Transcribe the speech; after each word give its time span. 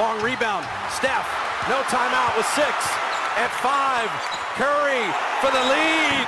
Long 0.00 0.22
rebound. 0.22 0.64
Steph, 0.96 1.28
no 1.68 1.82
timeout 1.92 2.34
with 2.34 2.46
six. 2.56 2.72
At 3.36 3.50
five, 3.60 4.08
Curry 4.56 5.04
for 5.42 5.50
the 5.52 5.60
lead. 5.68 6.26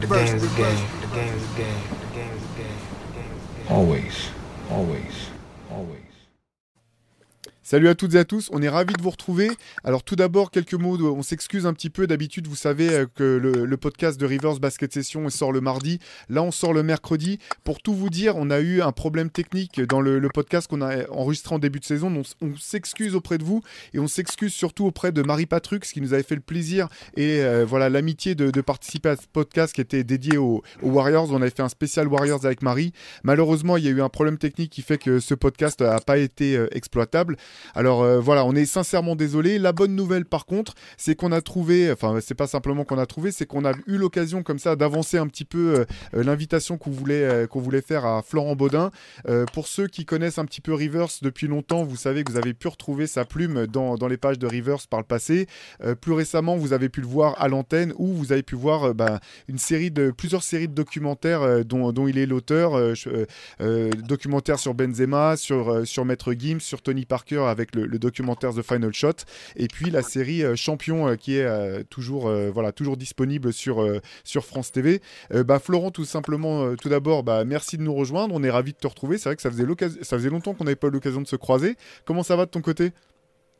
The 0.00 0.06
game 0.06 0.36
is 0.36 0.42
a 0.42 0.56
game. 0.56 0.88
The 1.00 1.06
game 1.06 1.34
is 1.34 1.44
a 1.44 1.56
game. 1.58 1.82
The 2.00 2.14
game 2.14 2.30
is 2.32 2.42
a 2.42 2.56
game. 2.56 2.78
The 2.96 3.12
game 3.12 3.30
is 3.36 3.44
a 3.44 3.58
game. 3.58 3.76
Always, 3.76 4.30
always, 4.70 4.70
always. 4.70 5.09
Salut 7.70 7.86
à 7.86 7.94
toutes 7.94 8.16
et 8.16 8.18
à 8.18 8.24
tous, 8.24 8.48
on 8.52 8.60
est 8.62 8.68
ravis 8.68 8.94
de 8.94 9.00
vous 9.00 9.10
retrouver. 9.10 9.48
Alors 9.84 10.02
tout 10.02 10.16
d'abord, 10.16 10.50
quelques 10.50 10.74
mots, 10.74 11.00
on 11.00 11.22
s'excuse 11.22 11.66
un 11.66 11.72
petit 11.72 11.88
peu, 11.88 12.08
d'habitude 12.08 12.48
vous 12.48 12.56
savez 12.56 12.88
euh, 12.90 13.06
que 13.14 13.22
le, 13.22 13.76
podcast 13.76 14.18
de 14.18 14.26
Rivers 14.26 14.58
Basket 14.58 14.92
Session 14.92 15.30
sort 15.30 15.52
le 15.52 15.60
mardi, 15.60 16.00
là 16.28 16.42
on 16.42 16.50
sort 16.50 16.72
le 16.72 16.82
mercredi. 16.82 17.38
Pour 17.62 17.80
tout 17.80 17.94
vous 17.94 18.10
dire, 18.10 18.34
on 18.34 18.50
a 18.50 18.58
eu 18.58 18.82
un 18.82 18.90
problème 18.90 19.30
technique 19.30 19.80
dans 19.82 20.00
le, 20.00 20.20
podcast 20.34 20.66
qu'on 20.66 20.82
a 20.82 21.08
enregistré 21.12 21.54
en 21.54 21.60
début 21.60 21.78
de 21.78 21.84
saison, 21.84 22.10
donc 22.10 22.26
on 22.40 22.56
s'excuse 22.56 23.14
auprès 23.14 23.38
de 23.38 23.44
vous 23.44 23.62
et 23.94 24.00
on 24.00 24.08
s'excuse 24.08 24.52
surtout 24.52 24.86
auprès 24.86 25.12
de 25.12 25.22
Marie 25.22 25.46
Patrux 25.46 25.78
qui 25.78 26.00
nous 26.00 26.12
avait 26.12 26.24
fait 26.24 26.34
le 26.34 26.40
plaisir 26.40 26.88
et 27.16 27.40
euh, 27.40 27.64
voilà 27.64 27.88
l'amitié 27.88 28.34
de, 28.34 28.60
participer 28.62 29.10
à 29.10 29.16
ce 29.16 29.28
podcast 29.32 29.76
qui 29.76 29.80
était 29.80 30.02
dédié 30.02 30.38
aux, 30.38 30.64
aux 30.82 30.90
Warriors. 30.90 31.30
On 31.30 31.40
avait 31.40 31.52
fait 31.52 31.62
un 31.62 31.68
spécial 31.68 32.08
Warriors 32.08 32.44
avec 32.44 32.62
Marie. 32.62 32.92
Malheureusement, 33.22 33.76
il 33.76 33.84
y 33.84 33.86
a 33.86 33.92
eu 33.92 34.02
un 34.02 34.08
problème 34.08 34.38
technique 34.38 34.72
qui 34.72 34.82
fait 34.82 34.98
que 34.98 35.20
ce 35.20 35.34
podcast 35.34 35.82
n'a 35.82 36.00
pas 36.00 36.18
été 36.18 36.56
euh, 36.56 36.66
exploitable. 36.72 37.36
Alors 37.74 38.02
euh, 38.02 38.20
voilà, 38.20 38.44
on 38.44 38.54
est 38.54 38.66
sincèrement 38.66 39.16
désolé. 39.16 39.58
La 39.58 39.72
bonne 39.72 39.94
nouvelle 39.94 40.24
par 40.24 40.46
contre, 40.46 40.74
c'est 40.96 41.14
qu'on 41.14 41.32
a 41.32 41.40
trouvé, 41.40 41.90
enfin 41.92 42.18
c'est 42.20 42.34
pas 42.34 42.46
simplement 42.46 42.84
qu'on 42.84 42.98
a 42.98 43.06
trouvé, 43.06 43.32
c'est 43.32 43.46
qu'on 43.46 43.64
a 43.64 43.72
eu 43.86 43.96
l'occasion 43.96 44.42
comme 44.42 44.58
ça 44.58 44.76
d'avancer 44.76 45.18
un 45.18 45.26
petit 45.26 45.44
peu 45.44 45.80
euh, 45.80 45.84
euh, 46.14 46.22
l'invitation 46.22 46.78
qu'on 46.78 46.90
voulait, 46.90 47.82
faire 47.82 48.04
à 48.04 48.22
Florent 48.22 48.56
Baudin. 48.56 48.90
Pour 49.52 49.66
ceux 49.66 49.86
qui 49.86 50.04
connaissent 50.04 50.38
un 50.38 50.44
petit 50.44 50.60
peu 50.60 50.74
Rivers 50.74 51.08
depuis 51.22 51.46
longtemps, 51.46 51.82
vous 51.82 51.96
savez 51.96 52.24
que 52.24 52.32
vous 52.32 52.38
avez 52.38 52.52
pu 52.52 52.68
retrouver 52.68 53.06
sa 53.06 53.24
plume 53.24 53.66
dans, 53.66 53.96
dans 53.96 54.08
les 54.08 54.16
pages 54.16 54.38
de 54.38 54.46
Rivers 54.46 54.86
par 54.88 55.00
le 55.00 55.06
passé. 55.06 55.46
Plus 56.00 56.12
récemment, 56.12 56.56
vous 56.56 56.72
avez 56.72 56.88
pu 56.88 57.00
le 57.00 57.06
voir 57.06 57.40
à 57.40 57.48
l'antenne 57.48 57.92
ou 57.96 58.08
vous 58.12 58.32
avez 58.32 58.42
pu 58.42 58.54
voir 58.54 58.94
de 58.94 60.10
plusieurs 60.10 60.42
séries 60.42 60.68
de 60.68 60.74
documentaires 60.74 61.64
dont, 61.64 61.92
dont 61.92 62.06
il 62.06 62.18
est 62.18 62.26
l'auteur, 62.26 62.72
documentaires 64.06 64.58
sur 64.58 64.74
Benzema, 64.74 65.36
sur, 65.36 65.86
sur 65.86 66.04
Maître 66.04 66.32
Gims, 66.32 66.60
sur 66.60 66.82
Tony 66.82 67.06
Parker 67.06 67.49
avec 67.50 67.74
le, 67.74 67.86
documentaire 67.98 68.54
The 68.54 68.62
Final 68.62 68.92
Shot, 68.92 69.24
et 69.56 69.68
puis 69.68 69.90
la 69.90 70.02
série 70.02 70.42
euh, 70.42 70.56
Champion 70.56 71.08
euh, 71.08 71.16
qui 71.16 71.36
est 71.36 71.44
euh, 71.44 71.82
toujours, 71.90 72.30
voilà, 72.52 72.72
toujours 72.72 72.96
disponible 72.96 73.52
sur, 73.52 73.84
France 74.42 74.72
TV. 74.72 75.00
Bah, 75.30 75.58
Florent, 75.58 75.90
tout 75.90 76.04
simplement, 76.04 76.74
tout 76.76 76.88
d'abord, 76.88 77.22
bah, 77.22 77.44
merci 77.44 77.76
de 77.76 77.82
nous 77.82 77.94
rejoindre, 77.94 78.34
on 78.34 78.42
est 78.42 78.50
ravis 78.50 78.72
de 78.72 78.78
te 78.78 78.86
retrouver, 78.86 79.18
c'est 79.18 79.28
vrai 79.28 79.36
que 79.36 79.42
ça 79.42 79.50
faisait, 79.50 80.30
longtemps 80.30 80.54
qu'on 80.54 80.64
n'avait 80.64 80.76
pas 80.76 80.88
eu 80.88 80.90
l'occasion 80.90 81.20
de 81.20 81.26
se 81.26 81.36
croiser. 81.36 81.76
Comment 82.04 82.22
ça 82.22 82.36
va 82.36 82.46
de 82.46 82.50
ton 82.50 82.60
côté? 82.60 82.92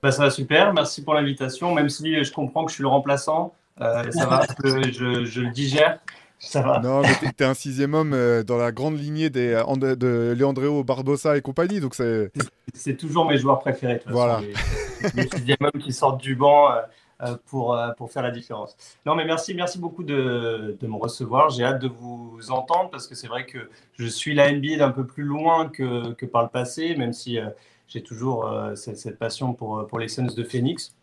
Bah, 0.03 0.11
ça 0.11 0.25
va 0.25 0.31
super, 0.31 0.73
merci 0.73 1.05
pour 1.05 1.15
l'invitation. 1.15 1.75
Même 1.75 1.89
si 1.89 2.25
je 2.25 2.33
comprends 2.33 2.65
que 2.65 2.71
je 2.71 2.77
suis 2.77 2.83
le 2.83 2.89
remplaçant, 2.89 3.55
ça 3.79 4.27
va, 4.27 4.47
je- 4.65 5.25
je 5.25 5.41
le 5.41 5.51
digère, 5.51 5.99
ça 6.41 6.63
va. 6.63 6.81
Non, 6.81 7.03
mais 7.03 7.15
t'es- 7.21 7.33
t'es 7.33 7.45
un 7.45 7.55
sixième 7.55 7.95
homme 7.95 8.13
euh, 8.15 8.43
dans 8.43 8.57
la 8.57 8.73
grande 8.73 8.99
lignée 8.99 9.31
des, 9.31 9.53
euh, 9.53 9.77
de, 9.77 9.95
de 9.95 10.35
Leandreo 10.37 10.83
Barbosa 10.83 11.37
et 11.37 11.43
compagnie, 11.43 11.79
donc 11.81 11.95
c'est... 11.95 12.33
C'est 12.75 12.97
toujours 12.97 13.27
mes 13.27 13.37
joueurs 13.39 13.59
préférés. 13.61 13.95
de 13.95 13.99
toute 14.01 14.11
Voilà. 14.13 14.41
façon, 14.41 15.13
les, 15.17 15.23
les 15.23 15.29
sixième 15.31 15.59
hommes 15.61 15.81
qui 15.81 15.93
sortent 15.93 16.21
du 16.21 16.35
banc 16.35 16.73
euh, 16.73 16.81
euh, 17.23 17.37
pour, 17.47 17.75
euh, 17.75 17.91
pour 17.99 18.11
faire 18.11 18.23
la 18.23 18.31
différence. 18.31 18.75
Non, 19.05 19.15
mais 19.15 19.25
merci, 19.27 19.53
merci 19.55 19.79
beaucoup 19.79 20.03
de, 20.03 20.77
de 20.81 20.87
me 20.87 20.97
recevoir. 20.97 21.51
J'ai 21.51 21.65
hâte 21.65 21.81
de 21.83 21.89
vous 21.89 22.39
entendre 22.51 22.89
parce 22.91 23.07
que 23.07 23.15
c'est 23.15 23.27
vrai 23.29 23.45
que 23.45 23.59
je 23.99 24.07
suis 24.07 24.35
la 24.35 24.51
NBA 24.51 24.79
d'un 24.79 24.91
peu 24.91 25.07
plus 25.07 25.25
loin 25.25 25.69
que, 25.69 26.13
que 26.15 26.25
par 26.27 26.43
le 26.43 26.49
passé, 26.49 26.97
même 26.97 27.13
si 27.13 27.39
euh, 27.39 27.47
j'ai 27.87 28.03
toujours 28.03 28.47
euh, 28.47 28.75
cette, 28.77 28.97
cette 28.99 29.19
passion 29.19 29.53
pour, 29.53 29.87
pour 29.87 29.99
les 29.99 30.09
Suns 30.09 30.33
de 30.35 30.45
Phoenix. 30.45 30.95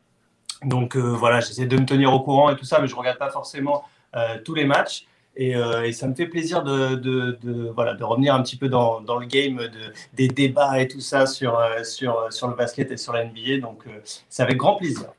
Donc 0.63 0.95
euh, 0.97 1.01
voilà, 1.01 1.40
j'essaie 1.41 1.67
de 1.67 1.78
me 1.78 1.85
tenir 1.85 2.11
au 2.13 2.19
courant 2.22 2.50
et 2.50 2.56
tout 2.56 2.66
ça, 2.66 2.79
mais 2.81 2.88
je 2.88 2.94
ne 2.95 3.00
regarde 3.00 3.19
pas 3.19 3.29
forcément 3.29 3.84
euh, 4.16 4.40
tous 4.44 4.56
les 4.56 4.66
matchs. 4.66 5.06
Et, 5.39 5.55
euh, 5.55 5.83
et 5.85 5.93
ça 5.93 6.07
me 6.07 6.15
fait 6.15 6.25
plaisir 6.25 6.63
de, 6.63 7.71
voilà, 7.73 7.93
de 7.93 8.03
revenir 8.03 8.33
un 8.33 8.41
petit 8.41 8.57
peu 8.57 8.69
dans, 8.69 8.99
le 8.99 9.25
game 9.27 9.57
de, 9.57 9.93
des 10.13 10.27
débats 10.27 10.81
et 10.81 10.87
tout 10.87 10.99
ça 10.99 11.27
sur, 11.27 11.57
euh, 11.59 11.83
sur, 11.83 12.33
sur 12.33 12.47
le 12.47 12.55
basket 12.55 12.91
et 12.91 12.97
sur 12.97 13.13
la 13.13 13.23
NBA. 13.23 13.59
Donc 13.61 13.85
euh, 13.87 13.91
c'est 14.29 14.41
avec 14.43 14.57
grand 14.57 14.75
plaisir. 14.75 15.11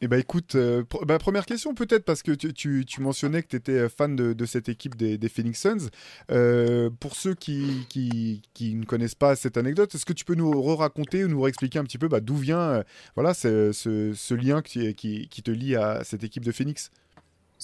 Eh 0.00 0.06
ben 0.06 0.20
écoute, 0.20 0.54
euh, 0.54 0.82
pr- 0.82 1.18
première 1.18 1.46
question 1.46 1.74
peut-être 1.74 2.04
parce 2.04 2.22
que 2.22 2.32
tu, 2.32 2.84
tu- 2.84 3.00
mentionnais 3.00 3.42
que 3.42 3.48
tu 3.48 3.56
étais 3.56 3.88
fan 3.88 4.14
de, 4.14 4.44
cette 4.44 4.68
équipe 4.68 4.96
des, 4.96 5.28
Phoenix 5.28 5.60
Suns. 5.60 5.88
Euh, 6.30 6.90
pour 7.00 7.16
ceux 7.16 7.34
qui, 7.34 7.86
qui, 7.88 8.74
ne 8.74 8.84
connaissent 8.84 9.14
pas 9.14 9.34
cette 9.34 9.56
anecdote, 9.56 9.94
est-ce 9.94 10.04
que 10.04 10.12
tu 10.12 10.24
peux 10.24 10.34
nous 10.34 10.50
re-raconter 10.62 11.24
ou 11.24 11.28
nous 11.28 11.40
réexpliquer 11.40 11.78
un 11.78 11.84
petit 11.84 11.98
peu 11.98 12.08
bah, 12.08 12.20
d'où 12.20 12.36
vient 12.36 12.60
euh, 12.60 12.82
voilà, 13.14 13.34
ce, 13.34 13.72
ce- 13.72 14.34
lien 14.34 14.62
qui, 14.62 14.94
qui 14.94 15.42
te 15.42 15.50
lie 15.50 15.74
à 15.74 16.04
cette 16.04 16.22
équipe 16.22 16.44
de 16.44 16.52
Phoenix? 16.52 16.90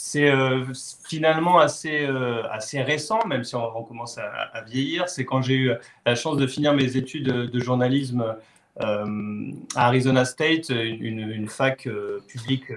C'est 0.03 0.31
euh, 0.31 0.65
finalement 1.07 1.59
assez, 1.59 2.07
euh, 2.07 2.43
assez 2.51 2.81
récent, 2.81 3.21
même 3.27 3.45
si 3.45 3.55
on, 3.55 3.85
commence 3.85 4.17
à, 4.17 4.63
vieillir. 4.63 5.11
C'est 5.11 5.27
quand 5.27 5.43
j'ai 5.43 5.55
eu 5.55 5.73
la 6.07 6.15
chance 6.15 6.39
de 6.39 6.47
finir 6.47 6.73
mes 6.73 6.97
études 6.97 7.27
de 7.27 7.61
journalisme 7.61 8.35
euh, 8.81 9.53
à 9.77 9.89
Arizona 9.89 10.25
State, 10.25 10.71
une, 10.71 11.49
fac 11.49 11.87
publique 12.27 12.73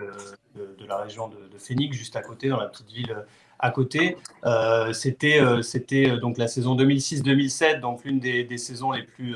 de, 0.56 0.86
la 0.86 0.98
région 0.98 1.30
de, 1.30 1.38
de 1.52 1.58
Phoenix, 1.58 1.98
juste 1.98 2.18
à 2.18 2.22
côté, 2.22 2.50
dans 2.50 2.60
la 2.60 2.68
petite 2.68 2.92
ville 2.92 3.16
à 3.58 3.72
côté. 3.72 4.18
C'était 4.92 5.40
c'était, 5.62 6.18
donc 6.18 6.38
la 6.38 6.50
saison 6.50 6.76
2006-2007, 6.76 7.80
donc 7.80 8.04
l'une 8.04 8.20
des, 8.20 8.44
des 8.44 8.58
saisons 8.58 8.92
les 8.92 9.04
plus 9.04 9.34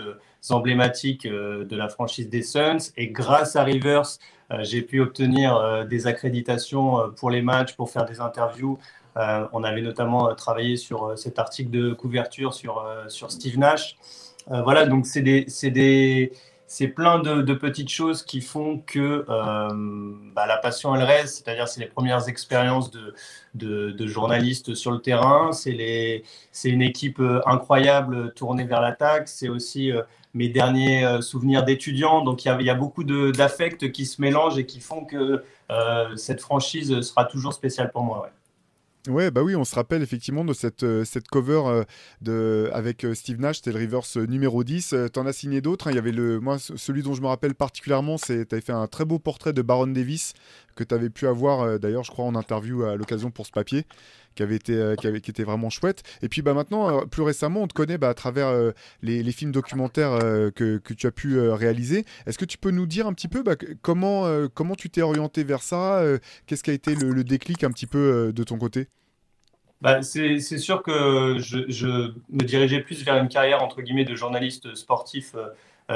emblématiques 0.49 1.25
euh, 1.25 1.65
de 1.65 1.75
la 1.75 1.89
franchise 1.89 2.29
des 2.29 2.43
Suns. 2.43 2.91
Et 2.95 3.07
grâce 3.07 3.55
à 3.55 3.63
Rivers, 3.63 4.17
euh, 4.51 4.63
j'ai 4.63 4.81
pu 4.81 5.01
obtenir 5.01 5.55
euh, 5.55 5.83
des 5.83 6.07
accréditations 6.07 6.99
euh, 6.99 7.07
pour 7.07 7.29
les 7.29 7.41
matchs, 7.41 7.75
pour 7.75 7.89
faire 7.89 8.05
des 8.05 8.19
interviews. 8.19 8.77
Euh, 9.17 9.47
on 9.51 9.63
avait 9.63 9.81
notamment 9.81 10.29
euh, 10.29 10.33
travaillé 10.33 10.77
sur 10.77 11.05
euh, 11.05 11.15
cet 11.15 11.39
article 11.39 11.71
de 11.71 11.93
couverture 11.93 12.53
sur, 12.53 12.79
euh, 12.79 13.09
sur 13.09 13.31
Steve 13.31 13.57
Nash. 13.57 13.97
Euh, 14.51 14.61
voilà, 14.61 14.85
donc 14.85 15.05
c'est 15.05 16.87
plein 16.89 17.19
de, 17.19 17.53
petites 17.53 17.89
choses 17.89 18.23
qui 18.23 18.41
font 18.41 18.79
que 18.85 19.25
euh, 19.27 20.13
bah, 20.33 20.45
la 20.45 20.57
passion 20.57 20.95
elle 20.95 21.03
reste, 21.03 21.37
c'est-à-dire 21.37 21.67
c'est 21.67 21.81
les 21.81 21.87
premières 21.87 22.29
expériences 22.29 22.91
de, 22.91 23.13
de, 23.55 24.07
journalistes 24.07 24.75
sur 24.75 24.91
le 24.91 24.99
terrain, 24.99 25.51
c'est 25.51 26.23
une 26.63 26.81
équipe 26.81 27.19
euh, 27.19 27.41
incroyable 27.45 28.33
tournée 28.33 28.63
vers 28.63 28.81
l'attaque, 28.81 29.27
c'est 29.27 29.49
aussi 29.49 29.91
euh, 29.91 30.03
mes 30.37 30.49
derniers 30.49 31.03
euh, 31.05 31.21
souvenirs 31.21 31.63
d'étudiants, 31.63 32.23
donc 32.23 32.45
il 32.45 32.61
y 32.61 32.69
a, 32.69 32.75
beaucoup 32.75 33.03
d'affects 33.03 33.91
qui 33.91 34.05
se 34.05 34.21
mélangent 34.21 34.57
et 34.57 34.65
qui 34.65 34.79
font 34.79 35.03
que 35.03 35.43
euh, 35.71 36.15
cette 36.15 36.41
franchise 36.41 37.01
sera 37.01 37.25
toujours 37.25 37.53
spéciale 37.53 37.91
pour 37.91 38.03
moi. 38.03 38.29
ouais. 39.09 39.31
Bah 39.31 39.41
oui, 39.41 39.55
on 39.55 39.63
se 39.65 39.73
rappelle 39.75 40.01
effectivement 40.03 40.43
de 40.45 40.53
cette, 40.53 40.83
euh, 40.83 41.03
cette 41.05 41.27
cover 41.27 41.83
de, 42.21 42.69
avec 42.73 43.05
Steve 43.13 43.39
Nash, 43.39 43.57
c'était 43.57 43.71
le 43.71 43.79
Rivers 43.79 44.01
euh, 44.17 44.25
numéro 44.25 44.63
10. 44.63 44.93
Euh, 44.93 45.07
T'en 45.07 45.25
as 45.25 45.33
signé 45.33 45.61
d'autres. 45.61 45.87
hein. 45.87 45.91
Il 45.91 45.95
y 45.95 45.99
avait 45.99 46.11
le, 46.11 46.39
moi, 46.39 46.59
ce- 46.59 46.77
celui 46.77 47.01
dont 47.03 47.13
je 47.13 47.21
me 47.21 47.27
rappelle 47.27 47.55
particulièrement, 47.55 48.17
c'est 48.17 48.47
tu 48.47 48.55
avais 48.55 48.61
fait 48.61 48.73
un 48.73 48.87
très 48.87 49.05
beau 49.05 49.17
portrait 49.19 49.53
de 49.53 49.61
Baron 49.61 49.87
Davis 49.87 50.33
que 50.75 50.83
tu 50.83 50.93
avais 50.93 51.09
pu 51.09 51.25
avoir 51.27 51.79
d'ailleurs, 51.79 52.03
je 52.03 52.11
crois, 52.11 52.25
en 52.25 52.35
interview 52.35 52.83
à 52.83 52.95
l'occasion 52.95 53.31
pour 53.31 53.45
ce 53.47 53.51
papier. 53.51 53.85
Qui, 54.37 54.43
avait 54.43 54.55
été, 54.55 54.75
euh, 54.75 54.95
qui, 54.95 55.31
était 55.31 55.43
vraiment 55.43 55.71
chouette. 55.71 56.03
Et 56.21 56.29
puis 56.29 56.43
bah, 56.43 56.53
maintenant, 56.53 57.01
euh, 57.01 57.05
plus 57.05 57.23
récemment, 57.23 57.63
on 57.63 57.67
te 57.67 57.73
connaît 57.73 57.97
bah, 57.97 58.09
à 58.09 58.13
travers 58.13 58.49
euh, 58.49 58.71
les, 59.01 59.31
films 59.31 59.51
documentaires 59.51 60.19
que, 60.53 60.77
que 60.77 60.93
tu 60.93 61.07
as 61.07 61.11
pu 61.11 61.39
réaliser. 61.39 62.05
Est-ce 62.27 62.37
que 62.37 62.45
tu 62.45 62.59
peux 62.59 62.69
nous 62.69 62.85
dire 62.85 63.07
un 63.07 63.13
petit 63.13 63.27
peu 63.27 63.41
bah, 63.41 63.55
comment, 63.81 64.47
comment 64.53 64.75
tu 64.75 64.91
t'es 64.91 65.01
orienté 65.01 65.43
vers 65.43 65.63
ça 65.63 66.03
Qu'est-ce 66.45 66.61
qui 66.61 66.69
a 66.69 66.73
été 66.73 66.93
le, 66.93 67.23
déclic 67.23 67.63
un 67.63 67.71
petit 67.71 67.87
peu 67.87 68.31
de 68.31 68.43
ton 68.43 68.59
côté? 68.59 68.89
Bah, 69.81 70.03
c'est 70.03 70.39
sûr 70.39 70.83
que 70.83 71.37
je, 71.39 72.11
me 72.29 72.43
dirigeais 72.43 72.81
plus 72.81 73.03
vers 73.03 73.17
une 73.17 73.29
carrière 73.29 73.63
entre 73.63 73.81
guillemets 73.81 74.05
de 74.05 74.13
journaliste 74.13 74.75
sportif 74.75 75.35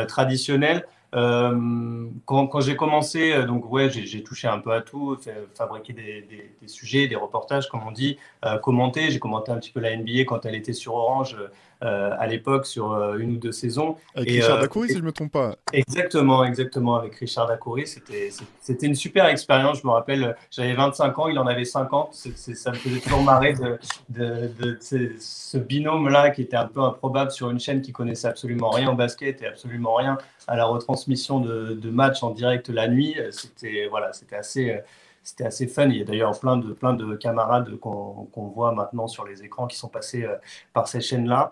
traditionnel. 0.07 0.87
Euh, 1.13 2.05
quand 2.25 2.47
quand 2.47 2.61
j'ai 2.61 2.75
commencé, 2.75 3.33
euh, 3.33 3.45
donc 3.45 3.69
ouais, 3.71 3.89
j'ai 3.89 4.23
touché 4.23 4.47
un 4.47 4.59
peu 4.59 4.71
à 4.71 4.81
tout, 4.81 5.17
fait- 5.21 5.47
fabriqué 5.55 5.93
des, 5.93 6.21
des- 6.21 6.55
des 6.61 6.67
sujets, 6.67 7.07
des 7.07 7.15
reportages, 7.15 7.67
comme 7.67 7.81
on 7.85 7.91
dit, 7.91 8.17
euh, 8.45 8.57
commenté. 8.57 9.11
J'ai 9.11 9.19
commenté 9.19 9.51
un 9.51 9.57
petit 9.57 9.71
peu 9.71 9.79
la 9.81 9.91
NBA 9.95 10.23
quand 10.25 10.45
elle 10.45 10.55
était 10.55 10.73
sur 10.73 10.95
Orange 10.95 11.35
euh, 11.83 12.11
à 12.17 12.27
l'époque, 12.27 12.65
sur 12.67 12.93
une 13.15 13.31
ou 13.31 13.37
deux 13.37 13.51
saisons. 13.51 13.97
Avec 14.15 14.29
Et, 14.29 14.33
Richard 14.33 14.59
Dacoury, 14.59 14.87
si 14.89 14.93
je 14.95 14.99
ne 14.99 15.05
me 15.05 15.11
trompe 15.11 15.31
pas. 15.31 15.55
Exactement, 15.73 16.43
exactement, 16.45 16.95
avec 16.95 17.15
Richard 17.15 17.47
Dacoury. 17.47 17.87
C'était, 17.87 18.85
une 18.85 18.93
super 18.95 19.25
expérience. 19.25 19.81
Je 19.81 19.87
me 19.87 19.91
rappelle, 19.91 20.35
j'avais 20.51 20.73
25 20.75 21.17
ans, 21.17 21.27
il 21.27 21.39
en 21.39 21.47
avait 21.47 21.65
50. 21.65 22.09
C'est- 22.13 22.37
c'est- 22.37 22.53
ça 22.55 22.69
me 22.71 22.75
faisait 22.75 22.99
toujours 22.99 23.23
marrer 23.23 23.53
de, 23.53 23.79
de, 24.09 24.51
de 24.59 24.77
ce, 24.79 24.97
ce 25.19 25.57
binôme-là 25.57 26.29
qui 26.29 26.43
était 26.43 26.55
un 26.55 26.67
peu 26.67 26.81
improbable 26.81 27.31
sur 27.31 27.49
une 27.49 27.59
chaîne 27.59 27.81
qui 27.81 27.91
connaissait 27.91 28.27
absolument 28.27 28.69
rien 28.69 28.91
au 28.91 28.95
basket 28.95 29.41
et 29.41 29.47
absolument 29.47 29.95
rien 29.95 30.17
à 30.47 30.55
la 30.55 30.65
retransmission 30.65 31.00
de, 31.07 31.73
de 31.73 31.89
matchs 31.89 32.23
en 32.23 32.31
direct 32.31 32.69
la 32.69 32.87
nuit. 32.87 33.15
C'était, 33.31 33.87
voilà, 33.89 34.13
c'était 34.13 34.35
assez, 34.35 34.79
c'était 35.23 35.45
assez 35.45 35.67
fun. 35.67 35.87
Il 35.89 35.97
y 35.97 36.01
a 36.01 36.05
d'ailleurs 36.05 36.39
plein 36.39 36.57
de, 36.57 36.73
plein 36.73 36.93
de 36.93 37.15
camarades 37.15 37.75
qu'on 37.77 38.51
voit 38.55 38.73
maintenant 38.73 39.07
sur 39.07 39.25
les 39.25 39.43
écrans 39.43 39.67
qui 39.67 39.77
sont 39.77 39.89
passés 39.89 40.25
par 40.73 40.87
ces 40.87 41.01
chaînes-là. 41.01 41.51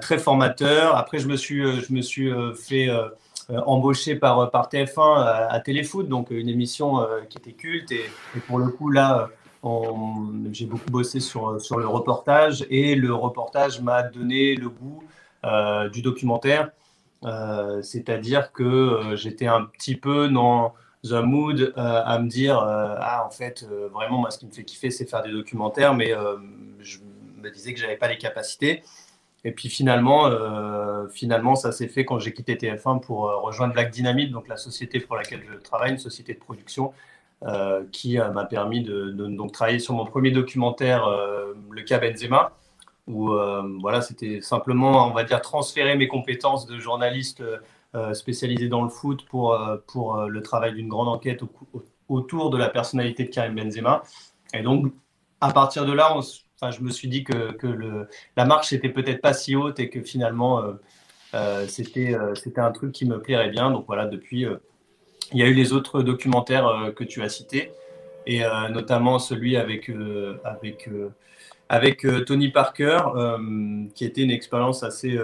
très 0.00 0.18
formateur. 0.18 0.96
Après, 0.96 1.18
je 1.18 1.28
me 1.28 1.36
suis, 1.36 1.62
je 1.80 1.92
me 1.92 2.02
suis 2.02 2.30
fait 2.54 2.88
embaucher 3.48 4.16
par, 4.16 4.50
par 4.50 4.68
TF1 4.68 5.48
à, 5.50 5.60
Téléfoot, 5.60 6.08
donc 6.08 6.30
une 6.30 6.48
émission 6.48 7.06
qui 7.28 7.38
était 7.38 7.52
culte. 7.52 7.92
Et, 7.92 8.04
et 8.36 8.40
pour 8.40 8.58
le 8.58 8.68
coup, 8.68 8.90
là, 8.90 9.30
j'ai 10.52 10.66
beaucoup 10.66 10.90
bossé 10.90 11.20
sur, 11.20 11.60
sur 11.60 11.78
le 11.78 11.86
reportage 11.86 12.66
et 12.68 12.94
le 12.94 13.14
reportage 13.14 13.80
m'a 13.80 14.02
donné 14.02 14.56
le 14.56 14.68
goût 14.68 15.04
euh, 15.44 15.88
du 15.88 16.02
documentaire. 16.02 16.70
Euh, 17.24 17.82
c'est-à-dire 17.82 18.52
que 18.52 18.62
euh, 18.62 19.16
j'étais 19.16 19.46
un 19.46 19.64
petit 19.64 19.96
peu 19.96 20.28
dans 20.28 20.74
un 21.10 21.22
mood 21.22 21.72
à 21.76 22.18
me 22.18 22.28
dire 22.28 22.58
Ah, 22.58 23.24
en 23.26 23.30
fait, 23.30 23.66
vraiment, 23.92 24.18
moi, 24.18 24.30
ce 24.30 24.38
qui 24.38 24.46
me 24.46 24.52
fait 24.52 24.64
kiffer, 24.64 24.90
c'est 24.90 25.08
faire 25.08 25.22
des 25.22 25.32
documentaires, 25.32 25.94
mais 25.94 26.12
je 26.80 26.98
me 27.42 27.50
disais 27.50 27.74
que 27.74 27.80
j'avais 27.80 27.96
pas 27.96 28.08
les 28.08 28.18
capacités. 28.18 28.82
Et 29.44 29.50
puis 29.50 29.68
finalement, 29.68 30.30
finalement 31.10 31.56
ça 31.56 31.72
s'est 31.72 31.88
fait 31.88 32.04
quand 32.04 32.20
j'ai 32.20 32.32
quitté 32.32 32.54
TF1 32.54 33.00
pour 33.00 33.22
rejoindre 33.42 33.72
Black 33.72 33.90
Dynamite, 33.90 34.30
donc 34.30 34.46
la 34.46 34.56
société 34.56 35.00
pour 35.00 35.16
laquelle 35.16 35.42
je 35.50 35.58
travaille, 35.58 35.90
une 35.90 35.98
société 35.98 36.34
de 36.34 36.38
production 36.38 36.92
euh, 37.44 37.82
qui 37.90 38.20
euh, 38.20 38.30
m'a 38.30 38.44
permis 38.44 38.84
de, 38.84 39.10
donc, 39.10 39.50
travailler 39.50 39.80
sur 39.80 39.94
mon 39.94 40.04
premier 40.04 40.30
documentaire, 40.30 41.06
euh, 41.06 41.54
Le 41.70 41.82
cas 41.82 41.98
Benzema, 41.98 42.52
où 43.06 43.30
voilà, 43.80 44.00
c'était 44.00 44.40
simplement, 44.40 45.08
on 45.08 45.12
va 45.12 45.24
dire, 45.24 45.40
transférer 45.40 45.96
mes 45.96 46.08
compétences 46.08 46.66
de 46.66 46.78
journaliste 46.78 47.42
spécialisé 48.14 48.68
dans 48.68 48.82
le 48.82 48.88
foot 48.88 49.24
pour, 49.26 49.58
pour 49.88 50.16
le 50.22 50.42
travail 50.42 50.74
d'une 50.74 50.88
grande 50.88 51.08
enquête 51.08 51.40
autour 52.08 52.50
de 52.50 52.56
la 52.56 52.68
personnalité 52.68 53.24
de 53.24 53.30
Karim 53.30 53.56
Benzema. 53.56 54.02
Et 54.54 54.62
donc, 54.62 54.92
à 55.40 55.52
partir 55.52 55.84
de 55.84 55.92
là, 55.92 56.16
enfin, 56.16 56.70
je 56.70 56.80
me 56.80 56.90
suis 56.90 57.08
dit 57.08 57.24
que, 57.24 57.52
que 57.52 57.66
le, 57.66 58.08
la 58.36 58.44
marche 58.44 58.72
n'était 58.72 58.88
peut-être 58.88 59.20
pas 59.20 59.32
si 59.32 59.56
haute 59.56 59.80
et 59.80 59.90
que 59.90 60.00
finalement, 60.02 60.62
c'était 61.66 62.16
c'était 62.34 62.60
un 62.60 62.70
truc 62.70 62.92
qui 62.92 63.04
me 63.04 63.20
plairait 63.20 63.50
bien. 63.50 63.70
Donc 63.70 63.86
voilà, 63.86 64.06
depuis 64.06 64.46
il 65.32 65.38
y 65.38 65.42
a 65.42 65.46
eu 65.46 65.54
les 65.54 65.72
autres 65.72 66.02
documentaires 66.02 66.66
euh, 66.66 66.90
que 66.92 67.04
tu 67.04 67.22
as 67.22 67.28
cités, 67.28 67.72
et 68.26 68.44
euh, 68.44 68.68
notamment 68.68 69.18
celui 69.18 69.56
avec, 69.56 69.90
euh, 69.90 70.40
avec, 70.44 70.88
avec 71.72 72.06
Tony 72.26 72.50
Parker, 72.50 72.98
qui 73.94 74.04
était 74.04 74.22
une 74.22 74.30
expérience 74.30 74.82
assez, 74.82 75.18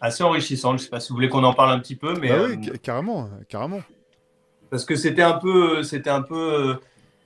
assez 0.00 0.22
enrichissante. 0.22 0.78
Je 0.78 0.82
ne 0.82 0.84
sais 0.84 0.90
pas 0.90 1.00
si 1.00 1.08
vous 1.08 1.16
voulez 1.16 1.28
qu'on 1.28 1.42
en 1.42 1.52
parle 1.52 1.72
un 1.72 1.80
petit 1.80 1.96
peu, 1.96 2.14
mais 2.14 2.30
ah 2.30 2.44
oui, 2.48 2.70
carrément, 2.80 3.28
carrément. 3.48 3.80
Parce 4.70 4.84
que 4.84 4.94
c'était 4.94 5.22
un 5.22 5.32
peu, 5.32 5.82
c'était 5.82 6.10
un 6.10 6.22
peu, 6.22 6.78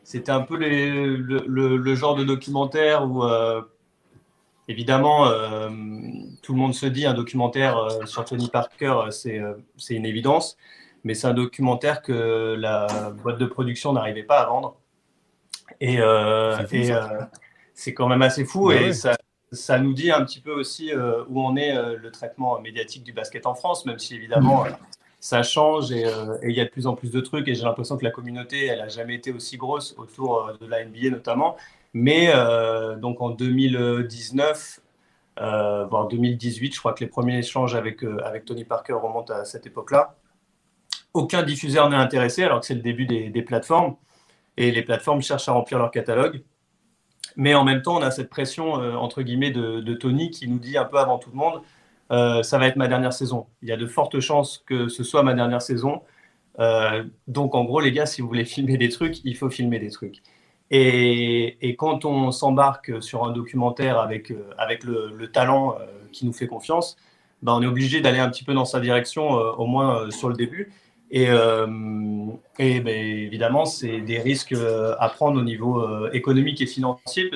c'était 0.03 0.33
un 0.33 0.41
peu 0.41 0.57
les, 0.57 1.07
le, 1.07 1.77
le, 1.77 1.95
genre 1.95 2.15
de 2.15 2.25
documentaire 2.25 3.05
où 3.05 3.23
Évidemment, 4.69 5.29
tout 6.43 6.55
le 6.55 6.59
monde 6.59 6.75
se 6.75 6.87
dit 6.87 7.07
un 7.07 7.15
documentaire 7.15 7.77
sur 8.07 8.25
Tony 8.25 8.49
Parker, 8.49 9.11
c'est 9.11 9.41
une 9.91 10.07
évidence 10.07 10.57
mais 11.07 11.15
c'est 11.15 11.29
un 11.29 11.35
documentaire 11.35 12.03
que 12.03 12.57
la 12.59 13.13
boîte 13.23 13.39
de 13.39 13.47
production 13.47 13.93
n'arrivait 13.93 14.25
pas 14.25 14.41
à 14.41 14.47
vendre. 14.47 14.77
Et, 15.81 16.01
euh, 16.01 16.59
euh, 16.59 17.21
c'est 17.77 17.95
quand 17.95 18.09
même 18.09 18.23
assez 18.23 18.45
fou 18.45 18.73
et 18.73 18.93
ça, 18.93 19.17
ça, 19.53 19.79
nous 19.79 19.95
dit 19.95 20.11
un 20.11 20.25
petit 20.25 20.41
peu 20.41 20.53
aussi 20.53 20.93
euh, 20.93 21.23
où 21.29 21.41
on 21.41 21.55
est 21.57 21.73
le 21.97 22.11
traitement 22.11 22.61
médiatique 22.61 23.05
du 23.05 23.13
basket 23.13 23.47
en 23.47 23.55
France, 23.55 23.87
même 23.87 23.99
si 23.99 24.17
évidemment 24.17 24.65
ça 25.21 25.43
change 25.43 25.93
et 25.93 26.05
il 26.43 26.53
y 26.53 26.61
a 26.61 26.65
de 26.65 26.71
plus 26.71 26.87
en 26.87 26.95
plus 26.95 27.11
de 27.11 27.21
trucs 27.21 27.47
et 27.49 27.55
j'ai 27.55 27.65
l'impression 27.65 27.97
que 27.97 28.05
la 28.05 28.11
communauté, 28.11 28.67
elle 28.67 28.79
n'a 28.79 28.89
jamais 28.89 29.15
été 29.15 29.33
aussi 29.33 29.57
grosse 29.57 29.95
autour 29.99 30.53
de 30.61 30.67
la 30.67 30.85
NBA 30.85 31.11
notamment. 31.11 31.57
Mais 31.95 32.33
donc 32.99 33.21
en 33.21 33.31
2019, 33.31 34.81
voire 35.37 36.09
2018, 36.09 36.75
je 36.75 36.79
crois 36.79 36.93
que 36.93 37.05
les 37.05 37.11
premiers 37.11 37.39
échanges 37.39 37.75
avec, 37.75 38.03
avec 38.25 38.45
Tony 38.45 38.65
Parker 38.65 38.95
remontent 38.95 39.35
à 39.35 39.45
cette 39.45 39.67
époque-là 39.67 40.17
aucun 41.17 41.43
diffuseur 41.43 41.89
n'est 41.89 41.97
intéressé 41.97 42.45
alors 42.45 42.61
que 42.61 42.67
c'est 42.67 42.75
le 42.75 42.83
début 42.83 43.07
des, 43.07 43.43
plateformes. 43.43 43.97
Et 44.57 44.71
les 44.71 44.83
plateformes 44.83 45.23
cherchent 45.23 45.49
à 45.49 45.53
remplir 45.53 45.79
leur 45.79 45.91
catalogue. 45.91 46.43
Mais 47.37 47.55
en 47.55 47.65
même 47.65 47.83
temps, 47.83 47.97
on 47.97 48.03
a 48.03 48.11
cette 48.11 48.31
pression, 48.31 48.81
euh, 48.81 48.95
entre 48.95 49.23
guillemets, 49.23 49.51
de, 49.51 49.95
Tony 49.95 50.31
qui 50.31 50.49
nous 50.49 50.59
dit 50.59 50.77
un 50.79 50.85
peu 50.85 50.99
avant 50.99 51.19
tout 51.19 51.31
le 51.31 51.37
monde, 51.37 51.63
euh, 52.13 52.43
ça 52.43 52.59
va 52.59 52.67
être 52.69 52.77
ma 52.77 52.89
dernière 52.89 53.13
saison. 53.13 53.47
Il 53.63 53.69
y 53.69 53.73
a 53.73 53.77
de 53.77 53.87
fortes 53.87 54.21
chances 54.21 54.63
que 54.67 54.89
ce 54.89 55.03
soit 55.03 55.23
ma 55.23 55.35
dernière 55.35 55.63
saison. 55.63 56.03
Euh, 56.61 57.05
donc, 57.27 57.55
en 57.55 57.65
gros, 57.65 57.81
les 57.81 57.93
gars, 57.93 58.07
si 58.07 58.21
vous 58.21 58.29
voulez 58.29 58.45
filmer 58.55 58.77
des 58.77 58.89
trucs, 58.89 59.25
il 59.25 59.37
faut 59.37 59.51
filmer 59.51 59.79
des 59.79 59.91
trucs. 59.91 60.23
Et, 60.71 61.77
quand 61.79 62.05
on 62.05 62.33
s'embarque 62.33 63.03
sur 63.03 63.25
un 63.25 63.33
documentaire 63.33 63.99
avec, 63.99 64.33
avec 64.59 64.83
le, 64.85 65.31
talent 65.31 65.77
qui 66.13 66.27
nous 66.27 66.33
fait 66.33 66.49
confiance, 66.49 66.97
ben, 67.43 67.53
on 67.55 67.63
est 67.63 67.67
obligé 67.67 68.01
d'aller 68.01 68.19
un 68.19 68.29
petit 68.29 68.43
peu 68.43 68.55
dans 68.55 68.65
sa 68.65 68.81
direction, 68.81 69.31
au 69.31 69.67
moins 69.67 70.11
sur 70.11 70.29
le 70.29 70.35
début. 70.35 70.73
Et, 71.11 71.29
euh, 71.29 71.67
évidemment, 72.59 73.65
c'est 73.65 74.01
des 74.01 74.19
risques 74.19 74.53
euh, 74.53 74.95
à 74.99 75.09
prendre 75.09 75.41
au 75.41 75.45
niveau 75.45 75.81
euh, 75.81 76.11
économique 76.13 76.61
et 76.61 76.67
financier. 76.67 77.31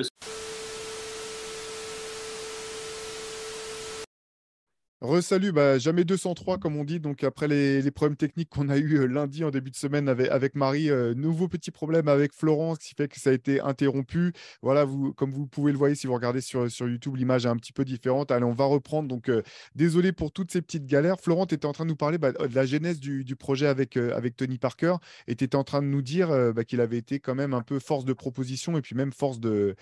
Resalut, 5.01 5.51
bah, 5.51 5.79
jamais 5.79 6.03
203 6.03 6.59
comme 6.59 6.75
on 6.77 6.83
dit. 6.83 6.99
Donc 6.99 7.23
après 7.23 7.47
les, 7.47 7.89
problèmes 7.89 8.15
techniques 8.15 8.49
qu'on 8.49 8.69
a 8.69 8.77
eu 8.77 8.99
euh, 8.99 9.05
lundi 9.07 9.43
en 9.43 9.49
début 9.49 9.71
de 9.71 9.75
semaine 9.75 10.07
avec, 10.07 10.53
Marie, 10.53 10.91
euh, 10.91 11.15
nouveau 11.15 11.47
petit 11.47 11.71
problème 11.71 12.07
avec 12.07 12.33
Florence 12.33 12.77
qui 12.77 12.93
fait 12.95 13.07
que 13.07 13.19
ça 13.19 13.31
a 13.31 13.33
été 13.33 13.59
interrompu. 13.61 14.31
Voilà, 14.61 14.85
comme 15.15 15.31
vous 15.31 15.47
pouvez 15.47 15.71
le 15.71 15.79
voir 15.79 15.89
si 15.95 16.05
vous 16.05 16.13
regardez 16.13 16.39
sur, 16.39 16.69
sur 16.69 16.87
YouTube, 16.87 17.15
l'image 17.15 17.47
est 17.47 17.49
un 17.49 17.55
petit 17.55 17.73
peu 17.73 17.83
différente. 17.83 18.29
Allez, 18.29 18.45
on 18.45 18.53
va 18.53 18.65
reprendre. 18.65 19.07
Donc 19.07 19.27
euh, 19.29 19.41
désolé 19.73 20.11
pour 20.11 20.31
toutes 20.31 20.51
ces 20.51 20.61
petites 20.61 20.85
galères. 20.85 21.19
Florent, 21.19 21.47
tu 21.47 21.55
étais 21.55 21.65
en 21.65 21.73
train 21.73 21.85
de 21.85 21.89
nous 21.89 21.95
parler 21.95 22.19
bah, 22.19 22.31
de 22.31 22.53
la 22.53 22.67
genèse 22.67 22.99
du, 22.99 23.35
projet 23.35 23.65
avec, 23.65 23.97
avec 23.97 24.35
Tony 24.35 24.59
Parker 24.59 24.97
et 25.25 25.35
tu 25.35 25.43
étais 25.45 25.55
en 25.55 25.63
train 25.63 25.81
de 25.81 25.87
nous 25.87 26.03
dire 26.03 26.29
bah, 26.53 26.63
qu'il 26.63 26.79
avait 26.79 26.99
été 26.99 27.19
quand 27.19 27.33
même 27.33 27.55
un 27.55 27.63
peu 27.63 27.79
force 27.79 28.05
de 28.05 28.13
proposition 28.13 28.77
et 28.77 28.81
puis 28.81 28.95
même 28.95 29.13
force 29.13 29.39
de. 29.39 29.75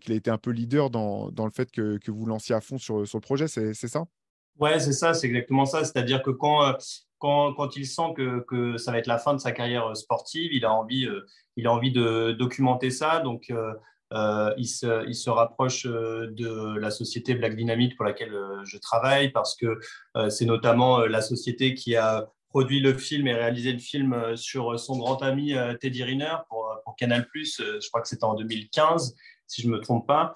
qu'il 0.00 0.12
a 0.12 0.16
été 0.16 0.30
un 0.30 0.38
peu 0.38 0.52
leader 0.52 0.88
dans, 0.88 1.30
dans 1.30 1.44
le 1.44 1.52
fait 1.52 1.70
que, 1.70 1.98
que 1.98 2.10
vous 2.10 2.24
lanciez 2.24 2.54
à 2.54 2.62
fond 2.62 2.78
sur, 2.78 3.06
sur 3.06 3.18
le 3.18 3.22
projet. 3.22 3.46
C'est 3.46 3.74
ça? 3.74 4.06
Ouais, 4.60 4.78
c'est 4.78 4.92
ça, 4.92 5.14
c'est 5.14 5.26
exactement 5.26 5.66
ça. 5.66 5.84
C'est-à-dire 5.84 6.22
que 6.22 6.30
quand, 6.30 6.64
euh, 6.64 6.72
quand, 7.18 7.54
quand, 7.54 7.76
il 7.76 7.86
sent 7.86 8.14
que, 8.16 8.40
que, 8.46 8.78
ça 8.78 8.92
va 8.92 8.98
être 8.98 9.08
la 9.08 9.18
fin 9.18 9.34
de 9.34 9.40
sa 9.40 9.50
carrière 9.52 9.88
euh, 9.88 9.94
sportive, 9.94 10.52
il 10.52 10.64
a 10.64 10.72
envie, 10.72 11.06
euh, 11.06 11.26
il 11.56 11.66
a 11.66 11.72
envie 11.72 11.90
de 11.90 12.32
documenter 12.32 12.90
ça. 12.90 13.20
Donc, 13.20 13.48
il, 13.50 14.68
se, 14.68 15.08
il, 15.08 15.14
se, 15.14 15.28
rapproche 15.28 15.86
de 15.86 16.78
la 16.78 16.90
société 16.92 17.34
Black 17.34 17.56
Dynamite 17.56 17.96
pour 17.96 18.04
laquelle 18.04 18.32
je 18.64 18.78
travaille 18.78 19.30
parce 19.32 19.56
que 19.56 19.80
c'est 20.28 20.44
notamment 20.44 21.00
la 21.00 21.20
société 21.20 21.74
qui 21.74 21.96
a 21.96 22.28
produit 22.48 22.78
le 22.78 22.94
film 22.94 23.26
et 23.26 23.34
réalisé 23.34 23.72
le 23.72 23.80
film 23.80 24.36
sur 24.36 24.78
son 24.78 24.98
grand 24.98 25.20
ami 25.22 25.54
Teddy 25.80 26.04
Riner 26.04 26.36
pour, 26.48 26.80
pour 26.84 26.94
Canal+. 26.94 27.26
Je 27.34 27.88
crois 27.88 28.02
que 28.02 28.08
c'était 28.08 28.24
en 28.24 28.34
2015, 28.34 29.16
si 29.48 29.62
je 29.62 29.68
ne 29.68 29.72
me 29.72 29.80
trompe 29.80 30.06
pas. 30.06 30.34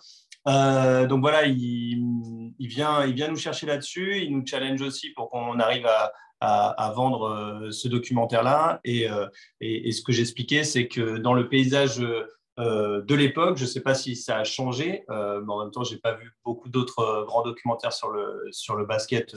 Euh, 0.49 1.07
donc 1.07 1.21
voilà, 1.21 1.47
il, 1.47 2.57
vient, 2.59 3.05
il 3.05 3.15
vient 3.15 3.29
nous 3.29 3.37
chercher 3.37 3.67
là-dessus, 3.67 4.23
il 4.23 4.37
nous 4.37 4.47
challenge 4.47 4.81
aussi 4.81 5.11
pour 5.11 5.31
qu'on 5.31 5.59
arrive 5.61 5.87
à, 6.41 6.93
vendre 6.95 7.29
euh, 7.29 7.71
ce 7.71 7.89
documentaire-là. 7.89 8.81
Euh, 8.87 9.29
et, 9.61 9.93
ce 9.93 10.03
que 10.03 10.13
j'expliquais, 10.13 10.65
c'est 10.65 10.89
que 10.89 11.19
dans 11.19 11.35
le 11.35 11.49
paysage 11.49 11.99
de 11.99 13.15
l'époque, 13.15 13.57
je 13.57 13.63
ne 13.63 13.69
sais 13.69 13.83
pas 13.83 13.95
si 13.95 14.17
ça 14.17 14.39
a 14.39 14.45
changé, 14.45 15.05
mais 15.09 15.53
en 15.53 15.61
même 15.61 15.71
temps, 15.71 15.85
je 15.85 15.95
n'ai 15.95 16.01
pas 16.01 16.15
vu 16.15 16.33
beaucoup 16.45 16.69
d'autres 16.69 17.25
grands 17.27 17.43
documentaires 17.43 17.93
sur 17.93 18.11
le, 18.11 18.49
sur 18.51 18.75
le 18.75 18.85
basket 18.85 19.37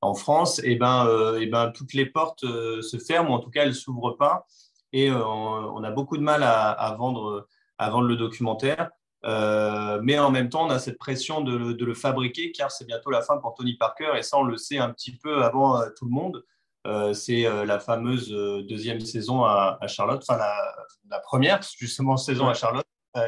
en 0.00 0.14
France. 0.14 0.60
Et 0.64 0.76
ben, 0.76 1.36
et 1.40 1.46
ben, 1.46 1.72
toutes 1.72 1.92
les 1.92 2.06
portes 2.06 2.40
se 2.42 2.98
ferment, 2.98 3.30
ou 3.30 3.34
en 3.34 3.40
tout 3.40 3.50
cas, 3.50 3.64
elles 3.64 3.74
s'ouvrent 3.74 4.16
pas. 4.16 4.46
Et 4.92 5.10
on, 5.10 5.82
a 5.82 5.90
beaucoup 5.90 6.16
de 6.16 6.22
mal 6.22 6.42
à, 6.42 6.96
vendre, 6.96 7.48
à 7.76 7.90
vendre 7.90 8.06
le 8.06 8.16
documentaire. 8.16 8.90
Euh, 9.24 10.00
mais 10.02 10.18
en 10.18 10.30
même 10.30 10.50
temps, 10.50 10.66
on 10.66 10.70
a 10.70 10.78
cette 10.78 10.98
pression 10.98 11.40
de, 11.40 11.84
le 11.84 11.94
fabriquer 11.94 12.52
car 12.52 12.70
c'est 12.70 12.86
bientôt 12.86 13.10
la 13.10 13.22
fin 13.22 13.38
pour 13.38 13.54
Tony 13.54 13.74
Parker 13.74 14.12
et 14.16 14.22
ça, 14.22 14.38
on 14.38 14.42
le 14.42 14.56
sait 14.56 14.78
un 14.78 14.90
petit 14.90 15.16
peu 15.16 15.42
avant 15.42 15.80
euh, 15.80 15.88
tout 15.96 16.04
le 16.04 16.10
monde. 16.10 16.44
Euh, 16.86 17.14
c'est 17.14 17.44
la 17.64 17.78
fameuse 17.78 18.28
deuxième 18.68 19.00
saison 19.00 19.44
à, 19.44 19.78
Charlotte, 19.86 20.22
enfin 20.28 20.38
la, 20.38 21.18
première 21.20 21.60
justement 21.78 22.18
saison 22.18 22.46
à 22.46 22.52
Charlotte. 22.52 22.84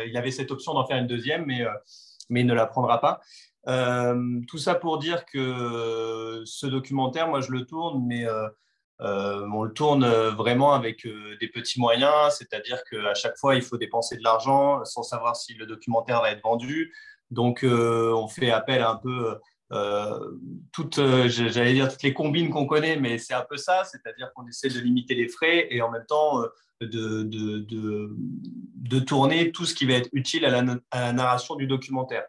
il 0.07 0.15
avait 0.19 0.31
cette 0.31 0.51
option 0.51 0.75
d'en 0.75 0.85
faire 0.85 0.99
une 0.99 1.07
deuxième, 1.07 1.47
mais, 1.47 1.65
mais 2.29 2.43
il 2.43 2.47
ne 2.47 2.53
la 2.53 2.67
prendra 2.67 3.01
pas. 3.01 3.21
tout 4.47 4.59
ça 4.59 4.75
pour 4.75 4.99
dire 4.99 5.25
que 5.25 6.43
ce 6.45 6.67
documentaire, 6.67 7.29
moi 7.29 7.41
je 7.41 7.51
le 7.51 7.65
tourne, 7.65 8.05
mais 8.07 8.27
euh, 9.03 9.47
on 9.53 9.63
le 9.65 9.73
tourne 9.73 10.05
euh, 10.05 10.31
vraiment 10.31 10.73
avec 10.73 11.05
euh, 11.05 11.37
des 11.39 11.49
petits 11.49 11.79
moyens, 11.79 12.35
c'est-à-dire 12.39 12.83
qu'à 12.91 13.15
chaque 13.15 13.37
fois, 13.37 13.55
il 13.55 13.63
faut 13.63 13.77
dépenser 13.77 14.17
de 14.17 14.23
l'argent 14.23 14.85
sans 14.85 15.03
savoir 15.03 15.37
si 15.37 15.55
le 15.55 15.67
documentaire 15.67 16.23
va 16.23 16.31
être 16.31 16.43
vendu. 16.43 16.95
Donc, 17.31 17.65
on 17.65 18.29
fait 18.29 18.53
appel 18.53 18.83
à 18.83 18.91
un 18.91 18.97
peu 18.97 19.37
toutes, 20.71 21.01
j'allais 21.27 21.73
dire 21.73 21.89
toutes 21.91 22.05
les 22.05 22.15
combines 22.15 22.51
qu'on 22.51 22.67
connaît, 22.67 22.97
mais 22.97 23.19
c'est 23.19 23.35
un 23.35 23.45
peu 23.49 23.57
ça, 23.57 23.83
c'est-à-dire 23.83 24.31
qu'on 24.33 24.47
essaie 24.47 24.69
de 24.69 24.79
limiter 24.79 25.17
les 25.17 25.27
frais 25.27 25.67
et 25.71 25.83
en 25.83 25.91
même 25.91 26.07
temps, 26.07 26.41
de, 26.81 27.25
tourner 29.01 29.51
tout 29.51 29.65
ce 29.65 29.75
qui 29.75 29.87
va 29.87 29.95
être 29.95 30.09
utile 30.13 30.45
à 30.45 30.51
la 30.51 31.13
narration 31.13 31.57
du 31.57 31.67
documentaire. 31.67 32.23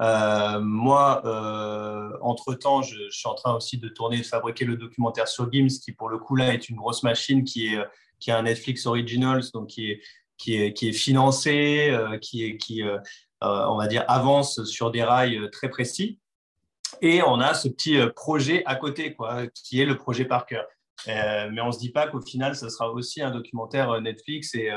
Euh, 0.00 0.60
moi, 0.60 1.22
euh, 1.26 2.16
entre-temps, 2.22 2.82
je, 2.82 3.10
suis 3.10 3.28
en 3.28 3.34
train 3.34 3.54
aussi 3.54 3.76
de 3.78 3.88
tourner, 3.88 4.18
de 4.18 4.22
fabriquer 4.22 4.64
le 4.64 4.76
documentaire 4.76 5.28
sur 5.28 5.52
Gims, 5.52 5.68
qui 5.82 5.92
pour 5.92 6.08
le 6.08 6.18
coup 6.18 6.36
là 6.36 6.54
est 6.54 6.68
une 6.68 6.76
grosse 6.76 7.02
machine, 7.02 7.44
qui 7.44 7.74
est, 7.74 7.78
qui 8.18 8.30
est 8.30 8.32
un 8.32 8.42
Netflix 8.42 8.86
Originals, 8.86 9.42
donc 9.52 9.68
qui 9.68 9.90
est, 9.90 10.00
qui 10.38 10.56
est, 10.56 10.72
qui 10.72 10.88
est 10.88 10.92
financé, 10.92 11.90
euh, 11.90 12.18
qui, 12.18 12.44
est, 12.44 12.56
qui 12.56 12.82
euh, 12.82 12.98
on 13.42 13.76
va 13.76 13.86
dire, 13.86 14.04
avance 14.08 14.64
sur 14.64 14.90
des 14.90 15.02
rails 15.02 15.50
très 15.52 15.68
précis. 15.68 16.18
Et 17.02 17.22
on 17.22 17.40
a 17.40 17.54
ce 17.54 17.68
petit 17.68 17.98
projet 18.16 18.62
à 18.66 18.74
côté, 18.74 19.14
quoi, 19.14 19.46
qui 19.48 19.80
est 19.80 19.86
le 19.86 19.96
projet 19.96 20.24
Parker. 20.24 20.62
Euh, 21.08 21.48
mais 21.52 21.60
on 21.60 21.68
ne 21.68 21.72
se 21.72 21.78
dit 21.78 21.90
pas 21.90 22.08
qu'au 22.08 22.20
final, 22.20 22.54
ça 22.56 22.68
sera 22.68 22.90
aussi 22.90 23.22
un 23.22 23.30
documentaire 23.30 24.00
Netflix 24.00 24.54
et 24.54 24.70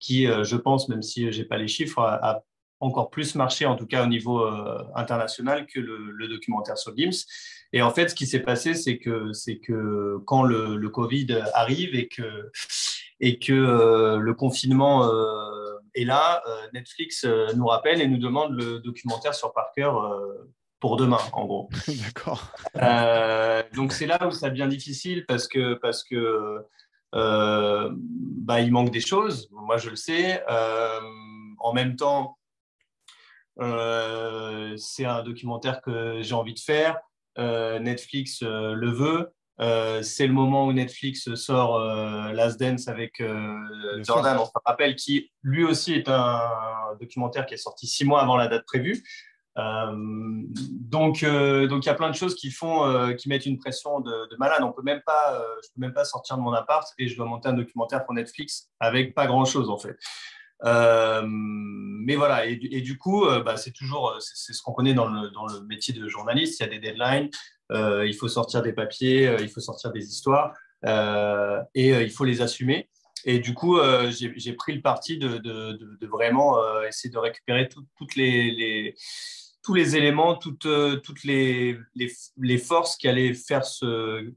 qui, 0.00 0.26
je 0.26 0.56
pense, 0.56 0.88
même 0.88 1.02
si 1.02 1.30
je 1.32 1.38
n'ai 1.38 1.44
pas 1.46 1.56
les 1.56 1.68
chiffres, 1.68 2.00
a 2.00 2.42
encore 2.84 3.10
plus 3.10 3.34
marché, 3.34 3.66
en 3.66 3.76
tout 3.76 3.86
cas 3.86 4.04
au 4.04 4.06
niveau 4.06 4.40
euh, 4.40 4.82
international, 4.94 5.66
que 5.66 5.80
le, 5.80 6.10
le, 6.10 6.28
documentaire 6.28 6.76
sur 6.76 6.96
Gims. 6.96 7.24
Et 7.72 7.82
en 7.82 7.90
fait, 7.90 8.08
ce 8.08 8.14
qui 8.14 8.26
s'est 8.26 8.40
passé, 8.40 8.74
c'est 8.74 8.98
que, 8.98 9.32
c'est 9.32 9.58
que 9.58 10.18
quand 10.26 10.42
le, 10.42 10.76
le, 10.76 10.88
Covid 10.90 11.42
arrive 11.54 11.94
et 11.94 12.08
que, 12.08 12.50
et 13.20 13.38
que 13.38 13.52
euh, 13.52 14.18
le 14.18 14.34
confinement 14.34 15.04
euh, 15.06 15.78
est 15.94 16.04
là, 16.04 16.42
Netflix 16.72 17.24
nous 17.56 17.66
rappelle 17.66 18.00
et 18.00 18.06
nous 18.06 18.18
demande 18.18 18.52
le 18.52 18.80
documentaire 18.80 19.34
sur 19.34 19.52
Parker 19.52 19.92
pour 20.80 20.96
demain, 20.96 21.18
en 21.32 21.46
gros. 21.46 21.68
D'accord. 21.88 22.52
donc 23.74 23.92
c'est 23.92 24.06
là 24.06 24.18
où 24.26 24.32
ça 24.32 24.50
devient 24.50 24.68
difficile 24.68 25.24
parce 25.26 25.46
que, 25.48 25.74
parce 25.74 26.02
que 26.04 26.64
bah, 27.12 28.60
il 28.60 28.72
manque 28.72 28.90
des 28.90 29.00
choses. 29.00 29.48
Moi, 29.52 29.78
je 29.78 29.90
le 29.90 29.96
sais. 29.96 30.42
en 31.60 31.72
même 31.72 31.94
temps, 31.94 32.36
euh, 33.60 34.74
c'est 34.76 35.04
un 35.04 35.22
documentaire 35.22 35.80
que 35.80 36.20
j'ai 36.22 36.34
envie 36.34 36.54
de 36.54 36.60
faire. 36.60 36.98
Euh, 37.38 37.78
Netflix 37.78 38.42
euh, 38.42 38.74
le 38.74 38.90
veut. 38.90 39.32
c'est 40.02 40.26
le 40.26 40.32
moment 40.32 40.66
où 40.66 40.72
Netflix 40.72 41.34
sort 41.34 41.78
Last 42.32 42.58
Dance 42.58 42.88
avec 42.88 43.22
Jordan, 44.00 44.38
on 44.40 44.46
se 44.46 44.50
rappelle, 44.64 44.96
qui 44.96 45.30
lui 45.42 45.64
aussi 45.64 45.94
est 45.94 46.08
un 46.08 46.96
documentaire 47.00 47.46
qui 47.46 47.54
est 47.54 47.58
sorti 47.58 47.86
six 47.86 48.04
mois 48.04 48.22
avant 48.22 48.36
la 48.36 48.48
date 48.48 48.64
prévue. 48.66 49.04
Donc, 49.56 51.24
donc 51.24 51.84
il 51.84 51.86
y 51.86 51.88
a 51.88 51.94
plein 51.94 52.10
de 52.10 52.16
choses 52.16 52.34
qui 52.34 52.50
font, 52.50 53.14
qui 53.16 53.28
mettent 53.28 53.46
une 53.46 53.58
pression 53.58 54.00
de, 54.00 54.28
de 54.28 54.36
malade. 54.38 54.62
On 54.64 54.72
peut 54.72 54.82
même 54.82 55.02
pas, 55.06 55.40
je 55.62 55.68
peux 55.68 55.80
même 55.80 55.94
pas 55.94 56.04
sortir 56.04 56.36
de 56.36 56.42
mon 56.42 56.52
appart 56.52 56.86
et 56.98 57.06
je 57.06 57.16
dois 57.16 57.26
monter 57.26 57.48
un 57.48 57.52
documentaire 57.52 58.04
pour 58.04 58.14
Netflix 58.14 58.70
avec 58.80 59.14
pas 59.14 59.28
grand 59.28 59.44
chose 59.44 59.70
en 59.70 59.78
fait. 59.78 59.96
Euh, 60.62 61.22
mais 61.26 62.16
voilà, 62.16 62.46
et, 62.46 62.56
du 62.56 62.98
coup, 62.98 63.24
euh, 63.24 63.42
bah, 63.42 63.56
c'est 63.56 63.72
toujours 63.72 64.16
c'est 64.20 64.52
ce 64.52 64.62
qu'on 64.62 64.72
connaît 64.72 64.94
dans 64.94 65.08
le, 65.08 65.66
métier 65.66 65.94
de 65.94 66.08
journaliste. 66.08 66.60
Il 66.60 66.62
y 66.62 66.66
a 66.66 66.68
des 66.68 66.78
deadlines, 66.78 67.30
euh, 67.72 68.06
il 68.06 68.14
faut 68.14 68.28
sortir 68.28 68.62
des 68.62 68.72
papiers, 68.72 69.36
il 69.40 69.48
faut 69.48 69.60
sortir 69.60 69.92
des 69.92 70.06
histoires 70.06 70.54
et 71.74 71.90
il 71.90 72.10
faut 72.10 72.24
les 72.24 72.42
assumer. 72.42 72.88
Et 73.26 73.38
du 73.38 73.54
coup, 73.54 73.78
j'ai 74.10 74.52
pris 74.52 74.74
le 74.74 74.82
parti 74.82 75.18
de, 75.18 76.06
vraiment 76.06 76.58
essayer 76.82 77.10
de 77.10 77.18
récupérer 77.18 77.68
tout, 77.68 77.84
toutes 77.96 78.16
les, 78.16 78.94
tous 79.62 79.74
les 79.74 79.96
éléments, 79.96 80.36
toutes, 80.36 80.64
les, 81.24 81.78
les, 82.36 82.58
forces 82.58 82.96
qui 82.96 83.08
allaient 83.08 83.32
faire 83.32 83.64
ce, 83.64 84.30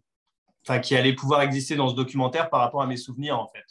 enfin, 0.65 0.79
qui 0.79 0.95
allaient 0.95 1.13
pouvoir 1.13 1.41
exister 1.41 1.75
dans 1.75 1.89
ce 1.89 1.95
documentaire 1.95 2.49
par 2.49 2.61
rapport 2.61 2.81
à 2.81 2.87
mes 2.87 2.97
souvenirs 2.97 3.37
en 3.37 3.47
fait. 3.47 3.65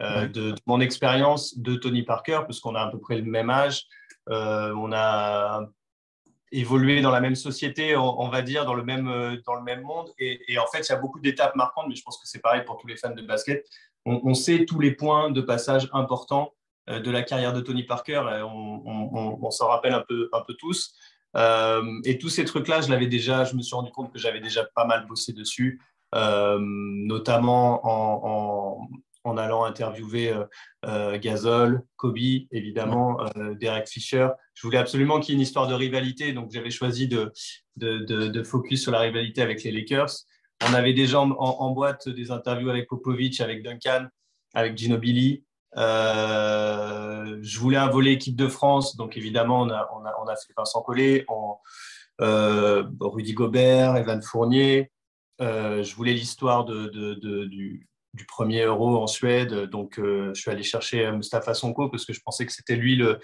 Euh, 0.00 0.26
de, 0.26 0.52
de, 0.52 0.54
mon 0.66 0.80
expérience 0.80 1.56
de 1.58 1.76
Tony 1.76 2.02
Parker, 2.02 2.40
parce 2.46 2.60
qu'on 2.60 2.74
a 2.74 2.80
à 2.80 2.90
peu 2.90 2.98
près 2.98 3.16
le 3.16 3.24
même 3.24 3.50
âge. 3.50 3.84
Euh, 4.30 4.74
on 4.76 4.92
a 4.92 5.66
évolué 6.50 7.00
dans 7.00 7.10
la 7.10 7.20
même 7.20 7.34
société, 7.36 7.96
on, 7.96 8.20
on, 8.20 8.28
va 8.28 8.42
dire, 8.42 8.64
dans 8.64 8.74
le 8.74 8.82
même, 8.82 9.08
euh, 9.08 9.36
dans 9.46 9.54
le 9.54 9.62
même 9.62 9.82
monde. 9.82 10.10
Et, 10.18 10.40
et 10.48 10.58
en 10.58 10.66
fait, 10.66 10.80
il 10.80 10.88
y 10.88 10.92
a 10.92 10.96
beaucoup 10.96 11.20
d'étapes 11.20 11.54
marquantes, 11.56 11.86
mais 11.88 11.94
je 11.94 12.02
pense 12.02 12.18
que 12.18 12.26
c'est 12.26 12.40
pareil 12.40 12.62
pour 12.64 12.78
tous 12.78 12.86
les 12.86 12.96
fans 12.96 13.14
de 13.14 13.22
basket. 13.22 13.64
On, 14.04 14.20
on, 14.24 14.34
sait 14.34 14.64
tous 14.64 14.80
les 14.80 14.92
points 14.92 15.30
de 15.30 15.40
passage 15.40 15.88
importants 15.92 16.52
de 16.88 17.10
la 17.12 17.22
carrière 17.22 17.52
de 17.52 17.60
Tony 17.60 17.84
Parker. 17.84 18.22
On, 18.44 19.38
on 19.40 19.50
s'en 19.50 19.68
rappelle 19.68 19.94
un 19.94 20.04
peu, 20.06 20.28
un 20.32 20.40
peu 20.40 20.54
tous. 20.54 20.96
Euh, 21.36 22.00
et 22.04 22.18
tous 22.18 22.28
ces 22.28 22.44
trucs-là, 22.44 22.80
je 22.80 22.90
l'avais 22.90 23.06
déjà, 23.06 23.44
je 23.44 23.54
me 23.54 23.62
suis 23.62 23.74
rendu 23.74 23.90
compte 23.90 24.12
que 24.12 24.18
j'avais 24.18 24.40
déjà 24.40 24.64
pas 24.74 24.84
mal 24.84 25.06
bossé 25.06 25.32
dessus, 25.32 25.80
euh, 26.14 26.58
notamment 26.60 27.86
en, 27.86 28.20
en, 28.24 28.88
en 29.24 29.36
allant 29.36 29.64
interviewer 29.64 30.30
euh, 30.30 30.44
euh, 30.86 31.18
Gasol, 31.18 31.82
Kobe, 31.96 32.16
évidemment, 32.50 33.18
euh, 33.36 33.54
Derek 33.54 33.88
Fisher. 33.88 34.28
Je 34.54 34.66
voulais 34.66 34.78
absolument 34.78 35.20
qu'il 35.20 35.30
y 35.30 35.32
ait 35.34 35.38
une 35.38 35.42
histoire 35.42 35.68
de 35.68 35.74
rivalité, 35.74 36.32
donc 36.32 36.50
j'avais 36.52 36.70
choisi 36.70 37.08
de, 37.08 37.32
de, 37.76 37.98
de, 37.98 38.28
de, 38.28 38.42
focus 38.42 38.82
sur 38.82 38.92
la 38.92 39.00
rivalité 39.00 39.42
avec 39.42 39.62
les 39.62 39.70
Lakers. 39.70 40.10
On 40.68 40.74
avait 40.74 40.92
déjà 40.92 41.20
en, 41.20 41.30
en, 41.30 41.70
boîte 41.70 42.08
des 42.08 42.30
interviews 42.30 42.70
avec 42.70 42.88
Popovic, 42.88 43.40
avec 43.40 43.62
Duncan, 43.62 44.06
avec 44.54 44.76
Ginobili. 44.76 45.44
Euh, 45.76 47.38
je 47.40 47.58
voulais 47.58 47.78
un 47.78 47.88
volet 47.88 48.12
équipe 48.12 48.36
de 48.36 48.46
France, 48.46 48.96
donc 48.96 49.16
évidemment, 49.16 49.62
on 49.62 49.70
a, 49.70 49.90
on 49.94 50.04
a, 50.04 50.14
on 50.22 50.26
a 50.28 50.36
fait 50.36 50.52
Vincent 50.56 50.82
Collet, 50.82 51.24
on, 51.28 51.56
euh, 52.20 52.84
Rudy 53.00 53.32
Gobert, 53.32 53.96
Evan 53.96 54.22
Fournier. 54.22 54.90
Euh, 55.40 55.82
je 55.82 55.94
voulais 55.96 56.12
l'histoire 56.12 56.64
de, 56.64 56.86
de, 56.88 57.14
de, 57.14 57.44
du, 57.46 57.88
du 58.14 58.26
premier 58.26 58.62
euro 58.62 58.96
en 59.02 59.06
Suède. 59.06 59.54
Donc, 59.70 59.98
euh, 59.98 60.32
je 60.34 60.40
suis 60.40 60.50
allé 60.50 60.62
chercher 60.62 61.10
Mustafa 61.12 61.54
Sonko 61.54 61.88
parce 61.88 62.04
que 62.04 62.12
je 62.12 62.20
pensais 62.24 62.44
que 62.46 62.52
c'était 62.52 62.76
lui 62.76 62.96
le, 62.96 63.18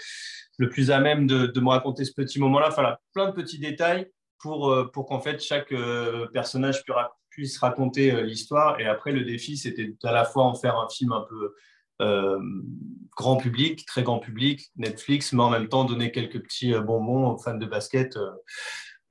le, 0.59 0.69
plus 0.69 0.91
à 0.91 1.01
même 1.01 1.27
de, 1.27 1.47
de 1.47 1.61
me 1.61 1.69
raconter 1.69 2.05
ce 2.05 2.13
petit 2.13 2.41
moment-là. 2.41 2.69
Enfin, 2.69 2.83
là, 2.83 3.01
plein 3.13 3.27
de 3.27 3.33
petits 3.33 3.59
détails 3.59 4.11
pour, 4.39 4.71
euh, 4.71 4.91
pour 4.93 5.07
qu'en 5.07 5.21
fait 5.21 5.43
chaque 5.43 5.73
euh, 5.73 6.27
personnage 6.29 6.83
puisse 7.31 7.59
raconter 7.59 8.13
euh, 8.13 8.23
l'histoire. 8.23 8.81
Et 8.81 8.87
après, 8.87 9.13
le 9.13 9.25
défi, 9.25 9.57
c'était 9.57 9.95
à 10.03 10.13
la 10.13 10.25
fois 10.25 10.45
en 10.45 10.55
faire 10.55 10.77
un 10.77 10.89
film 10.89 11.13
un 11.13 11.25
peu 11.29 11.55
euh, 12.01 12.41
grand 13.17 13.37
public, 13.37 13.85
très 13.87 14.03
grand 14.03 14.19
public, 14.19 14.71
Netflix, 14.77 15.33
mais 15.33 15.43
en 15.43 15.51
même 15.51 15.69
temps 15.69 15.85
donner 15.85 16.11
quelques 16.13 16.43
petits 16.43 16.73
bonbons 16.75 17.29
aux 17.31 17.39
fans 17.39 17.57
de 17.57 17.67
basket 17.67 18.19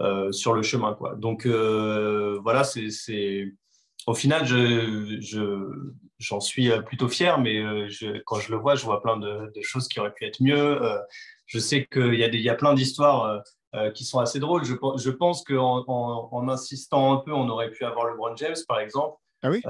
euh, 0.01 0.31
sur 0.31 0.53
le 0.53 0.61
chemin. 0.61 0.97
Donc, 1.17 1.45
voilà, 1.45 2.63
c'est 2.63 3.53
au 4.07 4.13
final, 4.13 4.45
je, 4.45 5.17
je, 5.19 5.91
j'en 6.17 6.39
suis 6.39 6.71
plutôt 6.85 7.09
fier, 7.09 7.39
mais 7.39 7.59
euh, 7.59 7.87
je, 7.89 8.19
quand 8.25 8.39
je 8.39 8.51
le 8.51 8.57
vois, 8.57 8.75
je 8.75 8.85
vois 8.85 9.01
plein 9.01 9.17
de, 9.17 9.51
de 9.53 9.61
choses 9.61 9.87
qui 9.87 9.99
auraient 9.99 10.13
pu 10.13 10.25
être 10.25 10.41
mieux. 10.41 10.81
Euh, 10.81 10.97
je 11.45 11.59
sais 11.59 11.85
qu'il 11.85 12.15
y, 12.15 12.23
a 12.23 12.29
des, 12.29 12.37
il 12.37 12.43
y 12.43 12.49
a 12.49 12.55
plein 12.55 12.73
d'histoires 12.73 13.43
euh, 13.75 13.91
qui 13.91 14.05
sont 14.05 14.19
assez 14.19 14.39
drôles. 14.39 14.63
Je, 14.63 14.73
je 14.97 15.09
pense 15.09 15.43
qu'en 15.43 15.83
en, 15.87 16.29
en, 16.31 16.49
insistant 16.49 17.13
un 17.13 17.17
peu, 17.17 17.33
on 17.33 17.49
aurait 17.49 17.69
pu 17.69 17.83
avoir 17.83 18.05
le 18.05 18.11
LeBron 18.13 18.35
James, 18.37 18.55
par 18.67 18.79
exemple. 18.79 19.17
Ah 19.43 19.51
oui 19.51 19.61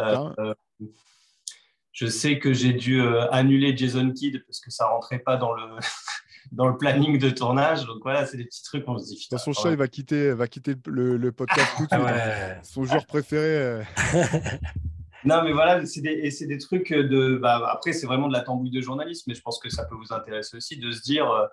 Je 1.91 2.05
sais 2.05 2.37
que 2.37 2.53
j'ai 2.53 2.73
dû 2.73 3.01
annuler 3.31 3.75
Jason 3.75 4.11
Kidd 4.11 4.43
parce 4.45 4.59
que 4.59 4.69
ça 4.69 4.87
rentrait 4.87 5.19
pas 5.19 5.37
dans 5.37 5.53
le 5.53 5.63
dans 6.51 6.67
le 6.67 6.77
planning 6.77 7.17
de 7.17 7.29
tournage. 7.29 7.85
Donc 7.85 7.97
voilà, 8.03 8.25
c'est 8.25 8.37
des 8.37 8.45
petits 8.45 8.63
trucs, 8.63 8.87
on 8.87 8.97
se 8.97 9.05
dit. 9.05 9.27
Son 9.37 9.53
chat, 9.53 9.65
ouais. 9.65 9.71
il 9.73 9.77
va 9.77 9.87
quitter, 9.87 10.33
va 10.33 10.47
quitter 10.47 10.75
le, 10.85 11.17
le 11.17 11.31
podcast 11.31 11.67
tout 11.77 11.83
de 11.83 11.87
suite. 11.91 12.03
ouais. 12.03 12.59
Son 12.63 12.83
joueur 12.83 13.05
préféré. 13.05 13.83
non, 15.25 15.43
mais 15.43 15.53
voilà, 15.53 15.85
c'est 15.85 16.01
des, 16.01 16.29
des 16.29 16.57
trucs 16.57 16.93
de. 16.93 17.37
Bah, 17.37 17.69
après, 17.71 17.93
c'est 17.93 18.07
vraiment 18.07 18.27
de 18.27 18.33
la 18.33 18.41
tambouille 18.41 18.71
de 18.71 18.81
journalisme, 18.81 19.25
mais 19.27 19.35
je 19.35 19.41
pense 19.41 19.59
que 19.59 19.69
ça 19.69 19.85
peut 19.85 19.95
vous 19.95 20.13
intéresser 20.13 20.57
aussi 20.57 20.77
de 20.77 20.91
se 20.91 21.01
dire. 21.01 21.29
Euh, 21.29 21.45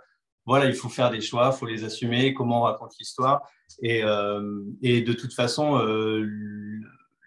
voilà, 0.47 0.67
il 0.67 0.75
faut 0.75 0.89
faire 0.89 1.11
des 1.11 1.21
choix, 1.21 1.51
il 1.53 1.59
faut 1.59 1.67
les 1.67 1.85
assumer, 1.85 2.35
comment 2.35 2.61
on 2.61 2.65
raconte 2.65 2.93
l'histoire. 2.99 3.49
Et, 3.83 4.03
euh, 4.05 4.63
et 4.83 5.01
de 5.01 5.13
toute 5.13 5.33
façon, 5.33 5.79
euh, 5.79 6.29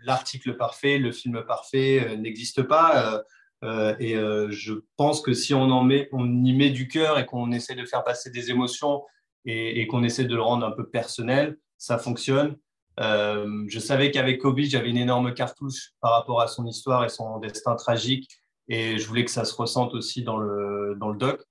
l'article 0.03 0.55
parfait, 0.55 0.97
le 0.99 1.11
film 1.11 1.43
parfait 1.43 2.07
euh, 2.07 2.15
n'existe 2.15 2.63
pas. 2.63 3.23
Euh, 3.63 3.95
et 3.99 4.15
euh, 4.15 4.49
je 4.51 4.73
pense 4.97 5.21
que 5.21 5.33
si 5.33 5.53
on, 5.53 5.63
en 5.63 5.83
met, 5.83 6.09
on 6.11 6.43
y 6.43 6.53
met 6.53 6.69
du 6.69 6.87
cœur 6.87 7.17
et 7.17 7.25
qu'on 7.25 7.51
essaie 7.51 7.75
de 7.75 7.85
faire 7.85 8.03
passer 8.03 8.29
des 8.29 8.51
émotions 8.51 9.03
et, 9.45 9.81
et 9.81 9.87
qu'on 9.87 10.03
essaie 10.03 10.25
de 10.25 10.35
le 10.35 10.41
rendre 10.41 10.65
un 10.65 10.71
peu 10.71 10.87
personnel, 10.87 11.57
ça 11.77 11.97
fonctionne. 11.97 12.57
Euh, 12.99 13.65
je 13.67 13.79
savais 13.79 14.11
qu'avec 14.11 14.39
Kobe, 14.39 14.59
j'avais 14.61 14.89
une 14.89 14.97
énorme 14.97 15.33
cartouche 15.33 15.91
par 16.01 16.11
rapport 16.11 16.41
à 16.41 16.47
son 16.47 16.65
histoire 16.65 17.03
et 17.05 17.09
son 17.09 17.39
destin 17.39 17.75
tragique. 17.75 18.29
Et 18.69 18.97
je 18.97 19.07
voulais 19.07 19.23
que 19.23 19.31
ça 19.31 19.45
se 19.45 19.55
ressente 19.55 19.93
aussi 19.93 20.23
dans 20.23 20.37
le, 20.37 20.95
dans 20.99 21.09
le 21.09 21.17
doc. 21.17 21.41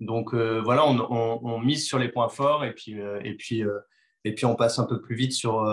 Donc 0.00 0.34
voilà, 0.34 0.84
on, 0.84 0.98
on, 0.98 1.40
on, 1.44 1.60
mise 1.60 1.86
sur 1.86 1.98
les 1.98 2.08
points 2.08 2.28
forts 2.28 2.64
et 2.64 2.74
puis, 2.74 2.96
et 3.24 3.34
puis, 3.36 3.62
et 4.24 4.34
puis 4.34 4.44
on 4.44 4.56
passe 4.56 4.80
un 4.80 4.84
peu 4.84 5.00
plus 5.00 5.14
vite 5.14 5.32
sur, 5.32 5.64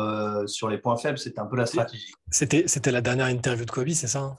sur 0.45 0.69
les 0.69 0.77
points 0.77 0.95
faibles. 0.97 1.17
C'était 1.17 1.39
un 1.39 1.47
peu 1.47 1.57
la 1.57 1.65
stratégie. 1.65 2.13
C'était 2.29 2.91
la 2.91 3.01
dernière 3.01 3.25
interview 3.25 3.65
de 3.65 3.71
Kobe, 3.71 3.89
c'est 3.89 4.07
ça 4.07 4.19
hein? 4.19 4.37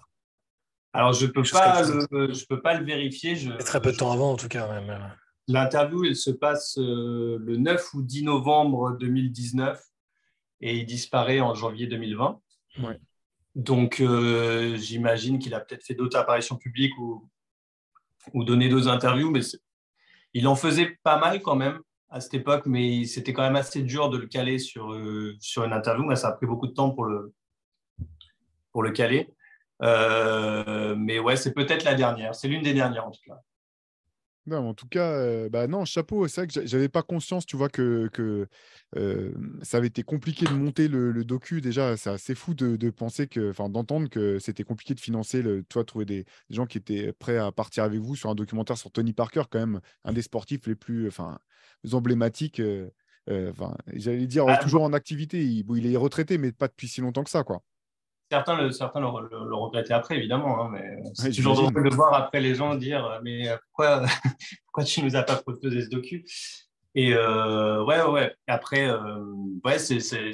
Alors, 0.92 1.12
je 1.12 1.26
ne 1.26 1.30
peux, 1.30 1.42
pas 1.42 1.82
le, 1.82 2.32
je 2.32 2.46
peux 2.46 2.60
pas 2.60 2.74
le 2.74 2.84
vérifier. 2.84 3.36
Je, 3.36 3.52
très 3.58 3.80
peu 3.80 3.92
de 3.92 3.96
temps 3.96 4.10
avant, 4.10 4.32
en 4.32 4.36
tout 4.36 4.48
cas. 4.48 4.68
Même. 4.68 4.98
L'interview, 5.46 6.04
elle 6.04 6.16
se 6.16 6.30
passe 6.30 6.78
euh, 6.78 7.38
le 7.40 7.56
9 7.56 7.94
ou 7.94 8.02
10 8.02 8.24
novembre 8.24 8.96
2019 8.98 9.80
et 10.60 10.78
il 10.78 10.86
disparaît 10.86 11.40
en 11.40 11.54
janvier 11.54 11.86
2020. 11.86 12.40
Ouais. 12.82 13.00
donc, 13.56 14.00
euh, 14.00 14.76
j'imagine 14.76 15.38
qu'il 15.38 15.54
a 15.54 15.60
peut-être 15.60 15.84
fait 15.84 15.94
d'autres 15.94 16.16
apparitions 16.16 16.56
publiques 16.56 16.96
ou, 16.98 17.28
ou 18.32 18.44
donné 18.44 18.68
d'autres 18.68 18.88
interviews, 18.88 19.30
mais 19.30 19.40
il 20.34 20.46
en 20.46 20.54
faisait 20.54 20.98
pas 21.02 21.18
mal 21.18 21.42
quand 21.42 21.56
même 21.56 21.80
à 22.10 22.20
cette 22.20 22.34
époque, 22.34 22.66
mais 22.66 23.04
c'était 23.04 23.32
quand 23.32 23.42
même 23.42 23.56
assez 23.56 23.82
dur 23.82 24.10
de 24.10 24.18
le 24.18 24.26
caler 24.26 24.58
sur, 24.58 24.92
euh, 24.92 25.36
sur 25.40 25.64
une 25.64 25.72
interview. 25.72 26.04
Mais 26.04 26.16
ça 26.16 26.28
a 26.28 26.32
pris 26.32 26.46
beaucoup 26.46 26.66
de 26.66 26.72
temps 26.72 26.90
pour 26.90 27.04
le, 27.04 27.32
pour 28.72 28.82
le 28.82 28.90
caler. 28.90 29.28
Euh, 29.82 30.94
mais 30.96 31.18
ouais, 31.18 31.36
c'est 31.36 31.52
peut-être 31.52 31.84
la 31.84 31.94
dernière. 31.94 32.34
C'est 32.34 32.48
l'une 32.48 32.62
des 32.62 32.74
dernières 32.74 33.06
en 33.06 33.10
tout 33.10 33.20
cas. 33.26 33.40
Non, 34.46 34.70
en 34.70 34.74
tout 34.74 34.88
cas, 34.88 35.12
euh, 35.12 35.48
bah 35.48 35.66
non, 35.66 35.84
chapeau. 35.84 36.26
C'est 36.26 36.40
vrai 36.40 36.48
que 36.48 36.66
j'avais 36.66 36.88
pas 36.88 37.02
conscience, 37.02 37.44
tu 37.46 37.56
vois, 37.56 37.68
que, 37.68 38.08
que 38.12 38.48
euh, 38.96 39.32
ça 39.62 39.76
avait 39.76 39.88
été 39.88 40.02
compliqué 40.02 40.46
de 40.46 40.52
monter 40.52 40.88
le, 40.88 41.24
docu. 41.24 41.60
Déjà, 41.60 41.96
c'est 41.96 42.10
assez 42.10 42.34
fou 42.34 42.54
de, 42.54 42.90
penser 42.90 43.28
que, 43.28 43.50
enfin, 43.50 43.68
d'entendre 43.68 44.08
que 44.08 44.38
c'était 44.38 44.64
compliqué 44.64 44.94
de 44.94 45.00
financer, 45.00 45.42
le, 45.42 45.62
toi, 45.62 45.84
trouver 45.84 46.06
des, 46.06 46.24
gens 46.48 46.66
qui 46.66 46.78
étaient 46.78 47.12
prêts 47.12 47.36
à 47.36 47.52
partir 47.52 47.84
avec 47.84 48.00
vous 48.00 48.16
sur 48.16 48.30
un 48.30 48.34
documentaire 48.34 48.78
sur 48.78 48.90
Tony 48.90 49.12
Parker, 49.12 49.42
quand 49.50 49.60
même, 49.60 49.80
un 50.04 50.12
des 50.12 50.22
sportifs 50.22 50.66
les 50.66 50.74
plus, 50.74 51.06
enfin, 51.06 51.38
emblématiques. 51.92 52.62
Enfin, 53.30 53.76
j'allais 53.92 54.26
dire 54.26 54.46
Ah, 54.48 54.56
toujours 54.56 54.82
en 54.82 54.92
activité. 54.94 55.44
Il, 55.44 55.62
bon, 55.64 55.76
il 55.76 55.86
est 55.86 55.96
retraité, 55.96 56.38
mais 56.38 56.50
pas 56.50 56.66
depuis 56.66 56.88
si 56.88 57.02
longtemps 57.02 57.24
que 57.24 57.30
ça, 57.30 57.44
quoi. 57.44 57.62
Certains 58.30 58.56
le, 58.56 58.70
certains 58.70 59.00
le, 59.00 59.06
le- 59.28 59.48
le 59.48 59.54
regrettaient 59.56 59.92
après, 59.92 60.16
évidemment, 60.16 60.62
hein, 60.64 60.68
mais 60.72 60.98
c'est 61.14 61.28
Ouais, 61.28 61.32
toujours 61.34 61.54
drôle 61.56 61.90
de 61.90 61.94
voir 61.96 62.14
après 62.14 62.40
les 62.40 62.54
gens 62.54 62.76
dire 62.76 63.04
euh, 63.04 63.18
Mais 63.24 63.48
pourquoi, 63.66 64.04
pourquoi 64.66 64.84
tu 64.84 65.02
nous 65.02 65.16
as 65.16 65.24
pas 65.24 65.36
proposé 65.36 65.82
ce 65.82 65.88
docu? 65.88 66.24
Et 66.94 67.12
euh, 67.12 67.82
ouais, 67.84 68.00
ouais, 68.02 68.08
ouais. 68.10 68.34
Après, 68.46 68.88
euh, 68.88 69.24
ouais, 69.64 69.78
c'est. 69.80 69.98
c'est- 69.98 70.32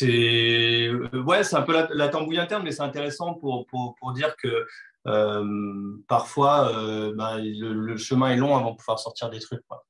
ouais, 0.00 1.44
c'est 1.44 1.56
un 1.56 1.62
peu 1.62 1.72
la, 1.72 1.88
la 1.92 2.08
tambouille 2.08 2.38
interne, 2.38 2.62
mais 2.62 2.70
c'est 2.72 2.82
intéressant 2.82 3.34
pour, 3.34 3.66
pour, 3.66 3.96
pour 3.98 4.12
dire 4.12 4.36
que 4.36 4.66
euh, 5.06 5.96
parfois, 6.06 6.70
ben, 7.16 7.38
le, 7.38 7.72
le 7.72 7.96
chemin 7.96 8.30
est 8.30 8.36
long 8.36 8.56
avant 8.56 8.72
de 8.72 8.76
pouvoir 8.76 8.98
sortir 8.98 9.30
des 9.30 9.40
trucs. 9.40 9.62
quoi. 9.66 9.84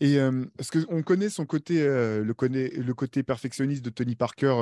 Et 0.00 0.18
euh, 0.18 0.44
est-ce 0.58 0.84
qu'on 0.86 1.02
connaît 1.02 1.28
son 1.28 1.44
côté, 1.44 1.84
le, 1.84 2.32
connaît, 2.32 2.70
le 2.70 2.94
côté 2.94 3.22
perfectionniste 3.22 3.84
de 3.84 3.90
Tony 3.90 4.16
Parker 4.16 4.54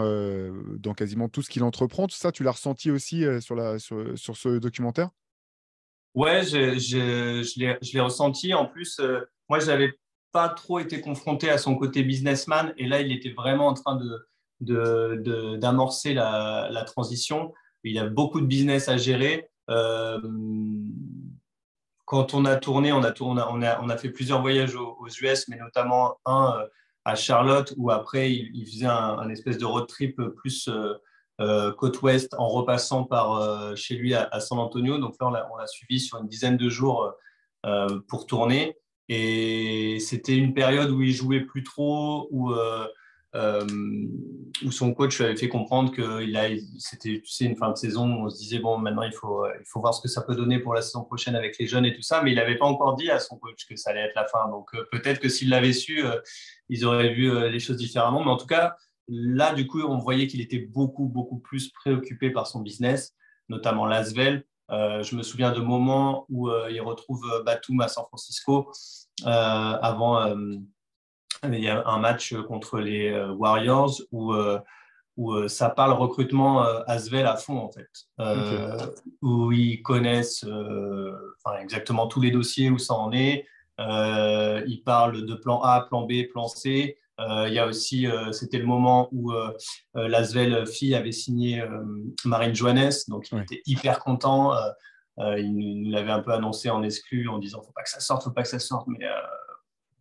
dans 0.79 0.95
quasiment 0.95 1.29
tout 1.29 1.43
ce 1.43 1.51
qu'il 1.51 1.63
entreprend 1.63 2.09
Tout 2.09 2.17
ça, 2.17 2.33
tu 2.33 2.43
l'as 2.43 2.51
ressenti 2.51 2.91
aussi 2.91 3.25
sur, 3.41 3.55
la, 3.55 3.79
sur, 3.79 4.17
ce 4.37 4.59
documentaire? 4.59 5.11
Ouais, 6.15 6.43
je, 6.45 7.59
l'ai- 7.61 8.01
ressenti. 8.01 8.53
En 8.53 8.67
plus, 8.67 9.01
moi, 9.49 9.61
je 9.61 9.67
n'avais 9.67 9.93
pas 10.33 10.49
trop 10.49 10.81
été 10.81 11.01
confronté 11.01 11.49
à 11.51 11.59
son 11.59 11.77
côté 11.77 12.03
businessman. 12.03 12.75
Et 12.77 12.89
là, 12.89 13.01
il 13.01 13.13
était 13.13 13.31
vraiment 13.31 13.69
en 13.69 13.75
train 13.75 13.95
de, 13.95 14.29
de, 14.61 15.23
de- 15.23 15.57
d'amorcer 15.57 16.15
la 16.15 16.85
transition. 16.85 17.55
Il 17.85 17.97
a 17.99 18.07
beaucoup 18.09 18.41
de 18.41 18.47
business 18.47 18.89
à 18.89 18.97
gérer. 18.97 19.49
Quand 22.09 22.33
on 22.33 22.47
a 22.47 22.57
tourné, 22.57 22.91
on 22.91 23.03
a, 23.03 23.97
fait 23.99 24.09
plusieurs 24.09 24.41
voyages 24.41 24.75
aux, 24.75 25.07
US, 25.21 25.47
mais 25.49 25.59
notamment 25.59 26.19
un 26.25 26.59
euh, 26.59 26.67
à 27.05 27.15
Charlotte, 27.15 27.75
où 27.77 27.91
après, 27.91 28.33
il, 28.33 28.65
faisait 28.65 28.87
un, 28.87 29.29
espèce 29.29 29.59
de 29.59 29.67
road 29.67 29.87
trip 29.87 30.19
plus 30.37 30.69
euh, 30.69 30.95
euh, 31.43 31.71
côte 31.71 32.01
ouest 32.01 32.35
en 32.39 32.49
repassant 32.49 33.05
par 33.05 33.77
chez 33.77 33.95
lui 33.97 34.15
à, 34.15 34.41
San 34.41 34.59
Antonio. 34.59 34.97
Donc 34.97 35.17
là, 35.21 35.47
on 35.53 35.57
l'a, 35.57 35.67
suivi 35.67 36.01
sur 36.01 36.19
une 36.19 36.29
dizaine 36.29 36.57
de 36.57 36.71
jours 36.71 37.13
pour 38.09 38.25
tourner. 38.25 38.79
Et 39.11 39.99
c'était 40.01 40.37
une 40.37 40.55
période 40.55 40.89
où 40.89 41.03
il 41.03 41.13
jouait 41.13 41.43
plus 41.43 41.63
trop, 41.63 42.27
où, 42.31 42.55
où 43.35 44.73
son 44.73 44.95
coach 44.95 45.21
avait 45.21 45.37
fait 45.37 45.49
comprendre 45.49 45.93
que 45.93 46.25
c'était 46.79 47.23
une 47.41 47.57
fin 47.57 47.71
de 47.71 47.77
saison. 47.77 48.09
où 48.09 48.27
On 48.27 48.31
se 48.31 48.39
disait, 48.39 48.59
bon, 48.59 48.79
maintenant, 48.79 49.03
il 49.03 49.13
faut, 49.13 49.47
il 49.47 49.67
faut 49.67 49.81
voir 49.81 49.95
ce 49.95 50.01
que 50.01 50.09
ça 50.09 50.23
peut 50.23 50.35
donner 50.35 50.59
pour 50.59 50.75
la 50.75 50.83
saison 50.83 51.05
prochaine 51.05 51.37
avec 51.37 51.59
les 51.59 51.67
jeunes 51.67 51.85
et 51.85 51.95
tout 51.95 52.03
ça. 52.03 52.23
Mais 52.23 52.33
il 52.33 52.37
n'avait 52.37 52.57
pas 52.57 52.67
encore 52.67 52.97
dit 52.97 53.11
à 53.11 53.19
son 53.19 53.37
coach 53.37 53.67
que 53.67 53.77
ça 53.77 53.91
allait 53.91 54.01
être 54.01 54.15
la 54.17 54.27
fin. 54.27 54.49
Donc 54.49 54.69
euh, 54.75 54.85
peut-être 54.91 55.21
que 55.21 55.29
s'il 55.29 55.51
l'avait 55.51 55.73
su, 55.73 56.05
euh, 56.05 56.19
ils 56.69 56.85
auraient 56.85 57.13
vu 57.13 57.31
euh, 57.31 57.49
les 57.51 57.61
choses 57.61 57.77
différemment. 57.77 58.25
Mais 58.25 58.31
en 58.31 58.37
tout 58.37 58.47
cas, 58.47 58.77
Là, 59.09 59.55
du 59.55 59.67
coup, 59.67 59.81
on 59.81 59.99
voyait 59.99 60.27
qu'il 60.27 60.43
était 60.43 60.59
beaucoup, 60.59 61.07
beaucoup 61.07 61.39
plus 61.39 61.71
préoccupé 61.71 62.31
par 62.31 62.47
son 62.47 62.61
business, 62.61 63.15
notamment 63.49 63.87
l'Asvel. 63.87 64.45
Euh, 64.71 65.03
je 65.03 65.17
me 65.17 65.23
souviens 65.23 65.51
de 65.51 65.61
moments 65.61 66.27
où 66.29 66.51
euh, 66.51 66.71
il 66.71 66.81
retrouve 66.83 67.25
euh, 67.33 67.43
Batum 67.43 67.81
à 67.81 67.89
San 67.89 68.05
Francisco 68.05 68.71
euh, 69.25 69.27
avant 69.27 70.21
euh, 70.21 70.57
il 71.45 71.61
y 71.63 71.69
a 71.69 71.87
un 71.87 71.99
match 71.99 72.35
contre 72.35 72.79
les 72.81 73.11
euh, 73.11 73.33
Warriors 73.33 73.93
où, 74.13 74.33
euh, 74.33 74.59
où 75.17 75.33
euh, 75.35 75.49
ça 75.49 75.71
parle 75.71 75.93
recrutement 75.93 76.65
euh, 76.65 76.81
Asvel 76.87 77.27
à 77.27 77.37
fond 77.37 77.59
en 77.59 77.71
fait, 77.71 77.89
Euh, 78.21 78.77
où 79.23 79.53
ils 79.53 79.83
connaissent 79.83 80.45
euh, 80.45 81.13
enfin, 81.45 81.59
exactement 81.61 82.07
tous 82.07 82.21
les 82.21 82.31
dossiers 82.31 82.71
où 82.71 82.79
ça 82.79 82.95
en 82.95 83.13
est. 83.13 83.47
Euh, 83.81 84.63
ils 84.67 84.83
parlent 84.83 85.25
de 85.25 85.35
plan 85.35 85.61
A, 85.63 85.83
plan 85.83 86.03
B, 86.03 86.29
plan 86.31 86.49
C. 86.49 86.99
Euh, 87.21 87.49
il 87.49 87.55
y 87.55 87.59
a 87.59 87.67
aussi, 87.67 88.07
euh, 88.07 88.31
c'était 88.33 88.59
le 88.59 88.65
moment 88.67 89.09
où 89.11 89.33
euh, 89.33 89.53
euh, 89.97 90.07
l'Asvel 90.09 90.67
fille 90.67 90.95
avait 90.95 91.11
signé 91.13 91.61
euh, 91.61 91.85
Marine 92.25 92.55
Johannes, 92.55 92.93
donc 93.09 93.29
il 93.31 93.37
Ouais. 93.37 93.43
était 93.43 93.63
hyper 93.67 93.99
content. 93.99 94.55
Euh, 94.55 94.71
euh, 95.19 95.39
il 95.41 95.53
nous 95.83 95.91
l'avait 95.91 96.13
un 96.13 96.21
peu 96.21 96.33
annoncé 96.33 96.71
en 96.71 96.85
exclu 96.85 97.29
en 97.29 97.39
disant 97.39 97.61
faut 97.61 97.73
pas 97.73 97.83
que 97.83 97.91
ça 97.91 97.99
sorte, 97.99 98.23
faut 98.23 98.31
pas 98.31 98.43
que 98.43 98.49
ça 98.49 98.61
sorte, 98.61 98.87
mais 98.87 99.05
euh, 99.05 99.11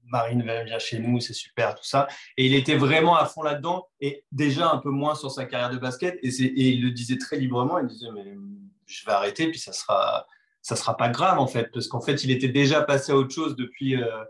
Marine 0.09 0.41
vient 0.43 0.79
chez 0.79 0.99
nous, 0.99 1.19
c'est 1.19 1.33
super, 1.33 1.75
tout 1.75 1.83
ça. 1.83 2.07
Et 2.37 2.45
il 2.45 2.55
était 2.55 2.75
vraiment 2.75 3.15
à 3.15 3.25
fond 3.25 3.41
là-dedans 3.41 3.87
et 3.99 4.23
déjà 4.31 4.71
un 4.71 4.77
peu 4.77 4.89
moins 4.89 5.15
sur 5.15 5.31
sa 5.31 5.45
carrière 5.45 5.69
de 5.69 5.77
basket. 5.77 6.17
Et, 6.23 6.29
il 6.29 6.83
le 6.83 6.91
disait 6.91 7.17
très 7.17 7.37
librement. 7.37 7.79
Il 7.79 7.87
disait, 7.87 8.11
mais 8.13 8.35
je 8.85 9.05
vais 9.05 9.11
arrêter, 9.11 9.49
puis 9.49 9.59
ça 9.59 9.73
sera, 9.73 10.25
ça 10.61 10.75
sera 10.75 10.97
pas 10.97 11.09
grave 11.09 11.39
en 11.39 11.47
fait, 11.47 11.71
parce 11.71 11.87
qu'en 11.87 12.01
fait, 12.01 12.23
il 12.23 12.31
était 12.31 12.47
déjà 12.47 12.81
passé 12.81 13.11
à 13.11 13.15
autre 13.15 13.33
chose 13.33 13.55
depuis, 13.55 14.01
euh, 14.01 14.23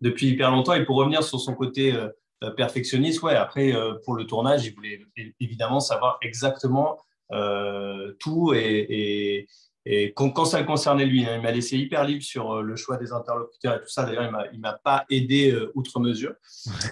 depuis 0.00 0.28
hyper 0.28 0.50
longtemps. 0.50 0.74
Et 0.74 0.84
pour 0.84 0.96
revenir 0.96 1.22
sur 1.22 1.40
son 1.40 1.54
côté 1.54 1.94
euh, 1.94 2.50
perfectionniste, 2.56 3.22
ouais, 3.22 3.34
après, 3.34 3.74
euh, 3.74 3.94
pour 4.04 4.14
le 4.14 4.26
tournage, 4.26 4.66
il 4.66 4.74
voulait 4.74 5.00
évidemment 5.40 5.80
savoir 5.80 6.18
exactement 6.22 6.98
tout 8.20 8.52
et, 8.54 9.48
et 9.86 10.12
quand, 10.14 10.30
quand 10.30 10.44
ça 10.46 10.60
le 10.60 10.66
concernait 10.66 11.04
lui, 11.06 11.24
hein, 11.26 11.36
il 11.36 11.42
m'a 11.42 11.50
laissé 11.52 11.76
hyper 11.76 12.04
libre 12.04 12.22
sur 12.22 12.52
euh, 12.52 12.62
le 12.62 12.74
choix 12.76 12.96
des 12.96 13.12
interlocuteurs 13.12 13.76
et 13.76 13.80
tout 13.80 13.88
ça. 13.88 14.04
D'ailleurs, 14.04 14.24
il 14.24 14.30
m'a- 14.30 14.46
il 14.52 14.60
m'a 14.60 14.72
pas 14.72 15.04
aidé 15.10 15.50
euh, 15.52 15.70
outre 15.74 16.00
mesure. 16.00 16.34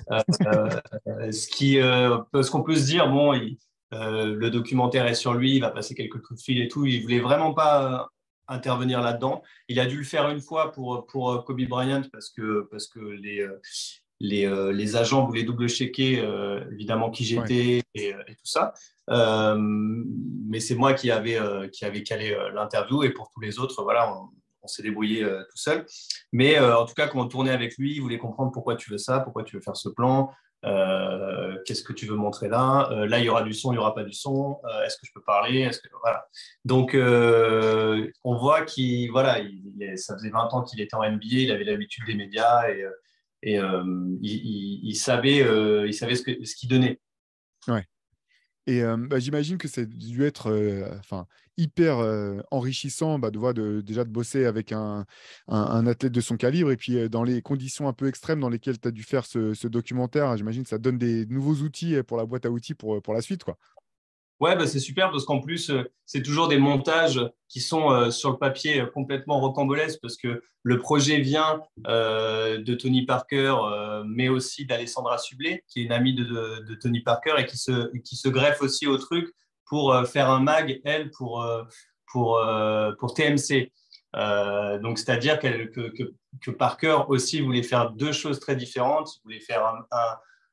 Euh, 0.11 1.33
ce 1.33 2.27
peut- 2.31 2.43
ce 2.43 2.51
qu'on 2.51 2.63
peut 2.63 2.77
se 2.77 2.85
dire, 2.87 3.09
bon, 3.09 3.33
il- 3.33 3.59
le 3.93 4.49
documentaire 4.49 5.07
est 5.07 5.15
sur 5.15 5.35
lui, 5.35 5.57
il 5.57 5.61
va 5.61 5.71
passer 5.71 5.95
quelques 5.95 6.21
coups 6.23 6.41
de 6.41 6.45
fil 6.45 6.61
et 6.63 6.69
tout. 6.69 6.87
Il 6.87 7.03
voulait 7.03 7.21
vraiment 7.21 7.53
pas 7.53 8.09
intervenir 8.49 9.01
là-dedans. 9.01 9.43
Il 9.69 9.79
a 9.81 9.87
dû 9.87 9.99
le 9.99 10.05
faire 10.05 10.29
une 10.31 10.41
fois 10.41 10.73
pour, 10.73 11.07
pour 11.07 11.45
Kobe 11.45 11.63
Bryant 11.69 12.03
parce 12.13 12.31
que, 12.31 12.67
parce 12.71 12.87
que 12.89 13.01
les, 13.01 13.47
les, 14.21 14.73
les 14.73 14.97
agents 14.97 15.25
voulaient 15.27 15.43
double-checker 15.45 16.21
euh, 16.21 16.65
évidemment 16.73 17.11
qui 17.11 17.25
j'étais 17.25 17.83
et, 17.95 18.09
et 18.09 18.35
tout 18.35 18.45
ça. 18.47 18.73
Euh, 19.13 19.57
mais 19.59 20.61
c'est 20.61 20.75
moi 20.75 20.95
qui 20.95 21.11
avais, 21.11 21.39
euh, 21.39 21.69
qui 21.69 21.85
avait 21.85 22.03
calé 22.03 22.33
euh, 22.33 22.51
l'interview 22.53 23.03
et 23.05 23.11
pour 23.11 23.31
tous 23.33 23.41
les 23.41 23.59
autres, 23.59 23.83
voilà, 23.83 24.13
on, 24.13 24.29
s'est 24.67 24.83
débrouillé 24.83 25.25
tout 25.25 25.57
seul. 25.57 25.85
Mais 26.31 26.57
en 26.61 26.85
tout 26.87 26.95
cas, 26.95 27.09
quand 27.09 27.19
on 27.21 27.27
tournait 27.27 27.51
avec 27.51 27.77
lui, 27.79 27.97
il 27.97 28.01
voulait 28.01 28.17
comprendre 28.17 28.53
pourquoi 28.53 28.77
tu 28.77 28.93
veux 28.93 28.99
ça, 28.99 29.19
pourquoi 29.19 29.43
tu 29.43 29.57
veux 29.57 29.61
faire 29.61 29.77
ce 29.77 29.89
plan, 29.89 30.31
qu'est-ce 30.63 31.83
que 31.83 31.93
tu 31.93 32.07
veux 32.07 32.15
montrer 32.15 32.49
là. 32.49 32.89
Là, 33.09 33.19
il 33.19 33.25
y 33.25 33.29
aura 33.29 33.43
du 33.43 33.55
son, 33.55 33.73
il 33.73 33.75
n'y 33.75 33.81
aura 33.81 33.93
pas 33.93 34.05
du 34.05 34.13
son. 34.13 34.61
Est-ce 34.87 34.99
que 34.99 35.07
je 35.07 35.11
peux 35.13 35.21
parler 35.21 35.69
voilà. 36.01 36.29
Donc, 36.65 36.95
on 36.95 38.37
voit 38.37 38.63
qu'il 38.65 39.11
voilà, 39.11 39.41
il, 39.41 39.65
il- 39.81 39.99
ça 39.99 40.15
faisait 40.15 40.31
20 40.31 40.55
ans 40.55 40.63
qu'il 40.63 40.81
était 40.81 40.95
en 40.95 41.03
NBA, 41.03 41.27
il 41.27 41.51
avait 41.51 41.65
l'habitude 41.65 42.07
des 42.07 42.15
médias 42.15 42.63
et, 43.43 43.59
il, 44.23 44.95
savait, 44.95 45.39
il 45.89 45.93
savait 45.93 46.15
ce 46.15 46.55
qu'il 46.55 46.69
donnait. 46.69 47.01
Et 48.67 48.83
bah, 48.83 49.19
j'imagine 49.19 49.59
que 49.59 49.69
a 49.81 49.85
dû 49.85 50.25
être 50.25 50.53
hyper 51.57 51.99
enrichissant 52.51 53.19
bah, 53.19 53.31
de 53.31 53.39
voir 53.39 53.55
déjà 53.55 54.05
de 54.05 54.11
bosser 54.11 54.45
avec 54.45 54.73
un, 54.73 55.05
athlète 55.49 56.13
de 56.13 56.21
son 56.21 56.37
calibre 56.37 56.71
et 56.71 56.77
puis 56.77 57.09
dans 57.09 57.25
les 57.25 57.43
conditions 57.43 57.89
un 57.89 57.93
peu 57.93 58.07
extrêmes 58.07 58.41
dans 58.41 58.49
lesquelles 58.49 58.79
tu 58.79 58.89
as 58.89 58.93
dû 58.93 59.03
faire 59.03 59.27
ce, 59.27 59.67
documentaire, 59.67 60.37
j'imagine 60.37 60.63
que 60.63 60.69
ça 60.69 60.79
donne 60.79 60.99
des 60.99 61.27
nouveaux 61.27 61.57
outils 61.65 62.01
pour 62.05 62.17
la 62.17 62.25
boîte 62.25 62.47
à 62.47 62.51
outils 62.51 62.75
pour, 62.75 63.03
pour 63.03 63.15
la 63.15 63.21
suite. 63.21 63.43
Quoi. 63.43 63.59
Ouais, 64.43 64.57
bah, 64.57 64.67
c'est 64.67 64.81
super 64.81 65.13
parce 65.13 65.25
qu'en 65.25 65.39
plus, 65.39 65.71
euh, 65.71 65.85
c'est 66.05 66.21
toujours 66.21 66.49
des 66.49 66.59
montages 66.59 67.21
qui 67.49 67.61
sont 67.61 67.93
euh, 67.93 68.11
sur 68.11 68.33
le 68.33 68.39
papier 68.39 68.81
euh, 68.81 68.87
complètement 68.87 69.39
rocambolesques 69.39 70.01
parce 70.03 70.17
que 70.17 70.43
le 70.65 70.79
projet 70.79 71.21
vient 71.21 71.61
de 71.77 72.75
Tony 72.75 73.05
Parker, 73.05 73.55
mais 74.07 74.29
aussi 74.29 74.65
d'Alessandra 74.65 75.19
Sublet, 75.19 75.65
qui 75.67 75.81
est 75.81 75.85
une 75.85 75.93
amie 75.93 76.15
de, 76.15 76.25
de- 76.25 76.75
Tony 76.77 77.01
Parker 77.01 77.35
et 77.39 77.47
qui 77.47 77.57
se, 77.57 77.91
qui 77.99 78.15
se 78.15 78.29
greffe 78.29 78.63
aussi 78.63 78.87
au 78.87 78.97
truc 78.97 79.29
pour 79.67 79.93
faire 80.07 80.31
un 80.31 80.39
mag, 80.39 80.81
elle, 80.85 81.11
pour, 81.11 81.45
pour, 82.13 82.41
pour 83.01 83.15
TMC. 83.15 83.73
Donc, 84.15 84.99
c'est-à-dire 85.01 85.41
que, 85.41 85.65
que, 85.65 86.15
que 86.41 86.51
Parker 86.53 86.99
aussi 87.09 87.41
voulait 87.41 87.65
faire 87.65 87.91
deux 87.91 88.13
choses 88.13 88.39
très 88.39 88.55
différentes. 88.55 89.11
Il 89.17 89.23
voulait 89.25 89.41
faire 89.41 89.67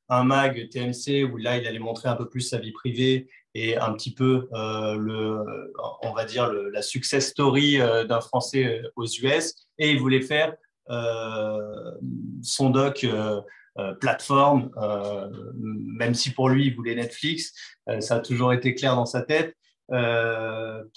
un 0.10 0.24
mag 0.24 0.70
TMC 0.70 1.24
où 1.32 1.38
là, 1.38 1.58
il 1.58 1.68
allait 1.68 1.80
montrer 1.80 2.10
un 2.10 2.16
peu 2.16 2.28
plus 2.28 2.42
sa 2.42 2.58
vie 2.58 2.72
privée 2.72 3.30
et 3.54 3.78
un 3.78 3.94
petit 3.94 4.14
peu, 4.14 4.48
le, 4.52 5.72
on 6.02 6.14
va 6.14 6.26
dire, 6.26 6.52
la 6.52 6.82
success 6.82 7.30
story 7.30 7.78
d'un 7.78 8.22
Français 8.22 8.82
aux 8.96 9.06
US. 9.06 9.54
Et 9.78 9.92
il 9.92 10.00
voulait 10.00 10.22
faire 10.22 10.56
son 12.42 12.70
doc 12.70 13.06
plateforme, 14.00 14.72
même 15.64 16.14
si 16.14 16.32
pour 16.32 16.50
lui, 16.50 16.68
il 16.68 16.76
voulait 16.76 16.96
Netflix. 16.96 17.54
ça 18.00 18.16
a 18.16 18.20
toujours 18.20 18.54
été 18.54 18.76
clair 18.76 18.96
dans 18.96 19.06
sa 19.08 19.22
tête. 19.22 19.56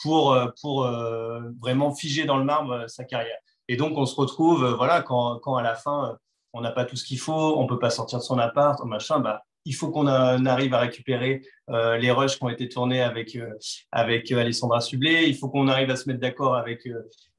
pour, 0.03 0.39
pour 0.61 0.87
vraiment 1.61 1.95
figer 1.95 2.25
dans 2.25 2.39
le 2.39 2.45
marbre 2.45 2.85
sa 2.89 3.05
carrière. 3.05 3.39
Et 3.69 3.77
donc, 3.77 3.97
on 3.97 4.07
se 4.07 4.17
retrouve, 4.17 4.75
voilà, 4.75 5.01
quand, 5.03 5.39
quand 5.39 5.57
à 5.57 5.63
la 5.63 5.75
fin, 5.75 6.19
on 6.53 6.61
n'a 6.61 6.71
pas 6.71 6.85
tout 6.85 6.97
ce 6.97 7.05
qu'il 7.05 7.19
faut, 7.19 7.59
on 7.59 7.63
ne 7.63 7.69
peut 7.69 7.79
pas 7.79 7.91
sortir 7.91 8.19
de 8.19 8.25
son 8.25 8.39
appart, 8.39 8.83
machin, 8.85 9.21
bah, 9.21 9.43
il 9.65 9.75
faut 9.75 9.91
qu'on 9.91 10.07
arrive 10.07 10.75
à 10.75 10.81
récupérer 10.81 11.43
euh, 11.71 11.97
les 11.97 12.11
rushs 12.11 12.37
qui 12.37 12.45
ont 12.45 12.49
été 12.49 12.69
tournés 12.69 13.01
avec, 13.01 13.37
euh, 13.37 13.53
avec 13.93 14.33
euh, 14.33 14.41
Alessandra 14.41 14.81
Sublet. 14.81 15.29
Il 15.29 15.37
faut 15.37 15.49
qu'on 15.49 15.69
arrive 15.69 15.91
à 15.91 15.97
se 15.97 16.09
mettre 16.09 16.21
d'accord 16.21 16.57
avec, 16.57 16.89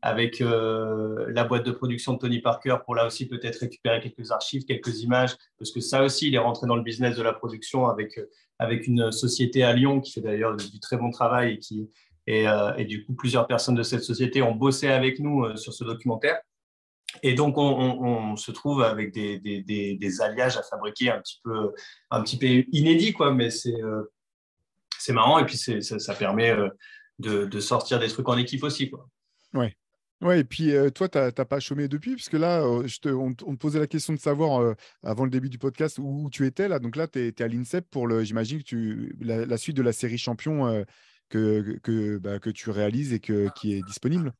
avec 0.02 0.40
la 0.40 1.44
boîte 1.44 1.66
de 1.66 1.72
production 1.72 2.14
de 2.14 2.20
Tony 2.20 2.40
Parker 2.40 2.78
pour 2.86 2.96
là 2.96 3.06
aussi 3.06 3.28
peut-être 3.28 3.58
récupérer 3.58 4.00
quelques 4.02 4.32
archives, 4.32 4.64
quelques 4.64 5.02
images, 5.02 5.36
parce 5.58 5.72
que 5.72 5.82
ça 5.82 6.04
aussi, 6.04 6.28
il 6.28 6.36
est 6.36 6.40
rentré 6.40 6.68
dans 6.68 6.76
le 6.76 6.84
business 6.84 7.16
de 7.18 7.24
la 7.24 7.34
production 7.34 7.88
avec, 7.88 8.20
avec 8.60 8.88
une 8.88 9.12
société 9.12 9.64
à 9.64 9.74
Lyon 9.74 10.00
qui 10.00 10.14
fait 10.14 10.22
d'ailleurs 10.22 10.56
du, 10.56 10.80
très 10.80 10.98
bon 10.98 11.10
travail 11.12 11.54
et 11.54 11.60
qui. 11.60 11.90
Et, 12.26 12.46
et, 12.78 12.86
du 12.86 13.04
coup, 13.06 13.14
plusieurs 13.14 13.48
personnes 13.48 13.76
de 13.76 13.84
cette 13.84 14.04
société 14.04 14.42
ont 14.42 14.56
bossé 14.56 14.88
avec 14.88 15.20
nous 15.20 15.58
sur 15.58 15.74
ce 15.74 15.84
documentaire. 15.84 16.40
Et 17.22 17.36
donc, 17.36 17.58
on, 17.58 18.36
se 18.36 18.52
trouve 18.52 18.82
avec 18.82 19.14
des, 19.14 20.22
alliages 20.22 20.58
à 20.58 20.64
fabriquer 20.64 21.12
un 21.12 21.20
petit 21.20 21.40
peu, 21.44 21.72
un 22.10 22.24
petit 22.24 22.38
peu 22.38 22.48
inédits, 22.72 23.14
quoi, 23.14 23.34
mais 23.34 23.50
c'est 23.50 23.82
euh, 23.82 24.04
marrant 25.10 25.40
et 25.40 25.46
puis 25.46 25.58
ça, 25.58 26.16
permet 26.16 26.52
euh, 26.52 26.70
de, 27.20 27.60
sortir 27.60 28.00
des 28.00 28.08
trucs 28.08 28.28
en 28.28 28.38
équipe 28.38 28.64
aussi. 28.64 28.90
Quoi. 28.90 29.08
Ouais. 29.54 29.76
Ouais, 30.22 30.40
et 30.40 30.44
puis 30.46 30.74
euh, 30.74 30.90
toi, 30.90 31.10
tu 31.10 31.18
n'as 31.18 31.32
pas 31.32 31.60
chômé 31.60 31.90
depuis, 31.90 32.16
puisque 32.16 32.34
là, 32.34 32.66
on, 32.66 32.84
te 32.84 33.56
posait 33.56 33.80
la 33.80 33.88
question 33.88 34.14
de 34.14 34.20
savoir 34.20 34.74
avant 35.04 35.26
le 35.26 35.30
début 35.30 35.50
du 35.50 35.58
podcast 35.58 36.00
où, 36.00 36.30
tu 36.32 36.46
étais 36.46 36.70
là. 36.70 36.80
Donc 36.80 36.96
là, 36.96 37.08
tu 37.08 37.20
es, 37.28 37.42
à 37.42 37.48
l'INSEP 37.48 37.90
pour, 37.90 38.08
le, 38.08 38.24
j'imagine, 38.24 38.62
la, 39.20 39.58
suite 39.58 39.76
de 39.76 39.82
la 39.82 39.92
série 39.92 40.18
Champion 40.18 40.86
que, 41.28 41.78
que, 41.84 42.18
bah, 42.20 42.40
que 42.40 42.50
tu 42.50 42.70
réalises 42.70 43.12
et 43.12 43.20
que, 43.20 43.50
qui 43.56 43.74
est 43.74 43.82
disponible. 43.82 44.34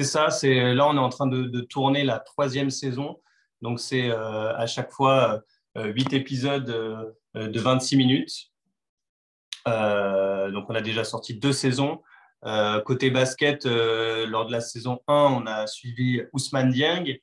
C'est 0.00 0.06
ça, 0.06 0.30
c'est 0.30 0.72
là 0.72 0.88
on 0.88 0.94
est 0.94 0.98
en 0.98 1.10
train 1.10 1.26
de, 1.26 1.60
tourner 1.60 2.04
la 2.04 2.18
troisième 2.20 2.70
saison. 2.70 3.20
Donc 3.60 3.80
c'est 3.80 4.08
euh, 4.08 4.56
à 4.56 4.66
chaque 4.66 4.90
fois 4.92 5.42
euh, 5.76 5.92
huit 5.92 6.14
épisodes 6.14 6.70
euh, 6.70 7.48
de 7.48 7.60
26 7.60 7.98
minutes. 7.98 8.50
donc 9.66 10.70
on 10.70 10.74
a 10.74 10.80
déjà 10.80 11.04
sorti 11.04 11.34
deux 11.34 11.52
saisons. 11.52 12.00
côté 12.86 13.10
basket, 13.10 13.66
lors 13.66 14.46
de 14.46 14.52
la 14.52 14.62
saison 14.62 15.00
1, 15.06 15.14
on 15.14 15.46
a 15.46 15.66
suivi 15.66 16.22
Ousmane 16.32 16.70
Dieng, 16.70 17.18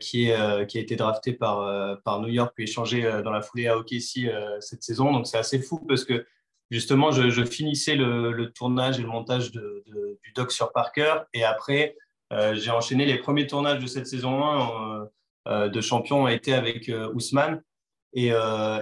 qui, 0.00 0.30
est, 0.30 0.66
qui 0.66 0.78
a 0.78 0.80
été 0.80 0.96
drafté 0.96 1.34
par, 1.34 2.00
par 2.04 2.22
New 2.22 2.28
York 2.28 2.52
puis 2.54 2.64
échangé 2.64 3.02
dans 3.22 3.32
la 3.32 3.42
foulée 3.42 3.68
à 3.68 3.76
OKC 3.76 4.30
cette 4.60 4.82
saison. 4.82 5.12
Donc 5.12 5.26
c'est 5.26 5.36
assez 5.36 5.60
fou 5.60 5.84
parce 5.86 6.06
que 6.06 6.24
justement, 6.70 7.10
je, 7.10 7.44
finissais 7.44 7.94
le, 7.94 8.52
tournage 8.52 8.98
et 8.98 9.02
le 9.02 9.08
montage 9.08 9.52
du 9.52 10.32
doc 10.34 10.52
sur 10.52 10.72
Parker. 10.72 11.16
Et 11.32 11.44
après, 11.44 11.96
euh, 12.32 12.54
j'ai 12.54 12.70
enchaîné 12.70 13.06
les 13.06 13.18
premiers 13.18 13.46
tournages 13.46 13.80
de 13.80 13.86
cette 13.86 14.06
saison 14.06 14.44
1 14.44 14.60
euh, 14.60 15.06
euh, 15.48 15.68
de 15.68 15.80
champion 15.80 16.26
a 16.26 16.32
été 16.32 16.52
avec 16.52 16.90
Ousmane. 17.14 17.62
Et, 18.14 18.30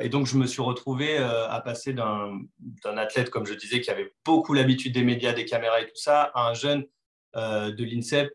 donc, 0.08 0.26
je 0.26 0.36
me 0.36 0.46
suis 0.46 0.62
retrouvé 0.62 1.18
à 1.18 1.60
passer 1.60 1.92
d'un 1.92 2.96
athlète, 2.96 3.30
comme 3.30 3.44
je 3.44 3.54
disais, 3.54 3.80
qui 3.80 3.90
avait 3.90 4.14
beaucoup 4.24 4.54
l'habitude 4.54 4.94
des 4.94 5.02
médias, 5.02 5.32
des 5.32 5.44
caméras 5.44 5.80
et 5.80 5.86
tout 5.86 5.96
ça, 5.96 6.30
à 6.34 6.48
un 6.48 6.54
jeune 6.54 6.86
de 7.34 7.84
l'INSEP 7.84 8.30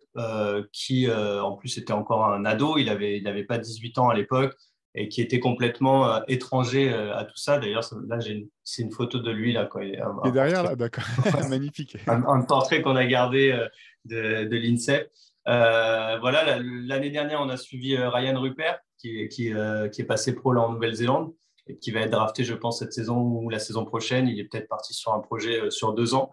qui, 0.72 1.10
en 1.10 1.54
plus, 1.54 1.78
était 1.78 1.94
encore 1.94 2.26
un 2.26 2.46
ado. 2.46 2.78
Il 2.78 2.86
n'avait 2.86 3.44
pas 3.46 3.58
18 3.58 3.98
ans 3.98 4.10
à 4.10 4.16
l'époque 4.16 4.54
et 4.94 5.08
qui 5.08 5.22
était 5.22 5.40
complètement 5.40 6.08
euh, 6.08 6.20
étranger 6.28 6.92
euh, 6.92 7.16
à 7.16 7.24
tout 7.24 7.38
ça. 7.38 7.60
D'ailleurs, 7.60 7.84
là, 8.08 8.20
c'est 8.64 8.82
une 8.82 8.92
photo 8.92 9.20
de 9.20 9.32
lui. 9.32 9.54
Là, 9.54 9.66
quoi. 9.66 9.84
Il 9.86 9.94
est 9.94 10.32
derrière, 10.32 10.64
là, 10.64 10.76
d'accord. 10.76 11.06
Magnifique. 11.50 11.98
Un, 12.08 12.42
portrait 12.42 12.82
qu'on 12.82 12.96
a 12.96 13.06
gardé 13.06 13.52
euh, 13.52 13.68
de, 14.06 14.46
de 14.46 14.58
l'INSEP. 14.58 15.10
voilà, 15.46 16.60
l'année 16.60 17.10
dernière, 17.10 17.42
on 17.42 17.50
a 17.50 17.58
suivi 17.58 17.98
Ryan 17.98 18.40
Rupert, 18.40 18.80
qui, 18.98 19.28
qui, 19.30 19.52
qui 19.92 20.02
est 20.02 20.08
passé 20.08 20.36
pro 20.36 20.54
là 20.54 20.62
en 20.62 20.74
Nouvelle-Zélande 20.74 21.34
et 21.68 21.78
qui 21.78 21.92
va 21.92 22.02
être 22.02 22.12
drafté, 22.12 22.44
je 22.44 22.54
pense, 22.54 22.80
cette 22.80 22.92
saison 22.92 23.18
ou 23.18 23.50
la 23.50 23.60
saison 23.60 23.86
prochaine. 23.86 24.28
Il 24.28 24.40
est 24.40 24.46
peut-être 24.46 24.68
parti 24.68 24.94
sur 24.94 25.14
un 25.14 25.20
projet 25.20 25.70
sur 25.70 25.94
deux 25.94 26.14
ans. 26.14 26.32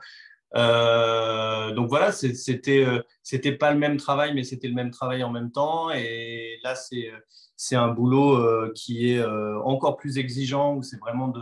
Donc 0.55 1.89
voilà, 1.89 2.13
c'était 2.13 2.87
c'était 3.23 3.53
pas 3.53 3.73
le 3.73 3.79
même 3.79 3.97
travail, 3.97 4.35
mais 4.35 4.45
c'était 4.45 4.69
le 4.69 4.75
même 4.75 4.91
travail 4.91 5.23
en 5.23 5.31
même 5.31 5.51
temps. 5.51 5.91
Et 5.91 6.59
là, 6.63 6.75
c'est 6.75 7.11
c'est 7.59 7.75
un 7.75 7.89
boulot 7.89 8.37
euh, 8.37 8.73
qui 8.73 9.11
est 9.11 9.19
euh, 9.19 9.61
encore 9.65 9.97
plus 9.97 10.17
exigeant, 10.17 10.77
où 10.77 10.83
c'est 10.85 10.99
vraiment 11.01 11.33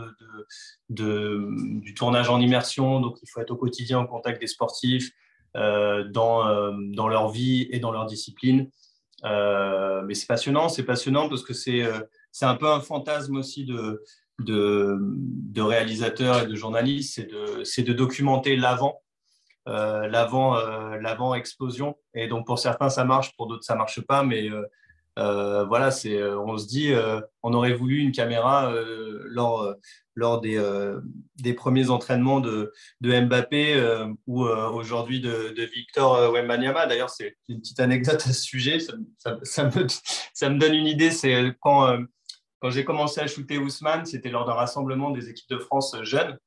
de, 0.89 1.79
du 1.79 1.93
tournage 1.93 2.29
en 2.29 2.41
immersion. 2.41 2.99
Donc, 2.99 3.19
il 3.21 3.29
faut 3.29 3.39
être 3.39 3.51
au 3.51 3.55
quotidien 3.55 3.99
en 3.99 4.07
contact 4.07 4.41
des 4.41 4.47
sportifs, 4.47 5.11
euh, 5.55 6.03
dans, 6.05 6.73
dans 6.91 7.07
leur 7.07 7.29
vie 7.29 7.67
et 7.71 7.79
dans 7.79 7.91
leur 7.91 8.07
discipline. 8.07 8.67
mais 9.23 10.13
c'est 10.15 10.25
passionnant, 10.27 10.69
c'est 10.69 10.83
passionnant 10.83 11.29
parce 11.29 11.43
que 11.43 11.53
c'est 11.53 11.85
un 12.41 12.55
peu 12.55 12.67
un 12.67 12.81
fantasme 12.81 13.37
aussi 13.37 13.65
de, 13.65 14.03
de, 14.39 14.97
de 14.99 15.61
réalisateurs 15.61 16.43
et 16.43 16.47
de 16.47 16.55
journalistes, 16.55 17.15
c'est 17.15 17.83
de, 17.83 17.91
de 17.91 17.93
documenter 17.93 18.55
l'avant. 18.55 19.01
l'avant 19.65 21.33
explosion 21.33 21.97
et 22.13 22.27
donc 22.27 22.45
pour 22.45 22.57
certains 22.57 22.89
ça 22.89 23.03
marche 23.03 23.35
pour 23.35 23.47
d'autres 23.47 23.65
ça 23.65 23.75
marche 23.75 23.99
pas 24.01 24.23
mais 24.23 24.49
euh, 25.17 25.65
voilà, 25.65 25.89
c'est, 25.91 26.15
euh, 26.15 26.39
on 26.39 26.57
se 26.57 26.67
dit, 26.67 26.93
euh, 26.93 27.19
on 27.41 27.53
aurait 27.53 27.73
voulu 27.73 27.97
une 27.97 28.11
caméra 28.11 28.71
lors, 29.25 29.73
lors 30.15 30.41
des, 30.41 30.61
des, 31.37 31.53
premiers 31.53 31.89
entraînements 31.89 32.39
de, 32.39 32.71
de 33.01 33.19
Mbappé 33.21 34.05
ou 34.27 34.43
aujourd'hui 34.43 35.21
de, 35.21 35.69
Victor 35.73 36.31
Wembanyama. 36.31 36.85
D'ailleurs, 36.85 37.09
c'est 37.09 37.35
une 37.49 37.59
petite 37.59 37.79
anecdote 37.79 38.23
à 38.27 38.33
ce 38.33 38.41
sujet. 38.41 38.79
Ça, 38.79 38.93
ça, 39.43 39.63
me, 39.65 39.87
ça 40.33 40.49
me, 40.49 40.59
donne 40.59 40.75
une 40.75 40.87
idée. 40.87 41.11
C'est 41.11 41.55
quand, 41.61 41.97
quand 42.59 42.69
j'ai 42.69 42.85
commencé 42.85 43.21
à 43.21 43.27
shooter 43.27 43.57
Ousmane, 43.57 44.05
c'était 44.05 44.29
lors 44.29 44.45
d'un 44.45 44.53
rassemblement 44.53 45.11
des 45.11 45.29
équipes 45.29 45.49
de 45.49 45.59
France 45.59 45.95
jeunes. 46.03 46.37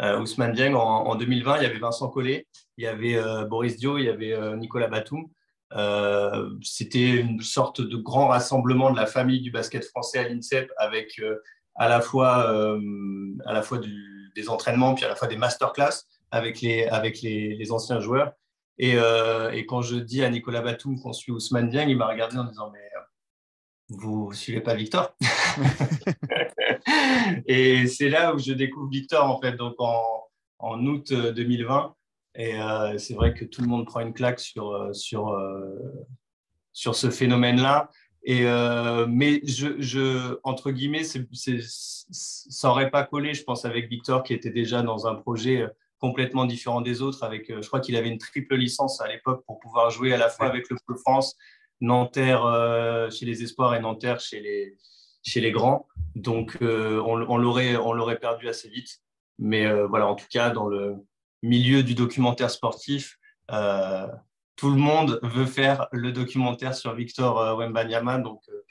Ousmane 0.00 0.52
Dieng, 0.52 0.74
en, 0.74 1.06
en, 1.06 1.14
2020, 1.14 1.58
il 1.58 1.62
y 1.62 1.66
avait 1.66 1.78
Vincent 1.78 2.08
Collet, 2.08 2.48
il 2.76 2.82
y 2.82 2.88
avait 2.88 3.16
Boris 3.46 3.76
Dio, 3.76 3.98
il 3.98 4.06
y 4.06 4.08
avait 4.08 4.56
Nicolas 4.56 4.88
Batum. 4.88 5.28
Euh, 5.76 6.50
c'était 6.62 7.10
une 7.10 7.40
sorte 7.40 7.80
de 7.80 7.96
grand 7.96 8.28
rassemblement 8.28 8.90
de 8.90 8.96
la 8.96 9.06
famille 9.06 9.40
du 9.40 9.50
basket 9.50 9.84
français 9.84 10.18
à 10.18 10.28
l'INSEP 10.28 10.70
avec 10.76 11.18
euh, 11.18 11.36
à 11.76 11.88
la 11.88 12.00
fois, 12.00 12.50
euh, 12.50 12.78
des 14.36 14.48
entraînements 14.50 14.94
puis 14.94 15.04
à 15.04 15.08
la 15.08 15.16
fois 15.16 15.28
des 15.28 15.36
masterclass 15.36 16.04
avec 16.30 16.60
les, 16.60 16.84
avec 16.86 17.22
les, 17.22 17.72
anciens 17.72 18.00
joueurs. 18.00 18.32
Et, 18.78 18.96
et, 19.52 19.66
quand 19.66 19.82
je 19.82 19.96
dis 19.96 20.24
à 20.24 20.30
Nicolas 20.30 20.62
Batum 20.62 20.98
qu'on 21.00 21.12
suit 21.12 21.30
Ousmane 21.30 21.68
Dieng, 21.68 21.88
il 21.88 21.96
m'a 21.96 22.06
regardé 22.06 22.38
en 22.38 22.44
disant 22.44 22.70
Mais 22.72 22.80
vous 23.98 24.30
ne 24.30 24.34
suivez 24.34 24.60
pas 24.60 24.74
Victor 24.74 25.14
Et 27.46 27.86
c'est 27.86 28.08
là 28.08 28.34
où 28.34 28.38
je 28.38 28.52
découvre 28.52 28.88
Victor, 28.88 29.24
en 29.24 29.40
fait, 29.40 29.52
donc 29.52 29.74
en, 29.78 30.02
en 30.58 30.84
août 30.86 31.12
2020. 31.12 31.94
Et 32.34 32.60
euh, 32.60 32.98
c'est 32.98 33.14
vrai 33.14 33.34
que 33.34 33.44
tout 33.44 33.60
le 33.60 33.68
monde 33.68 33.86
prend 33.86 34.00
une 34.00 34.14
claque 34.14 34.40
sur, 34.40 34.70
euh, 34.70 34.92
sur, 34.92 35.28
euh, 35.28 35.78
sur 36.72 36.94
ce 36.94 37.10
phénomène-là. 37.10 37.90
Et, 38.24 38.44
mais 39.08 39.40
je, 39.44 39.80
je, 39.80 40.38
entre 40.44 40.70
guillemets, 40.70 41.02
ça 41.02 42.68
n'aurait 42.68 42.88
pas 42.88 43.02
collé, 43.02 43.34
je 43.34 43.42
pense, 43.42 43.64
avec 43.64 43.88
Victor 43.88 44.22
qui 44.22 44.32
était 44.32 44.52
déjà 44.52 44.82
dans 44.82 45.08
un 45.08 45.16
projet 45.16 45.66
complètement 45.98 46.44
différent 46.44 46.82
des 46.82 47.02
autres. 47.02 47.24
Avec, 47.24 47.48
je 47.48 47.66
crois 47.66 47.80
qu'il 47.80 47.96
avait 47.96 48.08
une 48.08 48.18
triple 48.18 48.54
licence 48.54 49.00
à 49.00 49.08
l'époque 49.08 49.44
pour 49.44 49.58
pouvoir 49.58 49.90
jouer 49.90 50.12
à 50.12 50.18
la 50.18 50.28
fois 50.28 50.46
avec 50.46 50.70
le 50.70 50.76
Pôle 50.86 50.98
France, 50.98 51.36
Nanterre 51.82 53.08
chez 53.10 53.26
les 53.26 53.42
Espoirs 53.42 53.74
et 53.74 53.80
Nanterre 53.80 54.20
chez 54.20 54.40
les, 54.40 55.52
Grands. 55.52 55.86
Donc, 56.14 56.56
on, 56.60 57.26
on, 57.28 57.36
l'aurait, 57.36 58.18
perdu 58.18 58.48
assez 58.48 58.70
vite. 58.70 59.00
Mais 59.38 59.70
voilà, 59.86 60.06
en 60.06 60.14
tout 60.14 60.26
cas, 60.30 60.50
dans 60.50 60.66
le, 60.66 60.96
milieu 61.42 61.82
du 61.82 61.94
documentaire 61.94 62.50
sportif, 62.50 63.18
euh, 63.50 64.06
tout 64.56 64.70
le 64.70 64.76
monde 64.76 65.18
veut 65.22 65.46
faire 65.46 65.88
le 65.92 66.12
documentaire 66.12 66.74
sur 66.74 66.94
Victor 66.94 67.38
euh, 67.40 67.56
Wembanyama. 67.56 68.18
Donc, 68.18 68.42
euh, 68.48 68.64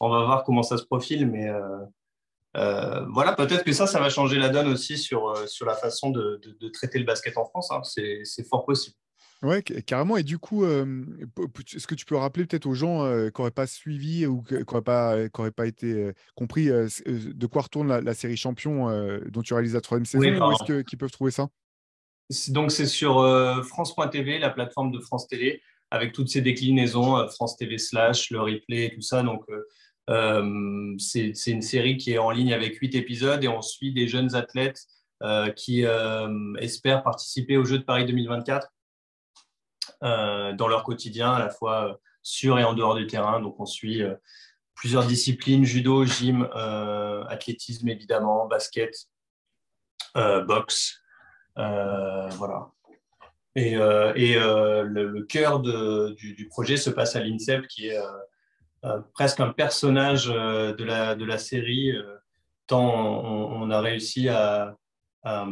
on 0.00 0.08
va 0.08 0.24
voir 0.24 0.44
comment 0.44 0.62
ça 0.62 0.76
se 0.76 0.84
profile. 0.84 1.26
Mais 1.26 1.48
voilà, 2.54 3.34
peut-être 3.34 3.64
que 3.64 3.72
ça, 3.72 3.86
ça 3.86 4.00
va 4.00 4.10
changer 4.10 4.38
la 4.38 4.48
donne 4.48 4.68
aussi 4.68 4.98
sur, 4.98 5.36
sur 5.48 5.66
la 5.66 5.74
façon 5.74 6.10
de, 6.10 6.40
traiter 6.72 6.98
le 6.98 7.04
basket 7.04 7.36
en 7.36 7.44
France. 7.44 7.70
Hein. 7.70 7.82
C'est 7.84 8.48
fort 8.48 8.64
possible. 8.64 8.96
Ouais, 9.42 9.62
ca- 9.66 9.80
carrément. 9.80 10.16
Et 10.18 10.22
du 10.22 10.38
coup, 10.38 10.64
euh, 10.64 11.02
est-ce 11.74 11.86
que 11.86 11.94
tu 11.94 12.04
peux 12.04 12.16
rappeler 12.16 12.44
peut-être 12.44 12.66
aux 12.66 12.74
gens 12.74 13.04
euh, 13.04 13.30
qui 13.30 13.40
n'auraient 13.40 13.50
pas 13.50 13.66
suivi 13.66 14.26
ou 14.26 14.42
qui 14.42 14.54
n'auraient 14.54 14.82
pas, 14.82 15.28
qui 15.28 15.40
auraient 15.40 15.50
pas 15.50 15.66
été 15.66 15.92
euh, 15.92 16.12
compris 16.34 16.66
de 16.66 17.46
quoi 17.46 17.62
retourne 17.62 17.88
la, 17.88 18.00
la 18.00 18.14
série 18.14 18.36
Champion 18.36 18.88
dont 19.30 19.42
tu 19.42 19.54
réalises 19.54 19.74
la 19.74 19.80
troisième 19.80 20.04
saison 20.04 20.24
Oui, 20.24 20.38
Où 20.38 20.52
est-ce 20.52 20.82
qu'ils 20.82 20.98
peuvent 20.98 21.10
trouver 21.10 21.30
ça? 21.30 21.48
Donc, 22.48 22.70
c'est 22.70 22.86
sur 22.86 23.14
France.tv, 23.64 24.38
la 24.38 24.50
plateforme 24.50 24.92
de 24.92 25.00
France 25.00 25.26
Télé, 25.26 25.62
avec 25.90 26.12
toutes 26.12 26.28
ses 26.28 26.42
déclinaisons, 26.42 27.26
France 27.28 27.56
TV 27.56 27.78
slash, 27.78 28.30
le 28.30 28.40
replay 28.40 28.86
et 28.86 28.94
tout 28.94 29.00
ça. 29.00 29.22
Donc, 29.22 29.44
c'est 30.98 31.32
une 31.46 31.62
série 31.62 31.96
qui 31.96 32.12
est 32.12 32.18
en 32.18 32.30
ligne 32.30 32.52
avec 32.52 32.76
huit 32.76 32.94
épisodes 32.94 33.42
et 33.42 33.48
on 33.48 33.62
suit 33.62 33.92
des 33.92 34.06
jeunes 34.06 34.34
athlètes 34.34 34.84
qui 35.56 35.84
espèrent 36.58 37.02
participer 37.02 37.56
aux 37.56 37.64
Jeux 37.64 37.78
de 37.78 37.84
Paris 37.84 38.04
2024 38.04 38.66
euh, 38.66 38.68
dans 40.02 40.68
leur 40.68 40.82
quotidien, 40.82 41.32
à 41.32 41.38
la 41.38 41.50
fois 41.50 41.88
euh, 41.88 41.94
sur 42.22 42.58
et 42.58 42.64
en 42.64 42.74
dehors 42.74 42.94
du 42.94 43.06
terrain. 43.06 43.40
Donc, 43.40 43.58
on 43.60 43.66
suit 43.66 44.02
euh, 44.02 44.14
plusieurs 44.74 45.04
disciplines 45.04 45.64
judo, 45.64 46.04
gym, 46.04 46.48
euh, 46.56 47.24
athlétisme 47.24 47.88
évidemment, 47.88 48.46
basket, 48.46 48.94
euh, 50.16 50.42
boxe. 50.44 51.00
Euh, 51.58 52.28
voilà. 52.30 52.70
Et, 53.56 53.76
euh, 53.76 54.12
et 54.14 54.36
euh, 54.36 54.82
le, 54.82 55.22
cœur 55.24 55.60
de- 55.60 56.14
du, 56.16 56.48
projet 56.48 56.76
se 56.76 56.88
passe 56.88 57.16
à 57.16 57.20
l'INSEP, 57.20 57.66
qui 57.66 57.88
est 57.88 57.98
euh, 57.98 58.06
euh, 58.84 59.00
presque 59.12 59.40
un 59.40 59.52
personnage 59.52 60.30
euh, 60.30 60.72
de, 60.74 60.84
la, 60.84 61.14
de 61.14 61.24
la 61.24 61.36
série, 61.36 61.90
euh, 61.90 62.16
tant 62.66 63.24
on, 63.24 63.70
a 63.70 63.80
réussi 63.80 64.28
à, 64.28 64.76
à, 65.24 65.46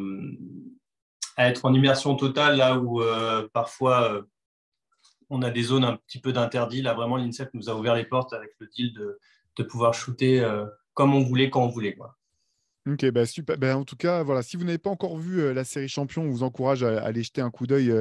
être 1.39 1.65
en 1.65 1.75
immersion 1.75 2.15
totale, 2.15 2.57
là 2.57 2.79
où 2.79 3.03
euh, 3.03 3.49
parfois 3.53 4.13
euh, 4.13 4.23
on 5.31 5.43
a 5.43 5.51
des 5.51 5.63
zones 5.63 5.85
un 5.85 5.97
petit 5.97 6.21
peu 6.21 6.33
d'interdit. 6.33 6.83
Là, 6.83 6.95
vraiment, 6.95 7.17
l'INSEP 7.17 7.53
nous 7.55 7.71
a 7.71 7.75
ouvert 7.75 7.95
les 7.95 8.05
portes 8.05 8.33
avec 8.33 8.51
le 8.59 8.67
deal 8.69 8.93
de, 8.93 9.19
de 9.57 9.63
pouvoir 9.63 9.95
shooter 9.95 10.41
euh, 10.41 10.67
comme 10.95 11.15
on 11.15 11.23
voulait, 11.23 11.51
quand 11.51 11.63
on 11.63 11.69
voulait. 11.69 11.95
Quoi. 11.95 12.18
Ok, 12.91 13.05
bah 13.11 13.27
super. 13.27 13.59
Bah, 13.59 13.77
en 13.77 13.85
tout 13.85 13.97
cas, 13.97 14.23
voilà, 14.23 14.41
si 14.43 14.57
vous 14.57 14.65
n'avez 14.65 14.79
pas 14.79 14.89
encore 14.89 15.19
vu 15.19 15.41
euh, 15.41 15.53
la 15.53 15.65
série 15.65 15.89
Champion, 15.89 16.23
on 16.23 16.31
vous 16.31 16.43
encourage 16.43 16.83
à, 16.83 17.03
à 17.03 17.07
aller 17.07 17.23
jeter 17.23 17.43
un 17.43 17.51
coup 17.51 17.67
d'œil 17.67 17.93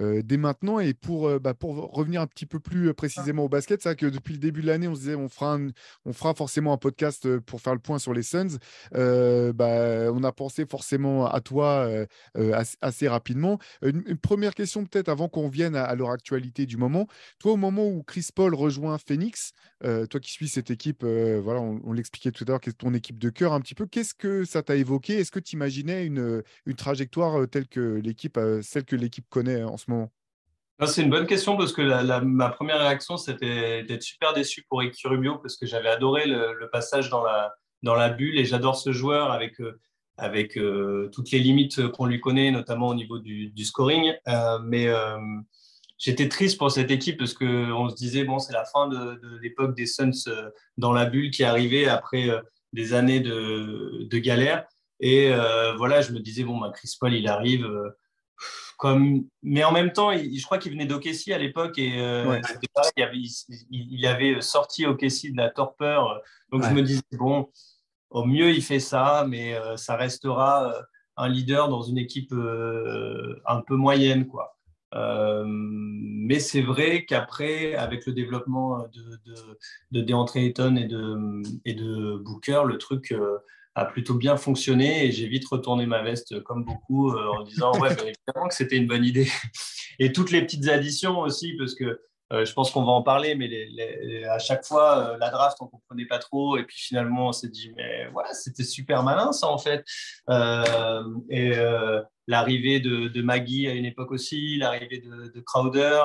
euh, 0.00 0.22
dès 0.24 0.36
maintenant. 0.36 0.80
Et 0.80 0.94
pour, 0.94 1.28
euh, 1.28 1.38
bah, 1.38 1.54
pour 1.54 1.76
revenir 1.92 2.20
un 2.22 2.26
petit 2.26 2.46
peu 2.46 2.58
plus 2.58 2.88
euh, 2.88 2.94
précisément 2.94 3.44
au 3.44 3.48
basket, 3.48 3.80
c'est 3.80 3.90
vrai 3.90 3.96
que 3.96 4.06
depuis 4.06 4.32
le 4.32 4.40
début 4.40 4.62
de 4.62 4.66
l'année, 4.66 4.88
on 4.88 4.94
se 4.96 5.00
disait 5.00 5.14
on 5.14 5.28
fera, 5.28 5.54
un- 5.54 5.68
on 6.06 6.12
fera 6.12 6.34
forcément 6.34 6.72
un 6.72 6.76
podcast 6.76 7.38
pour 7.40 7.60
faire 7.60 7.74
le 7.74 7.78
point 7.78 8.00
sur 8.00 8.14
les 8.14 8.24
Suns. 8.24 8.58
Bah, 8.92 10.10
on 10.12 10.24
a 10.24 10.32
pensé 10.32 10.66
forcément 10.66 11.26
à 11.26 11.40
toi 11.40 11.88
assez, 12.34 12.76
assez 12.80 13.08
rapidement. 13.08 13.58
Une, 13.82 14.02
une 14.06 14.18
première 14.18 14.54
question 14.54 14.84
peut-être 14.84 15.08
avant 15.08 15.28
qu'on 15.28 15.48
vienne 15.48 15.76
à, 15.76 15.84
à 15.84 15.94
leur 15.94 16.10
actualité 16.10 16.66
du 16.66 16.76
moment. 16.76 17.06
Toi, 17.38 17.52
au 17.52 17.56
moment 17.56 17.86
où 17.86 18.02
Chris 18.02 18.26
Paul 18.34 18.54
rejoint 18.54 18.98
Phoenix, 18.98 19.52
toi 19.82 20.20
qui 20.20 20.32
suis 20.32 20.48
cette 20.48 20.70
équipe, 20.70 21.04
voilà, 21.04 21.60
on, 21.60 21.80
on 21.84 21.92
l'expliquait 21.92 22.32
tout 22.32 22.44
à 22.48 22.50
l'heure, 22.50 22.60
ton 22.78 22.94
équipe 22.94 23.18
de 23.18 23.28
cœur 23.30 23.52
un 23.52 23.60
petit 23.60 23.74
peu. 23.74 23.86
Qu'est-ce 23.86 24.14
que 24.14 24.31
ça 24.44 24.62
t'a 24.62 24.76
évoqué? 24.76 25.14
Est-ce 25.14 25.30
que 25.30 25.40
tu 25.40 25.56
imaginais 25.56 26.06
une, 26.06 26.42
une 26.66 26.76
trajectoire 26.76 27.48
telle 27.48 27.68
que 27.68 28.00
l'équipe, 28.02 28.38
celle 28.62 28.84
que 28.84 28.96
l'équipe 28.96 29.26
connaît 29.28 29.62
en 29.62 29.76
ce 29.76 29.90
moment? 29.90 30.10
Ah, 30.82 30.86
C'est 30.86 31.02
une 31.02 31.10
bonne 31.10 31.28
question 31.28 31.56
parce 31.56 31.72
que 31.72 31.82
ma 32.24 32.48
première 32.48 32.80
réaction, 32.80 33.16
c'était 33.16 33.84
d'être 33.84 34.02
super 34.02 34.32
déçu 34.32 34.64
pour 34.68 34.80
Ricky 34.80 35.06
Rubio 35.06 35.38
parce 35.38 35.56
que 35.56 35.64
j'avais 35.64 35.88
adoré 35.88 36.26
le, 36.26 36.68
passage 36.72 37.08
dans 37.08 37.22
la, 37.22 37.54
dans 37.84 37.94
la 37.94 38.08
bulle 38.08 38.36
et 38.36 38.44
j'adore 38.44 38.74
ce 38.74 38.90
joueur 38.90 39.30
avec, 39.30 39.54
avec 40.16 40.58
toutes 41.12 41.30
les 41.30 41.38
limites 41.38 41.86
qu'on 41.88 42.06
lui 42.06 42.20
connaît, 42.20 42.50
notamment 42.50 42.88
au 42.88 42.94
niveau 42.94 43.20
du, 43.20 43.64
scoring. 43.64 44.12
Euh, 44.26 44.58
mais 44.64 44.88
j'étais 45.98 46.28
triste 46.28 46.58
pour 46.58 46.72
cette 46.72 46.90
équipe 46.90 47.16
parce 47.16 47.34
qu'on 47.34 47.88
se 47.88 47.94
disait, 47.94 48.24
bon, 48.24 48.40
c'est 48.40 48.52
la 48.52 48.64
fin 48.64 48.88
de, 48.88 49.20
de 49.20 49.38
l'époque 49.40 49.76
des 49.76 49.86
Suns 49.86 50.10
dans 50.78 50.92
la 50.92 51.04
bulle 51.04 51.30
qui 51.30 51.44
arrivait 51.44 51.86
après 51.86 52.28
des 52.72 52.94
années 52.94 53.20
de, 53.20 54.06
de 54.10 54.18
galère. 54.18 54.66
Et 55.00 55.32
euh, 55.32 55.74
voilà, 55.76 56.00
je 56.00 56.12
me 56.12 56.20
disais, 56.20 56.44
bon, 56.44 56.58
bah, 56.58 56.70
Chris 56.74 56.94
Paul, 57.00 57.12
il 57.14 57.26
arrive. 57.28 57.64
euh, 57.66 57.90
comme... 58.78 59.24
Mais 59.42 59.62
en 59.64 59.70
même 59.72 59.92
temps, 59.92 60.10
il- 60.10 60.38
je 60.38 60.44
crois 60.44 60.58
qu'il 60.58 60.72
venait 60.72 60.86
d'OKC 60.86 61.28
à 61.32 61.38
l'époque 61.38 61.78
et 61.78 62.00
euh, 62.00 62.26
Ouais. 62.26 62.40
il, 62.96 63.02
avait, 63.02 63.16
il- 63.16 63.94
il 63.98 64.06
avait 64.06 64.40
sorti 64.40 64.86
OKC 64.86 65.30
de 65.32 65.36
la 65.36 65.50
torpeur. 65.50 66.20
Donc 66.50 66.62
je 66.64 66.70
me 66.70 66.82
disais, 66.82 67.02
bon, 67.12 67.48
au 68.10 68.24
mieux, 68.24 68.50
il 68.50 68.62
fait 68.62 68.80
ça, 68.80 69.24
mais 69.28 69.56
ça 69.76 69.96
restera 69.96 70.74
un 71.16 71.28
leader 71.28 71.68
dans 71.68 71.82
une 71.82 71.98
équipe 71.98 72.32
un 72.32 73.60
peu 73.60 73.76
moyenne. 73.76 74.26
Quoi. 74.26 74.56
Euh, 74.94 75.44
mais 75.46 76.38
c'est 76.38 76.60
vrai 76.60 77.04
qu'après, 77.04 77.74
avec 77.74 78.06
le 78.06 78.12
développement 78.12 78.78
de, 78.78 79.20
de, 79.24 79.58
de 79.92 80.00
DeAndre 80.00 80.36
Ayton 80.36 80.76
et 80.76 80.84
de, 80.84 81.42
et 81.64 81.74
de 81.74 82.16
Booker, 82.16 82.62
le 82.66 82.78
truc 82.78 83.12
euh, 83.12 83.38
a 83.74 83.86
plutôt 83.86 84.14
bien 84.14 84.36
fonctionné 84.36 85.06
et 85.06 85.12
j'ai 85.12 85.26
vite 85.26 85.46
retourné 85.46 85.86
ma 85.86 86.02
veste 86.02 86.42
comme 86.42 86.64
beaucoup 86.64 87.10
euh, 87.10 87.26
en 87.28 87.42
disant 87.42 87.72
ouais, 87.80 87.94
bien 87.94 88.04
évidemment 88.06 88.48
que 88.48 88.54
c'était 88.54 88.76
une 88.76 88.86
bonne 88.86 89.04
idée. 89.04 89.28
Et 89.98 90.12
toutes 90.12 90.30
les 90.30 90.42
petites 90.42 90.68
additions 90.68 91.20
aussi, 91.20 91.54
parce 91.56 91.74
que 91.74 92.00
euh, 92.32 92.44
je 92.44 92.52
pense 92.52 92.70
qu'on 92.70 92.84
va 92.84 92.92
en 92.92 93.02
parler, 93.02 93.34
mais 93.34 93.48
à 94.28 94.38
chaque 94.38 94.64
fois, 94.64 94.98
euh, 94.98 95.16
la 95.18 95.30
draft, 95.30 95.58
on 95.60 95.66
ne 95.66 95.70
comprenait 95.70 96.06
pas 96.06 96.18
trop. 96.18 96.56
Et 96.56 96.64
puis 96.64 96.78
finalement, 96.78 97.28
on 97.28 97.32
s'est 97.32 97.48
dit, 97.48 97.72
mais 97.76 98.06
voilà, 98.12 98.32
c'était 98.32 98.64
super 98.64 99.02
malin 99.02 99.32
ça 99.32 99.48
en 99.48 99.58
fait. 99.58 99.84
Euh, 100.30 101.04
et 101.30 101.52
l'arrivée 102.26 102.80
de, 102.80 103.22
Maggie 103.22 103.68
à 103.68 103.72
une 103.72 103.84
époque 103.84 104.12
aussi, 104.12 104.56
l'arrivée 104.56 104.98
de, 104.98 105.32
de 105.32 105.40
Crowder, 105.40 106.02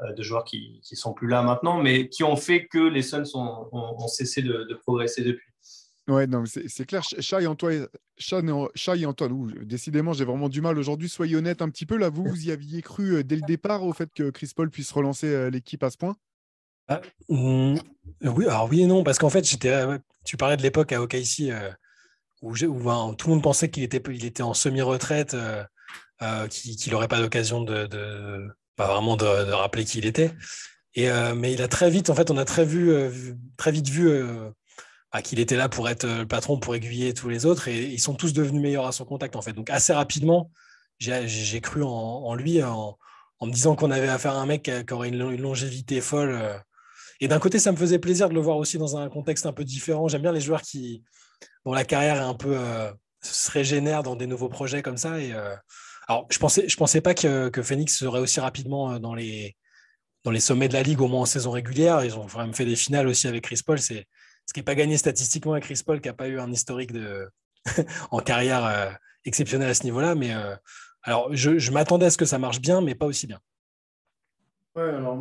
de 0.00 0.22
joueurs 0.22 0.44
qui 0.44 0.80
ne 0.90 0.96
sont 0.96 1.12
plus 1.12 1.28
là 1.28 1.42
maintenant, 1.42 1.78
mais 1.78 2.08
qui 2.08 2.24
ont 2.24 2.36
fait 2.36 2.66
que 2.66 2.78
les 2.78 3.02
Suns 3.02 3.24
ont, 3.34 4.08
cessé 4.08 4.42
de 4.42 4.74
progresser 4.74 5.22
depuis. 5.22 5.47
Ouais, 6.08 6.26
non, 6.26 6.44
c'est 6.46 6.86
clair. 6.86 7.04
Ch- 7.04 7.20
Chat 7.22 7.42
et 7.42 7.46
Antoine, 7.46 7.86
Chat 8.16 8.42
et- 8.96 9.04
Antoine, 9.06 9.52
décidément, 9.64 10.14
j'ai 10.14 10.24
vraiment 10.24 10.48
du 10.48 10.62
mal 10.62 10.78
aujourd'hui. 10.78 11.08
Soyez 11.08 11.36
honnête 11.36 11.60
un 11.60 11.68
petit 11.68 11.84
peu. 11.84 11.98
Là, 11.98 12.08
vous, 12.08 12.24
vous 12.24 12.46
y 12.46 12.50
aviez 12.50 12.80
cru 12.80 13.16
euh, 13.16 13.22
dès 13.22 13.36
le 13.36 13.42
départ 13.42 13.84
au 13.84 13.92
fait 13.92 14.10
que 14.14 14.30
Chris 14.30 14.50
Paul 14.56 14.70
puisse 14.70 14.90
relancer 14.90 15.26
euh, 15.26 15.50
l'équipe 15.50 15.82
à 15.82 15.90
ce 15.90 15.98
point? 15.98 16.16
Mm, 17.28 17.76
oui, 18.22 18.46
alors 18.46 18.68
oui 18.70 18.80
et 18.80 18.86
non, 18.86 19.04
parce 19.04 19.18
qu'en 19.18 19.28
fait, 19.28 19.46
j'étais, 19.46 19.68
euh, 19.68 19.98
tu 20.24 20.38
parlais 20.38 20.56
de 20.56 20.62
l'époque 20.62 20.92
à 20.92 21.02
OKC 21.02 21.50
euh, 21.50 21.70
où, 22.40 22.54
ben, 22.54 23.14
tout 23.18 23.28
le 23.28 23.34
monde 23.34 23.42
pensait 23.42 23.68
qu'il 23.70 23.82
était, 23.82 24.02
il 24.10 24.24
était 24.24 24.42
en 24.42 24.54
semi-retraite, 24.54 25.34
euh, 25.34 25.62
euh, 26.22 26.48
qu'il 26.48 26.92
n'aurait 26.92 27.08
pas 27.08 27.20
d'occasion 27.20 27.60
de, 27.62 27.86
de- 27.86 28.48
pas 28.76 28.86
vraiment 28.86 29.16
de, 29.16 29.24
de 29.24 29.52
rappeler 29.52 29.84
qui 29.84 29.98
il 29.98 30.06
était. 30.06 30.32
Et, 30.94 31.08
mais 31.36 31.52
il 31.52 31.62
a 31.62 31.68
très 31.68 31.90
vite, 31.90 32.10
en 32.10 32.14
fait, 32.14 32.30
on 32.30 32.36
a 32.38 32.44
très, 32.44 32.64
vu- 32.64 33.36
très 33.56 33.70
vite 33.70 33.88
vu 33.88 34.10
qu'il 35.22 35.40
était 35.40 35.56
là 35.56 35.68
pour 35.68 35.88
être 35.88 36.04
euh, 36.04 36.18
le 36.20 36.26
patron, 36.26 36.58
pour 36.58 36.74
aiguiller 36.74 37.14
tous 37.14 37.28
les 37.28 37.46
autres, 37.46 37.68
et 37.68 37.84
ils 37.86 38.00
sont 38.00 38.14
tous 38.14 38.32
devenus 38.32 38.60
meilleurs 38.62 38.86
à 38.86 38.92
son 38.92 39.04
contact, 39.04 39.36
en 39.36 39.42
fait. 39.42 39.52
Donc 39.52 39.70
assez 39.70 39.92
rapidement, 39.92 40.50
j'ai 40.98 41.60
cru 41.60 41.82
en, 41.82 42.34
lui, 42.34 42.62
en, 42.62 42.98
me 43.42 43.52
disant 43.52 43.76
qu'on 43.76 43.90
avait 43.90 44.08
affaire 44.08 44.32
à 44.32 44.40
un 44.40 44.46
mec 44.46 44.70
qui, 44.86 44.92
aurait 44.92 45.08
une, 45.08 45.18
lo- 45.18 45.30
une 45.30 45.42
longévité 45.42 46.00
folle. 46.00 46.32
euh. 46.32 46.58
Et 47.20 47.28
d'un 47.28 47.38
côté, 47.38 47.58
ça 47.58 47.72
me 47.72 47.76
faisait 47.76 47.98
plaisir 47.98 48.28
de 48.28 48.34
le 48.34 48.40
voir 48.40 48.56
aussi 48.58 48.78
dans 48.78 48.96
un 48.96 49.08
contexte 49.08 49.46
un 49.46 49.52
peu 49.52 49.64
différent. 49.64 50.08
J'aime 50.08 50.22
bien 50.22 50.32
les 50.32 50.40
joueurs 50.40 50.62
qui, 50.62 51.02
dont 51.64 51.72
la 51.72 51.84
carrière 51.84 52.16
est 52.16 52.20
un 52.20 52.34
peu 52.34 52.56
euh, 52.56 52.92
se 53.22 53.50
régénère 53.50 54.02
dans 54.02 54.16
des 54.16 54.26
nouveaux 54.26 54.48
projets 54.48 54.82
comme 54.82 54.96
ça. 54.98 55.20
Et, 55.20 55.32
alors, 56.08 56.26
je 56.30 56.38
pensais, 56.38 56.68
je 56.68 56.76
pensais 56.76 57.00
pas 57.00 57.14
que, 57.14 57.48
que 57.48 57.62
Phoenix 57.62 57.96
serait 57.96 58.20
aussi 58.20 58.40
rapidement 58.40 58.98
dans 58.98 59.14
les, 59.14 59.56
dans 60.24 60.30
les 60.30 60.40
sommets 60.40 60.68
de 60.68 60.74
la 60.74 60.82
ligue, 60.82 61.00
au 61.00 61.08
moins 61.08 61.22
en 61.22 61.26
saison 61.26 61.50
régulière. 61.50 62.04
Ils 62.04 62.16
ont 62.16 62.26
même 62.36 62.54
fait 62.54 62.64
des 62.64 62.76
finales 62.76 63.06
aussi 63.06 63.28
avec 63.28 63.44
Chris 63.44 63.60
Paul. 63.64 63.78
C'est 63.78 64.06
ce 64.48 64.54
qui 64.54 64.60
n'est 64.60 64.64
pas 64.64 64.74
gagné 64.74 64.96
statistiquement 64.96 65.52
avec 65.52 65.64
Chris 65.64 65.82
Paul, 65.84 66.00
qui 66.00 66.08
n'a 66.08 66.14
pas 66.14 66.26
eu 66.26 66.40
un 66.40 66.50
historique 66.50 66.90
en 68.10 68.20
carrière 68.20 68.64
euh, 68.64 68.90
exceptionnel 69.26 69.68
à 69.68 69.74
ce 69.74 69.84
niveau-là. 69.84 70.14
Mais 70.14 70.34
euh, 70.34 70.56
alors, 71.02 71.28
je, 71.36 71.70
m'attendais 71.70 72.06
à 72.06 72.10
ce 72.10 72.16
que 72.16 72.24
ça 72.24 72.38
marche 72.38 72.58
bien, 72.58 72.80
mais 72.80 72.94
pas 72.94 73.04
aussi 73.04 73.26
bien. 73.26 73.40
Ouais, 74.74 74.88
alors 74.88 75.16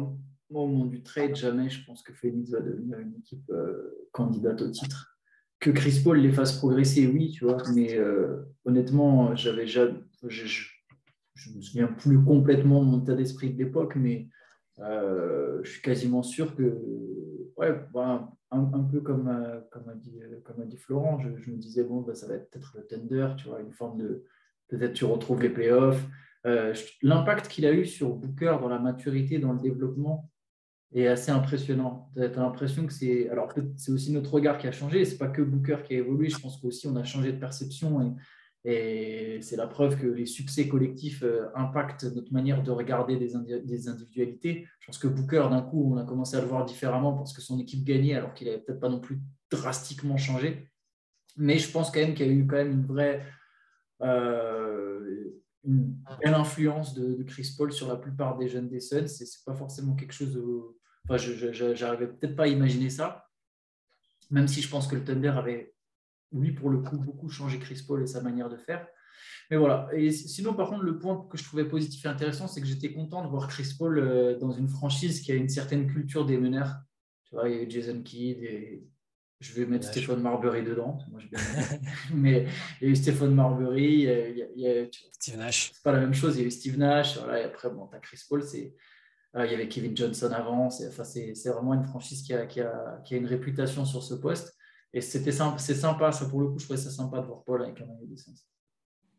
moi, 0.49 0.61
au 0.63 0.67
moment 0.67 0.85
du 0.85 1.03
trade, 1.03 1.35
jamais 1.35 1.69
je 1.69 1.83
pense 1.83 2.03
que 2.03 2.13
Phoenix 2.13 2.51
va 2.51 2.61
devenir 2.61 2.99
une 2.99 3.15
équipe 3.15 3.49
euh, 3.49 4.07
candidate 4.13 4.61
au 4.61 4.71
titre. 4.71 5.19
Que 5.59 5.71
Chris 5.71 5.99
Paul 6.01 6.19
les 6.19 6.31
fasse 6.31 6.53
progresser, 6.53 7.05
oui, 7.05 7.31
tu 7.31 7.43
vois, 7.43 7.57
mais 7.73 7.99
honnêtement, 8.63 9.35
j'avais 9.35 9.63
déjà, 9.63 9.87
je, 10.25 10.45
je, 10.45 10.67
je 11.33 11.49
me 11.49 11.59
souviens 11.61 11.87
plus 11.87 12.23
complètement 12.23 12.81
de 12.81 12.89
mon 12.91 13.01
état 13.01 13.15
d'esprit 13.15 13.51
de 13.51 13.57
l'époque, 13.57 13.95
mais 13.95 14.29
je 14.77 15.67
suis 15.67 15.81
quasiment 15.81 16.21
sûr 16.21 16.55
que, 16.55 16.79
ouais, 17.57 17.75
voilà, 17.91 18.29
un, 18.51 18.83
peu 18.83 19.01
comme, 19.01 19.27
euh, 19.27 19.59
comme, 19.71 19.89
a 19.89 19.95
dit, 19.95 20.19
comme 20.43 20.61
a 20.61 20.65
dit 20.65 20.77
Florent, 20.77 21.19
je, 21.19 21.51
me 21.51 21.57
disais, 21.57 21.83
bon, 21.83 22.01
bah, 22.01 22.15
ça 22.15 22.27
va 22.27 22.35
être 22.35 22.49
peut-être 22.49 22.75
le 22.77 22.85
tender, 22.87 23.27
tu 23.37 23.47
vois, 23.47 23.59
une 23.59 23.73
forme 23.73 23.97
de, 23.97 24.23
peut-être 24.67 24.93
tu 24.93 25.05
retrouves 25.05 25.41
les 25.41 25.49
playoffs. 25.49 26.03
Euh, 26.45 26.73
L'impact 27.01 27.47
qu'il 27.47 27.65
a 27.65 27.73
eu 27.73 27.85
sur 27.85 28.15
Booker 28.15 28.57
dans 28.61 28.69
la 28.69 28.79
maturité, 28.79 29.39
dans 29.39 29.53
le 29.53 29.59
développement, 29.59 30.29
est 30.93 31.07
assez 31.07 31.31
impressionnant. 31.31 32.09
Tu 32.15 32.23
as 32.23 32.27
l'impression 32.29 32.85
que 32.85 32.93
c'est. 32.93 33.29
Alors, 33.29 33.53
c'est 33.75 33.91
aussi 33.91 34.13
notre 34.13 34.33
regard 34.33 34.57
qui 34.57 34.67
a 34.67 34.71
changé. 34.71 35.03
C'est 35.03 35.17
pas 35.17 35.27
que 35.27 35.41
Booker 35.41 35.79
qui 35.83 35.95
a 35.95 35.97
évolué. 35.97 36.29
Je 36.29 36.39
pense 36.39 36.57
qu'aussi 36.61 36.87
on 36.87 36.95
a 36.95 37.03
changé 37.03 37.33
de 37.33 37.39
perception 37.39 38.15
Et 38.69 39.39
c'est 39.41 39.55
la 39.55 39.65
preuve 39.65 39.97
que 39.97 40.07
les 40.07 40.25
succès 40.25 40.67
collectifs 40.67 41.23
euh, 41.23 41.47
impactent 41.55 42.03
notre 42.03 42.33
manière 42.33 42.61
de 42.61 42.69
regarder 42.69 43.15
des, 43.15 43.33
indi- 43.33 43.61
des 43.63 43.87
individualités. 43.87 44.67
Je 44.81 44.87
pense 44.87 44.97
que 44.97 45.07
Booker, 45.07 45.47
d'un 45.49 45.61
coup, 45.61 45.93
on 45.93 45.95
a 45.97 46.03
commencé 46.03 46.35
à 46.35 46.41
le 46.41 46.47
voir 46.47 46.65
différemment 46.65 47.13
parce 47.13 47.31
que 47.31 47.41
son 47.41 47.57
équipe 47.59 47.85
gagnait 47.85 48.15
alors 48.15 48.33
qu'il 48.33 48.47
n'avait 48.47 48.59
peut-être 48.59 48.81
pas 48.81 48.89
non 48.89 48.99
plus 48.99 49.21
drastiquement 49.49 50.17
changé. 50.17 50.69
Mais 51.37 51.59
je 51.59 51.71
pense 51.71 51.91
quand 51.91 52.01
même 52.01 52.13
qu'il 52.13 52.27
y 52.27 52.29
a 52.29 52.33
eu 52.33 52.45
quand 52.45 52.57
même 52.57 52.71
une 52.73 52.85
vraie 52.85 53.25
euh, 54.01 55.31
une 55.63 55.95
belle 56.21 56.33
influence 56.33 56.93
de, 56.93 57.23
Chris 57.23 57.55
Paul 57.57 57.71
sur 57.71 57.87
la 57.87 57.95
plupart 57.95 58.37
des 58.37 58.49
jeunes 58.49 58.67
des 58.67 58.81
Suns. 58.81 59.07
C'est 59.07 59.25
c'est 59.25 59.45
pas 59.45 59.53
forcément 59.55 59.95
quelque 59.95 60.13
chose. 60.13 60.33
de- 60.33 60.75
Enfin, 61.09 61.15
je 61.15 61.53
j'arrivais 61.73 62.07
peut-être 62.07 62.35
pas 62.35 62.43
à 62.43 62.47
imaginer 62.47 62.89
ça, 62.89 63.29
même 64.29 64.49
si 64.49 64.61
je 64.61 64.69
pense 64.69 64.87
que 64.87 64.95
le 64.95 65.05
Thunder 65.05 65.29
avait, 65.29 65.73
oui, 66.31 66.51
pour 66.51 66.69
le 66.69 66.79
coup, 66.79 66.97
beaucoup 66.97 67.29
changé 67.29 67.59
Chris 67.59 67.81
Paul 67.87 68.03
et 68.03 68.07
sa 68.07 68.21
manière 68.21 68.49
de 68.49 68.57
faire. 68.57 68.87
Mais 69.49 69.57
voilà. 69.57 69.89
Et 69.93 70.11
sinon, 70.11 70.53
par 70.53 70.69
contre, 70.69 70.83
le 70.83 70.99
point 70.99 71.25
que 71.29 71.37
je 71.37 71.43
trouvais 71.43 71.65
positif 71.65 72.05
et 72.05 72.09
intéressant, 72.09 72.47
c'est 72.47 72.61
que 72.61 72.67
j'étais 72.67 72.91
content 72.91 73.23
de 73.23 73.29
voir 73.29 73.47
Chris 73.47 73.73
Paul 73.77 73.97
euh, 73.97 74.37
dans 74.37 74.51
une 74.51 74.67
franchise 74.67 75.21
qui 75.21 75.31
a 75.31 75.35
une 75.35 75.49
certaine 75.49 75.87
culture 75.91 76.25
des 76.25 76.37
meneurs. 76.37 76.75
Tu 77.23 77.35
vois, 77.35 77.47
il 77.49 77.55
y 77.55 77.57
avait 77.57 77.69
Jason 77.69 78.01
Kidd 78.03 78.37
et 78.43 78.83
je 79.39 79.53
vais 79.53 79.65
mettre 79.65 79.85
Ouais, 79.85 79.91
Stéphane 79.91 80.21
Marbury 80.21 80.63
dedans. 80.63 80.97
Moi, 81.11 81.21
bien 81.31 81.39
aimé. 81.39 81.79
Mais 82.13 82.47
il 82.81 82.87
y 82.87 82.89
a 82.89 82.91
eu 82.91 82.95
Stéphane 82.95 83.33
Marbury, 83.33 83.85
il 83.93 83.99
y 84.01 84.09
a- 84.09 84.29
il 84.29 84.37
y 84.61 84.67
a- 84.67 84.71
a- 84.71 84.81
vois, 84.83 84.89
Steve 85.13 85.37
Nash. 85.37 85.71
c'est 85.73 85.83
pas 85.83 85.91
la 85.93 85.99
même 85.99 86.13
chose. 86.13 86.35
Il 86.37 86.41
y 86.41 86.43
a 86.43 86.47
eu 86.47 86.51
Steve 86.51 86.77
Nash, 86.77 87.17
voilà, 87.17 87.41
et 87.41 87.43
après, 87.43 87.69
bon, 87.69 87.87
tu 87.87 87.95
as 87.95 87.99
Chris 87.99 88.19
Paul, 88.27 88.43
c'est, 88.43 88.75
euh, 89.35 89.45
il 89.45 89.51
y 89.51 89.55
avait 89.55 89.67
Kevin 89.69 89.95
Johnson 89.95 90.31
avant. 90.33 90.69
C'est, 90.69 90.87
enfin, 90.87 91.03
c'est, 91.03 91.35
c'est 91.35 91.49
vraiment 91.51 91.73
une 91.73 91.85
franchise 91.85 92.21
qui 92.23 92.33
a, 92.33 92.45
qui, 92.47 92.59
a, 92.61 93.01
qui 93.05 93.13
a 93.13 93.17
une 93.17 93.27
réputation 93.27 93.85
sur 93.85 94.03
ce 94.03 94.13
poste. 94.15 94.56
Et 94.93 95.01
c'était 95.01 95.31
c'est 95.57 95.75
sympa, 95.75 96.11
ça 96.11 96.25
pour 96.25 96.41
le 96.41 96.47
coup, 96.47 96.59
je 96.59 96.65
trouvais 96.65 96.79
ça 96.79 96.89
sympa 96.89 97.19
de 97.21 97.25
voir 97.27 97.43
Paul 97.43 97.63
avec 97.63 97.79
un 97.81 97.85
maillot. 97.85 98.15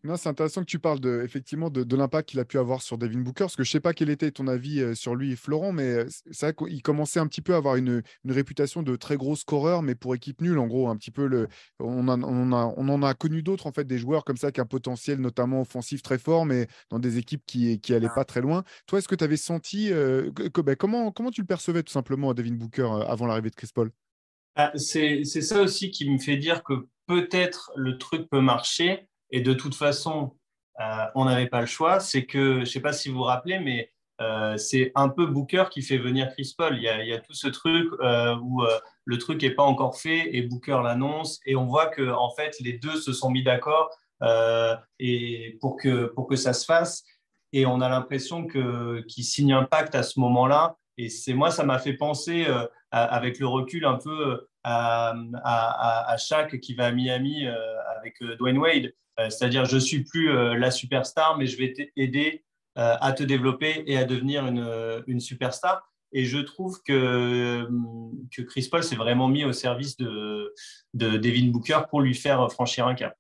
Non, 0.04 0.16
c'est 0.16 0.28
intéressant 0.28 0.60
que 0.60 0.66
tu 0.66 0.78
parles 0.78 1.00
de, 1.00 1.22
effectivement 1.24 1.70
de, 1.70 1.82
de 1.82 1.96
l'impact 1.96 2.28
qu'il 2.28 2.38
a 2.38 2.44
pu 2.44 2.56
avoir 2.56 2.82
sur 2.82 2.98
Devin 2.98 3.18
Booker, 3.18 3.44
parce 3.44 3.56
que 3.56 3.64
je 3.64 3.70
sais 3.70 3.80
pas 3.80 3.92
quel 3.92 4.10
était 4.10 4.30
ton 4.30 4.46
avis 4.46 4.80
euh, 4.80 4.94
sur 4.94 5.16
lui, 5.16 5.34
Florent, 5.34 5.72
mais 5.72 5.82
euh, 5.88 6.06
c'est 6.30 6.54
vrai 6.56 6.80
commençait 6.82 7.18
un 7.18 7.26
petit 7.26 7.42
peu 7.42 7.54
à 7.54 7.56
avoir 7.56 7.74
une, 7.74 8.02
une 8.24 8.32
réputation 8.32 8.84
de 8.84 8.94
très 8.94 9.16
gros 9.16 9.34
scoreur, 9.34 9.82
mais 9.82 9.96
pour 9.96 10.14
équipe 10.14 10.40
nulle, 10.40 10.58
en 10.60 10.68
gros, 10.68 10.88
un 10.88 10.96
petit 10.96 11.10
peu 11.10 11.26
le, 11.26 11.48
on, 11.80 12.06
en- 12.06 12.22
on, 12.22 12.52
a- 12.52 12.72
on 12.76 12.88
en 12.88 13.02
a 13.02 13.14
connu 13.14 13.42
d'autres 13.42 13.66
en 13.66 13.72
fait, 13.72 13.84
des 13.86 13.98
joueurs 13.98 14.24
comme 14.24 14.36
ça 14.36 14.52
qui 14.52 14.60
ont 14.60 14.64
un 14.64 14.66
potentiel 14.66 15.18
notamment 15.20 15.62
offensif 15.62 16.00
très 16.00 16.18
fort, 16.18 16.46
mais 16.46 16.68
dans 16.90 17.00
des 17.00 17.18
équipes 17.18 17.42
qui 17.44 17.80
qui 17.80 17.92
allaient 17.92 18.08
pas 18.08 18.24
très 18.24 18.40
loin. 18.40 18.62
Toi, 18.86 19.00
est-ce 19.00 19.08
que 19.08 19.16
tu 19.16 19.24
avais 19.24 19.36
senti 19.36 19.92
euh, 19.92 20.30
ben, 20.64 20.76
comment 20.76 21.10
comment 21.10 21.32
tu 21.32 21.40
le 21.40 21.46
percevais 21.48 21.82
tout 21.82 21.92
simplement, 21.92 22.32
Devin 22.34 22.54
Booker, 22.54 22.88
avant 23.08 23.26
l'arrivée 23.26 23.50
de 23.50 23.56
Chris 23.56 23.70
Paul? 23.74 23.90
Ah, 24.60 24.72
C'est 24.74 25.24
ça 25.24 25.62
aussi 25.62 25.92
qui 25.92 26.10
me 26.10 26.18
fait 26.18 26.36
dire 26.36 26.64
que 26.64 26.88
peut-être 27.06 27.70
le 27.76 27.96
truc 27.96 28.28
peut 28.28 28.40
marcher 28.40 29.06
et 29.30 29.40
de 29.40 29.54
toute 29.54 29.76
façon, 29.76 30.36
euh, 30.80 31.04
on 31.14 31.26
n'avait 31.26 31.46
pas 31.46 31.60
le 31.60 31.66
choix. 31.66 32.00
C'est 32.00 32.24
que, 32.26 32.54
je 32.56 32.60
ne 32.60 32.64
sais 32.64 32.80
pas 32.80 32.92
si 32.92 33.08
vous 33.08 33.18
vous 33.18 33.22
rappelez, 33.22 33.60
mais 33.60 33.92
euh, 34.20 34.56
c'est 34.56 34.90
un 34.96 35.10
peu 35.10 35.26
Booker 35.26 35.66
qui 35.70 35.80
fait 35.82 35.98
venir 35.98 36.32
Chris 36.32 36.54
Paul. 36.58 36.76
Il 36.76 36.82
y 36.82 36.88
a, 36.88 37.20
tout 37.20 37.34
ce 37.34 37.46
truc 37.46 37.88
euh, 38.00 38.34
où 38.42 38.64
le 39.04 39.18
truc 39.18 39.40
n'est 39.42 39.52
pas 39.52 39.62
encore 39.62 39.96
fait 39.96 40.34
et 40.34 40.42
Booker 40.42 40.80
l'annonce 40.82 41.38
et 41.46 41.54
on 41.54 41.66
voit 41.66 41.86
que 41.86 42.10
en 42.10 42.34
fait 42.34 42.56
les 42.58 42.72
deux 42.72 42.96
se 42.96 43.12
sont 43.12 43.30
mis 43.30 43.44
d'accord 43.44 43.96
et 44.98 45.56
pour 45.60 45.76
que 45.76 46.06
pour 46.06 46.26
que 46.26 46.34
ça 46.34 46.52
se 46.52 46.64
fasse 46.64 47.04
et 47.52 47.64
on 47.64 47.80
a 47.80 47.88
l'impression 47.88 48.44
que 48.44 49.02
qu'ils 49.02 49.22
signent 49.22 49.52
un 49.52 49.64
pacte 49.64 49.94
à 49.94 50.02
ce 50.02 50.18
moment-là. 50.18 50.76
Et 50.96 51.08
c'est 51.08 51.34
moi, 51.34 51.52
ça 51.52 51.62
m'a 51.62 51.78
fait 51.78 51.92
penser 51.92 52.44
avec 52.90 53.38
le 53.38 53.46
recul 53.46 53.84
un 53.84 53.96
peu 53.96 54.48
à, 54.64 55.14
à, 56.12 56.16
Shaq 56.16 56.60
qui 56.60 56.74
va 56.74 56.86
à 56.86 56.92
Miami 56.92 57.46
euh, 57.46 57.54
avec 57.96 58.20
euh, 58.22 58.36
Dwayne 58.36 58.58
Wade. 58.58 58.92
Euh, 59.20 59.30
C'est-à-dire, 59.30 59.64
je 59.64 59.78
suis 59.78 60.04
plus 60.04 60.30
euh, 60.30 60.56
la 60.56 60.70
superstar, 60.70 61.36
mais 61.38 61.46
je 61.46 61.58
vais 61.58 61.72
t'aider 61.72 62.44
euh, 62.78 62.94
à 63.00 63.12
te 63.12 63.22
développer 63.22 63.82
et 63.86 63.96
à 63.96 64.04
devenir 64.04 64.46
une, 64.46 64.60
euh, 64.60 65.02
une 65.06 65.20
superstar. 65.20 65.82
Et 66.12 66.24
je 66.24 66.38
trouve 66.38 66.80
que, 66.82 67.68
que 68.34 68.42
Chris 68.42 68.68
Paul 68.70 68.82
s'est 68.82 68.96
vraiment 68.96 69.28
mis 69.28 69.44
au 69.44 69.52
service 69.52 69.96
de, 69.98 70.54
de 70.94 71.18
Devin 71.18 71.48
Booker 71.48 71.80
pour 71.90 72.00
lui 72.00 72.14
faire 72.14 72.50
franchir 72.50 72.86
un 72.86 72.94
cap. 72.94 73.14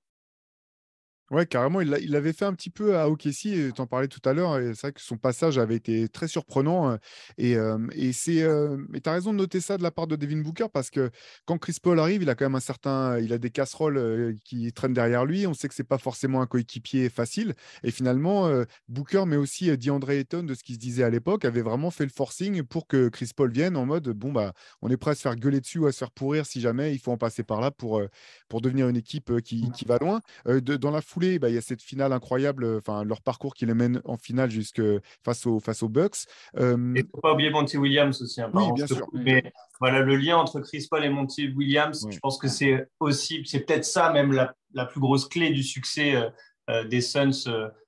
Ouais, 1.30 1.44
carrément, 1.44 1.82
il 1.82 1.94
il 2.00 2.10
l'avait 2.12 2.32
fait 2.32 2.46
un 2.46 2.54
petit 2.54 2.70
peu 2.70 2.96
à 2.96 3.10
OKC, 3.10 3.70
tu 3.74 3.80
en 3.82 3.86
parlais 3.86 4.08
tout 4.08 4.20
à 4.26 4.32
l'heure, 4.32 4.58
et 4.58 4.74
c'est 4.74 4.80
vrai 4.80 4.92
que 4.94 5.00
son 5.02 5.18
passage 5.18 5.58
avait 5.58 5.76
été 5.76 6.08
très 6.08 6.26
surprenant. 6.26 6.96
Et, 7.36 7.54
euh, 7.56 7.76
et 7.92 8.14
c'est, 8.14 8.42
euh, 8.42 8.78
tu 8.94 9.10
as 9.10 9.12
raison 9.12 9.32
de 9.34 9.38
noter 9.38 9.60
ça 9.60 9.76
de 9.76 9.82
la 9.82 9.90
part 9.90 10.06
de 10.06 10.16
Devin 10.16 10.38
Booker, 10.40 10.68
parce 10.72 10.88
que 10.88 11.10
quand 11.44 11.58
Chris 11.58 11.76
Paul 11.82 12.00
arrive, 12.00 12.22
il 12.22 12.30
a 12.30 12.34
quand 12.34 12.46
même 12.46 12.54
un 12.54 12.60
certain, 12.60 13.18
il 13.18 13.34
a 13.34 13.38
des 13.38 13.50
casseroles 13.50 14.36
qui 14.42 14.72
traînent 14.72 14.94
derrière 14.94 15.26
lui. 15.26 15.46
On 15.46 15.52
sait 15.52 15.68
que 15.68 15.74
c'est 15.74 15.84
pas 15.84 15.98
forcément 15.98 16.40
un 16.40 16.46
coéquipier 16.46 17.10
facile. 17.10 17.52
Et 17.82 17.90
finalement, 17.90 18.46
euh, 18.46 18.64
Booker, 18.88 19.24
mais 19.26 19.36
aussi 19.36 19.76
DeAndre 19.76 20.10
Ayton, 20.10 20.44
de 20.44 20.54
ce 20.54 20.62
qui 20.64 20.74
se 20.74 20.78
disait 20.78 21.02
à 21.04 21.10
l'époque, 21.10 21.44
avait 21.44 21.60
vraiment 21.62 21.90
fait 21.90 22.04
le 22.04 22.10
forcing 22.10 22.62
pour 22.62 22.86
que 22.86 23.08
Chris 23.10 23.32
Paul 23.36 23.52
vienne 23.52 23.76
en 23.76 23.84
mode, 23.84 24.08
bon, 24.10 24.32
bah, 24.32 24.54
on 24.80 24.88
est 24.90 24.96
prêt 24.96 25.10
à 25.10 25.14
se 25.14 25.20
faire 25.20 25.36
gueuler 25.36 25.60
dessus 25.60 25.78
ou 25.78 25.86
à 25.86 25.92
se 25.92 25.98
faire 25.98 26.10
pourrir 26.10 26.46
si 26.46 26.60
jamais 26.62 26.94
il 26.94 26.98
faut 26.98 27.12
en 27.12 27.18
passer 27.18 27.42
par 27.42 27.60
là 27.60 27.70
pour, 27.70 28.00
pour 28.48 28.60
devenir 28.60 28.88
une 28.88 28.96
équipe 28.96 29.30
euh, 29.30 29.40
qui, 29.40 29.70
qui 29.70 29.84
va 29.84 29.98
loin. 29.98 30.20
De- 30.46 30.76
dans 30.76 30.90
la 30.90 31.00
foulée, 31.18 31.38
bah, 31.38 31.48
il 31.48 31.54
y 31.54 31.58
a 31.58 31.60
cette 31.62 31.82
finale 31.82 32.12
incroyable, 32.12 32.64
euh, 32.64 32.78
enfin 32.78 33.04
leur 33.04 33.22
parcours 33.22 33.54
qui 33.54 33.66
les 33.66 33.74
mène 33.74 34.00
en 34.04 34.16
finale 34.16 34.50
jusque 34.50 34.80
face, 35.24 35.46
au, 35.46 35.58
face 35.60 35.82
aux 35.82 35.88
Bucks. 35.88 36.26
Euh, 36.56 36.76
Et 36.94 37.00
il 37.00 37.04
ne 37.04 37.08
faut 37.10 37.20
pas 37.20 37.32
oublier 37.34 37.50
Monty 37.50 37.76
Williams 37.76 38.20
aussi. 38.22 38.40
hein, 38.40 38.50
Oui, 38.54 38.72
bien 38.74 38.86
sûr. 38.86 39.06
Mais 39.12 39.52
voilà, 39.80 40.00
le 40.00 40.16
lien 40.16 40.36
entre 40.36 40.60
Chris 40.60 40.86
Paul 40.90 41.04
et 41.04 41.08
Monty 41.08 41.48
Williams, 41.56 42.06
je 42.10 42.18
pense 42.20 42.38
que 42.38 42.48
c'est 42.48 42.88
aussi, 43.00 43.42
c'est 43.44 43.60
peut-être 43.60 43.84
ça 43.84 44.12
même 44.12 44.32
la, 44.32 44.54
la 44.74 44.86
plus 44.86 45.00
grosse 45.00 45.26
clé 45.28 45.50
du 45.50 45.62
succès 45.62 46.14
euh, 46.14 46.28
euh, 46.70 46.84
des 46.84 47.00
Suns 47.00 47.46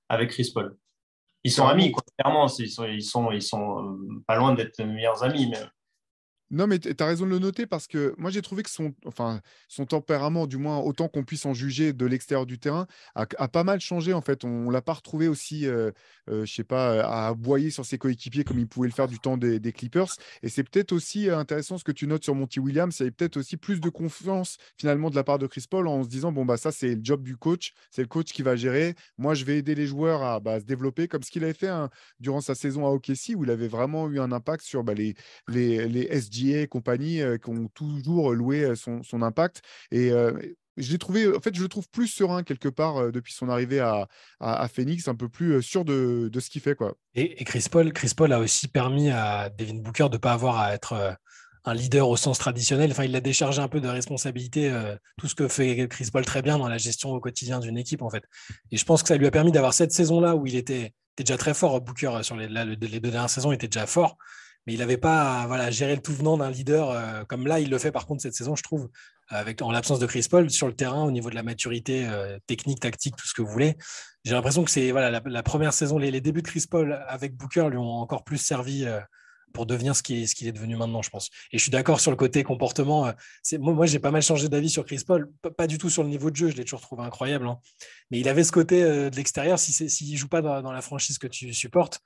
avec 0.08 0.30
Chris 0.30 0.50
Paul. 0.52 0.76
Ils 1.44 1.52
sont 1.52 1.66
amis, 1.66 1.92
quoi, 1.92 2.02
clairement. 2.18 2.48
Ils 2.58 2.68
sont, 2.68 2.84
ils 2.84 3.02
sont, 3.02 3.30
ils 3.30 3.42
sont 3.42 3.98
pas 4.26 4.36
loin 4.36 4.54
d'être 4.54 4.82
meilleurs 4.82 5.22
amis. 5.22 5.48
Mais... 5.50 5.58
Non, 6.52 6.66
mais 6.66 6.80
tu 6.80 6.92
as 6.98 7.06
raison 7.06 7.26
de 7.26 7.30
le 7.30 7.38
noter 7.38 7.64
parce 7.66 7.86
que 7.86 8.12
moi 8.18 8.30
j'ai 8.30 8.42
trouvé 8.42 8.64
que 8.64 8.70
son, 8.70 8.92
enfin, 9.06 9.40
son 9.68 9.86
tempérament, 9.86 10.48
du 10.48 10.56
moins 10.56 10.78
autant 10.78 11.06
qu'on 11.06 11.22
puisse 11.22 11.46
en 11.46 11.54
juger 11.54 11.92
de 11.92 12.06
l'extérieur 12.06 12.44
du 12.44 12.58
terrain, 12.58 12.88
a, 13.14 13.26
pas 13.26 13.62
mal 13.62 13.80
changé 13.80 14.12
en 14.12 14.20
fait. 14.20 14.44
On, 14.44 14.66
ne 14.66 14.72
l'a 14.72 14.82
pas 14.82 14.94
retrouvé 14.94 15.28
aussi, 15.28 15.66
euh, 15.66 15.92
euh, 16.28 16.44
je 16.44 16.52
sais 16.52 16.64
pas, 16.64 17.02
à 17.02 17.28
aboyer 17.28 17.70
sur 17.70 17.84
ses 17.84 17.98
coéquipiers 17.98 18.42
comme 18.42 18.58
il 18.58 18.66
pouvait 18.66 18.88
le 18.88 18.94
faire 18.94 19.06
du 19.06 19.20
temps 19.20 19.36
des, 19.36 19.60
Clippers. 19.72 20.16
Et 20.42 20.48
c'est 20.48 20.64
peut-être 20.64 20.90
aussi 20.90 21.28
euh, 21.28 21.38
intéressant 21.38 21.78
ce 21.78 21.84
que 21.84 21.92
tu 21.92 22.08
notes 22.08 22.24
sur 22.24 22.34
Monty 22.34 22.58
Williams. 22.58 22.96
Il 22.98 23.02
y 23.02 23.04
avait 23.04 23.12
peut-être 23.12 23.36
aussi 23.36 23.56
plus 23.56 23.80
de 23.80 23.88
confiance 23.88 24.58
finalement 24.76 25.10
de 25.10 25.14
la 25.14 25.22
part 25.22 25.38
de 25.38 25.46
Chris 25.46 25.66
Paul 25.70 25.86
en 25.86 26.02
se 26.02 26.08
disant 26.08 26.32
bon 26.32 26.44
bah 26.44 26.56
ça 26.56 26.72
c'est 26.72 26.96
le 26.96 27.00
job 27.04 27.22
du 27.22 27.36
coach, 27.36 27.74
c'est 27.90 28.02
le 28.02 28.08
coach 28.08 28.32
qui 28.32 28.42
va 28.42 28.56
gérer. 28.56 28.96
Moi 29.18 29.34
je 29.34 29.44
vais 29.44 29.58
aider 29.58 29.76
les 29.76 29.86
joueurs 29.86 30.24
à 30.24 30.40
bah, 30.40 30.58
se 30.58 30.64
développer 30.64 31.06
comme 31.06 31.22
ce 31.22 31.30
qu'il 31.30 31.44
avait 31.44 31.54
fait 31.54 31.68
hein, 31.68 31.90
durant 32.18 32.40
sa 32.40 32.56
saison 32.56 32.86
à 32.86 32.90
OKC 32.90 33.34
où 33.36 33.44
il 33.44 33.50
avait 33.50 33.68
vraiment 33.68 34.08
eu 34.10 34.18
un 34.18 34.32
impact 34.32 34.64
sur 34.64 34.82
bah, 34.82 34.94
les, 34.94 35.14
les, 35.46 35.86
les 35.86 36.08
Et 36.48 36.66
compagnie 36.66 37.20
euh, 37.20 37.36
qui 37.36 37.50
ont 37.50 37.68
toujours 37.68 38.32
loué 38.32 38.62
euh, 38.62 38.74
son, 38.74 39.22
impact. 39.22 39.62
Et 39.90 40.10
euh, 40.10 40.32
je 40.76 40.92
l'ai 40.92 40.98
trouvé, 40.98 41.28
en 41.28 41.40
fait, 41.40 41.54
je 41.54 41.62
le 41.62 41.68
trouve 41.68 41.88
plus 41.90 42.06
serein 42.06 42.42
quelque 42.42 42.68
part 42.68 43.12
depuis 43.12 43.34
son 43.34 43.50
arrivée 43.50 43.80
à, 43.80 44.08
Phoenix, 44.72 45.08
un 45.08 45.14
peu 45.14 45.28
plus 45.28 45.62
sûr 45.62 45.84
de, 45.84 46.30
ce 46.38 46.48
qu'il 46.48 46.62
fait. 46.62 46.74
Quoi. 46.74 46.94
Et, 47.14 47.44
Chris, 47.44 47.66
Paul, 47.70 47.92
Chris 47.92 48.12
Paul 48.16 48.32
a 48.32 48.38
aussi 48.38 48.66
permis 48.68 49.10
à 49.10 49.50
Devin 49.50 49.74
Booker 49.74 50.08
de 50.08 50.14
ne 50.14 50.18
pas 50.18 50.32
avoir 50.32 50.58
à 50.58 50.72
être 50.72 51.18
un 51.64 51.74
leader 51.74 52.08
au 52.08 52.16
sens 52.16 52.38
traditionnel. 52.38 52.92
Enfin, 52.92 53.04
il 53.04 53.14
a 53.14 53.20
déchargé 53.20 53.60
un 53.60 53.68
peu 53.68 53.82
de 53.82 53.88
responsabilité, 53.88 54.72
tout 55.18 55.28
ce 55.28 55.34
que 55.34 55.48
fait 55.48 55.86
Chris 55.88 56.08
Paul 56.10 56.24
très 56.24 56.40
bien 56.40 56.56
dans 56.56 56.68
la 56.68 56.78
gestion 56.78 57.10
au 57.10 57.20
quotidien 57.20 57.58
d'une 57.58 57.76
équipe, 57.76 58.00
en 58.00 58.08
fait. 58.08 58.24
Et 58.70 58.78
je 58.78 58.84
pense 58.86 59.02
que 59.02 59.08
ça 59.08 59.18
lui 59.18 59.26
a 59.26 59.30
permis 59.30 59.52
d'avoir 59.52 59.74
cette 59.74 59.92
saison-là 59.92 60.34
où 60.34 60.46
il 60.46 60.56
était, 60.56 60.94
déjà 61.18 61.36
très 61.36 61.52
fort. 61.52 61.78
Booker, 61.82 62.20
sur 62.22 62.36
les, 62.36 62.48
les 62.48 62.76
deux 62.76 63.10
dernières 63.10 63.28
saisons, 63.28 63.52
était 63.52 63.68
déjà 63.68 63.86
fort. 63.86 64.16
Il 64.70 64.78
n'avait 64.78 64.96
pas 64.96 65.46
voilà, 65.46 65.70
géré 65.70 65.94
le 65.96 66.02
tout 66.02 66.14
venant 66.14 66.36
d'un 66.36 66.50
leader 66.50 66.90
euh, 66.90 67.24
comme 67.24 67.46
là, 67.46 67.60
il 67.60 67.70
le 67.70 67.78
fait 67.78 67.92
par 67.92 68.06
contre 68.06 68.22
cette 68.22 68.34
saison, 68.34 68.54
je 68.54 68.62
trouve, 68.62 68.88
avec, 69.28 69.62
en 69.62 69.70
l'absence 69.70 69.98
de 69.98 70.06
Chris 70.06 70.26
Paul 70.30 70.50
sur 70.50 70.66
le 70.66 70.74
terrain, 70.74 71.04
au 71.04 71.10
niveau 71.10 71.30
de 71.30 71.34
la 71.34 71.42
maturité 71.42 72.06
euh, 72.06 72.38
technique, 72.46 72.80
tactique, 72.80 73.16
tout 73.16 73.26
ce 73.26 73.34
que 73.34 73.42
vous 73.42 73.50
voulez. 73.50 73.76
J'ai 74.24 74.32
l'impression 74.32 74.64
que 74.64 74.70
c'est 74.70 74.90
voilà, 74.90 75.10
la, 75.10 75.22
la 75.24 75.42
première 75.42 75.72
saison, 75.72 75.98
les, 75.98 76.20
débuts 76.20 76.42
de 76.42 76.46
Chris 76.46 76.66
Paul 76.70 77.02
avec 77.08 77.36
Booker 77.36 77.68
lui 77.70 77.78
ont 77.78 78.00
encore 78.00 78.22
plus 78.22 78.38
servi 78.38 78.84
euh, 78.84 79.00
pour 79.52 79.66
devenir 79.66 79.96
ce 79.96 80.02
qu'il 80.02 80.22
est, 80.22 80.42
est 80.42 80.52
devenu 80.52 80.76
maintenant, 80.76 81.02
je 81.02 81.10
pense. 81.10 81.30
Et 81.52 81.58
je 81.58 81.62
suis 81.62 81.72
d'accord 81.72 81.98
sur 81.98 82.12
le 82.12 82.16
côté 82.16 82.44
comportement. 82.44 83.12
moi, 83.58 83.72
moi 83.74 83.86
j'ai 83.86 83.98
pas 83.98 84.12
mal 84.12 84.22
changé 84.22 84.48
d'avis 84.48 84.70
sur 84.70 84.84
Chris 84.84 85.02
Paul, 85.04 85.28
pas, 85.56 85.66
du 85.66 85.78
tout 85.78 85.90
sur 85.90 86.04
le 86.04 86.08
niveau 86.08 86.30
de 86.30 86.36
jeu, 86.36 86.50
je 86.50 86.56
l'ai 86.56 86.64
toujours 86.64 86.80
trouvé 86.80 87.02
incroyable. 87.02 87.48
hein. 87.48 87.58
Mais 88.12 88.20
il 88.20 88.28
avait 88.28 88.44
ce 88.44 88.52
côté 88.52 88.82
de 88.84 89.16
l'extérieur, 89.16 89.58
si 89.58 89.72
c'est, 89.72 89.88
s'il 89.88 90.16
joue 90.16 90.28
pas 90.28 90.42
dans, 90.42 90.62
dans 90.62 90.70
la 90.70 90.82
franchise 90.82 91.18
que 91.18 91.26
tu 91.26 91.52
supportes, 91.52 92.00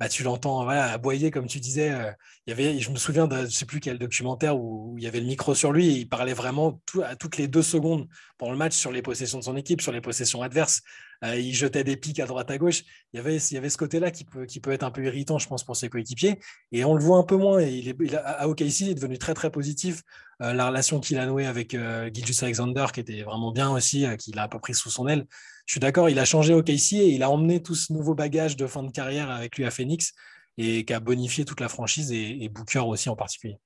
bah, 0.00 0.08
tu 0.08 0.22
l'entends 0.22 0.64
voilà, 0.64 0.92
aboyer, 0.92 1.30
comme 1.30 1.46
tu 1.46 1.60
disais. 1.60 1.90
euh, 1.90 2.10
il 2.46 2.50
y 2.50 2.52
avait, 2.54 2.78
je 2.80 2.90
me 2.90 2.96
souviens 2.96 3.28
de 3.28 3.44
je 3.44 3.50
sais 3.50 3.66
plus 3.66 3.80
quel 3.80 3.98
documentaire 3.98 4.58
où, 4.58 4.94
il 4.96 5.04
y 5.04 5.06
avait 5.06 5.20
le 5.20 5.26
micro 5.26 5.54
sur 5.54 5.72
lui 5.72 5.92
il 5.92 6.08
parlait 6.08 6.32
vraiment 6.32 6.80
à 7.04 7.16
toutes 7.16 7.36
les 7.36 7.48
deux 7.48 7.62
secondes 7.62 8.08
pendant 8.38 8.52
le 8.52 8.58
match 8.58 8.74
sur 8.74 8.92
les 8.92 9.02
possessions 9.02 9.38
de 9.38 9.44
son 9.44 9.56
équipe, 9.56 9.82
sur 9.82 9.92
les 9.92 10.00
possessions 10.00 10.40
adverses. 10.40 10.80
Euh, 11.22 11.36
il 11.36 11.54
jetait 11.54 11.84
des 11.84 11.98
pics 11.98 12.18
à 12.18 12.24
droite 12.24 12.50
à 12.50 12.56
gauche. 12.56 12.82
Il 13.12 13.18
y 13.18 13.20
avait, 13.20 13.38
ce 13.38 13.76
côté-là 13.76 14.10
qui 14.10 14.24
peut, 14.24 14.46
qui 14.46 14.58
peut 14.58 14.72
être 14.72 14.84
un 14.84 14.90
peu 14.90 15.04
irritant, 15.04 15.38
je 15.38 15.46
pense, 15.46 15.64
pour 15.64 15.76
ses 15.76 15.90
coéquipiers. 15.90 16.40
Et 16.72 16.82
on 16.82 16.94
le 16.94 17.04
voit 17.04 17.18
un 17.18 17.24
peu 17.24 17.36
moins. 17.36 17.60
Et 17.60 17.70
il 17.70 17.88
est, 17.88 18.14
a, 18.14 18.20
à 18.20 18.48
OKC, 18.48 18.80
il 18.80 18.88
est 18.88 18.94
devenu 18.94 19.18
très 19.18 19.34
très 19.34 19.50
positif. 19.50 20.02
Euh, 20.40 20.54
la 20.54 20.68
relation 20.68 20.98
qu'il 20.98 21.18
a 21.18 21.26
nouée 21.26 21.44
avec 21.44 21.72
Gilgis 22.14 22.38
Alexander, 22.40 22.86
qui 22.94 23.00
était 23.00 23.22
vraiment 23.22 23.52
bien 23.52 23.70
aussi, 23.70 24.06
qu'il 24.18 24.38
a 24.38 24.44
un 24.44 24.48
peu 24.48 24.58
pris 24.58 24.72
sous 24.72 24.88
son 24.88 25.06
aile. 25.06 25.26
Je 25.70 25.74
suis 25.74 25.80
d'accord, 25.80 26.10
il 26.10 26.18
a 26.18 26.24
changé 26.24 26.52
OKC 26.52 26.94
et 26.94 27.10
il 27.14 27.22
a 27.22 27.30
emmené 27.30 27.62
tout 27.62 27.76
ce 27.76 27.92
nouveau 27.92 28.12
bagage 28.16 28.56
de 28.56 28.66
fin 28.66 28.82
de 28.82 28.90
carrière 28.90 29.30
avec 29.30 29.56
lui 29.56 29.64
à 29.64 29.70
Phoenix 29.70 30.14
et 30.58 30.84
qui 30.84 30.92
a 30.92 30.98
bonifié 30.98 31.44
toute 31.44 31.60
la 31.60 31.68
franchise 31.68 32.10
et, 32.10 32.42
et 32.42 32.48
Booker 32.48 32.80
aussi 32.80 33.08
en 33.08 33.14
particulier. 33.14 33.56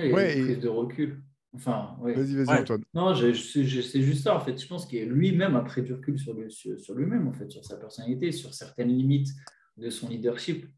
Et 0.00 0.12
Ouais, 0.12 0.38
une 0.38 0.42
et- 0.42 0.44
prise 0.52 0.60
de 0.60 0.68
recul. 0.68 1.20
Enfin, 1.52 1.96
ouais. 2.00 2.14
Vas-y, 2.14 2.36
vas-y, 2.36 2.46
Ouais. 2.46 2.60
Antoine. 2.60 2.84
Non, 2.94 3.12
c'est 3.12 3.34
juste 3.64 4.22
ça, 4.22 4.36
en 4.36 4.40
fait. 4.40 4.56
Je 4.56 4.64
pense 4.68 4.86
que 4.86 4.96
lui-même 4.98 5.56
a 5.56 5.62
pris 5.62 5.82
du 5.82 5.94
recul 5.94 6.16
sur, 6.16 6.32
lui- 6.32 6.52
sur, 6.52 6.78
sur 6.78 6.94
lui-même, 6.94 7.26
en 7.26 7.32
fait, 7.32 7.50
sur 7.50 7.64
sa 7.64 7.76
personnalité, 7.76 8.30
sur 8.30 8.54
certaines 8.54 8.96
limites 8.96 9.30
de 9.78 9.90
son 9.90 10.08
leadership, 10.10 10.68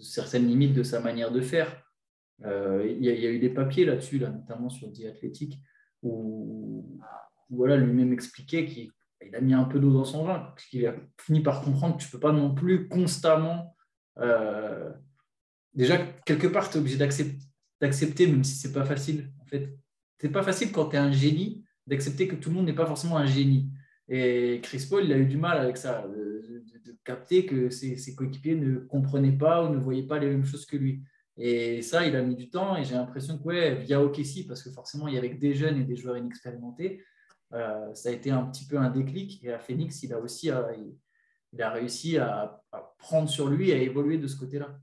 certaines 0.00 0.48
limites 0.48 0.74
de 0.74 0.82
sa 0.82 0.98
manière 0.98 1.30
de 1.30 1.40
faire. 1.42 1.80
Euh, 2.44 2.92
Il 2.98 3.04
y, 3.04 3.08
a- 3.08 3.14
il 3.14 3.20
y 3.22 3.26
a 3.28 3.30
eu 3.30 3.38
des 3.38 3.50
papiers 3.50 3.84
là-dessus, 3.84 4.18
là, 4.18 4.30
notamment 4.30 4.68
sur 4.68 4.92
The 4.92 5.04
Athletic, 5.04 5.60
où, 6.02 6.90
où, 6.90 7.56
voilà, 7.56 7.76
lui-même 7.76 8.12
expliquait 8.12 8.66
qu'il 8.66 8.90
il 9.26 9.34
a 9.34 9.40
mis 9.40 9.54
un 9.54 9.64
peu 9.64 9.78
d'eau 9.78 9.92
dans 9.92 10.04
son 10.04 10.24
vin, 10.24 10.38
parce 10.38 10.64
qu'il 10.66 10.86
a 10.86 10.94
fini 11.20 11.40
par 11.40 11.62
comprendre 11.62 11.96
que 11.96 12.02
tu 12.02 12.08
ne 12.08 12.12
peux 12.12 12.20
pas 12.20 12.32
non 12.32 12.54
plus 12.54 12.88
constamment. 12.88 13.74
euh, 14.18 14.92
déjà, 15.74 15.98
quelque 16.26 16.46
part, 16.46 16.70
tu 16.70 16.78
es 16.78 16.80
obligé 16.80 16.96
d'accept- 16.96 17.40
d'accepter, 17.80 18.26
même 18.26 18.44
si 18.44 18.56
c'est 18.56 18.72
pas 18.72 18.84
facile. 18.84 19.32
En 19.40 19.46
fait, 19.46 19.76
c'est 20.18 20.30
pas 20.30 20.42
facile 20.42 20.72
quand 20.72 20.88
tu 20.90 20.96
es 20.96 20.98
un 20.98 21.12
génie 21.12 21.64
d'accepter 21.86 22.28
que 22.28 22.36
tout 22.36 22.50
le 22.50 22.56
monde 22.56 22.66
n'est 22.66 22.74
pas 22.74 22.86
forcément 22.86 23.16
un 23.16 23.26
génie. 23.26 23.70
Et 24.08 24.60
Chris 24.62 24.86
Paul, 24.88 25.04
il 25.04 25.12
a 25.12 25.18
eu 25.18 25.26
du 25.26 25.36
mal 25.36 25.58
avec 25.58 25.76
ça, 25.76 26.06
de, 26.08 26.64
capter 27.04 27.46
que 27.46 27.70
ses, 27.70 28.14
coéquipiers 28.14 28.54
ne 28.54 28.80
comprenaient 28.80 29.36
pas 29.36 29.64
ou 29.64 29.72
ne 29.72 29.78
voyaient 29.78 30.06
pas 30.06 30.18
les 30.18 30.26
mêmes 30.26 30.44
choses 30.44 30.66
que 30.66 30.76
lui. 30.76 31.02
Et 31.38 31.82
ça, 31.82 32.06
il 32.06 32.14
a 32.16 32.22
mis 32.22 32.36
du 32.36 32.50
temps 32.50 32.76
et 32.76 32.84
j'ai 32.84 32.94
l'impression 32.94 33.38
que 33.38 33.44
ouais, 33.44 33.74
via 33.76 34.02
OKC, 34.02 34.46
parce 34.46 34.62
que 34.62 34.70
forcément, 34.70 35.08
il 35.08 35.14
y 35.14 35.18
avait 35.18 35.30
des 35.30 35.54
jeunes 35.54 35.80
et 35.80 35.84
des 35.84 35.96
joueurs 35.96 36.16
inexpérimentés, 36.16 37.02
euh, 37.54 37.94
ça 37.94 38.08
a 38.08 38.12
été 38.12 38.30
un 38.30 38.44
petit 38.44 38.66
peu 38.66 38.78
un 38.78 38.90
déclic. 38.90 39.42
Et 39.44 39.52
à 39.52 39.58
Phoenix, 39.58 40.02
il 40.02 40.12
a 40.12 40.18
aussi 40.18 40.50
euh, 40.50 40.62
il, 41.52 41.62
a 41.62 41.70
réussi 41.70 42.18
à 42.18 42.62
prendre 42.98 43.28
sur 43.28 43.48
lui 43.48 43.70
et 43.70 43.74
à 43.74 43.78
évoluer 43.78 44.18
de 44.18 44.26
ce 44.26 44.36
côté-là. 44.36 44.78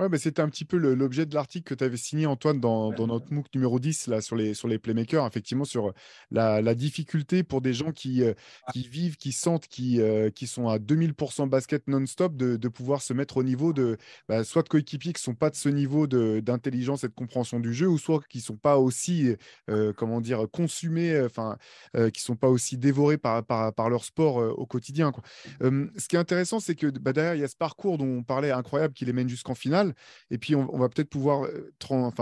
Ouais, 0.00 0.08
mais 0.08 0.16
c'était 0.16 0.40
un 0.40 0.48
petit 0.48 0.64
peu 0.64 0.78
l'objet 0.78 1.26
de 1.26 1.34
l'article 1.34 1.64
que 1.64 1.74
tu 1.74 1.84
avais 1.84 1.98
signé, 1.98 2.24
Antoine, 2.24 2.58
dans, 2.58 2.90
notre 3.06 3.30
MOOC 3.34 3.54
numéro 3.54 3.78
10, 3.78 4.06
là, 4.06 4.22
sur 4.22 4.34
les, 4.34 4.54
sur 4.54 4.66
les 4.66 4.78
playmakers, 4.78 5.26
effectivement, 5.26 5.66
sur 5.66 5.92
la, 6.30 6.62
la 6.62 6.74
difficulté 6.74 7.42
pour 7.42 7.60
des 7.60 7.74
gens 7.74 7.92
qui, 7.92 8.22
euh, 8.22 8.32
qui 8.72 8.88
vivent, 8.88 9.18
qui 9.18 9.32
sentent, 9.32 9.68
qui, 9.68 10.00
euh, 10.00 10.30
qui 10.30 10.46
sont 10.46 10.68
à 10.68 10.78
2000% 10.78 11.50
basket 11.50 11.86
non-stop, 11.86 12.34
de, 12.34 12.56
de 12.56 12.68
pouvoir 12.68 13.02
se 13.02 13.12
mettre 13.12 13.36
au 13.36 13.42
niveau 13.42 13.74
de 13.74 13.98
bah, 14.26 14.42
soit 14.42 14.62
de 14.62 14.70
coéquipiers 14.70 15.12
qui 15.12 15.20
ne 15.20 15.24
sont 15.24 15.34
pas 15.34 15.50
de 15.50 15.56
ce 15.56 15.68
niveau 15.68 16.06
d'intelligence 16.06 17.04
et 17.04 17.08
de 17.08 17.12
compréhension 17.12 17.60
du 17.60 17.74
jeu, 17.74 17.86
ou 17.86 17.98
soit 17.98 18.22
qui 18.26 18.38
ne 18.38 18.42
sont 18.42 18.56
pas 18.56 18.78
aussi, 18.78 19.36
euh, 19.68 19.92
comment 19.94 20.22
dire, 20.22 20.46
consumés, 20.50 21.12
euh, 21.12 21.26
enfin, 21.26 21.58
euh, 21.96 22.08
qui 22.08 22.20
ne 22.20 22.24
sont 22.24 22.36
pas 22.36 22.48
aussi 22.48 22.78
dévorés 22.78 23.18
par, 23.18 23.44
par, 23.44 23.74
par 23.74 23.90
leur 23.90 24.04
sport 24.04 24.40
euh, 24.40 24.50
au 24.50 24.64
quotidien. 24.64 25.12
quoi. 25.12 25.22
Euh, 25.62 25.88
ce 25.98 26.08
qui 26.08 26.16
est 26.16 26.18
intéressant, 26.20 26.58
c'est 26.58 26.74
que 26.74 26.86
bah, 26.86 27.12
derrière, 27.12 27.34
il 27.34 27.40
y 27.40 27.44
a 27.44 27.48
ce 27.48 27.56
parcours 27.56 27.98
dont 27.98 28.06
on 28.06 28.22
parlait 28.22 28.50
incroyable 28.50 28.94
qui 28.94 29.04
les 29.04 29.12
mène 29.12 29.28
jusqu'en 29.28 29.54
finale. 29.54 29.89
Et 30.30 30.38
puis, 30.38 30.54
on, 30.54 30.78
va 30.78 30.88
peut-être 30.88 31.10
pouvoir 31.10 31.44
euh, 31.44 31.72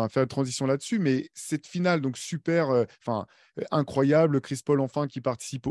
faire 0.09 0.23
une 0.23 0.29
transition 0.29 0.67
là-dessus. 0.67 0.99
Mais 0.99 1.29
cette 1.35 1.67
finale, 1.67 2.01
donc 2.01 2.17
super, 2.17 2.71
euh, 2.71 2.85
enfin, 3.03 3.27
euh, 3.59 3.65
incroyable. 3.71 4.41
Chris 4.41 4.61
Paul, 4.65 4.81
enfin, 4.81 5.07
qui 5.07 5.21
participe 5.21 5.67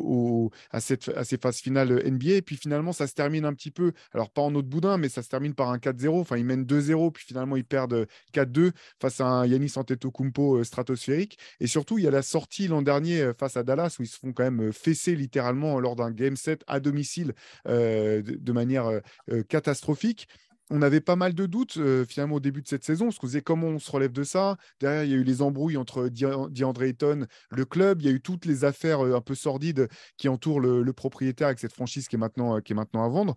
à, 0.71 0.79
cette, 0.79 1.09
à 1.09 1.23
ces 1.23 1.37
phases 1.37 1.57
finales 1.57 2.01
NBA. 2.05 2.33
Et 2.33 2.41
puis, 2.41 2.57
finalement, 2.57 2.93
ça 2.93 3.07
se 3.07 3.13
termine 3.13 3.45
un 3.45 3.53
petit 3.53 3.71
peu, 3.71 3.93
alors 4.13 4.29
pas 4.29 4.41
en 4.41 4.53
autre 4.55 4.67
boudin, 4.67 4.97
mais 4.97 5.09
ça 5.09 5.23
se 5.23 5.29
termine 5.29 5.53
par 5.53 5.71
un 5.71 5.77
4-0. 5.77 6.19
Enfin, 6.19 6.37
ils 6.37 6.45
mènent 6.45 6.65
2-0. 6.65 7.11
Puis, 7.11 7.25
finalement, 7.25 7.55
ils 7.55 7.65
perdent 7.65 7.93
euh, 7.93 8.05
4-2 8.33 8.71
face 8.99 9.21
à 9.21 9.25
un 9.25 9.45
Yanis 9.45 9.73
Antetokounmpo 9.75 10.63
stratosphérique. 10.63 11.37
Et 11.59 11.67
surtout, 11.67 11.97
il 11.97 12.03
y 12.03 12.07
a 12.07 12.11
la 12.11 12.21
sortie 12.21 12.67
l'an 12.67 12.81
dernier 12.81 13.31
face 13.37 13.57
à 13.57 13.63
Dallas 13.63 13.95
où 13.99 14.03
ils 14.03 14.07
se 14.07 14.17
font 14.17 14.33
quand 14.33 14.43
même 14.43 14.71
fesser 14.71 15.15
littéralement 15.15 15.79
lors 15.79 15.95
d'un 15.95 16.11
game 16.11 16.35
set 16.35 16.63
à 16.67 16.79
domicile 16.79 17.33
de, 17.65 18.51
manière 18.51 19.01
catastrophique. 19.49 20.27
On 20.69 20.81
avait 20.81 20.99
pas 20.99 21.15
mal 21.15 21.33
de 21.33 21.45
doutes 21.45 21.77
euh, 21.77 22.03
finalement 22.05 22.35
au 22.35 22.39
début 22.41 22.61
de 22.61 22.67
cette 22.67 22.83
saison. 22.83 23.07
On 23.07 23.11
se 23.11 23.19
disait 23.21 23.41
comment 23.41 23.67
on 23.67 23.79
se 23.79 23.89
relève 23.89 24.11
de 24.11 24.23
ça? 24.23 24.57
Derrière, 24.81 25.05
il 25.05 25.11
y 25.11 25.13
a 25.13 25.17
eu 25.17 25.23
les 25.23 25.41
embrouilles 25.41 25.77
entre 25.77 26.09
DeAndre 26.09 26.83
Ayton, 26.83 27.25
le 27.51 27.65
club. 27.65 28.01
Il 28.01 28.05
y 28.05 28.09
a 28.09 28.11
eu 28.11 28.21
toutes 28.21 28.45
les 28.45 28.65
affaires 28.65 29.05
euh, 29.05 29.15
un 29.15 29.21
peu 29.21 29.33
sordides 29.33 29.87
qui 30.17 30.27
entourent 30.27 30.59
le, 30.59 30.91
propriétaire 30.91 31.47
avec 31.47 31.59
cette 31.59 31.73
franchise 31.73 32.07
qui 32.07 32.15
est 32.15 32.19
maintenant, 32.19 32.57
euh, 32.57 32.59
à 32.59 33.09
vendre. 33.09 33.35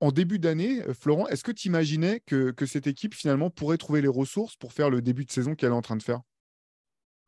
En 0.00 0.10
début 0.10 0.38
d'année, 0.38 0.82
Florent, 0.92 1.28
est-ce 1.28 1.44
que 1.44 1.52
tu 1.52 1.68
imaginais 1.68 2.20
que, 2.26 2.50
que 2.50 2.66
cette 2.66 2.86
équipe 2.86 3.14
finalement 3.14 3.48
pourrait 3.48 3.78
trouver 3.78 4.02
les 4.02 4.08
ressources 4.08 4.56
pour 4.56 4.72
faire 4.72 4.90
le 4.90 5.00
début 5.00 5.24
de 5.24 5.30
saison 5.30 5.54
qu'elle 5.54 5.70
est 5.70 5.74
en 5.74 5.82
train 5.82 5.96
de 5.96 6.02
faire? 6.02 6.20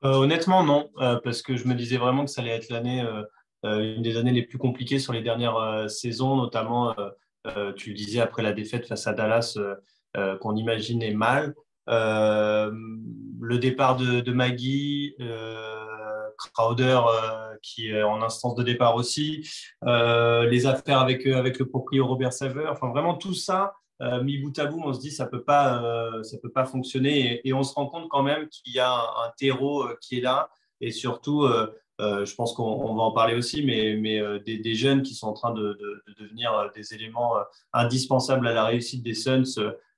Honnêtement, 0.03 0.63
non, 0.65 0.91
parce 1.25 1.43
que 1.43 1.57
je 1.57 1.67
me 1.67 1.75
disais 1.75 1.97
vraiment 1.97 2.27
que 2.27 2.31
ça 2.31 2.43
allait 2.43 2.51
être 2.51 2.69
l'année, 2.69 3.03
une 3.65 4.03
des 4.03 4.17
années 4.19 4.33
les 4.33 4.43
plus 4.43 4.59
compliquées 4.59 4.99
sur 4.99 5.15
les 5.15 5.23
dernières 5.23 5.89
saisons, 5.89 6.37
notamment, 6.37 6.95
tu 7.77 7.91
le 7.91 7.95
disais, 7.95 8.21
après 8.21 8.43
la 8.43 8.53
défaite 8.53 8.87
face 8.87 9.07
à 9.07 9.13
Dallas, 9.13 9.55
euh, 9.57 9.75
euh, 10.17 10.37
qu'on 10.39 10.57
imaginait 10.57 11.13
mal. 11.13 11.55
Euh, 11.89 12.71
le 13.41 13.59
départ 13.59 13.97
de, 13.97 14.33
Maggie, 14.33 15.15
euh, 15.21 16.29
Crowder 16.55 17.01
euh, 17.07 17.55
qui 17.63 17.89
est 17.89 18.03
en 18.03 18.23
instance 18.23 18.55
de 18.55 18.63
départ 18.63 18.95
aussi, 18.95 19.49
euh, 19.87 20.47
les 20.49 20.67
affaires 20.67 21.01
avec, 21.01 21.27
euh, 21.27 21.37
avec 21.37 21.59
le 21.59 21.67
proprio 21.67 22.07
Robert 22.07 22.33
Saver, 22.33 22.69
enfin 22.71 22.89
vraiment 22.89 23.15
tout 23.15 23.35
ça, 23.35 23.75
euh, 24.03 24.23
mis 24.23 24.39
bout 24.39 24.57
à 24.59 24.67
bout, 24.67 24.81
on 24.85 24.93
se 24.93 25.01
dit 25.01 25.11
ça 25.11 25.27
peut 25.27 25.43
pas, 25.43 25.83
euh, 25.83 26.23
ça 26.23 26.39
peut 26.41 26.51
pas 26.51 26.65
fonctionner 26.65 27.41
et, 27.45 27.53
on 27.53 27.63
se 27.63 27.75
rend 27.75 27.87
compte 27.87 28.09
quand 28.09 28.23
même 28.23 28.49
qu'il 28.49 28.73
y 28.75 28.79
a 28.79 28.93
un, 28.93 29.31
terreau 29.37 29.85
euh, 29.85 29.97
qui 30.01 30.19
est 30.19 30.23
là 30.23 30.51
et 30.81 30.93
surtout, 30.93 31.47
euh, 32.01 32.25
je 32.25 32.35
pense 32.35 32.53
qu'on 32.55 32.63
on 32.65 32.95
va 32.95 33.03
en 33.03 33.13
parler 33.13 33.35
aussi, 33.35 33.65
mais, 33.65 34.21
euh, 34.21 34.39
des, 34.39 34.75
jeunes 34.75 35.03
qui 35.03 35.15
sont 35.15 35.27
en 35.29 35.33
train 35.33 35.53
de, 35.53 35.63
de- 35.75 36.03
de 36.07 36.23
devenir 36.25 36.53
euh, 36.53 36.69
des 36.75 36.95
éléments 36.95 37.35
indispensables 37.73 38.47
à 38.47 38.53
la 38.53 38.65
réussite 38.65 39.03
des 39.03 39.15
Suns. 39.15 39.45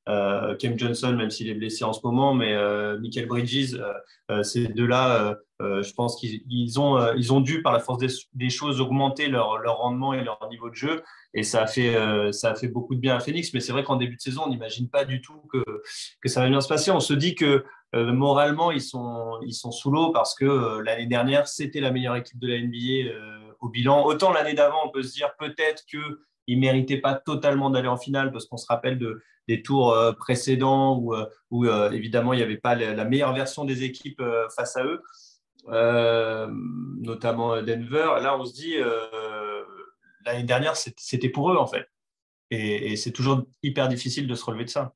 Euh, 0.09 0.57
Cam 0.57 0.79
Johnson, 0.79 1.13
même 1.13 1.31
s'il 1.31 1.49
est 1.49 1.55
blessé 1.55 1.85
en 1.85 1.93
ce 1.93 2.01
moment, 2.03 2.35
mais 2.35 2.55
euh, 2.55 2.99
Michael 2.99 3.27
Bridges, 3.27 3.75
euh, 3.75 3.93
euh, 4.31 4.43
ces 4.43 4.67
deux-là, 4.69 5.37
je 5.61 5.93
pense 5.93 6.17
qu'ils 6.19 6.41
ils 6.49 6.81
ont, 6.81 7.41
dû, 7.41 7.61
par 7.61 7.75
la 7.75 7.81
force 7.81 8.03
des, 8.33 8.49
choses, 8.49 8.81
augmenter 8.81 9.29
leur, 9.29 9.61
rendement 9.77 10.15
et 10.15 10.25
leur 10.25 10.49
niveau 10.49 10.71
de 10.71 10.75
jeu. 10.75 11.03
Et 11.35 11.43
ça 11.43 11.65
a 11.65 11.67
fait, 11.67 12.69
beaucoup 12.69 12.95
de 12.95 13.01
bien 13.01 13.17
à 13.17 13.21
Phoenix. 13.21 13.53
Mais 13.53 13.61
c'est 13.61 13.73
vrai 13.73 13.85
qu'en 13.85 13.97
début 13.97 14.17
de 14.17 14.23
saison, 14.23 14.45
on 14.47 14.49
n'imagine 14.49 14.89
pas 14.89 15.05
du 15.05 15.21
tout 15.21 15.43
que, 15.53 15.63
que 16.23 16.29
ça 16.31 16.41
va 16.41 16.49
bien 16.49 16.63
se 16.63 16.69
passer. 16.69 16.91
On 16.91 17.01
se 17.01 17.13
dit 17.13 17.35
que 17.35 17.63
moralement, 17.93 18.71
ils 18.71 18.81
sont, 18.81 19.39
sous 19.71 19.91
l'eau 19.91 20.13
parce 20.13 20.35
que 20.35 20.81
l'année 20.81 21.07
dernière, 21.07 21.47
c'était 21.47 21.81
la 21.81 21.91
meilleure 21.91 22.17
équipe 22.17 22.39
de 22.39 22.49
la 22.49 22.59
NBA 22.59 23.15
au 23.61 23.69
bilan. 23.69 24.07
Autant 24.07 24.33
l'année 24.33 24.55
d'avant, 24.55 24.79
on 24.87 24.91
peut 24.91 25.03
se 25.03 25.13
dire 25.13 25.35
peut-être 25.39 25.85
qu'ils 25.85 26.01
ne 26.57 26.61
méritaient 26.61 27.01
pas 27.01 27.15
totalement 27.15 27.71
d'aller 27.71 27.89
en 27.89 27.97
finale 27.97 28.33
parce 28.33 28.47
qu'on 28.47 28.57
se 28.57 28.67
rappelle 28.67 28.99
de, 28.99 29.23
des 29.49 29.63
tours 29.63 29.93
euh, 29.93 30.13
précédents 30.13 30.97
où, 30.97 31.15
euh, 31.15 31.27
où 31.51 31.67
euh, 31.67 31.91
évidemment, 31.91 32.33
il 32.33 32.39
n'y 32.39 32.43
avait 32.43 32.57
pas 32.57 32.75
la, 32.75 33.05
meilleure 33.05 33.35
version 33.35 33.65
des 33.65 33.85
équipes 33.85 34.23
face 34.55 34.77
à 34.77 34.85
eux, 34.85 35.03
euh, 35.69 36.49
notamment 37.01 37.63
Denver. 37.63 38.19
Là, 38.21 38.37
on 38.39 38.45
se 38.45 38.55
dit, 38.55 38.77
euh, 38.77 39.63
l'année 40.25 40.45
dernière, 40.45 40.77
c'était 40.77 41.29
pour 41.29 41.53
eux, 41.53 41.57
en 41.57 41.67
fait. 41.67 41.87
Et, 42.51 42.93
et 42.93 42.97
c'est 42.97 43.13
toujours 43.13 43.45
hyper 43.63 43.89
difficile 43.89 44.27
de 44.27 44.35
se 44.35 44.45
relever 44.45 44.65
de 44.65 44.71
ça. 44.71 44.95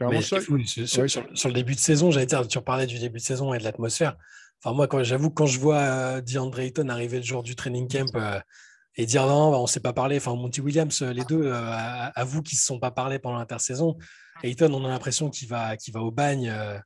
Mais 0.00 0.22
sur, 0.22 0.38
le 0.38 1.52
début 1.52 1.74
de 1.74 1.80
saison, 1.80 2.10
j'allais 2.10 2.26
dire, 2.26 2.46
tu 2.46 2.60
parlais 2.60 2.86
du 2.86 2.98
début 2.98 3.18
de 3.18 3.24
saison 3.24 3.54
et 3.54 3.58
de 3.58 3.64
l'atmosphère. 3.64 4.16
Enfin, 4.64 4.74
moi, 4.74 5.02
j'avoue, 5.02 5.30
quand 5.30 5.46
je 5.46 5.58
vois 5.58 5.78
euh, 5.78 6.20
DeAndre 6.20 6.60
Ayton 6.60 6.88
arriver 6.88 7.18
le 7.18 7.24
jour 7.24 7.42
du 7.42 7.56
training 7.56 7.88
camp 7.88 8.14
euh, 8.16 8.38
et 8.96 9.06
dire 9.06 9.26
non, 9.26 9.50
bah, 9.50 9.58
on 9.58 9.62
ne 9.62 9.66
s'est 9.68 9.80
pas 9.80 9.92
parlé, 9.92 10.16
enfin, 10.18 10.34
Monty 10.34 10.60
Williams, 10.60 11.02
euh, 11.02 11.12
les 11.12 11.24
deux, 11.24 11.44
euh, 11.44 11.54
à- 11.54 12.12
avouent 12.18 12.42
qu'ils 12.42 12.56
ne 12.56 12.60
se 12.60 12.66
sont 12.66 12.78
pas 12.78 12.90
parlé 12.90 13.18
pendant 13.18 13.38
l'intersaison. 13.38 13.96
Ayton, 14.42 14.72
on 14.72 14.84
a 14.84 14.88
l'impression 14.88 15.30
qu'il 15.30 15.48
va, 15.48 15.74
va 15.92 16.00
au 16.00 16.10
bagne. 16.10 16.48
euh, 16.48 16.78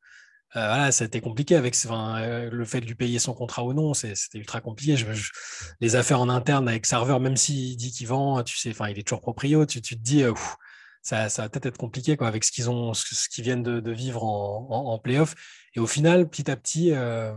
euh, 0.54 0.68
voilà, 0.68 0.92
ça 0.92 1.04
a 1.04 1.06
été 1.06 1.20
compliqué 1.20 1.56
avec 1.56 1.76
le 1.84 2.64
fait 2.64 2.80
de 2.80 2.86
lui 2.86 2.94
payer 2.94 3.18
son 3.18 3.34
contrat 3.34 3.64
ou 3.64 3.74
non, 3.74 3.92
c'était 3.94 4.38
ultra 4.38 4.60
compliqué. 4.60 4.96
Les 5.80 5.96
affaires 5.96 6.20
en 6.20 6.28
interne 6.28 6.68
avec 6.68 6.86
Serveur, 6.86 7.20
même 7.20 7.36
s'il 7.36 7.76
dit 7.76 7.90
qu'il 7.90 8.06
vend, 8.06 8.42
tu 8.42 8.56
sais, 8.56 8.70
enfin, 8.70 8.88
il 8.88 8.98
est 8.98 9.02
toujours 9.02 9.20
proprio, 9.20 9.66
tu, 9.66 9.82
te 9.82 9.94
dis, 9.96 10.22
ça, 11.02 11.28
va 11.28 11.48
peut-être 11.48 11.66
être 11.66 11.76
compliqué 11.76 12.16
quoi, 12.16 12.28
avec 12.28 12.44
ce 12.44 12.50
qu'ils 12.52 13.44
viennent 13.44 13.62
de, 13.62 13.90
vivre 13.90 14.24
en, 14.24 14.68
en 14.70 14.98
playoff. 14.98 15.34
Et 15.76 15.80
au 15.80 15.86
final, 15.86 16.28
petit 16.28 16.50
à 16.50 16.56
petit, 16.56 16.92
euh, 16.92 17.34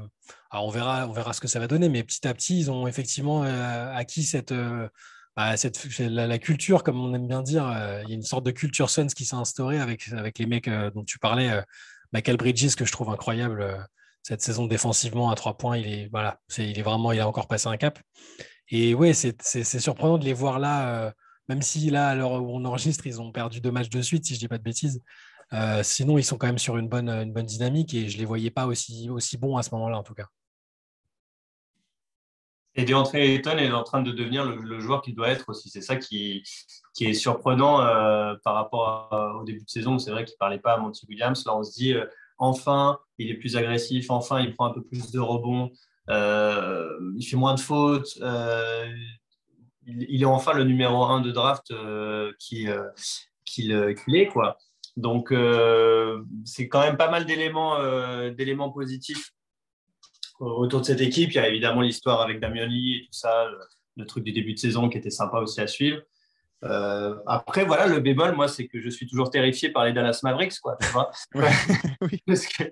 on 0.53 0.69
verra, 0.69 1.07
on 1.07 1.11
verra 1.11 1.33
ce 1.33 1.41
que 1.41 1.49
ça 1.49 1.59
va 1.59 1.67
donner, 1.67 1.89
mais 1.89 2.03
petit 2.03 2.25
à 2.25 2.33
petit, 2.33 2.57
ils 2.57 2.71
ont 2.71 2.87
effectivement 2.87 3.43
euh, 3.43 3.93
acquis 3.93 4.23
cette, 4.23 4.53
euh, 4.53 4.87
bah, 5.35 5.57
cette 5.57 5.99
la, 5.99 6.39
culture, 6.39 6.83
comme 6.83 7.01
on 7.01 7.13
aime 7.13 7.27
bien 7.27 7.41
dire. 7.41 7.63
il 8.03 8.09
y 8.09 8.13
a 8.13 8.15
une 8.15 8.23
sorte 8.23 8.45
de 8.45 8.51
culture 8.51 8.89
Suns 8.89 9.07
qui 9.07 9.25
s'est 9.25 9.35
instaurée 9.35 9.79
avec, 9.79 10.07
avec 10.13 10.39
les 10.39 10.45
mecs 10.45 10.69
dont 10.69 11.03
tu 11.03 11.19
parlais. 11.19 11.51
Michael 12.13 12.37
Bridges, 12.37 12.75
que 12.75 12.85
je 12.85 12.91
trouve 12.93 13.09
incroyable 13.09 13.87
cette 14.23 14.41
saison 14.41 14.67
défensivement 14.67 15.29
à 15.31 15.35
trois 15.35 15.57
points. 15.57 15.77
Il 15.77 15.87
est, 15.87 16.09
voilà, 16.09 16.39
il 16.57 16.79
est 16.79 16.81
vraiment, 16.81 17.11
il 17.11 17.19
a 17.19 17.27
encore 17.27 17.47
passé 17.47 17.67
un 17.67 17.77
cap. 17.77 17.99
Et 18.69 18.93
ouais, 18.93 19.13
c'est 19.13 19.63
surprenant 19.79 20.17
de 20.17 20.23
les 20.23 20.33
voir 20.33 20.59
là, 20.59 21.13
même 21.49 21.61
si 21.61 21.89
là, 21.89 22.07
à 22.09 22.15
l'heure 22.15 22.31
où 22.41 22.55
on 22.55 22.63
enregistre, 22.63 23.05
ils 23.05 23.19
ont 23.21 23.33
perdu 23.33 23.59
deux 23.59 23.71
matchs 23.71 23.89
de 23.89 24.01
suite, 24.01 24.25
si 24.25 24.35
je 24.35 24.39
dis 24.39 24.47
pas 24.47 24.57
de 24.57 24.63
bêtises. 24.63 25.01
Euh, 25.53 25.81
sinon, 25.83 26.17
ils 26.17 26.23
sont 26.23 26.37
quand 26.37 26.47
même 26.47 26.59
sur 26.59 26.77
une 26.77 26.87
bonne, 26.87 27.09
une 27.09 27.33
bonne 27.33 27.45
dynamique 27.45 27.93
et 27.93 28.09
je 28.09 28.17
les 28.17 28.25
voyais 28.25 28.51
pas 28.51 28.65
aussi, 28.67 29.09
aussi 29.09 29.37
bons 29.37 29.57
à 29.57 29.63
ce 29.63 29.73
moment-là, 29.75 29.97
en 29.97 30.03
tout 30.03 30.13
cas. 30.13 30.27
Et 32.75 32.85
DeAndre 32.85 33.15
Ayton 33.15 33.57
est 33.57 33.71
en 33.71 33.83
train 33.83 34.01
de 34.01 34.11
devenir 34.11 34.45
le, 34.45 34.79
joueur 34.79 35.01
qu'il 35.01 35.15
doit 35.15 35.29
être 35.29 35.49
aussi. 35.49 35.69
C'est 35.69 35.81
ça 35.81 35.95
qui, 35.95 36.43
qui 36.93 37.05
est 37.05 37.13
surprenant 37.13 37.81
euh, 37.81 38.35
par 38.43 38.53
rapport 38.53 39.35
au 39.41 39.43
début 39.43 39.63
de 39.63 39.69
saison. 39.69 39.97
C'est 39.99 40.11
vrai 40.11 40.23
qu'il 40.23 40.35
ne 40.35 40.37
parlait 40.37 40.59
pas 40.59 40.73
à 40.73 40.77
Monty 40.77 41.05
Williams. 41.09 41.43
Là, 41.45 41.57
on 41.57 41.63
se 41.63 41.73
dit, 41.73 41.95
enfin, 42.37 42.99
il 43.17 43.29
est 43.29 43.35
plus 43.35 43.57
agressif, 43.57 44.09
enfin, 44.11 44.39
il 44.39 44.53
prend 44.53 44.67
un 44.67 44.73
peu 44.73 44.83
plus 44.83 45.11
de 45.11 45.19
rebonds. 45.19 45.71
Euh, 46.09 46.97
il 47.17 47.23
fait 47.23 47.37
moins 47.37 47.53
de 47.53 47.59
fautes. 47.59 48.17
Euh, 48.21 48.91
il, 49.85 50.21
est 50.21 50.25
enfin 50.25 50.53
le 50.53 50.63
numéro 50.63 51.03
1 51.03 51.21
de 51.21 51.31
draft 51.31 51.71
euh, 51.71 52.31
qu'il 52.39 52.73
qui 53.45 53.71
est. 53.71 54.27
Quoi. 54.27 54.57
Donc, 54.99 55.33
c'est 56.45 56.67
quand 56.67 56.81
même 56.81 56.97
pas 56.97 57.09
mal 57.09 57.25
d'éléments 57.25 57.77
d'éléments 58.31 58.69
positifs 58.69 59.31
autour 60.39 60.81
de 60.81 60.85
cette 60.85 61.01
équipe. 61.01 61.31
Il 61.31 61.35
y 61.35 61.39
a 61.39 61.47
évidemment 61.47 61.81
l'histoire 61.81 62.21
avec 62.21 62.39
Damien 62.39 62.65
Lee 62.65 62.97
et 62.97 63.05
tout 63.05 63.13
ça, 63.13 63.47
le 63.95 64.05
truc 64.05 64.23
du 64.23 64.31
début 64.31 64.53
de 64.53 64.59
saison 64.59 64.89
qui 64.89 64.97
était 64.97 65.09
sympa 65.09 65.39
aussi 65.39 65.61
à 65.61 65.67
suivre. 65.67 66.01
Euh, 66.65 67.15
après, 67.25 67.63
voilà, 67.63 67.87
le 67.87 67.99
bémol, 67.99 68.35
moi, 68.35 68.49
c'est 68.49 68.67
que 68.67 68.81
je 68.81 68.89
suis 68.89 69.07
toujours 69.07 69.29
terrifié 69.29 69.69
par 69.69 69.85
les 69.85 69.93
Dallas 69.93 70.19
Mavericks, 70.23 70.59
quoi, 70.59 70.77
tu 70.81 70.87
vois 70.87 71.09
Parce 72.27 72.45
que, 72.47 72.63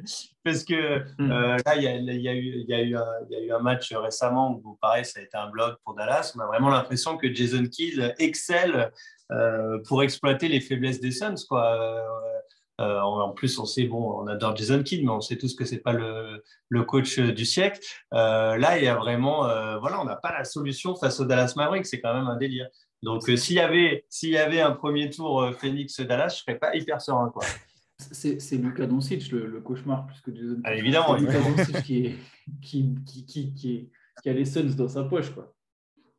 parce 0.43 0.63
que 0.63 0.73
euh, 0.73 1.57
là, 1.65 1.75
il 1.75 1.83
y 1.83 1.87
a, 1.87 1.95
y, 1.95 2.27
a 2.27 2.33
y, 2.33 2.73
a 2.73 2.83
y 2.83 2.95
a, 2.95 3.39
eu 3.39 3.51
un 3.51 3.59
match 3.59 3.93
récemment 3.93 4.61
où, 4.63 4.77
pareil, 4.81 5.05
ça 5.05 5.19
a 5.19 5.23
été 5.23 5.37
un 5.37 5.49
blog 5.49 5.75
pour 5.83 5.95
Dallas. 5.95 6.33
On 6.35 6.39
a 6.41 6.47
vraiment 6.47 6.69
l'impression 6.69 7.17
que 7.17 7.33
Jason 7.33 7.63
Kidd 7.65 8.13
excelle 8.19 8.75
euh, 8.75 8.89
pour 9.85 10.03
exploiter 10.03 10.47
les 10.47 10.61
faiblesses 10.61 10.99
des 10.99 11.11
Suns, 11.11 11.45
quoi. 11.47 12.03
Euh, 12.79 12.99
en 12.99 13.31
plus, 13.31 13.57
on 13.57 13.65
sait, 13.65 13.85
bon, 13.85 14.21
on 14.21 14.27
adore 14.27 14.55
Jason 14.55 14.83
Kidd, 14.83 15.03
mais 15.03 15.09
on 15.09 15.19
sait 15.19 15.35
tous 15.35 15.55
que 15.55 15.65
c'est 15.65 15.79
pas 15.79 15.93
le, 15.93 16.43
le, 16.69 16.83
coach 16.83 17.17
du 17.17 17.43
siècle. 17.43 17.79
Euh, 18.13 18.55
là, 18.57 18.77
il 18.77 18.83
y 18.83 18.87
a 18.87 18.93
vraiment, 18.93 19.41
voilà, 19.79 19.99
on 19.99 20.05
n'a 20.05 20.15
pas 20.15 20.31
la 20.31 20.43
solution 20.43 20.95
face 20.95 21.19
aux 21.19 21.25
Dallas 21.25 21.53
Mavericks. 21.55 21.87
C'est 21.87 21.99
quand 21.99 22.13
même 22.13 22.27
un 22.27 22.37
délire. 22.37 22.67
Donc, 23.03 23.29
euh, 23.29 23.35
s'il 23.35 23.55
y, 23.55 23.59
avait, 23.59 24.05
s'il 24.09 24.29
y 24.29 24.37
avait 24.37 24.61
un 24.61 24.71
premier 24.71 25.09
tour 25.09 25.41
euh, 25.41 25.51
Phoenix-Dallas, 25.53 26.29
je 26.29 26.35
ne 26.35 26.39
serais 26.39 26.57
pas 26.57 26.75
hyper 26.75 27.01
serein. 27.01 27.29
Quoi. 27.29 27.45
C'est, 27.99 28.57
Lucas 28.57 28.85
Doncic, 28.85 29.31
le, 29.31 29.59
cauchemar, 29.61 30.05
plus 30.05 30.21
que 30.21 30.35
Jason. 30.35 30.61
Ah, 30.63 30.75
évidemment. 30.75 31.15
Lucas 31.15 31.39
Doncic 31.39 31.83
qui, 31.83 32.15
qui, 32.61 32.95
qui, 33.05 33.25
qui, 33.25 33.53
qui, 33.53 34.29
a 34.29 34.33
les 34.33 34.45
Suns 34.45 34.75
dans 34.75 34.87
sa 34.87 35.03
poche. 35.03 35.31
Quoi. 35.31 35.53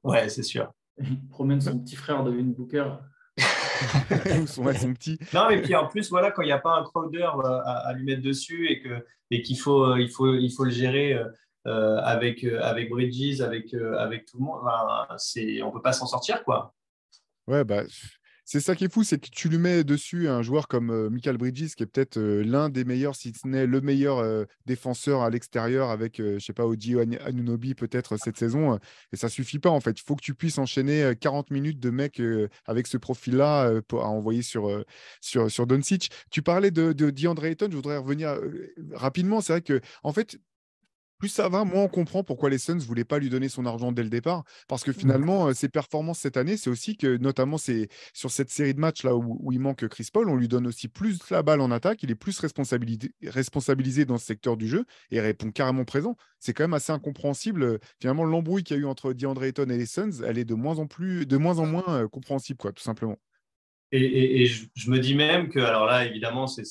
Ouais, 0.02 0.28
c'est 0.28 0.42
sûr. 0.42 0.72
Il 1.01 1.26
promène 1.30 1.61
son 1.61 1.78
petit 1.78 1.96
frère 1.96 2.24
Devin 2.24 2.44
Booker. 2.44 2.90
son, 4.46 4.72
son 4.72 4.94
petit. 4.94 5.18
Non, 5.32 5.46
mais 5.49 5.62
puis 5.62 5.74
en 5.74 5.86
plus, 5.86 6.11
voilà, 6.11 6.30
quand 6.30 6.42
il 6.42 6.46
n'y 6.46 6.53
a 6.53 6.59
pas 6.59 6.76
un 6.76 6.82
crowder 6.82 7.18
euh, 7.18 7.61
à, 7.64 7.88
à, 7.88 7.92
lui 7.92 8.05
mettre 8.05 8.22
dessus 8.22 8.68
et, 8.68 8.80
que, 8.80 9.05
et 9.30 9.42
qu'il 9.42 9.59
faut, 9.59 9.96
il 9.96 10.11
faut, 10.11 10.34
il 10.34 10.51
faut 10.51 10.64
le 10.64 10.70
gérer 10.70 11.16
euh, 11.68 11.99
avec, 11.99 12.44
euh, 12.44 12.61
avec 12.62 12.88
Bridges, 12.88 13.42
avec, 13.42 13.74
euh, 13.74 13.99
avec 13.99 14.24
tout 14.24 14.38
le 14.38 14.44
monde, 14.44 14.61
c'est, 15.18 15.61
on 15.61 15.66
ne 15.66 15.72
peut 15.72 15.82
pas 15.82 15.92
s'en 15.92 16.07
sortir. 16.07 16.42
quoi. 16.44 16.74
Ouais, 17.46 17.62
bah, 17.62 17.82
c'est 18.51 18.61
ça 18.61 18.74
qui 18.74 18.84
est 18.86 18.92
fou, 18.92 19.05
c'est 19.05 19.18
que 19.18 19.28
tu 19.30 19.51
lui 19.51 19.59
mets 19.59 19.84
dessus 19.84 20.26
un 20.26 20.40
joueur 20.40 20.68
comme 20.68 21.11
Michael 21.11 21.36
Bridges, 21.36 21.74
qui 21.74 21.82
est 21.82 21.86
peut-être 21.86 22.18
l'un 22.18 22.70
des 22.70 22.84
meilleurs, 22.86 23.14
si 23.14 23.34
ce 23.34 23.46
n'est 23.46 23.66
le 23.66 23.82
meilleur 23.82 24.46
défenseur 24.64 25.20
à 25.20 25.28
l'extérieur, 25.28 25.90
avec, 25.90 26.16
je 26.16 26.38
sais 26.38 26.55
pas, 26.55 26.64
Oji 26.64 26.96
Anunobi 26.99 27.74
peut-être 27.74 28.16
cette 28.16 28.38
saison, 28.38 28.78
et 29.12 29.16
ça 29.16 29.28
suffit 29.28 29.59
pas 29.59 29.68
en 29.68 29.80
fait. 29.80 30.01
Il 30.01 30.03
faut 30.03 30.16
que 30.16 30.24
tu 30.24 30.34
puisses 30.34 30.57
enchaîner 30.57 31.12
40 31.20 31.51
minutes 31.51 31.78
de 31.78 31.90
mec 31.90 32.22
avec 32.64 32.86
ce 32.86 32.96
profil-là 32.96 33.70
à 33.92 34.07
envoyer 34.07 34.40
sur, 34.40 34.82
sur, 35.20 35.51
sur 35.51 35.66
Doncic. 35.66 36.11
Tu 36.30 36.40
parlais 36.40 36.70
de, 36.70 36.94
de 36.94 37.11
DeAndre 37.11 37.44
Ayton, 37.44 37.68
je 37.70 37.76
voudrais 37.76 37.99
revenir 37.99 38.34
rapidement. 38.94 39.42
C'est 39.42 39.53
vrai 39.53 39.61
que, 39.61 39.82
en 40.03 40.14
fait, 40.14 40.38
plus 41.19 41.29
ça 41.29 41.49
va, 41.49 41.64
moins 41.64 41.85
on 41.85 41.89
comprend 41.89 42.23
pourquoi 42.23 42.51
les 42.51 42.59
Suns 42.59 42.77
ne 42.77 42.81
voulaient 42.81 43.05
pas 43.05 43.19
lui 43.19 43.29
donner 43.29 43.49
son 43.49 43.66
argent 43.66 43.93
dès 43.93 44.03
le 44.03 44.11
départ. 44.11 44.45
Parce 44.69 44.85
que 44.85 44.93
finalement, 44.93 45.53
ses 45.53 45.69
performances 45.69 46.21
cette 46.21 46.37
année, 46.37 46.57
c'est 46.57 46.71
aussi 46.71 46.97
que, 46.97 47.16
notamment 47.19 47.59
c'est 47.59 47.89
sur 48.12 48.31
cette 48.31 48.51
série 48.51 48.75
de 48.75 48.81
matchs 48.81 49.03
là 49.03 49.14
où, 49.16 49.53
il 49.53 49.61
manque 49.61 49.87
Chris 49.89 50.09
Paul, 50.12 50.29
on 50.29 50.37
lui 50.37 50.49
donne 50.49 50.66
aussi 50.66 50.89
plus 50.89 51.19
la 51.31 51.43
balle 51.43 51.61
en 51.61 51.71
attaque, 51.71 52.03
il 52.03 52.11
est 52.11 52.14
plus 52.14 52.39
responsabilisé, 52.39 53.12
responsabilisé 53.25 54.05
dans 54.05 54.19
ce 54.19 54.27
secteur 54.27 54.57
du 54.57 54.69
jeu 54.69 54.85
et 55.11 55.21
répond 55.21 55.51
carrément 55.51 55.85
présent. 55.85 56.16
C'est 56.39 56.53
quand 56.53 56.64
même 56.64 56.75
assez 56.75 56.93
incompréhensible. 56.93 57.81
Finalement, 58.01 58.25
l'embrouille 58.25 58.62
qu'il 58.62 58.77
y 58.77 58.81
a 58.81 58.83
eu 58.83 58.87
entre 58.87 59.12
DeAndre 59.12 59.45
Ayton 59.45 59.69
et 59.71 59.79
les 59.79 59.87
Suns, 59.87 60.23
elle 60.25 60.39
est 60.39 60.45
de 60.45 60.55
moins 60.55 60.79
en, 60.79 60.87
plus, 60.87 61.27
de 61.27 61.37
moins, 61.37 61.59
en 61.59 61.66
moins 61.66 62.07
compréhensible, 62.09 62.59
quoi, 62.59 62.73
tout 62.73 62.83
simplement. 62.83 63.19
Et, 63.91 64.47
je, 64.47 64.91
me 64.91 64.99
dis 64.99 65.14
même 65.14 65.49
que, 65.49 65.61
alors 65.61 65.86
là, 65.86 66.05
évidemment, 66.05 66.47
c'est 66.47 66.62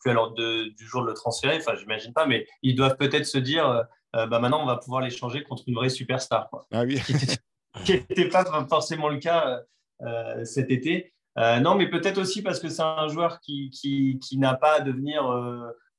plus 0.00 0.10
à 0.10 0.14
l'ordre 0.14 0.36
du 0.36 0.86
jour 0.86 1.02
de 1.02 1.08
le 1.08 1.14
transférer, 1.14 1.58
enfin, 1.58 1.74
j'imagine 1.78 2.12
pas, 2.12 2.26
mais 2.26 2.46
ils 2.62 2.74
doivent 2.74 2.96
peut-être 2.96 3.26
se 3.26 3.38
dire, 3.38 3.68
euh, 3.68 3.82
euh, 4.16 4.26
bah, 4.26 4.38
maintenant, 4.38 4.62
on 4.62 4.66
va 4.66 4.76
pouvoir 4.76 5.02
l'échanger 5.02 5.42
contre 5.42 5.64
une 5.66 5.74
vraie 5.74 5.90
superstar. 5.90 6.48
Quoi. 6.48 6.66
Ah 6.72 6.82
oui. 6.84 7.00
qui 7.84 7.92
n'était 7.92 8.28
pas 8.28 8.44
forcément 8.68 9.08
le 9.08 9.18
cas 9.18 9.60
euh, 10.02 10.44
cet 10.44 10.70
été. 10.70 11.12
non, 11.36 11.74
mais 11.74 11.90
peut-être 11.90 12.18
aussi 12.18 12.42
parce 12.42 12.58
que 12.58 12.70
c'est 12.70 12.82
un 12.82 13.08
joueur 13.08 13.40
qui, 13.40 13.68
qui, 13.70 14.18
qui 14.18 14.38
n'a 14.38 14.54
pas 14.54 14.76
à 14.76 14.80
devenir 14.80 15.24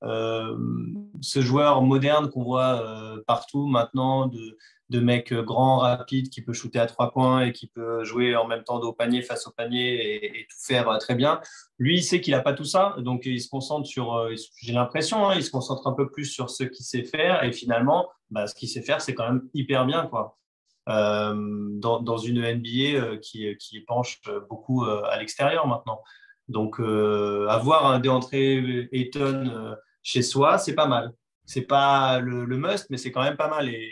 ce 0.02 1.42
joueur 1.42 1.84
moderne 1.84 2.32
qu'on 2.32 2.44
voit 2.44 2.84
partout 3.28 3.68
maintenant, 3.68 4.26
de, 4.26 4.58
de 4.90 5.00
mec 5.00 5.34
euh, 5.34 5.44
grand, 5.44 5.80
rapide, 5.80 6.30
qui 6.30 6.42
peut 6.42 6.54
shooter 6.54 6.80
à 6.80 6.86
trois 6.86 7.12
points 7.12 7.42
et 7.42 7.52
qui 7.52 7.68
peut 7.68 8.04
jouer 8.04 8.36
en 8.36 8.48
même 8.48 8.64
temps 8.64 8.80
dos 8.80 8.90
au 8.90 8.94
panier, 8.94 9.22
face 9.22 9.48
au 9.48 9.52
panier 9.52 10.40
et, 10.40 10.48
tout 10.50 10.58
faire 10.66 10.90
euh, 10.90 10.98
très 10.98 11.16
bien. 11.16 11.42
Lui, 11.78 11.98
il 11.98 12.04
sait 12.04 12.22
qu'il 12.22 12.34
n'a 12.34 12.42
pas 12.42 12.54
tout 12.54 12.64
ça, 12.64 12.96
donc 13.00 13.26
il 13.26 13.42
se 13.42 13.50
concentre 13.50 13.88
sur, 13.88 14.16
euh, 14.16 14.34
j'ai 14.62 14.74
l'impression, 14.74 15.28
hein, 15.28 15.36
il 15.36 15.44
se 15.44 15.52
concentre 15.52 15.88
un 15.88 15.94
peu 15.94 16.10
plus 16.10 16.26
sur 16.26 16.50
ce 16.50 16.64
qu'il 16.64 16.86
sait 16.86 17.04
faire 17.04 17.44
et 17.44 17.52
finalement, 17.52 18.10
bah, 18.30 18.48
ce 18.48 18.56
qu'il 18.56 18.70
sait 18.70 18.82
faire, 18.82 19.02
c'est 19.02 19.14
quand 19.14 19.28
même 19.28 19.50
hyper 19.54 19.86
bien. 19.86 20.08
quoi. 20.08 20.38
dans, 20.86 22.18
une 22.18 22.42
NBA 22.42 23.18
qui, 23.22 23.56
qui, 23.58 23.82
penche 23.82 24.22
beaucoup 24.50 24.86
à 24.86 25.18
l'extérieur 25.20 25.68
maintenant. 25.68 26.02
Donc, 26.48 26.80
avoir 26.80 27.88
un 27.88 28.00
déentré 28.00 28.88
Ayton 28.94 29.76
chez 30.02 30.22
soi, 30.22 30.58
c'est 30.58 30.76
pas 30.76 30.88
mal. 30.88 31.12
C'est 31.46 31.62
pas 31.62 32.20
le, 32.20 32.46
le, 32.46 32.58
must, 32.58 32.90
mais 32.90 32.98
c'est 32.98 33.12
quand 33.12 33.24
même 33.24 33.38
pas 33.38 33.50
mal. 33.50 33.70
Et, 33.70 33.92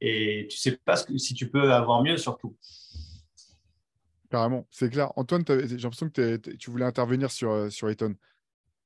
et 0.00 0.46
tu 0.50 0.56
sais 0.56 0.78
pas 0.84 0.96
si 0.96 1.34
tu 1.34 1.48
peux 1.48 1.72
avoir 1.72 2.02
mieux 2.02 2.16
surtout. 2.16 2.56
Carrément, 4.30 4.66
c'est 4.70 4.90
clair. 4.90 5.12
Antoine, 5.16 5.44
j'ai 5.46 5.76
l'impression 5.76 6.10
que 6.10 6.36
tu 6.36 6.70
voulais 6.70 6.84
intervenir 6.84 7.30
sur, 7.30 7.50
euh, 7.50 7.70
sur 7.70 7.88
Eton. 7.88 8.14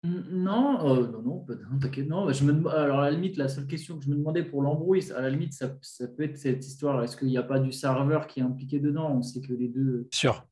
Non, 0.03 0.97
euh, 0.97 1.09
non, 1.09 1.23
non, 1.23 1.47
t'inquiète. 1.79 2.09
Non, 2.09 2.33
je 2.33 2.45
me, 2.45 2.67
alors 2.71 3.01
à 3.01 3.11
la 3.11 3.11
limite, 3.11 3.37
la 3.37 3.49
seule 3.49 3.67
question 3.67 3.99
que 3.99 4.05
je 4.05 4.09
me 4.09 4.17
demandais 4.17 4.43
pour 4.43 4.63
l'embrouille, 4.63 5.05
à 5.15 5.21
la 5.21 5.29
limite, 5.29 5.53
ça, 5.53 5.77
ça, 5.83 6.09
peut 6.09 6.23
être 6.23 6.39
cette 6.39 6.67
histoire. 6.67 7.03
Est-ce 7.05 7.19
qu'il 7.19 7.29
n'y 7.29 7.37
a 7.37 7.43
pas 7.43 7.59
du 7.59 7.71
serveur 7.71 8.27
qui 8.27 8.41
est 8.41 8.43
impliqué 8.43 8.79
dedans? 8.81 9.15
On 9.15 9.21
sait 9.21 9.43
que 9.43 9.53
les 9.53 9.69
deux. 9.69 10.09
Sûr. 10.13 10.47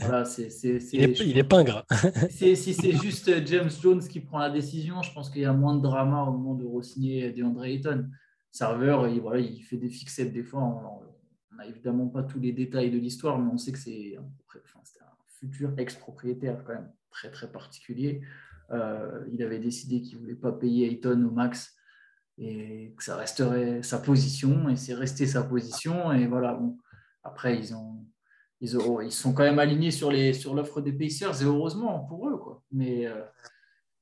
voilà, 0.00 0.24
c'est, 0.24 0.48
il, 0.92 1.02
est, 1.02 1.20
il 1.20 1.38
est 1.38 1.44
pingre. 1.44 1.84
si 2.30 2.56
c'est 2.56 2.92
juste 2.92 3.32
James 3.46 3.70
Jones 3.82 4.06
qui 4.06 4.20
prend 4.20 4.38
la 4.38 4.50
décision, 4.50 5.02
je 5.02 5.12
pense 5.12 5.28
qu'il 5.28 5.42
y 5.42 5.46
a 5.46 5.52
moins 5.52 5.74
de 5.74 5.82
drama 5.82 6.22
au 6.22 6.32
moment 6.32 6.54
de 6.54 6.64
re-signer 6.64 7.32
DeAndre 7.32 7.64
Ayton 7.64 8.08
serveur, 8.54 9.08
il, 9.08 9.20
voilà, 9.20 9.40
il 9.40 9.62
fait 9.62 9.76
des 9.76 9.90
fixettes 9.90 10.32
des 10.32 10.44
fois. 10.44 10.62
On 10.62 11.56
n'a 11.56 11.66
évidemment 11.66 12.06
pas 12.06 12.22
tous 12.22 12.38
les 12.38 12.52
détails 12.52 12.90
de 12.90 12.98
l'histoire, 12.98 13.38
mais 13.38 13.50
on 13.52 13.58
sait 13.58 13.72
que 13.72 13.78
c'est 13.78 14.16
un, 14.16 14.24
futur 15.40 15.74
ex-propriétaire 15.76 16.62
quand 16.64 16.74
même 16.74 16.92
très 17.10 17.30
très 17.30 17.50
particulier. 17.50 18.22
Euh, 18.70 19.26
il 19.32 19.42
avait 19.42 19.58
décidé 19.58 20.00
qu'il 20.00 20.16
ne 20.16 20.22
voulait 20.22 20.36
pas 20.36 20.52
payer 20.52 20.86
Ayton 20.86 21.22
au 21.24 21.32
max 21.32 21.74
et 22.38 22.94
que 22.96 23.02
ça 23.04 23.16
resterait 23.16 23.82
sa 23.82 23.98
position 23.98 24.68
et 24.68 24.76
c'est 24.76 24.94
resté 24.94 25.26
sa 25.26 25.42
position. 25.42 26.12
Et 26.12 26.26
voilà, 26.28 26.54
bon, 26.54 26.78
après, 27.24 27.58
ils 27.58 27.74
ont. 27.74 28.06
Ils, 28.60 28.78
ont, 28.78 29.00
ils 29.00 29.12
sont 29.12 29.34
quand 29.34 29.42
même 29.42 29.58
alignés 29.58 29.90
sur 29.90 30.10
l'offre 30.10 30.72
sur 30.74 30.82
des 30.82 30.92
Pacers 30.92 31.42
et 31.42 31.44
heureusement 31.44 32.04
pour 32.04 32.28
eux. 32.30 32.38
Quoi. 32.38 32.62
Mais, 32.70 33.06
euh, 33.06 33.20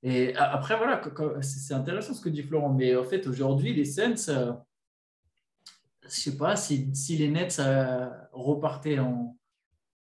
et 0.02 0.34
après, 0.36 0.76
voilà, 0.76 1.00
c'est 1.42 1.74
intéressant 1.74 2.14
ce 2.14 2.20
que 2.20 2.28
dit 2.28 2.42
Florent, 2.42 2.72
mais 2.72 2.96
en 2.96 3.04
fait, 3.04 3.26
aujourd'hui, 3.28 3.72
les 3.72 3.84
Saints, 3.84 4.28
euh, 4.28 4.52
je 6.00 6.06
ne 6.06 6.10
sais 6.10 6.36
pas, 6.36 6.56
si, 6.56 6.90
les 7.10 7.28
Nets 7.28 7.60
euh, 7.60 8.10
repartaient 8.32 8.98
en, 8.98 9.38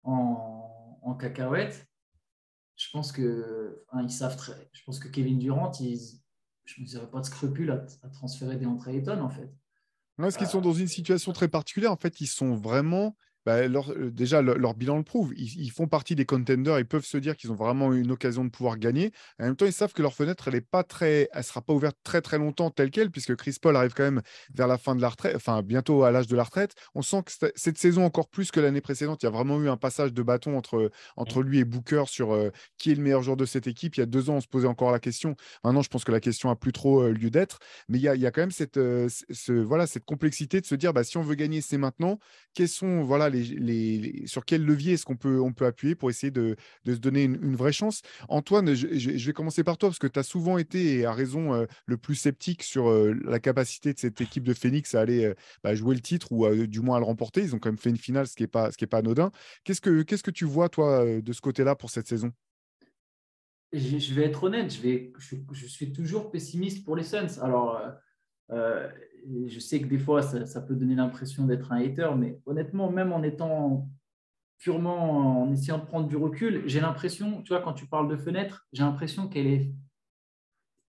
en, 0.03 1.13
cacahuète, 1.19 1.87
je 2.75 2.87
pense 2.91 3.11
que 3.11 3.85
ils 4.01 4.09
savent 4.09 4.35
très, 4.35 4.67
je 4.73 4.81
pense 4.83 4.99
que 4.99 5.07
Kevin 5.07 5.37
Durant, 5.37 5.71
ils, 5.79 5.99
je 6.65 6.81
ne 6.81 6.87
dirais 6.87 7.09
pas 7.09 7.19
de 7.19 7.25
scrupule 7.25 7.71
à, 7.71 8.09
transférer 8.09 8.55
des 8.55 8.65
entrées 8.65 8.95
Ayton, 8.97 9.21
en 9.21 9.29
fait. 9.29 9.53
Parce 10.17 10.37
qu'ils 10.37 10.47
sont 10.47 10.61
dans 10.61 10.73
une 10.73 10.87
situation 10.87 11.33
très 11.33 11.47
particulière. 11.47 11.91
En 11.91 11.97
fait, 11.97 12.21
ils 12.21 12.27
sont 12.27 12.55
vraiment 12.55 13.15
bah, 13.45 13.67
leur- 13.67 13.91
euh, 13.91 14.11
déjà, 14.11 14.41
leur, 14.41 14.57
leur 14.57 14.73
bilan 14.75 14.97
le 14.97 15.03
prouve. 15.03 15.33
Ils, 15.35 15.61
ils 15.61 15.71
font 15.71 15.87
partie 15.87 16.15
des 16.15 16.25
contenders. 16.25 16.79
Ils 16.79 16.85
peuvent 16.85 17.05
se 17.05 17.17
dire 17.17 17.35
qu'ils 17.35 17.51
ont 17.51 17.55
vraiment 17.55 17.93
une 17.93 18.11
occasion 18.11 18.43
de 18.45 18.49
pouvoir 18.49 18.77
gagner. 18.77 19.11
En 19.39 19.45
même 19.45 19.55
temps, 19.55 19.65
ils 19.65 19.73
savent 19.73 19.93
que 19.93 20.01
leur 20.01 20.13
fenêtre, 20.13 20.47
elle 20.47 20.55
est 20.55 20.61
pas 20.61 20.83
très, 20.83 21.29
elle 21.33 21.43
sera 21.43 21.61
pas 21.61 21.73
ouverte 21.73 21.97
très 22.03 22.21
très 22.21 22.37
longtemps 22.37 22.69
telle 22.71 22.91
quelle, 22.91 23.11
puisque 23.11 23.35
Chris 23.35 23.57
Paul 23.61 23.75
arrive 23.75 23.93
quand 23.93 24.03
même 24.03 24.21
vers 24.53 24.67
la 24.67 24.77
fin 24.77 24.95
de 24.95 25.01
la 25.01 25.09
retraite, 25.09 25.35
enfin 25.35 25.61
bientôt 25.61 26.03
à 26.03 26.11
l'âge 26.11 26.27
de 26.27 26.35
la 26.35 26.43
retraite. 26.43 26.73
On 26.95 27.01
sent 27.01 27.23
que 27.25 27.31
cette- 27.55 27.77
saison 27.77 28.05
encore 28.05 28.29
plus 28.29 28.51
que 28.51 28.59
l'année 28.59 28.81
précédente, 28.81 29.23
il 29.23 29.25
y 29.25 29.27
a 29.27 29.31
vraiment 29.31 29.59
eu 29.61 29.67
un 29.67 29.77
passage 29.77 30.13
de 30.13 30.21
bâton 30.23 30.57
entre 30.57 30.91
entre 31.17 31.41
lui 31.41 31.59
et 31.59 31.65
Booker 31.65 32.03
sur 32.07 32.33
euh, 32.33 32.49
qui 32.77 32.91
est 32.91 32.95
le 32.95 33.01
meilleur 33.01 33.23
joueur 33.23 33.37
de 33.37 33.45
cette 33.45 33.67
équipe. 33.67 33.95
Il 33.97 33.99
y 33.99 34.03
a 34.03 34.05
deux 34.05 34.29
ans, 34.29 34.35
on 34.35 34.41
se 34.41 34.47
posait 34.47 34.67
encore 34.67 34.91
la 34.91 34.99
question. 34.99 35.35
Maintenant, 35.63 35.81
je 35.81 35.89
pense 35.89 36.03
que 36.03 36.11
la 36.11 36.19
question 36.19 36.49
a 36.49 36.55
plus 36.55 36.71
trop 36.71 37.01
euh, 37.03 37.11
lieu 37.11 37.29
d'être. 37.29 37.59
Mais 37.89 37.97
il 37.97 38.01
y 38.01 38.07
a, 38.07 38.15
il 38.15 38.21
y 38.21 38.25
a 38.27 38.31
quand 38.31 38.41
même 38.41 38.51
cette, 38.51 38.77
euh, 38.77 39.09
ce- 39.09 39.25
ce- 39.31 39.51
voilà, 39.53 39.87
cette 39.87 40.05
complexité 40.05 40.61
de 40.61 40.65
se 40.65 40.75
dire, 40.75 40.93
bah, 40.93 41.03
si 41.03 41.17
on 41.17 41.23
veut 41.23 41.35
gagner, 41.35 41.61
c'est 41.61 41.77
maintenant. 41.77 42.19
Quels 42.53 42.67
sont, 42.69 43.01
voilà, 43.03 43.29
les, 43.33 44.23
sur 44.27 44.45
quel 44.45 44.63
levier 44.63 44.93
est-ce 44.93 45.05
qu'on 45.05 45.15
peut, 45.15 45.39
on 45.39 45.53
peut 45.53 45.65
appuyer 45.65 45.95
pour 45.95 46.09
essayer 46.09 46.31
de, 46.31 46.55
de 46.85 46.93
se 46.93 46.99
donner 46.99 47.23
une, 47.23 47.55
vraie 47.55 47.73
chance? 47.73 48.01
Antoine, 48.29 48.73
je, 48.73 48.87
vais 48.87 49.33
commencer 49.33 49.63
par 49.63 49.77
toi 49.77 49.89
parce 49.89 49.99
que 49.99 50.07
tu 50.07 50.19
as 50.19 50.23
souvent 50.23 50.57
été, 50.57 50.99
et 50.99 51.05
à 51.05 51.13
raison, 51.13 51.53
euh, 51.53 51.65
le 51.85 51.97
plus 51.97 52.15
sceptique 52.15 52.63
sur 52.63 52.89
euh, 52.89 53.13
la 53.25 53.39
capacité 53.39 53.93
de 53.93 53.99
cette 53.99 54.21
équipe 54.21 54.43
de 54.43 54.53
Phoenix 54.53 54.95
à 54.95 55.01
aller 55.01 55.25
euh, 55.25 55.33
bah, 55.63 55.75
jouer 55.75 55.95
le 55.95 56.01
titre 56.01 56.31
ou 56.31 56.47
du 56.67 56.79
moins 56.79 56.97
à 56.97 56.99
le 56.99 57.05
remporter. 57.05 57.41
Ils 57.41 57.55
ont 57.55 57.59
quand 57.59 57.69
même 57.69 57.77
fait 57.77 57.89
une 57.89 57.97
finale, 57.97 58.27
ce 58.27 58.35
qui 58.35 58.43
n'est 58.43 58.47
pas, 58.47 58.69
pas 58.89 58.97
anodin. 58.97 59.31
Qu'est-ce 59.63 59.81
que, 59.81 60.03
que 60.03 60.31
tu 60.31 60.45
vois, 60.45 60.69
toi, 60.69 61.05
de 61.05 61.33
ce 61.33 61.41
côté-là 61.41 61.75
pour 61.75 61.89
cette 61.89 62.07
saison? 62.07 62.31
Je, 63.71 64.13
vais 64.13 64.25
être 64.25 64.43
honnête, 64.43 64.71
je, 64.71 64.81
vais, 64.81 65.13
je 65.17 65.65
suis 65.65 65.91
toujours 65.91 66.29
pessimiste 66.29 66.85
pour 66.85 66.95
les 66.95 67.03
Suns. 67.03 67.39
Alors, 67.41 67.81
euh, 68.51 68.89
je 69.47 69.59
sais 69.59 69.81
que 69.81 69.87
des 69.87 69.97
fois, 69.97 70.21
ça, 70.21 70.61
peut 70.61 70.75
donner 70.75 70.95
l'impression 70.95 71.45
d'être 71.45 71.71
un 71.71 71.77
hater, 71.77 72.11
mais 72.17 72.39
honnêtement, 72.45 72.91
même 72.91 73.13
en 73.13 73.23
étant 73.23 73.87
purement 74.57 75.43
en 75.43 75.51
essayant 75.51 75.77
de 75.77 75.85
prendre 75.85 76.07
du 76.07 76.15
recul, 76.15 76.63
j'ai 76.67 76.79
l'impression, 76.79 77.41
tu 77.41 77.49
vois, 77.49 77.61
quand 77.61 77.73
tu 77.73 77.85
parles 77.85 78.09
de 78.09 78.15
fenêtre, 78.15 78.65
j'ai 78.71 78.83
l'impression 78.83 79.27
qu'elle 79.27 79.47
est, 79.47 79.73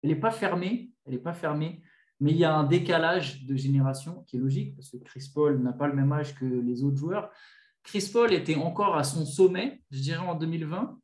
elle 0.02 0.10
n'est 0.10 0.16
pas 0.16 0.30
fermée, 0.30 0.92
elle 1.04 1.14
n'est 1.14 1.18
pas 1.18 1.32
fermée, 1.32 1.82
mais 2.20 2.30
il 2.30 2.36
y 2.36 2.44
a 2.44 2.54
un 2.54 2.64
décalage 2.64 3.44
de 3.44 3.56
génération 3.56 4.24
qui 4.26 4.36
est 4.36 4.40
logique 4.40 4.74
parce 4.76 4.90
que 4.90 4.96
Chris 4.98 5.30
Paul 5.34 5.62
n'a 5.62 5.72
pas 5.72 5.88
le 5.88 5.94
même 5.94 6.12
âge 6.12 6.34
que 6.34 6.44
les 6.44 6.82
autres 6.82 6.96
joueurs. 6.96 7.30
Chris 7.82 8.08
Paul 8.12 8.32
était 8.32 8.56
encore 8.56 8.96
à 8.96 9.04
son 9.04 9.26
sommet, 9.26 9.82
je 9.90 10.00
dirais 10.00 10.24
en 10.26 10.34
2020, 10.34 10.98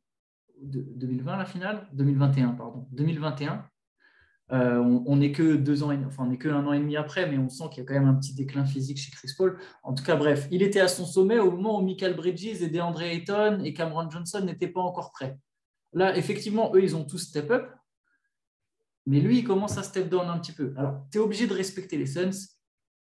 de- 0.61 0.85
2020 0.95 1.37
la 1.37 1.45
finale, 1.45 1.87
2021 1.93 2.51
pardon, 2.51 2.87
2021. 2.91 3.65
Euh, 4.53 4.77
on 5.07 5.15
n'est 5.17 5.31
que 5.31 5.55
deux 5.55 5.81
ans, 5.81 5.91
et- 5.91 6.05
enfin 6.05 6.29
on 6.29 6.35
que 6.35 6.47
un 6.47 6.65
an 6.67 6.73
et 6.73 6.79
demi 6.79 6.95
après, 6.95 7.27
mais 7.29 7.39
on 7.39 7.49
sent 7.49 7.63
qu'il 7.71 7.79
y 7.79 7.81
a 7.81 7.85
quand 7.85 7.95
même 7.95 8.07
un 8.07 8.13
petit 8.13 8.35
déclin 8.35 8.65
physique 8.65 8.99
chez 8.99 9.11
Chris 9.11 9.31
Paul. 9.35 9.57
En 9.81 9.93
tout 9.95 10.03
cas, 10.03 10.15
bref, 10.15 10.47
il 10.51 10.61
était 10.61 10.79
à 10.79 10.87
son 10.87 11.05
sommet 11.05 11.39
au 11.39 11.49
moment 11.49 11.79
où 11.79 11.83
Michael 11.83 12.15
Bridges 12.15 12.61
et 12.61 12.67
DeAndre 12.69 13.01
Ayton 13.01 13.61
et 13.63 13.73
Cameron 13.73 14.09
Johnson 14.11 14.41
n'étaient 14.45 14.67
pas 14.67 14.81
encore 14.81 15.11
prêts. 15.11 15.39
Là, 15.93 16.15
effectivement, 16.15 16.71
eux, 16.75 16.83
ils 16.83 16.95
ont 16.95 17.03
tous 17.03 17.17
step 17.17 17.49
up, 17.49 17.67
mais 19.07 19.19
lui, 19.21 19.39
il 19.39 19.43
commence 19.43 19.77
à 19.77 19.83
step 19.83 20.07
down 20.07 20.27
un 20.27 20.37
petit 20.37 20.51
peu. 20.53 20.73
Alors, 20.77 21.05
tu 21.11 21.17
es 21.17 21.21
obligé 21.21 21.47
de 21.47 21.53
respecter 21.53 21.97
les 21.97 22.05
Suns. 22.05 22.31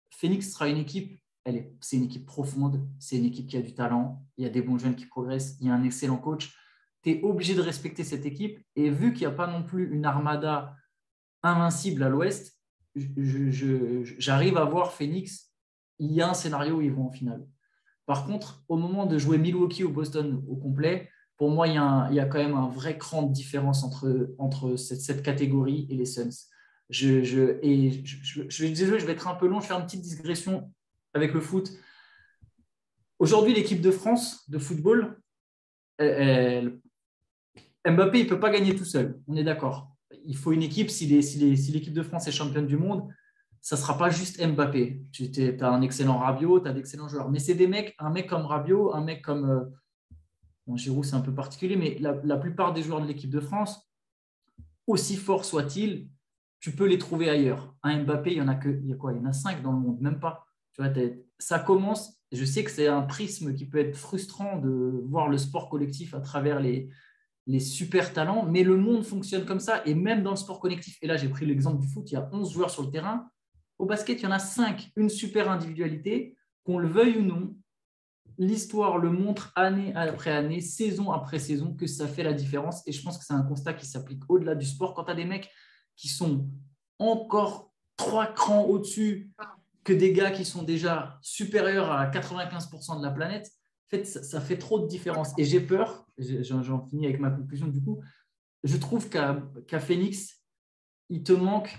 Phoenix 0.09 0.51
sera 0.51 0.69
une 0.69 0.77
équipe, 0.77 1.19
elle 1.43 1.55
est, 1.57 1.75
c'est 1.81 1.97
une 1.97 2.03
équipe 2.03 2.25
profonde, 2.25 2.87
c'est 2.99 3.17
une 3.17 3.25
équipe 3.25 3.47
qui 3.47 3.57
a 3.57 3.61
du 3.61 3.73
talent, 3.73 4.23
il 4.37 4.43
y 4.45 4.47
a 4.47 4.49
des 4.49 4.61
bons 4.61 4.77
jeunes 4.77 4.95
qui 4.95 5.05
progressent, 5.05 5.57
il 5.59 5.67
y 5.67 5.69
a 5.69 5.73
un 5.73 5.83
excellent 5.83 6.17
coach. 6.17 6.55
Tu 7.03 7.11
es 7.11 7.21
obligé 7.23 7.55
de 7.55 7.61
respecter 7.61 8.03
cette 8.03 8.25
équipe. 8.25 8.59
Et 8.75 8.89
vu 8.89 9.11
qu'il 9.13 9.27
n'y 9.27 9.33
a 9.33 9.35
pas 9.35 9.47
non 9.47 9.63
plus 9.63 9.91
une 9.91 10.05
armada 10.05 10.75
invincible 11.43 12.03
à 12.03 12.09
l'ouest, 12.09 12.57
j'arrive 12.95 14.57
à 14.57 14.65
voir 14.65 14.93
Phoenix, 14.93 15.51
il 15.99 16.11
y 16.11 16.21
a 16.21 16.29
un 16.29 16.33
scénario 16.33 16.77
où 16.77 16.81
ils 16.81 16.91
vont 16.91 17.07
en 17.07 17.11
finale. 17.11 17.45
Par 18.05 18.25
contre, 18.25 18.63
au 18.67 18.77
moment 18.77 19.05
de 19.05 19.17
jouer 19.17 19.37
Milwaukee 19.37 19.83
ou 19.83 19.91
Boston 19.91 20.43
au 20.47 20.55
complet, 20.55 21.09
pour 21.37 21.49
moi, 21.49 21.67
il 21.67 21.73
y 21.73 21.77
a, 21.77 22.25
quand 22.25 22.37
même 22.37 22.55
un 22.55 22.69
vrai 22.69 22.97
cran 22.97 23.23
de 23.23 23.31
différence 23.31 23.83
entre, 23.83 24.75
cette, 24.75 25.23
catégorie 25.23 25.87
et 25.89 25.95
les 25.95 26.05
Suns. 26.05 26.29
Je, 26.89 27.23
je, 27.23 27.57
et 27.63 28.05
je, 28.05 28.43
je- 28.47 28.67
désolé, 28.67 28.99
je 28.99 29.05
vais 29.05 29.13
être 29.13 29.27
un 29.27 29.35
peu 29.35 29.47
long, 29.47 29.59
je 29.59 29.63
vais 29.63 29.69
faire 29.69 29.79
une 29.79 29.85
petite 29.85 30.01
digression 30.01 30.71
avec 31.13 31.33
le 31.33 31.39
foot. 31.39 31.71
Aujourd'hui, 33.17 33.53
l'équipe 33.53 33.81
de 33.81 33.91
France 33.91 34.47
de 34.49 34.59
football, 34.59 35.19
Mbappé, 35.99 36.79
il 38.19 38.23
ne 38.23 38.29
peut 38.29 38.39
pas 38.39 38.49
gagner 38.49 38.75
tout 38.75 38.85
seul, 38.85 39.19
on 39.27 39.35
est 39.35 39.43
d'accord. 39.43 39.90
Il 40.25 40.37
faut 40.37 40.51
une 40.51 40.63
équipe, 40.63 40.89
si 40.89 41.07
l'équipe 41.07 41.93
de 41.93 42.03
France 42.03 42.27
est 42.27 42.31
championne 42.31 42.67
du 42.67 42.77
monde, 42.77 43.07
ça 43.61 43.75
ne 43.75 43.81
sera 43.81 43.97
pas 43.97 44.09
juste 44.09 44.43
Mbappé. 44.43 45.03
Tu 45.11 45.31
as 45.59 45.69
un 45.69 45.81
excellent 45.81 46.17
Rabiot, 46.17 46.61
tu 46.61 46.67
as 46.67 46.73
d'excellents 46.73 47.07
joueurs. 47.07 47.29
Mais 47.29 47.39
c'est 47.39 47.53
des 47.53 47.67
mecs, 47.67 47.95
un 47.99 48.09
mec 48.09 48.27
comme 48.27 48.45
Rabiot, 48.45 48.93
un 48.93 49.01
mec 49.01 49.21
comme. 49.21 49.49
euh, 49.49 49.65
bon, 50.65 50.75
Giroud, 50.75 51.05
c'est 51.05 51.15
un 51.15 51.21
peu 51.21 51.33
particulier, 51.33 51.75
mais 51.75 51.97
la, 51.99 52.37
plupart 52.37 52.73
des 52.73 52.81
joueurs 52.81 53.01
de 53.01 53.07
l'équipe 53.07 53.29
de 53.29 53.39
France, 53.39 53.87
aussi 54.87 55.15
forts 55.15 55.45
soient-ils, 55.45 56.09
tu 56.59 56.71
peux 56.75 56.87
les 56.87 56.97
trouver 56.97 57.29
ailleurs. 57.29 57.75
Un 57.83 58.03
Mbappé, 58.03 58.31
il 58.31 58.37
y 58.37 58.41
en 58.41 58.47
a 58.47 58.55
que, 58.55 58.69
il 58.69 58.87
y 58.87 58.93
a 58.93 58.95
quoi? 58.95 59.13
Il 59.13 59.19
y 59.19 59.21
en 59.21 59.25
a 59.25 59.33
cinq 59.33 59.61
dans 59.61 59.71
le 59.71 59.79
monde, 59.79 60.01
même 60.01 60.19
pas. 60.19 60.45
Ça 61.37 61.59
commence. 61.59 62.19
Je 62.31 62.45
sais 62.45 62.63
que 62.63 62.71
c'est 62.71 62.87
un 62.87 63.01
prisme 63.01 63.53
qui 63.53 63.65
peut 63.67 63.77
être 63.77 63.95
frustrant 63.95 64.57
de 64.57 65.03
voir 65.05 65.27
le 65.27 65.37
sport 65.37 65.69
collectif 65.69 66.15
à 66.15 66.21
travers 66.21 66.59
les, 66.59 66.89
les 67.47 67.59
super 67.59 68.13
talents, 68.13 68.45
mais 68.45 68.63
le 68.63 68.77
monde 68.77 69.03
fonctionne 69.03 69.45
comme 69.45 69.59
ça. 69.59 69.81
Et 69.85 69.95
même 69.95 70.23
dans 70.23 70.31
le 70.31 70.35
sport 70.35 70.59
collectif, 70.59 70.97
et 71.01 71.07
là 71.07 71.17
j'ai 71.17 71.29
pris 71.29 71.45
l'exemple 71.45 71.79
du 71.79 71.87
foot, 71.87 72.09
il 72.11 72.13
y 72.13 72.17
a 72.17 72.29
11 72.31 72.51
joueurs 72.51 72.69
sur 72.69 72.83
le 72.83 72.91
terrain. 72.91 73.29
Au 73.79 73.85
basket, 73.85 74.19
il 74.19 74.23
y 74.23 74.27
en 74.27 74.31
a 74.31 74.39
5, 74.39 74.91
une 74.95 75.09
super 75.09 75.49
individualité, 75.49 76.37
qu'on 76.63 76.77
le 76.77 76.87
veuille 76.87 77.17
ou 77.17 77.23
non. 77.23 77.55
L'histoire 78.37 78.97
le 78.97 79.11
montre 79.11 79.51
année 79.55 79.93
après 79.95 80.31
année, 80.31 80.61
saison 80.61 81.11
après 81.11 81.39
saison, 81.39 81.73
que 81.73 81.87
ça 81.87 82.07
fait 82.07 82.23
la 82.23 82.33
différence. 82.33 82.87
Et 82.87 82.91
je 82.91 83.01
pense 83.01 83.17
que 83.17 83.25
c'est 83.25 83.33
un 83.33 83.43
constat 83.43 83.73
qui 83.73 83.85
s'applique 83.85 84.23
au-delà 84.29 84.55
du 84.55 84.65
sport. 84.65 84.93
Quand 84.93 85.05
tu 85.05 85.11
as 85.11 85.15
des 85.15 85.25
mecs 85.25 85.49
qui 85.95 86.07
sont 86.07 86.47
encore 86.99 87.71
trois 87.97 88.27
crans 88.27 88.63
au-dessus 88.63 89.31
que 89.83 89.93
des 89.93 90.13
gars 90.13 90.31
qui 90.31 90.45
sont 90.45 90.63
déjà 90.63 91.17
supérieurs 91.21 91.91
à 91.91 92.09
95% 92.09 92.99
de 92.99 93.03
la 93.03 93.11
planète, 93.11 93.51
fait, 93.91 94.05
ça, 94.05 94.41
fait 94.41 94.57
trop 94.57 94.79
de 94.79 94.87
différence. 94.87 95.33
Et 95.37 95.43
j'ai 95.43 95.59
peur, 95.59 96.07
j'en 96.17 96.85
finis 96.87 97.05
avec 97.05 97.19
ma 97.19 97.29
conclusion 97.29 97.67
du 97.67 97.81
coup, 97.81 98.01
je 98.63 98.77
trouve 98.77 99.09
qu'à 99.09 99.79
Phoenix, 99.79 100.41
il 101.09 101.23
te 101.23 101.33
manque 101.33 101.77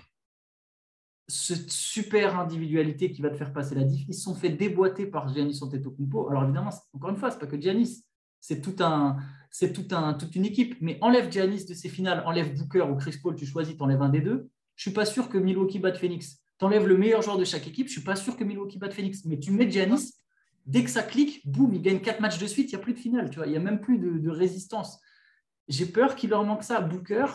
cette 1.29 1.71
super 1.71 2.39
individualité 2.39 3.13
qui 3.13 3.23
va 3.23 3.31
te 3.31 3.37
faire 3.37 3.53
passer 3.53 3.75
la 3.75 3.85
diff. 3.85 4.05
Ils 4.09 4.15
se 4.15 4.23
sont 4.23 4.35
fait 4.35 4.51
déboîter 4.51 5.07
par 5.07 5.33
Giannis 5.33 5.61
Antetokounmpo. 5.63 6.29
Alors 6.29 6.45
évidemment, 6.45 6.71
encore 6.93 7.11
une 7.11 7.17
fois, 7.17 7.31
c'est 7.31 7.39
pas 7.39 7.47
que 7.47 7.61
Giannis, 7.61 8.05
c'est 8.41 8.61
tout 8.61 8.83
un, 8.83 9.17
c'est 9.51 9.73
tout 9.73 9.95
un, 9.95 10.15
toute 10.15 10.35
une 10.35 10.45
équipe. 10.45 10.77
Mais 10.81 10.99
enlève 11.01 11.31
Giannis 11.31 11.65
de 11.65 11.75
ces 11.75 11.89
finales, 11.89 12.23
enlève 12.27 12.55
Booker 12.55 12.83
ou 12.91 12.97
Chris 12.97 13.19
Paul, 13.23 13.37
tu 13.37 13.47
choisis, 13.47 13.77
tu 13.77 13.83
enlèves 13.83 14.03
un 14.03 14.09
des 14.09 14.21
deux. 14.21 14.51
Je 14.75 14.83
suis 14.83 14.91
pas 14.91 15.07
sûr 15.07 15.29
que 15.29 15.39
Milwaukee 15.39 15.79
batte 15.79 15.97
Phoenix. 15.97 16.43
Tu 16.59 16.65
enlèves 16.65 16.87
le 16.87 16.99
meilleur 16.99 17.23
joueur 17.23 17.39
de 17.39 17.45
chaque 17.45 17.67
équipe, 17.67 17.87
je 17.87 17.93
suis 17.93 18.03
pas 18.03 18.17
sûr 18.17 18.37
que 18.37 18.45
Milwaukee 18.45 18.79
batte 18.79 18.93
Phoenix. 18.93 19.25
Mais 19.25 19.39
tu 19.39 19.53
mets 19.53 19.71
Giannis, 19.71 20.22
dès 20.67 20.85
que 20.85 20.91
ça 20.91 21.03
clique, 21.03 21.41
boum, 21.47 21.73
il 21.75 21.83
gagne 21.83 22.01
quatre 22.01 22.21
matchs 22.21 22.39
de 22.39 22.47
suite, 22.47 22.71
il 22.73 22.77
n'y 22.77 22.81
a 22.81 22.85
plus 22.85 22.93
de 22.95 22.99
finale. 22.99 23.31
Tu 23.31 23.37
vois, 23.37 23.47
il 23.47 23.51
n'y 23.51 23.57
a 23.57 23.61
même 23.61 23.81
plus 23.81 23.99
de, 23.99 24.19
de 24.19 24.31
résistance. 24.31 25.01
J'ai 25.69 25.87
peur 25.87 26.17
qu'il 26.17 26.31
leur 26.31 26.45
manque 26.45 26.63
ça. 26.65 26.81
Booker, 26.81 27.27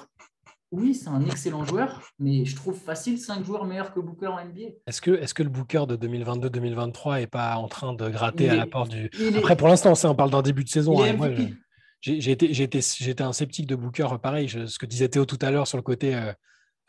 oui, 0.72 0.94
c'est 0.96 1.08
un 1.08 1.26
excellent 1.26 1.64
joueur, 1.64 2.02
mais 2.20 2.44
je 2.46 2.56
trouve 2.56 2.78
facile 2.78 3.18
cinq 3.18 3.44
joueurs 3.46 3.64
meilleurs 3.66 3.94
que 3.94 4.00
Booker 4.02 4.28
en 4.28 4.44
NBA. 4.44 4.70
Est-ce 4.86 5.02
que, 5.02 5.34
que 5.34 5.44
le 5.44 5.50
Booker 5.50 5.86
de 5.88 5.96
2022-2023 5.96 7.22
est 7.22 7.28
pas 7.28 7.56
en 7.56 7.68
train 7.68 7.94
de 7.94 8.10
gratter 8.10 8.50
à 8.50 8.54
est- 8.54 8.58
la 8.58 8.66
porte 8.68 8.90
du. 8.92 9.06
Est- 9.06 9.38
Après, 9.38 9.56
pour 9.56 9.68
l'instant, 9.68 9.94
on 10.04 10.16
parle 10.16 10.30
d'un 10.32 10.42
début 10.42 10.64
de 10.64 10.70
saison. 10.70 11.04
est 11.06 11.10
hein, 11.10 11.14
moi, 11.14 11.30
j'ai 12.02 12.32
été, 12.32 12.52
été- 12.62 12.82
j'étais 12.82 13.24
un 13.24 13.34
sceptique 13.34 13.66
de 13.66 13.76
Booker, 13.76 14.08
pareil. 14.22 14.48
je- 14.48 14.66
ce 14.68 14.78
que 14.78 14.86
disait 14.86 15.10
Théo 15.10 15.26
tout 15.26 15.40
à 15.42 15.52
l'heure 15.52 15.68
sur 15.68 15.78
le 15.78 15.84
côté 15.84 16.16
euh, 16.16 16.32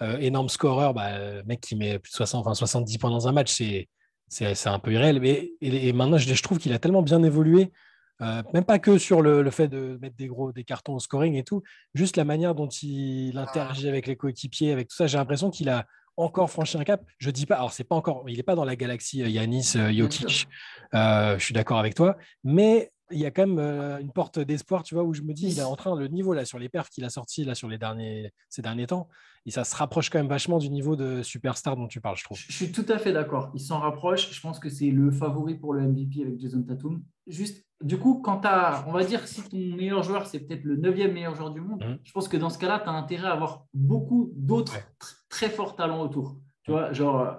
euh, 0.03 0.19
énorme 0.19 0.49
scoreur, 0.49 0.93
bah, 0.95 1.43
mec 1.45 1.61
qui 1.61 1.75
met 1.77 1.99
plus 1.99 2.11
de 2.11 2.15
60, 2.17 2.41
enfin 2.47 2.55
70 2.55 2.99
points 2.99 3.11
dans 3.11 3.27
un 3.29 3.33
match, 3.33 3.53
c'est 3.53 3.89
c'est 4.29 4.67
un 4.67 4.79
peu 4.79 4.93
irréel. 4.93 5.21
Mais 5.21 5.53
et, 5.61 5.89
et 5.89 5.93
maintenant, 5.93 6.19
je, 6.19 6.33
je 6.33 6.43
trouve 6.43 6.59
qu'il 6.59 6.73
a 6.73 6.79
tellement 6.79 7.03
bien 7.03 7.23
évolué, 7.23 7.73
euh, 8.21 8.43
même 8.53 8.65
pas 8.65 8.79
que 8.79 8.99
sur 8.99 9.23
le, 9.23 9.43
le 9.43 9.51
fait 9.51 9.69
de 9.69 9.99
mettre 10.01 10.17
des 10.17 10.27
gros 10.27 10.53
des 10.53 10.65
cartons 10.65 10.95
au 10.95 10.99
scoring 10.99 11.35
et 11.35 11.45
tout, 11.45 11.63
juste 11.95 12.17
la 12.17 12.25
manière 12.25 12.55
dont 12.55 12.69
il 12.69 13.39
interagit 13.39 13.89
avec 13.89 14.07
les 14.07 14.17
coéquipiers, 14.17 14.73
avec 14.73 14.89
tout 14.89 14.97
ça. 14.97 15.07
J'ai 15.07 15.19
l'impression 15.19 15.51
qu'il 15.51 15.69
a 15.69 15.87
encore 16.17 16.51
franchi 16.51 16.77
un 16.77 16.85
cap. 16.85 17.03
Je 17.19 17.31
dis 17.31 17.47
pas, 17.47 17.57
alors 17.57 17.73
c'est 17.73 17.85
pas 17.85 17.95
encore, 17.95 18.25
il 18.27 18.37
n'est 18.37 18.43
pas 18.43 18.57
dans 18.57 18.65
la 18.65 18.77
galaxie 18.77 19.23
euh, 19.23 19.29
Yanis, 19.29 19.75
euh, 19.77 19.93
Jokic. 19.93 20.49
Euh, 20.95 21.39
je 21.39 21.45
suis 21.45 21.55
d'accord 21.55 21.79
avec 21.79 21.95
toi, 21.95 22.17
mais 22.43 22.91
il 23.11 23.19
y 23.19 23.27
a 23.27 23.31
quand 23.31 23.47
même 23.47 23.59
euh, 23.59 23.99
une 23.99 24.13
porte 24.13 24.39
d'espoir, 24.39 24.83
tu 24.83 24.95
vois, 24.95 25.05
où 25.05 25.15
je 25.15 25.23
me 25.23 25.33
dis, 25.33 25.49
il 25.51 25.59
est 25.59 25.63
en 25.63 25.77
train, 25.77 25.97
le 25.97 26.09
niveau 26.09 26.35
là 26.35 26.45
sur 26.45 26.59
les 26.59 26.69
perfs 26.69 26.91
qu'il 26.91 27.05
a 27.05 27.11
sorti 27.11 27.45
là 27.45 27.55
sur 27.55 27.69
les 27.69 27.79
derniers, 27.79 28.33
ces 28.49 28.63
derniers 28.63 28.87
temps, 28.87 29.09
et 29.47 29.51
ça 29.51 29.65
se 29.65 29.75
rapproche 29.77 30.11
quand 30.11 30.19
même 30.19 30.29
vachement 30.29 30.59
du 30.59 30.69
niveau 30.71 30.95
de 30.97 31.23
superstar 31.23 31.77
dont 31.77 31.87
tu 31.89 32.01
parles, 32.01 32.17
je 32.17 32.25
trouve. 32.25 32.37
Je 32.39 32.53
suis 32.53 32.71
tout 32.73 32.85
à 32.89 32.99
fait 32.99 33.13
d'accord. 33.13 33.51
Il 33.55 33.61
s'en 33.61 33.79
rapproche. 33.79 34.31
Je 34.33 34.41
pense 34.41 34.59
que 34.59 34.69
c'est 34.69 34.91
le 34.91 35.11
favori 35.11 35.55
pour 35.55 35.73
le 35.75 35.83
MVP 35.83 36.23
avec 36.23 36.39
Jason 36.39 36.63
Tatum. 36.63 37.03
Juste, 37.27 37.65
du 37.83 37.99
coup, 37.99 38.21
quand 38.21 38.41
tu 38.41 38.49
as, 38.49 38.85
on 38.87 38.93
va 38.93 39.05
dire, 39.05 39.27
si 39.27 39.43
ton 39.49 39.57
meilleur 39.57 40.03
joueur, 40.03 40.27
c'est 40.27 40.41
peut-être 40.41 40.65
le 40.65 40.77
neuvième 40.77 41.13
meilleur 41.13 41.35
joueur 41.35 41.51
du 41.51 41.61
monde, 41.61 41.83
Mhm. 41.83 41.99
je 42.05 42.13
pense 42.13 42.29
que 42.29 42.37
dans 42.37 42.51
ce 42.51 42.59
cas-là, 42.59 42.81
tu 42.81 42.89
as 42.89 42.93
intérêt 42.93 43.29
à 43.29 43.33
avoir 43.33 43.65
beaucoup 43.73 44.33
d'autres 44.37 44.75
Ouais. 44.75 44.85
tr- 45.01 45.15
très 45.29 45.49
forts 45.49 45.77
talents 45.77 46.01
autour. 46.03 46.37
Tu 46.65 46.73
vois, 46.73 46.93
genre, 46.93 47.21
euh, 47.21 47.33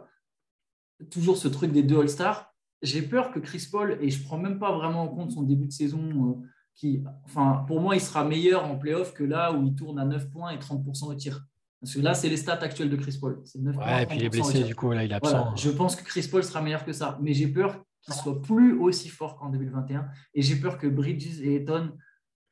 toujours 1.11 1.37
ce 1.37 1.47
truc 1.47 1.71
des 1.71 1.83
deux 1.83 1.99
All-Stars. 1.99 2.48
J'ai 2.81 3.01
peur 3.01 3.31
que 3.31 3.39
Chris 3.39 3.67
Paul, 3.71 3.97
et 4.01 4.09
je 4.09 4.19
ne 4.19 4.25
prends 4.25 4.37
même 4.37 4.59
pas 4.59 4.71
vraiment 4.71 5.03
en 5.03 5.07
compte 5.07 5.31
son 5.31 5.43
début 5.43 5.67
de 5.67 5.71
saison, 5.71 6.01
euh, 6.43 6.47
qui, 6.75 7.03
enfin, 7.25 7.63
pour 7.67 7.81
moi, 7.81 7.95
il 7.95 8.01
sera 8.01 8.23
meilleur 8.23 8.65
en 8.65 8.77
playoff 8.77 9.13
que 9.13 9.23
là 9.23 9.51
où 9.53 9.65
il 9.65 9.75
tourne 9.75 9.99
à 9.99 10.05
9 10.05 10.29
points 10.31 10.51
et 10.51 10.57
30% 10.57 11.07
au 11.09 11.15
tir. 11.15 11.45
Parce 11.81 11.93
que 11.93 11.99
là, 12.01 12.13
c'est 12.13 12.29
les 12.29 12.37
stats 12.37 12.53
actuelles 12.61 12.89
de 12.89 12.95
Chris 12.95 13.17
Paul. 13.19 13.41
C'est 13.45 13.59
9 13.59 13.75
points, 13.75 13.85
Ouais, 13.85 14.03
et 14.03 14.05
puis 14.05 14.17
il 14.17 14.23
est 14.25 14.29
30% 14.29 14.39
au 14.39 14.51
blessé, 14.51 14.63
du 14.63 14.75
coup, 14.75 14.91
là, 14.91 15.03
il 15.03 15.11
est 15.11 15.19
Voilà, 15.21 15.39
absent. 15.39 15.55
je 15.55 15.69
pense 15.71 15.95
que 15.95 16.03
Chris 16.03 16.27
Paul 16.29 16.43
sera 16.43 16.61
meilleur 16.61 16.85
que 16.85 16.93
ça, 16.93 17.17
mais 17.21 17.33
j'ai 17.33 17.47
peur 17.47 17.83
qu'il 18.01 18.13
soit 18.13 18.41
plus 18.41 18.79
aussi 18.79 19.09
fort 19.09 19.35
qu'en 19.37 19.49
2021 19.49 20.07
et 20.33 20.41
j'ai 20.41 20.55
peur 20.55 20.77
que 20.77 20.87
Bridges 20.87 21.41
et 21.41 21.55
Eton 21.55 21.91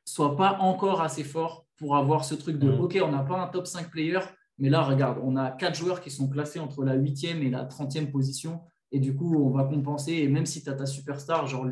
soient 0.04 0.36
pas 0.36 0.58
encore 0.60 1.00
assez 1.00 1.24
forts 1.24 1.66
pour 1.78 1.96
avoir 1.96 2.24
ce 2.24 2.34
truc 2.34 2.58
de 2.58 2.70
Mhm. 2.70 2.80
OK, 2.80 2.98
on 3.02 3.10
n'a 3.12 3.22
pas 3.22 3.40
un 3.40 3.46
top 3.48 3.66
5 3.66 3.90
player, 3.90 4.18
mais 4.58 4.68
là, 4.68 4.82
regarde, 4.82 5.18
on 5.22 5.36
a 5.36 5.50
quatre 5.50 5.74
joueurs 5.76 6.00
qui 6.02 6.10
sont 6.10 6.28
classés 6.28 6.58
entre 6.60 6.84
la 6.84 6.96
8e 6.96 7.42
et 7.42 7.48
la 7.50 7.64
30e 7.64 8.10
position 8.10 8.60
et 8.92 9.00
du 9.00 9.14
coup, 9.14 9.34
on 9.36 9.50
va 9.50 9.64
compenser. 9.64 10.12
Et 10.14 10.28
même 10.28 10.46
si 10.46 10.62
tu 10.62 10.70
as 10.70 10.74
ta 10.74 10.86
superstar, 10.86 11.46
genre, 11.46 11.66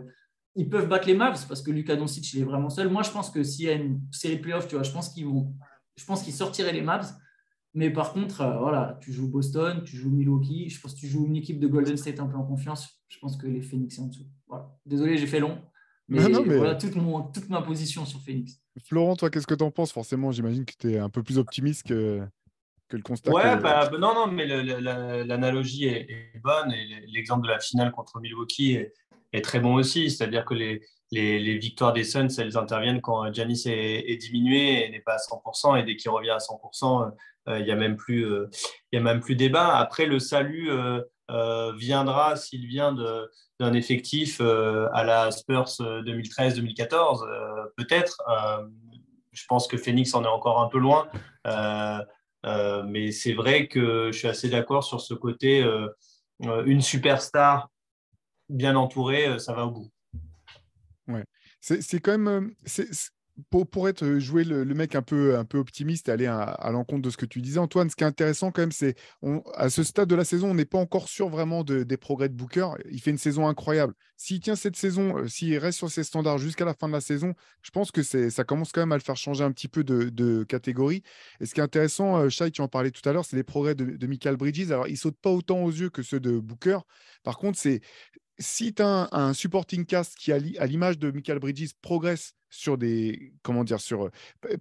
ils 0.55 0.69
peuvent 0.69 0.89
battre 0.89 1.07
les 1.07 1.15
Mavs 1.15 1.47
parce 1.49 1.63
que 1.63 1.71
Luka 1.71 1.97
Doncic, 1.97 2.33
il 2.35 2.41
est 2.41 2.45
vraiment 2.45 2.71
seul. 2.71 2.89
Moi, 2.91 3.03
je 3.03 3.11
pense 3.11 3.31
que 3.31 3.43
s'il 3.43 3.67
y 3.67 3.69
a 3.69 3.73
une 3.75 4.01
série 4.13 4.37
de 4.37 4.43
playoffs, 4.43 4.69
tu 4.69 4.75
vois, 4.75 4.85
je 4.85 4.91
pense 4.93 5.11
qu'ils 5.11 5.27
vont, 5.27 5.55
je 5.97 6.05
pense 6.05 6.23
qu'ils 6.23 6.33
sortiraient 6.35 6.73
les 6.73 6.83
Mavs. 6.83 7.13
Mais 7.75 7.91
par 7.91 8.15
contre, 8.15 8.41
euh, 8.41 8.59
voilà, 8.59 8.99
tu 9.03 9.13
joues 9.13 9.29
Boston, 9.29 9.83
tu 9.85 9.97
joues 9.97 10.11
Milwaukee. 10.11 10.71
Je 10.71 10.81
pense 10.81 10.95
que 10.95 11.01
tu 11.01 11.09
joues 11.09 11.27
une 11.27 11.37
équipe 11.37 11.61
de 11.61 11.67
Golden 11.67 11.97
State 11.99 12.21
un 12.21 12.27
peu 12.27 12.37
en 12.37 12.45
confiance. 12.45 12.89
Je 13.09 13.19
pense 13.19 13.37
que 13.37 13.47
les 13.47 13.61
Phoenix 13.61 13.97
sont 13.97 14.05
en 14.05 14.07
dessous. 14.07 14.27
Voilà. 14.49 14.75
Désolé, 14.87 15.19
j'ai 15.19 15.27
fait 15.27 15.41
long. 15.41 15.59
Mais, 16.09 16.23
Non, 16.23 16.29
non, 16.31 16.45
mais- 16.47 16.57
voilà 16.57 16.75
toute, 16.77 16.95
mon, 16.95 17.23
toute 17.23 17.51
ma 17.51 17.61
position 17.61 18.07
sur 18.07 18.21
Phoenix. 18.23 18.59
Florent, 18.85 19.17
toi, 19.17 19.29
qu'est-ce 19.29 19.47
que 19.47 19.55
tu 19.55 19.65
en 19.65 19.71
penses? 19.71 19.93
Forcément, 19.93 20.31
j'imagine 20.33 20.65
que 20.65 20.73
tu 20.79 20.93
es 20.93 20.99
un 20.99 21.11
peu 21.11 21.23
plus 21.23 21.37
optimiste 21.37 21.83
que, 21.83 22.23
que 22.89 22.97
le 22.97 23.03
constat. 23.03 23.31
Ouais, 23.33 23.43
que- 23.43 23.63
bah, 23.63 23.89
bah, 23.91 23.99
non, 23.99 24.15
non, 24.15 24.27
mais 24.27 24.47
l'analogie 24.47 25.87
est, 25.87 26.11
est 26.11 26.39
bonne 26.43 26.73
et 26.73 27.07
l'exemple 27.09 27.45
de 27.47 27.53
la 27.53 27.59
finale 27.61 27.91
contre 27.93 28.21
Milwaukee 28.21 28.75
est, 28.75 28.95
est 29.33 29.43
très 29.45 29.61
bon 29.61 29.75
aussi. 29.75 30.11
C'est-à-dire 30.11 30.45
que 30.45 30.55
les, 30.55 30.83
les, 31.11 31.39
les 31.41 31.59
victoires 31.59 31.93
des 31.93 32.05
Suns, 32.05 32.29
elles 32.39 32.57
interviennent 32.57 33.01
quand 33.01 33.33
Giannis 33.33 33.63
est, 33.67 34.11
est 34.11 34.17
diminué 34.17 34.87
et 34.87 34.91
n'est 34.91 35.01
pas 35.01 35.15
à 35.15 35.19
100%. 35.19 35.79
Et 35.81 35.83
dès 35.83 35.97
qu'il 35.97 36.11
revient 36.11 36.31
à 36.31 36.39
100%, 36.39 37.13
euh, 37.49 37.59
il 37.59 37.65
n'y 37.65 37.71
a 37.71 37.77
même 37.77 37.97
plus, 37.97 38.25
euh, 38.25 38.49
y 38.93 38.97
a 38.97 39.01
même 39.01 39.21
plus 39.21 39.37
débat. 39.37 39.77
Après, 39.77 40.07
le 40.07 40.19
salut 40.19 40.71
euh, 40.71 41.01
euh, 41.31 41.73
viendra 41.77 42.37
s'il 42.37 42.67
vient 42.67 42.93
d'un 43.61 43.73
effectif 43.73 44.39
euh, 44.41 44.89
à 44.93 45.03
la 45.05 45.31
Spurs 45.33 45.65
2013-2014, 45.81 47.25
euh, 47.27 47.65
peut-être. 47.77 48.19
Euh, 48.29 48.67
je 49.33 49.45
pense 49.49 49.67
que 49.69 49.77
Phoenix 49.77 50.15
en 50.15 50.25
est 50.25 50.29
encore 50.29 50.61
un 50.63 50.69
peu 50.69 50.79
loin. 50.79 51.09
Euh, 52.47 52.83
mais 52.85 53.11
c'est 53.13 53.33
vrai 53.33 53.67
que 53.67 54.11
je 54.13 54.19
suis 54.19 54.29
assez 54.29 54.49
d'accord 54.49 54.85
sur 54.85 55.01
ce 55.01 55.15
côté. 55.15 55.63
euh, 55.63 55.89
euh, 56.45 56.65
une 56.67 56.83
superstar 56.83 57.71
bien 58.49 58.77
entourée, 58.77 59.39
ça 59.39 59.55
va 59.55 59.67
au 59.67 59.71
bout. 59.71 59.91
C'est 61.61 61.83
c'est 61.83 61.99
quand 61.99 62.19
même. 62.19 62.55
Pour, 63.51 63.69
pour 63.69 63.89
être 63.89 64.05
euh, 64.05 64.19
jouer 64.19 64.45
le, 64.45 64.65
mec 64.65 64.95
un 64.95 65.03
peu, 65.03 65.37
un 65.37 65.45
peu 65.45 65.59
optimiste 65.59 66.09
aller 66.09 66.27
à, 66.27 66.71
l'encontre 66.73 67.03
de 67.03 67.11
ce 67.11 67.17
que 67.17 67.27
tu 67.27 67.41
disais, 67.41 67.59
Antoine, 67.59 67.91
ce 67.91 67.97
qui 67.97 68.05
est 68.05 68.07
intéressant 68.07 68.51
quand 68.51 68.63
même, 68.63 68.73
c'est 68.73 68.97
à 69.55 69.69
ce 69.71 69.83
stade 69.83 70.09
de 70.09 70.15
la 70.15 70.25
saison, 70.25 70.51
on 70.51 70.55
n'est 70.55 70.65
pas 70.65 70.79
encore 70.79 71.09
sûr 71.09 71.29
vraiment 71.29 71.65
de- 71.65 71.83
des 71.83 71.97
progrès 71.97 72.29
de 72.29 72.35
Booker. 72.35 72.69
Il 72.91 73.01
fait 73.01 73.11
une 73.11 73.19
saison 73.19 73.47
incroyable. 73.47 73.95
S'il 74.17 74.41
tient 74.41 74.57
cette 74.57 74.77
saison, 74.77 75.19
euh, 75.19 75.29
s'il 75.29 75.57
reste 75.59 75.79
sur 75.79 75.91
ses 75.91 76.05
standards 76.05 76.39
jusqu'à 76.39 76.65
la 76.65 76.75
fin 76.75 76.89
de 76.89 76.93
la 76.93 77.01
saison, 77.01 77.35
je 77.63 77.71
pense 77.71 77.91
que 77.91 78.03
ça 78.03 78.45
commence 78.45 78.73
quand 78.73 78.81
même 78.81 78.93
à 78.93 78.97
le 78.97 79.03
faire 79.03 79.17
changer 79.17 79.45
un 79.45 79.53
petit 79.53 79.69
peu 79.69 79.85
de, 79.85 80.09
de 80.09 80.45
catégorie. 80.45 81.03
Et 81.41 81.47
ce 81.47 81.55
qui 81.55 81.61
est 81.61 81.65
intéressant, 81.65 82.19
euh, 82.19 82.29
Shai, 82.29 82.51
tu 82.51 82.63
en 82.63 82.69
parlais 82.69 82.91
tout 82.91 83.07
à 83.09 83.13
l'heure, 83.13 83.25
c'est 83.25 83.37
les 83.37 83.45
progrès 83.45 83.75
de, 83.75 84.07
Michael 84.07 84.37
Bridges. 84.37 84.71
Alors, 84.71 84.89
il 84.89 84.97
saute 84.97 85.17
pas 85.21 85.31
autant 85.31 85.63
aux 85.63 85.71
yeux 85.71 85.91
que 85.91 86.03
ceux 86.03 86.21
de 86.21 86.39
Booker. 86.39 86.79
Par 87.23 87.39
contre, 87.39 87.59
c'est 87.59 87.81
si 88.39 88.75
tu 88.75 88.83
as 88.83 89.09
un, 89.13 89.29
un 89.29 89.33
supporting 89.35 89.85
cast 89.85 90.17
qui, 90.17 90.33
à 90.33 90.39
l'image 90.39 90.99
de 90.99 91.11
Michael 91.11 91.39
Bridges, 91.39 91.73
progresse 91.81 92.35
sur 92.57 92.79
des, 92.79 93.33
comment 93.43 93.65
dire, 93.65 93.81
sur, 93.81 94.07
euh, 94.07 94.11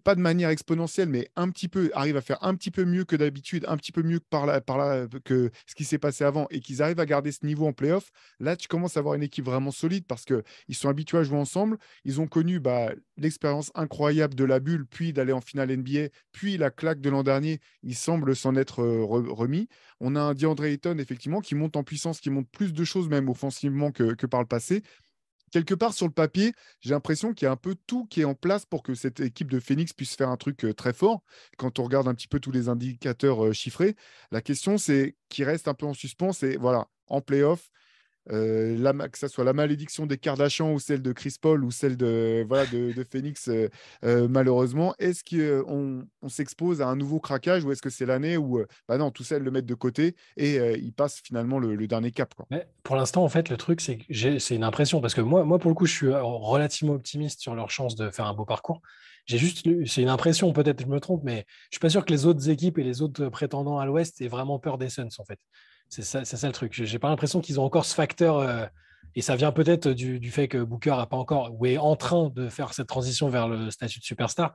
pas 0.03 0.15
de 0.15 0.21
manière 0.21 0.49
exponentielle, 0.49 1.09
mais 1.09 1.29
un 1.35 1.49
petit 1.49 1.67
peu, 1.67 1.89
arrive 1.93 2.17
à 2.17 2.21
faire 2.21 2.43
un 2.43 2.55
petit 2.55 2.71
peu 2.71 2.85
mieux 2.85 3.05
que 3.05 3.15
d'habitude, 3.15 3.65
un 3.67 3.77
petit 3.77 3.91
peu 3.91 4.03
mieux 4.03 4.19
que, 4.19 4.25
par 4.29 4.45
là, 4.45 4.61
par 4.61 4.77
là, 4.77 5.07
que 5.23 5.51
ce 5.67 5.75
qui 5.75 5.85
s'est 5.85 5.97
passé 5.97 6.23
avant, 6.23 6.47
et 6.51 6.59
qu'ils 6.59 6.81
arrivent 6.81 6.99
à 6.99 7.05
garder 7.05 7.31
ce 7.31 7.45
niveau 7.45 7.67
en 7.67 7.73
playoff, 7.73 8.11
là, 8.39 8.55
tu 8.55 8.67
commences 8.67 8.97
à 8.97 8.99
avoir 8.99 9.15
une 9.15 9.23
équipe 9.23 9.45
vraiment 9.45 9.71
solide 9.71 10.05
parce 10.07 10.25
qu'ils 10.25 10.75
sont 10.75 10.89
habitués 10.89 11.17
à 11.19 11.23
jouer 11.23 11.37
ensemble. 11.37 11.77
Ils 12.03 12.21
ont 12.21 12.27
connu 12.27 12.59
bah, 12.59 12.91
l'expérience 13.17 13.71
incroyable 13.75 14.35
de 14.35 14.43
la 14.43 14.59
bulle, 14.59 14.85
puis 14.85 15.13
d'aller 15.13 15.33
en 15.33 15.41
finale 15.41 15.71
NBA, 15.71 16.09
puis 16.31 16.57
la 16.57 16.69
claque 16.71 17.01
de 17.01 17.09
l'an 17.09 17.23
dernier. 17.23 17.59
Ils 17.83 17.95
semblent 17.95 18.35
s'en 18.35 18.55
être 18.55 18.81
euh, 18.81 19.01
re- 19.03 19.29
remis. 19.29 19.67
On 19.99 20.15
a 20.15 20.19
un 20.21 20.33
DeAndre 20.33 20.65
Ayton, 20.65 20.97
effectivement, 20.99 21.41
qui 21.41 21.55
monte 21.55 21.75
en 21.75 21.83
puissance, 21.83 22.19
qui 22.19 22.29
monte 22.29 22.49
plus 22.49 22.73
de 22.73 22.83
choses, 22.83 23.07
même 23.09 23.29
offensivement, 23.29 23.91
que, 23.91 24.13
que 24.13 24.25
par 24.25 24.41
le 24.41 24.47
passé. 24.47 24.83
Quelque 25.55 25.73
part 25.73 25.93
sur 25.93 26.05
le 26.05 26.11
papier, 26.11 26.51
j'ai 26.81 26.89
l'impression 26.89 27.33
qu'il 27.33 27.45
y 27.45 27.47
a 27.47 27.51
un 27.53 27.55
peu 27.55 27.77
tout 27.87 28.07
qui 28.07 28.19
est 28.19 28.25
en 28.25 28.35
place 28.35 28.65
pour 28.65 28.83
que 28.83 28.93
cette 28.93 29.21
équipe 29.21 29.49
de 29.49 29.61
Phoenix 29.61 29.93
puisse 29.93 30.13
faire 30.13 30.27
un 30.27 30.35
truc 30.35 30.65
euh, 30.65 30.73
très 30.73 30.91
fort. 30.91 31.23
Quand 31.57 31.79
on 31.79 31.85
regarde 31.85 32.09
un 32.09 32.13
petit 32.13 32.27
peu 32.27 32.41
tous 32.41 32.51
les 32.51 32.67
indicateurs 32.67 33.45
euh, 33.45 33.53
chiffrés, 33.53 33.95
la 34.31 34.41
question, 34.41 34.77
c'est 34.77 35.15
qui 35.29 35.45
reste 35.45 35.69
un 35.69 35.73
peu 35.73 35.85
en 35.85 35.93
suspens, 35.93 36.33
c'est 36.33 36.57
voilà, 36.57 36.89
en 37.07 37.21
playoff, 37.21 37.69
euh, 38.31 39.07
que 39.09 39.17
ce 39.17 39.27
soit 39.27 39.43
la 39.43 39.53
malédiction 39.53 40.05
des 40.05 40.17
Kardashians 40.17 40.73
ou 40.73 40.79
celle 40.79 41.01
de 41.01 41.11
Chris 41.11 41.35
Paul 41.39 41.63
ou 41.63 41.71
celle 41.71 41.97
de, 41.97 42.45
voilà, 42.47 42.65
de, 42.67 43.05
Phoenix, 43.09 43.47
euh, 43.47 43.69
euh, 44.03 44.27
malheureusement, 44.27 44.95
est-ce 44.99 45.23
qu'on 45.23 46.05
on, 46.21 46.29
s'expose 46.29 46.81
à 46.81 46.87
un 46.87 46.95
nouveau 46.95 47.19
craquage 47.19 47.63
ou 47.63 47.71
est-ce 47.71 47.81
que 47.81 47.89
c'est 47.89 48.05
l'année 48.05 48.37
où, 48.37 48.63
bah 48.87 48.97
non, 48.97 49.11
tout 49.11 49.23
ça, 49.23 49.37
ils 49.37 49.43
le 49.43 49.51
mettent 49.51 49.65
de 49.65 49.75
côté 49.75 50.15
et 50.37 50.55
ils 50.77 50.93
passent 50.93 51.21
finalement 51.23 51.59
le, 51.59 51.85
dernier 51.85 52.11
cap 52.11 52.33
pour 52.83 52.95
l'instant, 52.95 53.23
en 53.23 53.29
fait, 53.29 53.49
le 53.49 53.57
truc, 53.57 53.81
c'est 53.81 53.97
que 53.97 54.39
c'est 54.39 54.55
une 54.55 54.63
impression, 54.63 55.01
parce 55.01 55.13
que 55.13 55.21
moi, 55.21 55.43
moi, 55.43 55.59
pour 55.59 55.69
le 55.69 55.75
coup, 55.75 55.85
je 55.85 55.93
suis 55.93 56.09
relativement 56.11 56.93
optimiste 56.93 57.41
sur 57.41 57.53
leur 57.55 57.69
chance 57.69 57.95
de 57.95 58.09
faire 58.09 58.25
un 58.25 58.33
beau 58.33 58.45
parcours. 58.45 58.81
J'ai 59.25 59.37
juste, 59.37 59.67
c'est 59.87 60.01
une 60.01 60.09
impression, 60.09 60.51
peut-être 60.53 60.81
je 60.81 60.87
me 60.87 60.99
trompe, 60.99 61.23
mais 61.23 61.45
je 61.71 61.75
suis 61.75 61.79
pas 61.79 61.89
sûr 61.89 62.05
que 62.05 62.11
les 62.11 62.25
autres 62.25 62.49
équipes 62.49 62.77
et 62.77 62.83
les 62.83 63.01
autres 63.01 63.27
prétendants 63.29 63.79
à 63.79 63.85
l'Ouest 63.85 64.21
aient 64.21 64.27
vraiment 64.27 64.59
peur 64.59 64.77
des 64.77 64.89
Suns, 64.89 65.09
en 65.17 65.25
fait. 65.25 65.39
C'est 66.01 66.25
ça, 66.25 66.47
le 66.47 66.53
truc. 66.53 66.73
J'ai 66.73 66.99
pas 66.99 67.09
l'impression 67.09 67.39
qu'ils 67.39 67.59
ont 67.59 67.63
encore 67.63 67.85
ce 67.85 67.95
facteur, 67.95 68.39
euh, 68.39 68.65
et 69.15 69.21
ça 69.21 69.35
vient 69.35 69.51
peut-être 69.51 69.89
du, 69.89 70.29
fait 70.29 70.47
que 70.47 70.61
Booker 70.61 70.95
a 70.97 71.05
pas 71.05 71.17
encore, 71.17 71.53
ou 71.57 71.65
est 71.65 71.77
en 71.77 71.95
train 71.95 72.29
de 72.35 72.49
faire 72.49 72.73
cette 72.73 72.87
transition 72.87 73.29
vers 73.29 73.47
le 73.47 73.71
statut 73.71 73.99
de 73.99 74.03
superstar. 74.03 74.53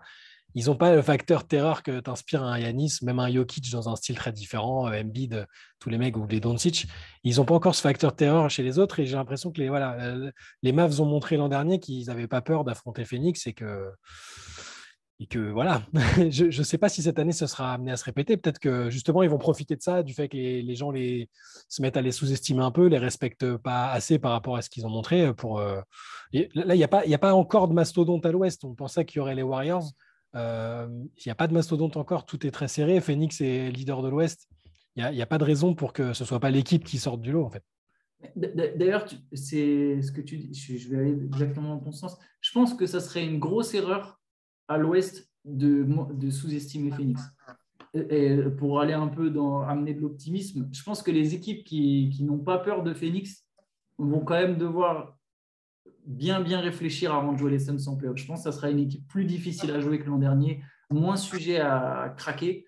Ils 0.54 0.66
n'ont 0.66 0.76
pas 0.76 0.92
le 0.92 1.00
facteur 1.00 1.46
terreur 1.46 1.82
que 1.82 2.00
t'inspire 2.00 2.42
un 2.42 2.58
Yanis, 2.58 2.98
même 3.02 3.20
un 3.20 3.32
Jokic 3.32 3.70
dans 3.70 3.88
un 3.88 3.96
style 3.96 4.16
très 4.16 4.32
différent, 4.32 4.88
euh, 4.88 5.00
Embiid, 5.00 5.46
tous 5.78 5.88
les 5.88 5.96
mecs 5.96 6.16
ou 6.16 6.26
les 6.26 6.40
Doncic. 6.40 6.88
Ils 7.22 7.36
n'ont 7.36 7.44
pas 7.44 7.54
encore 7.54 7.74
ce 7.74 7.82
facteur 7.82 8.14
terreur 8.14 8.50
chez 8.50 8.62
les 8.62 8.78
autres 8.78 8.98
et 8.98 9.06
j'ai 9.06 9.16
l'impression 9.16 9.52
que 9.52 9.60
les, 9.60 9.68
voilà, 9.68 9.92
euh, 10.00 10.30
Mavs 10.64 11.00
ont 11.00 11.06
montré 11.06 11.36
l'an 11.36 11.48
dernier 11.48 11.78
qu'ils 11.78 12.06
n'avaient 12.06 12.26
pas 12.26 12.42
peur 12.42 12.64
d'affronter 12.64 13.04
Phoenix 13.04 13.46
et 13.46 13.52
que, 13.52 13.90
et 15.20 15.26
que 15.26 15.38
voilà. 15.38 15.82
je 16.30 16.46
ne 16.46 16.64
sais 16.64 16.78
pas 16.78 16.88
si 16.88 17.02
cette 17.02 17.18
année 17.18 17.32
ce 17.32 17.46
sera 17.46 17.74
amené 17.74 17.92
à 17.92 17.96
se 17.98 18.04
répéter. 18.04 18.38
Peut-être 18.38 18.58
que 18.58 18.88
justement 18.88 19.22
ils 19.22 19.28
vont 19.28 19.38
profiter 19.38 19.76
de 19.76 19.82
ça, 19.82 20.02
du 20.02 20.14
fait 20.14 20.28
que 20.28 20.36
les, 20.36 20.74
gens 20.74 20.90
les, 20.90 21.28
se 21.68 21.82
mettent 21.82 21.98
à 21.98 22.02
les 22.02 22.10
sous-estimer 22.10 22.62
un 22.62 22.70
peu, 22.70 22.86
les 22.86 22.98
respectent 22.98 23.56
pas 23.58 23.90
assez 23.90 24.18
par 24.18 24.32
rapport 24.32 24.56
à 24.56 24.62
ce 24.62 24.70
qu'ils 24.70 24.86
ont 24.86 24.90
montré. 24.90 25.32
Pour, 25.34 25.60
euh, 25.60 25.80
là, 26.32 26.74
il 26.74 26.78
n'y 26.78 26.84
a, 26.84 27.18
pas- 27.18 27.34
encore 27.34 27.68
de 27.68 27.74
mastodonte 27.74 28.24
à 28.24 28.32
l'ouest. 28.32 28.64
On 28.64 28.74
pensait 28.74 29.04
qu'il 29.04 29.18
y 29.18 29.20
aurait 29.20 29.34
les 29.34 29.42
Warriors. 29.42 29.90
Euh, 30.36 30.88
Il 30.90 31.22
n'y 31.26 31.32
a 31.32 31.34
pas 31.34 31.46
de 31.46 31.52
mastodonte 31.52 31.98
encore, 31.98 32.24
tout 32.24 32.46
est 32.46 32.50
très 32.50 32.68
serré. 32.68 33.00
Phoenix 33.00 33.42
est 33.42 33.70
leader 33.70 34.00
de 34.00 34.08
l'Ouest. 34.08 34.48
Il 34.96 35.08
n'y 35.10 35.22
a, 35.22 35.26
pas 35.26 35.38
de 35.38 35.44
raison 35.44 35.74
pour 35.74 35.92
que 35.92 36.12
ce 36.14 36.24
soit 36.24 36.40
pas 36.40 36.50
l'équipe 36.50 36.84
qui 36.84 36.98
sorte 36.98 37.20
du 37.20 37.30
lot, 37.30 37.44
en 37.44 37.50
fait. 37.50 37.62
D'ailleurs, 38.36 39.06
c'est 39.32 40.02
ce 40.02 40.12
que 40.12 40.20
tu 40.20 40.36
dis, 40.36 40.54
je 40.54 40.88
vais 40.88 40.98
aller 40.98 41.24
exactement 41.24 41.76
dans 41.76 41.80
ton 41.80 41.92
sens. 41.92 42.18
Je 42.40 42.52
pense 42.52 42.74
que 42.74 42.86
ça 42.86 43.00
serait 43.00 43.24
une 43.24 43.38
grosse 43.38 43.72
erreur 43.72 44.19
à 44.70 44.78
l'Ouest 44.78 45.28
de, 45.44 46.30
sous-estimer 46.30 46.92
Phoenix. 46.92 47.20
Pour 48.58 48.80
aller 48.80 48.92
un 48.92 49.08
peu 49.08 49.32
amener 49.66 49.94
de 49.94 50.00
l'optimisme, 50.00 50.68
je 50.72 50.82
pense 50.84 51.02
que 51.02 51.10
les 51.10 51.34
équipes 51.34 51.64
qui, 51.64 52.16
n'ont 52.22 52.38
pas 52.38 52.58
peur 52.58 52.84
de 52.84 52.94
Phoenix 52.94 53.44
vont 53.98 54.20
quand 54.20 54.34
même 54.34 54.56
devoir 54.56 55.18
bien 56.06 56.40
bien 56.40 56.60
réfléchir 56.60 57.12
avant 57.14 57.32
de 57.32 57.38
jouer 57.38 57.50
les 57.50 57.58
Suns 57.58 57.88
en 57.88 57.96
playoff. 57.96 58.16
Je 58.16 58.26
pense 58.26 58.44
que 58.44 58.50
ça 58.50 58.52
sera 58.56 58.70
une 58.70 58.78
équipe 58.78 59.06
plus 59.08 59.24
difficile 59.24 59.72
à 59.72 59.80
jouer 59.80 59.98
que 59.98 60.06
l'an 60.06 60.18
dernier, 60.18 60.62
moins 60.88 61.16
sujet 61.16 61.58
à 61.58 62.14
craquer. 62.16 62.64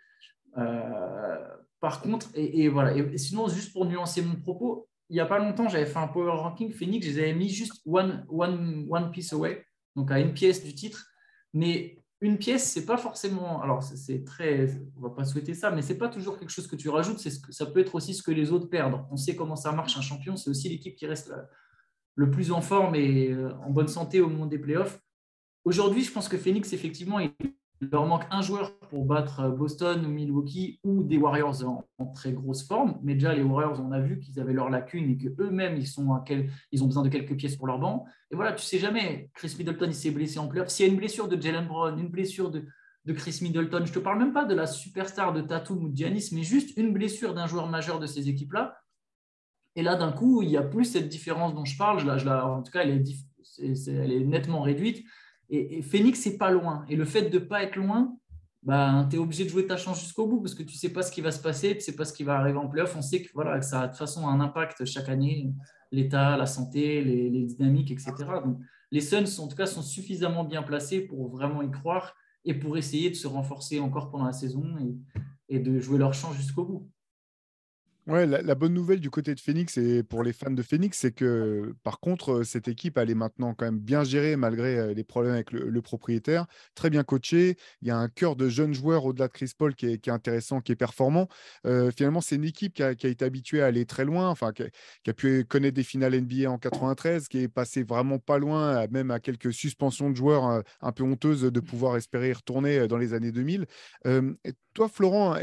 Euh, 0.59 1.39
par 1.81 2.03
contre, 2.03 2.29
et, 2.35 2.69
voilà. 2.69 2.95
Sinon, 3.17 3.49
juste 3.49 3.73
pour 3.73 3.87
nuancer 3.87 4.23
mon 4.23 4.35
propos, 4.35 4.89
il 5.09 5.15
n'y 5.15 5.21
a 5.21 5.27
pas 5.27 5.39
longtemps, 5.39 5.69
j'avais 5.69 5.87
fait 5.87 5.99
un 5.99 6.09
power 6.09 6.33
ranking 6.33 6.73
Phoenix, 6.73 7.07
je 7.07 7.13
les 7.13 7.19
avais 7.21 7.35
mis 7.35 7.49
juste 7.49 7.81
one, 7.87 8.25
one, 8.29 8.87
one 8.91 9.11
piece 9.13 9.33
away, 9.33 9.65
donc 9.95 10.11
à 10.11 10.19
une 10.19 10.33
pièce 10.33 10.65
du 10.65 10.75
titre. 10.75 11.12
Mais 11.55 11.99
une 12.21 12.39
pièce, 12.39 12.71
c'est 12.73 12.87
pas 12.87 12.97
forcément. 12.97 13.61
Alors, 13.63 13.83
c'est- 13.83 14.25
très. 14.25 14.81
On 14.97 15.01
va 15.01 15.11
pas 15.11 15.25
souhaiter 15.25 15.55
ça, 15.55 15.71
mais 15.71 15.83
c'est 15.83 15.99
pas 15.99 16.09
toujours 16.09 16.39
quelque 16.39 16.51
chose 16.51 16.67
que 16.69 16.77
tu 16.77 16.89
rajoutes. 16.89 17.19
C'est 17.19 17.31
ce 17.31 17.41
que 17.41 17.53
ça 17.53 17.67
peut 17.67 17.81
être 17.81 17.95
aussi 17.95 18.15
ce 18.15 18.23
que 18.23 18.31
les 18.31 18.53
autres 18.53 18.69
perdent. 18.69 19.05
On 19.11 19.17
sait 19.17 19.35
comment 19.37 19.57
ça 19.57 19.73
marche 19.73 19.97
un 19.99 20.03
champion. 20.03 20.37
C'est 20.37 20.51
aussi 20.51 20.69
l'équipe 20.69 20.95
qui 20.97 21.07
reste 21.07 21.29
la- 21.29 21.49
le 22.15 22.31
plus 22.31 22.53
en 22.53 22.61
forme 22.61 22.95
et 22.95 23.31
euh, 23.33 23.53
en 23.65 23.71
bonne 23.71 23.89
santé 23.89 24.21
au 24.21 24.29
moment 24.29 24.47
des 24.47 24.59
playoffs. 24.59 25.01
Aujourd'hui, 25.65 26.03
je 26.05 26.13
pense 26.13 26.29
que 26.29 26.37
Phoenix, 26.37 26.73
effectivement, 26.73 27.19
Il 27.19 27.31
leur 27.91 28.07
manque 28.07 28.25
un 28.31 28.43
joueur 28.43 28.79
pour 28.79 29.05
battre 29.05 29.49
Boston 29.49 30.05
ou 30.07 30.09
Milwaukee 30.09 30.79
ou 30.85 31.03
des 31.03 31.19
Warriors 31.19 31.65
en, 31.99 32.07
très 32.15 32.33
grosse 32.33 32.67
forme. 32.67 32.99
Mais 33.03 33.15
déjà, 33.15 33.35
les 33.35 33.43
Warriors, 33.43 33.81
on 33.81 33.91
a 33.93 34.01
vu 34.01 34.21
qu'ils 34.21 34.39
avaient 34.39 34.53
leurs 34.53 34.71
lacunes 34.71 35.11
et 35.11 35.17
qu'eux-mêmes, 35.17 35.77
ils, 35.77 35.89
ils 36.73 36.85
ont 36.85 36.87
besoin 36.87 37.03
de 37.03 37.09
quelques 37.09 37.37
pièces 37.37 37.57
pour 37.57 37.67
leur 37.67 37.79
banc. 37.79 38.05
Et 38.31 38.37
voilà, 38.37 38.53
tu 38.53 38.65
sais 38.65 38.79
jamais. 38.79 39.31
Chris 39.35 39.55
Middleton, 39.59 39.87
il 39.89 39.95
s'est 39.95 40.11
blessé 40.11 40.39
en 40.39 40.47
pleurs. 40.47 40.71
S'il 40.71 40.87
y 40.87 40.89
a 40.89 40.93
une 40.93 40.99
blessure 40.99 41.27
de 41.27 41.41
Jalen 41.41 41.67
Brown, 41.67 41.99
une 41.99 42.09
blessure 42.09 42.51
de, 42.51 42.65
de 43.05 43.13
Chris 43.13 43.39
Middleton, 43.43 43.85
je 43.85 43.91
ne 43.91 43.95
te 43.95 43.99
parle 43.99 44.19
même 44.19 44.33
pas 44.33 44.45
de 44.45 44.55
la 44.55 44.67
superstar 44.67 45.33
de 45.33 45.41
Tatum 45.41 45.83
ou 45.83 45.89
de 45.89 45.97
Giannis, 45.97 46.29
mais 46.33 46.43
juste 46.43 46.77
une 46.77 46.93
blessure 46.93 47.35
d'un 47.35 47.47
joueur 47.47 47.69
majeur 47.69 47.99
de 47.99 48.07
ces 48.07 48.29
équipes-là. 48.29 48.77
Et 49.75 49.83
là, 49.83 49.97
d'un 49.97 50.13
coup, 50.13 50.43
il 50.43 50.49
n'y 50.49 50.57
a 50.57 50.63
plus 50.63 50.85
cette 50.85 51.09
différence 51.09 51.55
dont 51.55 51.65
je 51.65 51.77
parle. 51.77 52.05
Là, 52.07 52.19
je 52.19 52.29
en 52.29 52.63
tout 52.63 52.71
cas, 52.71 52.83
elle 52.83 52.91
est, 52.91 53.89
elle 53.89 54.13
est 54.13 54.25
nettement 54.25 54.61
réduite. 54.61 55.05
Et, 55.53 55.83
Phoenix, 55.83 56.19
c'est 56.19 56.39
pas 56.39 56.51
loin. 56.51 56.85
Et 56.89 56.97
le 56.97 57.05
fait 57.05 57.29
de 57.29 57.39
ne 57.39 57.45
pas 57.45 57.63
être 57.63 57.77
loin, 57.77 58.17
bah, 58.63 59.07
tu 59.11 59.17
es 59.17 59.19
obligé 59.19 59.45
de 59.45 59.51
jouer 59.51 59.67
ta 59.67 59.77
chance 59.77 60.01
jusqu'au 60.01 60.27
bout 60.27 60.41
parce 60.41 60.55
que 60.55 60.63
tu 60.63 60.75
ne 60.75 60.79
sais 60.79 60.89
pas 60.89 61.03
ce 61.03 61.13
qui 61.13 61.21
va 61.21 61.31
se 61.31 61.43
passer, 61.43 61.71
tu 61.73 61.77
ne 61.77 61.81
sais 61.81 61.95
pas 61.95 62.07
ce 62.07 62.15
qui 62.15 62.25
va 62.25 62.39
arriver 62.39 62.57
en 62.57 62.69
playoff. 62.69 62.97
On 62.97 63.03
sait 63.03 63.23
que, 63.23 63.29
voilà, 63.35 63.61
ça 63.61 63.83
a 63.83 63.87
de 63.87 63.93
toute 63.93 63.99
façon 63.99 64.27
un 64.27 64.41
impact 64.41 64.87
chaque 64.87 65.11
année, 65.11 65.53
l'état, 65.91 66.39
la 66.39 66.47
santé, 66.47 67.05
les, 67.05 67.45
dynamiques, 67.45 67.91
etc. 67.91 68.15
Les 68.91 69.01
Suns, 69.03 69.41
en 69.41 69.47
tout 69.47 69.57
cas, 69.57 69.67
sont 69.67 69.83
suffisamment 69.83 70.45
bien 70.45 70.63
placés 70.63 71.03
pour 71.03 71.29
vraiment 71.29 71.61
y 71.61 71.71
croire 71.71 72.15
et 72.47 72.55
pour 72.55 72.79
essayer 72.79 73.11
de 73.11 73.15
se 73.15 73.27
renforcer 73.27 73.79
encore 73.79 74.11
pendant 74.11 74.25
la 74.25 74.33
saison 74.33 74.65
et 75.51 75.59
de 75.59 75.79
jouer 75.79 75.99
leur 75.99 76.15
chance 76.15 76.35
jusqu'au 76.35 76.65
bout. 76.65 76.89
Ouais, 78.09 78.27
la, 78.27 78.55
bonne 78.57 78.75
nouvelle 78.75 78.99
du 78.99 79.11
côté 79.11 79.33
de 79.33 79.39
Phoenix 79.39 79.79
et 79.79 80.03
pour 80.03 80.25
les 80.25 80.33
fans 80.33 80.51
de 80.51 80.63
Phoenix, 80.63 80.99
c'est 80.99 81.13
que 81.13 81.73
par 81.85 82.01
contre, 82.01 82.43
cette 82.43 82.67
équipe, 82.67 82.99
elle 82.99 83.11
est 83.11 83.15
maintenant 83.15 83.55
quand 83.55 83.65
même 83.65 83.79
bien 83.79 84.03
gérée 84.03 84.35
malgré 84.35 84.93
les 84.93 85.05
problèmes 85.05 85.35
avec 85.35 85.53
le, 85.53 85.83
propriétaire, 85.83 86.47
très 86.75 86.91
bien 86.91 87.05
coachée. 87.05 87.57
Il 87.81 87.87
y 87.87 87.93
a 87.93 87.97
un 87.97 88.09
cœur 88.09 88.35
de 88.35 88.49
jeunes 88.49 88.75
joueurs 88.75 89.05
au-delà 89.05 89.29
de 89.29 89.33
Chris 89.33 89.53
Paul 89.57 89.77
qui 89.77 89.87
est, 89.87 90.09
intéressant, 90.09 90.61
qui 90.61 90.73
est 90.73 90.77
performant. 90.77 91.29
finalement, 91.97 92.21
c'est 92.21 92.35
une 92.35 92.45
équipe 92.45 92.75
qui 92.75 92.83
a, 92.83 92.91
été 92.91 93.25
habituée 93.25 93.63
à 93.63 93.67
aller 93.67 93.87
très 93.87 94.05
loin, 94.05 94.29
enfin, 94.31 94.51
qui 94.53 94.65
a, 95.09 95.15
pu 95.15 95.45
connaître 95.45 95.77
des 95.77 95.85
finales 95.85 96.21
NBA 96.21 96.51
en 96.51 96.59
93, 96.59 97.29
qui 97.29 97.39
est 97.39 97.49
passé 97.49 97.85
vraiment 97.85 98.19
pas 98.19 98.39
loin, 98.39 98.85
même 98.89 99.13
à 99.13 99.21
quelques 99.21 99.53
suspensions 99.53 100.11
de 100.11 100.17
joueurs 100.17 100.65
un 100.81 100.93
peu 100.93 101.05
honteuses 101.05 101.43
de 101.43 101.61
pouvoir 101.61 101.97
espérer 101.97 102.31
y 102.31 102.33
retourner 102.33 102.89
dans 102.89 102.99
les 102.99 103.15
années 103.15 103.31
2000. 103.31 103.67
toi, 104.75 104.89
Florent, 104.89 105.37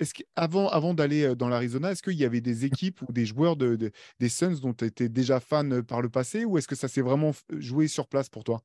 est-ce 0.00 0.14
qu'avant 0.14 0.68
avant 0.68 0.94
d'aller 0.94 1.36
dans 1.36 1.48
l'Arizona, 1.48 1.91
est-ce 1.92 2.02
qu'il 2.02 2.18
y 2.18 2.24
avait 2.24 2.40
des 2.40 2.64
équipes 2.64 3.02
ou 3.02 3.12
des 3.12 3.26
joueurs 3.26 3.56
de, 3.56 3.76
des 4.18 4.28
Suns 4.28 4.58
dont 4.60 4.74
tu 4.74 4.84
étais 4.84 5.08
déjà 5.08 5.40
fan 5.40 5.72
euh, 5.72 5.82
par 5.82 6.02
le 6.02 6.08
passé 6.08 6.44
ou 6.44 6.58
est-ce 6.58 6.68
que 6.68 6.74
ça 6.74 6.88
s'est 6.88 7.02
vraiment 7.02 7.32
joué 7.50 7.88
sur 7.88 8.08
place 8.08 8.28
pour 8.28 8.44
toi? 8.44 8.62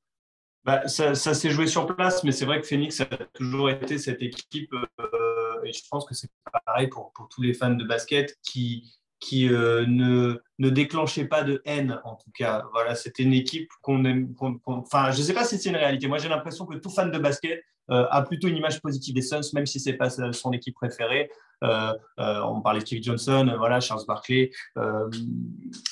Bah, 0.68 0.86
ça, 0.88 1.16
s'est 1.16 1.50
joué 1.50 1.66
sur 1.66 1.96
place, 1.96 2.26
mais 2.26 2.34
c'est 2.34 2.44
vrai 2.44 2.60
que 2.60 2.68
Phoenix 2.68 3.00
a 3.00 3.06
toujours 3.06 3.70
été 3.70 3.98
cette 3.98 4.22
équipe, 4.22 4.74
euh, 4.74 5.64
et 5.64 5.72
je 5.72 5.82
pense 5.90 6.06
que 6.06 6.14
c'est 6.14 6.30
pareil 6.66 6.88
pour, 6.88 7.14
tous 7.30 7.42
les 7.42 7.54
fans 7.54 7.74
de 7.74 7.86
basket, 7.86 8.38
qui, 8.44 9.00
qui 9.20 9.50
euh, 9.50 9.86
ne, 9.88 10.42
ne 10.60 10.70
déclenchait 10.70 11.26
pas 11.26 11.44
de 11.44 11.62
haine, 11.66 12.00
en 12.04 12.16
tout 12.16 12.32
cas. 12.34 12.64
Voilà, 12.74 12.96
c'était 12.96 13.24
une 13.24 13.34
équipe 13.34 13.70
qu'on 13.82 14.06
aime. 14.06 14.34
enfin, 14.66 15.12
je 15.12 15.20
ne 15.20 15.24
sais 15.24 15.34
pas 15.34 15.44
si 15.44 15.58
c'est 15.58 15.70
une 15.70 15.76
réalité. 15.76 16.08
Moi, 16.08 16.18
j'ai 16.18 16.30
l'impression 16.30 16.66
que 16.66 16.76
tout 16.78 16.90
fan 16.90 17.12
de 17.12 17.18
basket 17.18 17.64
a 17.90 18.22
plutôt 18.22 18.50
une 18.50 18.58
image 18.58 18.82
positive 18.82 19.16
des 19.16 19.22
Suns, 19.22 19.40
même 19.54 19.66
si 19.66 19.80
ce 19.80 19.90
n'est 19.90 19.96
pas 19.96 20.10
son 20.10 20.52
équipe 20.52 20.76
préférée. 20.76 21.30
Euh, 21.64 21.94
euh, 22.20 22.42
on 22.44 22.62
parlait 22.62 22.80
de 22.80 22.86
Steve 22.86 23.02
Johnson, 23.02 23.54
voilà, 23.58 23.80
Charles 23.80 24.04
Barkley, 24.08 24.52
euh, 24.78 25.10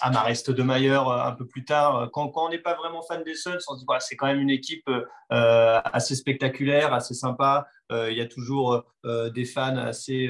Amaré 0.01 0.35
Stoudemire 0.35 1.07
un 1.09 1.31
peu 1.31 1.45
plus 1.45 1.65
tard. 1.65 2.09
Quand, 2.13 2.31
on 2.35 2.49
n'est 2.49 2.59
pas 2.59 2.75
vraiment 2.75 3.01
fan 3.01 3.23
des 3.23 3.35
Suns, 3.35 3.57
on 3.67 3.75
se 3.75 3.79
dit 3.79 3.85
c'est 3.99 4.15
quand 4.15 4.27
même 4.27 4.41
une 4.41 4.49
équipe 4.49 4.89
assez 5.29 6.15
spectaculaire, 6.15 6.93
assez 6.93 7.13
sympa. 7.13 7.67
Il 7.91 8.13
y 8.13 8.21
a 8.21 8.27
toujours 8.27 8.83
des 9.03 9.45
fans 9.45 9.77
assez 9.77 10.29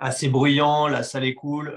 assez 0.00 0.28
bruyants, 0.28 0.88
la 0.88 1.02
salle 1.02 1.24
est 1.24 1.34
cool. 1.34 1.74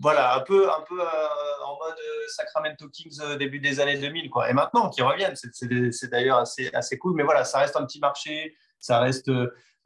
voilà, 0.00 0.36
un 0.36 0.40
peu, 0.40 0.70
un 0.70 0.84
peu 0.88 1.00
en 1.00 1.78
mode 1.78 1.98
Sacramento 2.28 2.88
Kings 2.88 3.18
début 3.38 3.60
des 3.60 3.80
années 3.80 3.98
2000. 3.98 4.30
Quoi. 4.30 4.50
Et 4.50 4.52
maintenant, 4.52 4.88
qu'ils 4.90 5.04
reviennent, 5.04 5.34
c'est 5.34 6.10
d'ailleurs 6.10 6.38
assez, 6.38 6.70
assez 6.72 6.98
cool. 6.98 7.14
Mais 7.14 7.22
voilà, 7.22 7.44
ça 7.44 7.58
reste 7.58 7.76
un 7.76 7.84
petit 7.84 8.00
marché, 8.00 8.56
ça 8.78 9.00
reste 9.00 9.30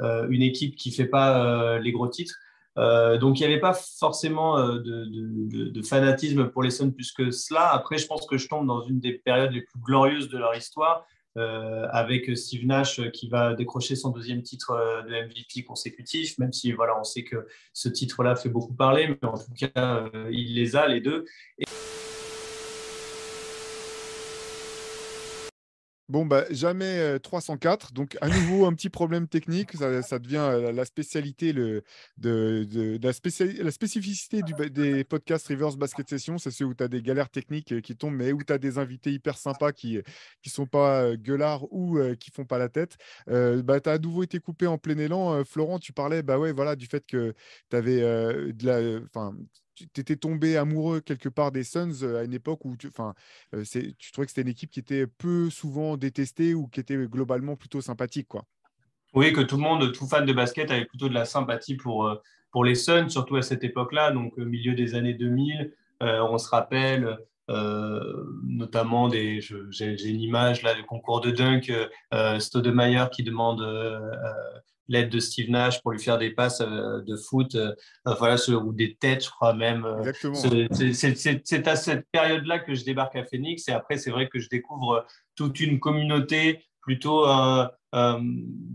euh, 0.02 0.26
une 0.30 0.42
équipe 0.42 0.74
qui 0.74 0.90
ne 0.90 0.94
fait 0.94 1.06
pas 1.06 1.44
euh, 1.44 1.78
les 1.78 1.92
gros 1.92 2.08
titres. 2.08 2.34
Euh, 2.78 3.18
donc 3.18 3.38
il 3.38 3.46
n'y 3.46 3.52
avait 3.52 3.60
pas 3.60 3.74
forcément 3.74 4.58
de, 4.58 5.82
fanatisme 5.82 6.48
pour 6.48 6.62
les 6.62 6.70
Suns 6.70 6.90
plus 6.90 7.12
que 7.12 7.30
cela. 7.30 7.72
Après, 7.72 7.98
je 7.98 8.06
pense 8.06 8.26
que 8.26 8.38
je 8.38 8.48
tombe 8.48 8.66
dans 8.66 8.82
une 8.82 8.98
des 8.98 9.12
périodes 9.12 9.52
les 9.52 9.62
plus 9.62 9.78
glorieuses 9.80 10.28
de 10.28 10.38
leur 10.38 10.54
histoire, 10.54 11.06
avec 11.36 12.36
Steve 12.36 12.66
Nash 12.66 13.00
qui 13.10 13.28
va 13.28 13.54
décrocher 13.54 13.96
son 13.96 14.10
deuxième 14.10 14.42
titre 14.42 14.74
de 15.08 15.26
MVP 15.26 15.64
consécutif, 15.64 16.38
même 16.38 16.52
si 16.52 16.72
voilà, 16.72 16.98
on 16.98 17.04
sait 17.04 17.24
que 17.24 17.46
ce 17.72 17.88
titre-là 17.88 18.36
fait 18.36 18.48
beaucoup 18.48 18.74
parler, 18.74 19.08
mais 19.08 19.28
en 19.28 19.38
tout 19.38 19.52
cas, 19.58 20.10
il 20.30 20.54
les 20.54 20.76
a 20.76 20.86
les 20.86 21.00
deux. 21.00 21.24
Bon, 26.12 26.26
bah, 26.26 26.44
jamais 26.50 27.18
304. 27.20 27.94
Donc, 27.94 28.18
à 28.20 28.28
nouveau, 28.28 28.66
un 28.66 28.74
petit 28.74 28.90
problème 28.90 29.26
technique. 29.28 29.72
Ça, 29.72 30.18
devient 30.18 30.70
la 30.74 30.84
spécialité, 30.84 31.54
le, 31.54 31.82
de, 32.18 32.98
la, 33.02 33.70
spécificité 33.70 34.42
des 34.42 35.04
podcasts 35.04 35.48
Reverse 35.48 35.78
Basket 35.78 36.06
Session. 36.06 36.36
C'est 36.36 36.50
ceux 36.50 36.66
où 36.66 36.74
tu 36.74 36.84
as 36.84 36.88
des 36.88 37.00
galères 37.00 37.30
techniques 37.30 37.80
qui 37.80 37.96
tombent, 37.96 38.16
mais 38.16 38.32
où 38.32 38.42
tu 38.42 38.52
as 38.52 38.58
des 38.58 38.76
invités 38.76 39.10
hyper 39.10 39.38
sympas 39.38 39.72
qui 39.72 39.94
ne 39.94 40.50
sont 40.50 40.66
pas 40.66 41.16
gueulards 41.16 41.64
ou 41.72 41.98
qui 42.20 42.30
font 42.30 42.44
pas 42.44 42.58
la 42.58 42.68
tête. 42.68 42.98
bah, 43.26 43.80
tu 43.80 43.88
as 43.88 43.92
à 43.92 43.98
nouveau 43.98 44.22
été 44.22 44.38
coupé 44.38 44.66
en 44.66 44.76
plein 44.76 44.98
élan. 44.98 45.42
Florent, 45.46 45.78
tu 45.78 45.94
parlais 45.94 46.22
bah 46.22 46.38
ouais, 46.38 46.52
voilà, 46.52 46.76
du 46.76 46.84
fait 46.84 47.06
que 47.06 47.32
tu 47.70 47.76
avais 47.76 48.02
de 48.52 48.66
la 48.66 49.00
tu 49.74 50.00
étais 50.00 50.16
tombé 50.16 50.56
amoureux 50.56 51.00
quelque 51.00 51.28
part 51.28 51.52
des 51.52 51.64
Suns 51.64 52.02
euh, 52.02 52.20
à 52.20 52.24
une 52.24 52.34
époque 52.34 52.64
où 52.64 52.76
tu, 52.76 52.90
euh, 52.98 53.62
tu 53.64 54.12
trouvais 54.12 54.26
que 54.26 54.30
c'était 54.30 54.42
une 54.42 54.48
équipe 54.48 54.70
qui 54.70 54.80
était 54.80 55.06
peu 55.06 55.50
souvent 55.50 55.96
détestée 55.96 56.54
ou 56.54 56.68
qui 56.68 56.80
était 56.80 56.96
globalement 57.06 57.56
plutôt 57.56 57.80
sympathique, 57.80 58.28
quoi? 58.28 58.44
Oui, 59.14 59.32
que 59.32 59.42
tout 59.42 59.56
le 59.56 59.62
monde, 59.62 59.92
tout 59.92 60.06
fan 60.06 60.24
de 60.24 60.32
basket 60.32 60.70
avait 60.70 60.86
plutôt 60.86 61.08
de 61.08 61.14
la 61.14 61.26
sympathie 61.26 61.76
pour, 61.76 62.06
euh, 62.06 62.14
pour 62.50 62.64
les 62.64 62.74
Suns, 62.74 63.10
surtout 63.10 63.36
à 63.36 63.42
cette 63.42 63.62
époque-là, 63.64 64.10
donc 64.10 64.36
au 64.38 64.44
milieu 64.44 64.74
des 64.74 64.94
années 64.94 65.14
2000. 65.14 65.74
on 66.00 66.38
se 66.38 66.48
rappelle 66.48 67.18
notamment 68.44 69.08
des. 69.08 69.40
J'ai 69.70 70.10
une 70.10 70.20
image 70.20 70.62
là 70.62 70.74
du 70.74 70.82
concours 70.84 71.20
de 71.20 71.30
dunk, 71.30 71.70
euh, 72.14 72.38
Stoudemire 72.38 73.10
qui 73.10 73.22
demande 73.22 73.60
l'aide 74.88 75.10
de 75.10 75.20
Steve 75.20 75.50
Nash 75.50 75.80
pour 75.82 75.92
lui 75.92 76.00
faire 76.00 76.18
des 76.18 76.30
passes 76.30 76.60
euh, 76.60 77.00
de 77.02 77.16
foot, 77.16 77.54
euh, 77.54 77.74
voilà, 78.18 78.36
ou 78.48 78.72
des 78.72 78.94
têtes, 78.94 79.24
je 79.24 79.30
crois 79.30 79.54
même. 79.54 79.84
Euh, 79.84 80.12
c'est 80.92 81.68
à 81.68 81.76
cette 81.76 82.06
période-là 82.12 82.58
que 82.58 82.74
je 82.74 82.84
débarque 82.84 83.16
à 83.16 83.24
Phoenix 83.24 83.68
et 83.68 83.72
après, 83.72 83.96
c'est 83.96 84.10
vrai 84.10 84.28
que 84.28 84.38
je 84.38 84.48
découvre 84.48 85.06
toute 85.34 85.60
une 85.60 85.80
communauté 85.80 86.64
plutôt. 86.80 87.26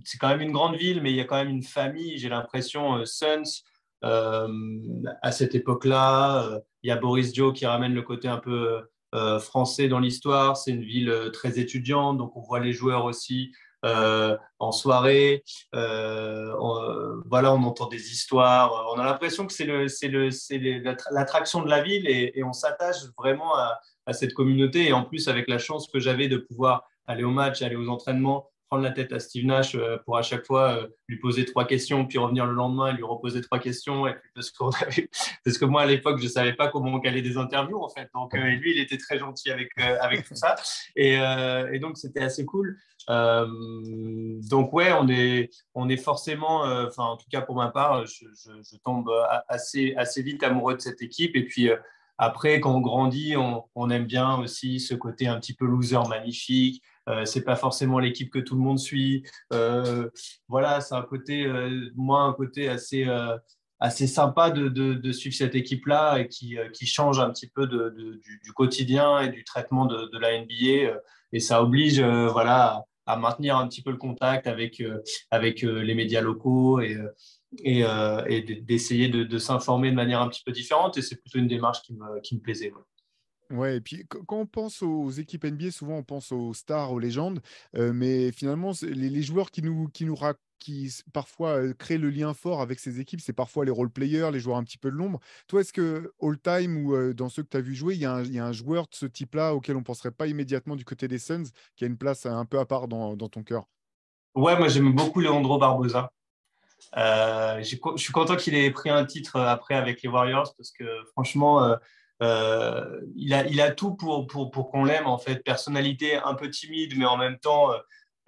c'est 0.03 0.17
quand 0.19 0.29
même 0.29 0.41
une 0.41 0.51
grande 0.51 0.75
ville, 0.75 1.01
mais 1.01 1.11
il 1.11 1.15
y 1.15 1.21
a 1.21 1.25
quand 1.25 1.35
même 1.35 1.49
une 1.49 1.63
famille. 1.63 2.17
J'ai 2.17 2.29
l'impression, 2.29 3.05
Suns, 3.05 3.63
à 4.01 5.31
cette 5.31 5.55
époque-là, 5.55 6.61
il 6.83 6.87
y 6.87 6.91
a 6.91 6.95
Boris 6.95 7.33
Joe 7.33 7.53
qui 7.53 7.65
ramène 7.65 7.93
le 7.93 8.01
côté 8.01 8.29
un 8.29 8.37
peu 8.37 8.81
français 9.41 9.89
dans 9.89 9.99
l'histoire. 9.99 10.55
C'est 10.55 10.71
une 10.71 10.83
ville 10.83 11.13
très 11.33 11.59
étudiante, 11.59 12.17
donc 12.17 12.37
on 12.37 12.41
voit 12.41 12.61
les 12.61 12.71
joueurs 12.71 13.03
aussi. 13.03 13.51
Euh, 13.87 14.37
en 14.59 14.71
soirée. 14.71 15.43
Euh, 15.75 16.51
voilà, 17.25 17.53
on 17.53 17.63
entend 17.63 17.87
des 17.87 18.11
histoires. 18.11 18.91
On 18.93 18.99
a 18.99 19.05
l'impression 19.05 19.45
que 19.45 19.53
c'est 19.53 19.87
c'est 19.87 20.59
l'attraction 21.11 21.61
de 21.61 21.69
la 21.69 21.81
ville 21.81 22.07
et, 22.07 22.43
on 22.43 22.53
s'attache 22.53 22.97
vraiment 23.17 23.55
à, 23.55 23.79
à, 24.05 24.13
cette 24.13 24.33
communauté. 24.33 24.87
Et 24.87 24.93
en 24.93 25.03
plus, 25.03 25.27
avec 25.27 25.47
la 25.47 25.59
chance 25.59 25.87
que 25.87 25.99
j'avais 25.99 26.27
de 26.27 26.37
pouvoir 26.37 26.89
aller 27.05 27.23
au 27.23 27.29
match, 27.29 27.61
aller 27.61 27.75
aux 27.75 27.87
entraînements, 27.87 28.49
prendre 28.69 28.83
la 28.83 28.91
tête 28.91 29.11
à 29.13 29.19
Steve 29.19 29.45
Nash 29.45 29.75
euh, 29.75 29.97
pour 30.05 30.17
à 30.17 30.21
chaque 30.21 30.45
fois 30.45 30.71
euh, 30.71 30.87
lui 31.07 31.17
poser 31.19 31.45
trois 31.45 31.65
questions, 31.65 32.05
puis 32.05 32.17
revenir 32.17 32.45
le 32.45 32.53
lendemain 32.53 32.89
et 32.89 32.93
lui 32.93 33.03
reposer 33.03 33.41
trois 33.41 33.59
questions. 33.59 34.07
Et 34.07 34.13
puis 34.13 34.29
parce, 34.35 34.51
que 35.57 35.65
moi, 35.65 35.83
à 35.83 35.85
l'époque, 35.85 36.19
je 36.19 36.25
ne 36.25 36.29
savais 36.29 36.53
pas 36.53 36.67
comment 36.67 36.99
caler 36.99 37.21
des 37.21 37.37
interviews, 37.37 37.81
en 37.81 37.89
fait. 37.89 38.09
Donc, 38.13 38.35
euh, 38.35 38.39
lui, 38.39 38.71
il 38.71 38.79
était 38.79 38.97
très 38.97 39.17
gentil 39.17 39.51
avec, 39.51 39.71
avec 39.77 40.27
tout 40.27 40.35
ça. 40.35 40.55
Et, 40.95 41.13
et 41.13 41.79
donc, 41.79 41.97
c'était 41.97 42.21
assez 42.21 42.45
cool. 42.45 42.77
donc, 43.07 44.73
ouais, 44.73 44.91
on 44.93 45.07
est, 45.07 45.49
on 45.73 45.89
est 45.89 45.97
forcément, 45.97 46.61
enfin, 46.61 47.03
en 47.03 47.17
tout 47.17 47.27
cas 47.31 47.41
pour 47.41 47.55
ma 47.55 47.69
part, 47.69 48.05
je, 48.05 48.25
je, 48.35 48.77
tombe 48.83 49.09
assez, 49.47 49.93
assez 49.95 50.21
vite 50.21 50.43
amoureux 50.43 50.75
de 50.75 50.81
cette 50.81 51.01
équipe. 51.01 51.35
Et 51.35 51.45
puis, 51.45 51.69
après, 52.17 52.59
quand 52.59 52.75
on 52.75 52.81
grandit, 52.81 53.35
on 53.37 53.89
aime 53.89 54.05
bien 54.05 54.37
aussi 54.37 54.79
ce 54.79 54.95
côté 54.95 55.27
un 55.27 55.39
petit 55.39 55.53
peu 55.53 55.65
loser 55.65 55.99
magnifique. 56.09 56.83
Euh, 57.07 57.25
c'est 57.25 57.43
pas 57.43 57.55
forcément 57.55 57.99
l'équipe 57.99 58.31
que 58.31 58.39
tout 58.39 58.55
le 58.55 58.61
monde 58.61 58.79
suit. 58.79 59.23
Euh, 59.53 60.09
voilà, 60.47 60.81
c'est 60.81 60.95
un 60.95 61.01
côté, 61.01 61.45
euh, 61.45 61.89
moi, 61.95 62.21
un 62.21 62.33
côté 62.33 62.67
assez, 62.67 63.07
assez 63.79 64.07
sympa 64.07 64.49
de, 64.51 65.11
suivre 65.11 65.35
cette 65.35 65.55
équipe-là 65.55 66.19
et 66.19 66.27
qui, 66.27 66.57
qui, 66.73 66.85
change 66.85 67.19
un 67.19 67.29
petit 67.29 67.47
peu 67.47 67.67
du, 67.67 68.53
quotidien 68.53 69.19
et 69.21 69.29
du 69.29 69.43
traitement 69.43 69.85
de, 69.85 70.17
la 70.19 70.39
NBA. 70.39 70.99
Et 71.33 71.39
ça 71.39 71.61
oblige, 71.61 72.01
voilà, 72.01 72.83
à 73.05 73.15
maintenir 73.17 73.57
un 73.57 73.67
petit 73.67 73.81
peu 73.81 73.91
le 73.91 73.97
contact 73.97 74.47
avec, 74.47 74.83
avec 75.31 75.61
les 75.61 75.95
médias 75.95 76.21
locaux 76.21 76.81
et, 76.81 76.97
et, 77.63 77.83
d'essayer 78.61 79.07
de, 79.07 79.23
de 79.23 79.37
s'informer 79.37 79.91
de 79.91 79.95
manière 79.95 80.21
un 80.21 80.27
petit 80.27 80.43
peu 80.45 80.51
différente. 80.51 80.97
Et 80.97 81.01
c'est 81.01 81.15
plutôt 81.17 81.39
une 81.39 81.47
démarche 81.47 81.81
qui 81.83 81.93
me, 81.93 82.19
qui 82.21 82.35
me 82.35 82.41
plaisait. 82.41 82.73
Et 83.51 83.81
puis 83.81 84.05
quand 84.07 84.37
on 84.37 84.45
pense 84.45 84.81
aux 84.81 85.09
équipes 85.09 85.45
NBA, 85.45 85.71
souvent 85.71 85.97
on 85.97 86.03
pense 86.03 86.31
aux 86.31 86.53
stars, 86.53 86.91
aux 86.91 86.99
légendes, 86.99 87.39
mais 87.73 88.31
finalement, 88.31 88.71
les, 88.81 89.21
joueurs 89.21 89.51
qui 89.51 89.61
nous, 89.61 89.87
qui 89.89 90.05
nous 90.05 90.15
qui 90.59 90.91
parfois 91.13 91.73
créent 91.73 91.97
le 91.97 92.09
lien 92.09 92.33
fort 92.33 92.61
avec 92.61 92.79
ces 92.79 92.99
équipes, 92.99 93.21
c'est 93.21 93.33
parfois 93.33 93.65
les 93.65 93.71
role 93.71 93.89
players, 93.89 94.29
les 94.31 94.39
joueurs 94.39 94.57
un 94.57 94.63
petit 94.63 94.77
peu 94.77 94.89
de 94.89 94.95
l'ombre. 94.95 95.19
Toi, 95.47 95.61
est-ce 95.61 95.73
que 95.73 96.13
all-time 96.21 96.77
ou 96.77 97.13
dans 97.13 97.29
ceux 97.29 97.43
que 97.43 97.49
tu 97.49 97.57
as 97.57 97.61
vu 97.61 97.75
jouer, 97.75 97.95
il 97.95 98.01
y, 98.01 98.05
a 98.05 98.45
un 98.45 98.51
joueur 98.51 98.83
de 98.83 98.95
ce 98.95 99.05
type-là 99.05 99.53
auquel 99.53 99.75
on 99.75 99.79
ne 99.79 99.85
penserait 99.85 100.11
pas 100.11 100.27
immédiatement 100.27 100.75
du 100.75 100.85
côté 100.85 101.07
des 101.07 101.19
Suns, 101.19 101.45
qui 101.75 101.83
a 101.83 101.87
une 101.87 101.97
place 101.97 102.25
un 102.25 102.45
peu 102.45 102.59
à 102.59 102.65
part 102.65 102.87
dans, 102.87 103.15
dans 103.15 103.29
ton 103.29 103.43
cœur? 103.43 103.65
Ouais, 104.35 104.57
moi 104.57 104.67
j'aime 104.67 104.93
beaucoup 104.93 105.19
Leandro 105.19 105.57
Barbosa. 105.57 106.11
je 106.95 107.63
suis 107.95 108.13
content 108.13 108.35
qu'il 108.35 108.55
ait 108.55 108.71
pris 108.71 108.89
un 108.89 109.05
titre 109.05 109.39
après 109.39 109.75
avec 109.75 110.01
les 110.01 110.09
Warriors 110.09 110.53
parce 110.55 110.71
que 110.71 110.85
franchement, 111.11 111.75
euh, 112.23 113.01
il, 113.15 113.33
a, 113.33 113.71
tout 113.71 113.95
pour, 113.95 114.27
pour, 114.27 114.51
pour 114.51 114.69
qu'on 114.69 114.83
l'aime, 114.83 115.07
en 115.07 115.17
fait. 115.17 115.43
Personnalité 115.43 116.15
un 116.15 116.33
peu 116.33 116.49
timide, 116.49 116.93
mais 116.97 117.05
en 117.05 117.17
même 117.17 117.37
temps, 117.37 117.71
euh, 117.71 117.77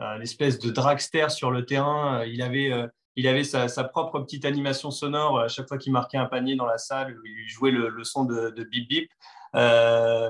une 0.01 0.21
espèce 0.21 0.59
de 0.59 0.69
dragster 0.69 1.29
sur 1.29 1.51
le 1.51 1.65
terrain. 1.65 2.23
Il 2.25 2.41
avait, 2.41 2.71
euh, 2.71 2.87
il 3.15 3.27
avait 3.27 3.43
sa, 3.43 3.67
propre 3.83 4.19
petite 4.19 4.45
animation 4.45 4.91
sonore 4.91 5.39
à 5.39 5.47
chaque 5.47 5.67
fois 5.67 5.77
qu'il 5.77 5.91
marquait 5.91 6.17
un 6.17 6.25
panier 6.25 6.55
dans 6.55 6.65
la 6.65 6.77
salle, 6.77 7.17
il 7.25 7.47
jouait 7.49 7.71
le, 7.71 8.03
son 8.03 8.25
de, 8.25 8.63
bip 8.71 8.87
bip. 8.87 9.11
Euh, 9.55 10.29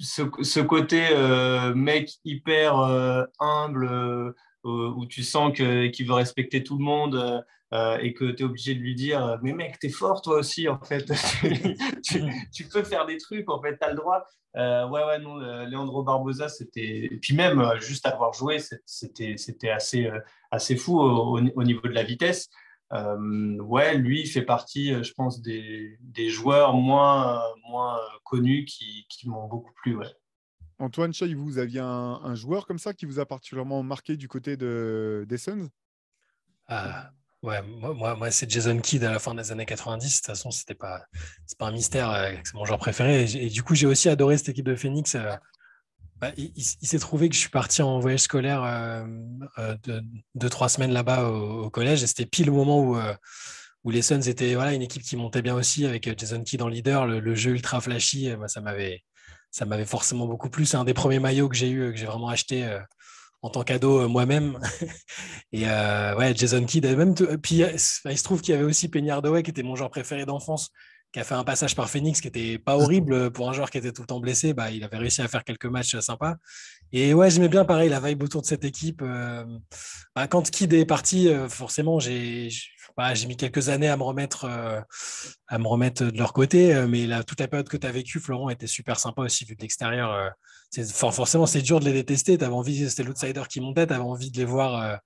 ce, 0.00 0.60
côté 0.60 1.08
euh, 1.12 1.72
mec 1.74 2.10
hyper 2.24 2.74
humble, 3.38 4.34
où 4.64 5.06
tu 5.06 5.22
sens 5.22 5.52
qu'il 5.52 6.06
veut 6.06 6.14
respecter 6.14 6.62
tout 6.62 6.76
le 6.76 6.84
monde, 6.84 7.44
euh, 7.74 7.98
et 7.98 8.14
que 8.14 8.30
tu 8.30 8.42
es 8.42 8.46
obligé 8.46 8.74
de 8.74 8.80
lui 8.80 8.94
dire 8.94 9.38
Mais 9.42 9.52
mec, 9.52 9.78
t'es 9.78 9.90
fort 9.90 10.22
toi 10.22 10.38
aussi, 10.38 10.68
en 10.68 10.80
fait. 10.80 11.04
tu, 12.52 12.64
peux 12.64 12.82
faire 12.82 13.06
des 13.06 13.18
trucs, 13.18 13.50
en 13.50 13.60
fait, 13.60 13.76
tu 13.78 13.84
as 13.84 13.90
le 13.90 13.96
droit. 13.96 14.24
Euh, 14.56 14.88
ouais, 14.88 15.04
ouais, 15.04 15.18
non, 15.18 15.40
euh, 15.40 15.66
Leandro 15.66 16.02
Barbosa, 16.02 16.48
c'était. 16.48 17.08
Et 17.12 17.18
puis 17.18 17.34
même, 17.34 17.62
juste 17.80 18.06
avoir 18.06 18.32
joué, 18.32 18.58
c'était 18.86 19.70
assez, 19.70 20.10
assez 20.50 20.76
fou 20.76 20.98
au, 20.98 21.62
niveau 21.62 21.82
de 21.82 21.94
la 21.94 22.04
vitesse. 22.04 22.48
ouais, 22.90 23.98
lui, 23.98 24.22
il 24.22 24.28
fait 24.28 24.42
partie, 24.42 24.94
je 25.04 25.12
pense, 25.12 25.42
des, 25.42 25.98
des 26.00 26.30
joueurs 26.30 26.72
moins, 26.74 27.42
moins 27.68 28.00
connus 28.24 28.64
qui, 28.64 29.06
qui 29.10 29.28
m'ont 29.28 29.46
beaucoup 29.46 29.72
plu. 29.82 29.96
Ouais. 29.96 30.06
Antoine 30.78 31.12
Chay, 31.12 31.34
vous 31.34 31.58
aviez 31.58 31.80
un, 31.80 32.20
un, 32.22 32.34
joueur 32.34 32.66
comme 32.66 32.78
ça 32.78 32.94
qui 32.94 33.04
vous 33.04 33.18
a 33.18 33.26
particulièrement 33.26 33.82
marqué 33.82 34.16
du 34.16 34.28
côté 34.28 34.56
de, 34.56 35.26
des 35.28 35.36
Suns? 35.36 35.68
Ah, 36.68 37.10
Ouais, 37.42 37.62
moi, 37.62 38.30
c'est 38.32 38.50
Jason 38.50 38.78
Kidd 38.80 39.04
à 39.04 39.12
la 39.12 39.20
fin 39.20 39.32
des 39.34 39.52
années 39.52 39.66
90. 39.66 40.08
De 40.08 40.16
toute 40.16 40.26
façon, 40.26 40.50
c'était 40.50 40.74
pas, 40.74 41.04
pas 41.56 41.66
un 41.66 41.72
mystère. 41.72 42.10
Euh, 42.10 42.32
c'est 42.42 42.54
mon 42.54 42.64
joueur 42.64 42.78
préféré. 42.78 43.24
Et, 43.24 43.48
du 43.48 43.62
coup, 43.62 43.76
j'ai 43.76 43.86
aussi 43.86 44.08
adoré 44.08 44.36
cette 44.36 44.48
équipe 44.48 44.64
de 44.64 44.74
Phoenix. 44.74 45.14
Euh, 45.14 45.36
bah, 46.16 46.32
il, 46.36 46.64
s'est 46.64 46.98
trouvé 46.98 47.28
que 47.28 47.36
je 47.36 47.40
suis 47.40 47.48
parti 47.48 47.80
en 47.80 48.00
voyage 48.00 48.20
scolaire 48.20 48.64
euh, 48.64 49.76
de, 49.84 50.02
deux, 50.34 50.48
trois 50.48 50.68
semaines 50.68 50.92
là-bas 50.92 51.28
au, 51.28 51.70
collège. 51.70 52.04
C'était 52.06 52.26
pile 52.26 52.50
au 52.50 52.54
moment 52.54 52.80
où, 52.80 52.98
où 53.84 53.90
les 53.90 54.02
Suns 54.02 54.22
étaient 54.22 54.54
voilà, 54.54 54.74
une 54.74 54.82
équipe 54.82 55.04
qui 55.04 55.14
montait 55.14 55.42
bien 55.42 55.54
aussi 55.54 55.86
avec 55.86 56.18
Jason 56.18 56.42
Kidd 56.42 56.60
en 56.60 56.66
leader. 56.66 57.06
Le, 57.06 57.34
jeu 57.36 57.52
ultra 57.52 57.80
flashy, 57.80 58.32
ça 58.48 58.60
m'avait, 58.60 59.04
ça 59.52 59.64
m'avait 59.64 59.84
forcément 59.84 60.26
beaucoup 60.26 60.50
plu. 60.50 60.66
C'est 60.66 60.76
un 60.76 60.84
des 60.84 60.94
premiers 60.94 61.20
maillots 61.20 61.48
que 61.48 61.56
j'ai 61.56 61.70
eu, 61.70 61.92
que 61.92 61.96
j'ai 61.96 62.06
vraiment 62.06 62.30
acheté 62.30 62.68
en 63.42 63.50
tant 63.50 63.62
qu'ado 63.62 64.00
euh, 64.00 64.08
moi-même. 64.08 64.58
et 65.52 65.68
euh, 65.68 66.16
ouais, 66.16 66.34
Jason 66.34 66.64
Kidd, 66.64 66.86
même 66.86 67.14
puis 67.14 67.62
il 67.62 67.78
se 68.18 68.22
trouve 68.22 68.40
qu'il 68.40 68.54
y 68.54 68.56
avait 68.56 68.66
aussi 68.66 68.88
Penny 68.88 69.10
Hardaway 69.10 69.42
qui 69.42 69.50
était 69.50 69.62
mon 69.62 69.76
joueur 69.76 69.90
préféré 69.90 70.26
d'enfance, 70.26 70.70
qui 71.12 71.20
a 71.20 71.24
fait 71.24 71.34
un 71.34 71.44
passage 71.44 71.74
par 71.74 71.88
Phoenix 71.88 72.20
qui 72.20 72.28
était 72.28 72.58
pas 72.58 72.76
horrible 72.76 73.30
pour 73.30 73.48
un 73.48 73.52
joueur 73.52 73.70
qui 73.70 73.78
était 73.78 73.92
tout 73.92 74.02
le 74.02 74.06
temps 74.06 74.20
blessé. 74.20 74.54
Bah, 74.54 74.70
il 74.70 74.84
avait 74.84 74.98
réussi 74.98 75.22
à 75.22 75.28
faire 75.28 75.44
quelques 75.44 75.66
matchs 75.66 75.98
sympas. 76.00 76.36
Et 76.92 77.14
ouais, 77.14 77.30
j'aimais 77.30 77.48
bien 77.48 77.64
pareil 77.64 77.88
la 77.88 78.00
vibe 78.00 78.22
autour 78.22 78.42
de 78.42 78.46
cette 78.46 78.64
équipe. 78.64 79.02
Euh, 79.02 79.44
bah, 80.14 80.26
quand 80.26 80.50
Kidd 80.50 80.72
est 80.72 80.86
parti, 80.86 81.30
forcément, 81.48 81.98
j'ai 81.98 82.50
bah, 82.98 83.14
j'ai 83.14 83.26
mis 83.28 83.36
quelques 83.38 83.70
années 83.70 83.88
à 83.88 83.96
me 83.96 84.02
remettre, 84.02 84.44
à 84.44 85.58
me 85.58 85.66
remettre 85.66 86.04
de 86.04 86.18
leur 86.18 86.34
côté. 86.34 86.84
Mais 86.86 87.06
là, 87.06 87.24
toute 87.24 87.40
la 87.40 87.48
période 87.48 87.68
que 87.68 87.78
tu 87.78 87.86
as 87.86 87.92
vécue, 87.92 88.20
Florent, 88.20 88.50
était 88.50 88.66
super 88.66 88.98
sympa 89.00 89.22
aussi 89.22 89.46
vu 89.46 89.56
de 89.56 89.62
l'extérieur 89.62 90.34
forcément, 91.10 91.46
c'est 91.46 91.62
dur 91.62 91.80
de 91.80 91.84
les 91.84 91.92
détester. 91.92 92.38
Tu 92.38 92.44
avais 92.44 92.54
envie, 92.54 92.88
c'était 92.88 93.02
l'outsider 93.02 93.42
qui 93.48 93.60
montait, 93.60 93.86
tu 93.86 93.92
avais 93.92 94.02
envie 94.02 94.30
de 94.30 94.38
les 94.38 94.44
voir 94.44 94.82
euh, 94.82 94.96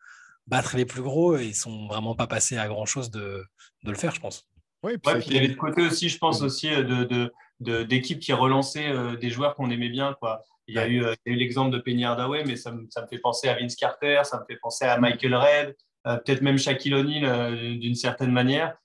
battre 0.46 0.76
les 0.76 0.84
plus 0.84 1.02
gros 1.02 1.36
et 1.36 1.46
ils 1.46 1.54
sont 1.54 1.86
vraiment 1.86 2.14
pas 2.14 2.26
passés 2.26 2.58
à 2.58 2.68
grand 2.68 2.86
chose 2.86 3.10
de, 3.10 3.44
de 3.84 3.90
le 3.90 3.96
faire, 3.96 4.14
je 4.14 4.20
pense. 4.20 4.48
Oui, 4.82 4.98
puis, 4.98 5.12
il 5.26 5.34
y 5.34 5.38
avait 5.38 5.46
le 5.46 5.54
côté 5.54 5.82
aussi, 5.82 6.08
je 6.08 6.18
pense, 6.18 6.42
aussi 6.42 6.72
euh, 6.72 6.82
de, 6.82 7.32
de, 7.60 7.82
d'équipes 7.84 8.18
qui 8.18 8.32
relançaient 8.32 8.88
euh, 8.88 9.16
des 9.16 9.30
joueurs 9.30 9.54
qu'on 9.54 9.70
aimait 9.70 9.90
bien. 9.90 10.16
Quoi. 10.20 10.42
Il 10.66 10.74
y 10.74 10.78
a 10.78 10.88
eu, 10.88 11.04
l'exemple 11.26 11.70
de 11.70 11.78
Penny 11.78 12.04
Hardaway, 12.04 12.44
mais 12.44 12.56
ça 12.56 12.72
me, 12.72 12.86
ça 12.90 13.02
me, 13.02 13.06
fait 13.06 13.18
penser 13.18 13.48
à 13.48 13.54
Vince 13.54 13.76
Carter, 13.76 14.22
ça 14.24 14.40
me 14.40 14.44
fait 14.46 14.58
penser 14.60 14.84
à 14.84 14.98
Michael 14.98 15.34
Red, 15.34 15.76
peut-être 16.04 16.42
même 16.42 16.58
Shaquille 16.58 16.94
O'Neal 16.94 17.78
d'une 17.78 17.94
certaine 17.94 18.32
manière. 18.32 18.76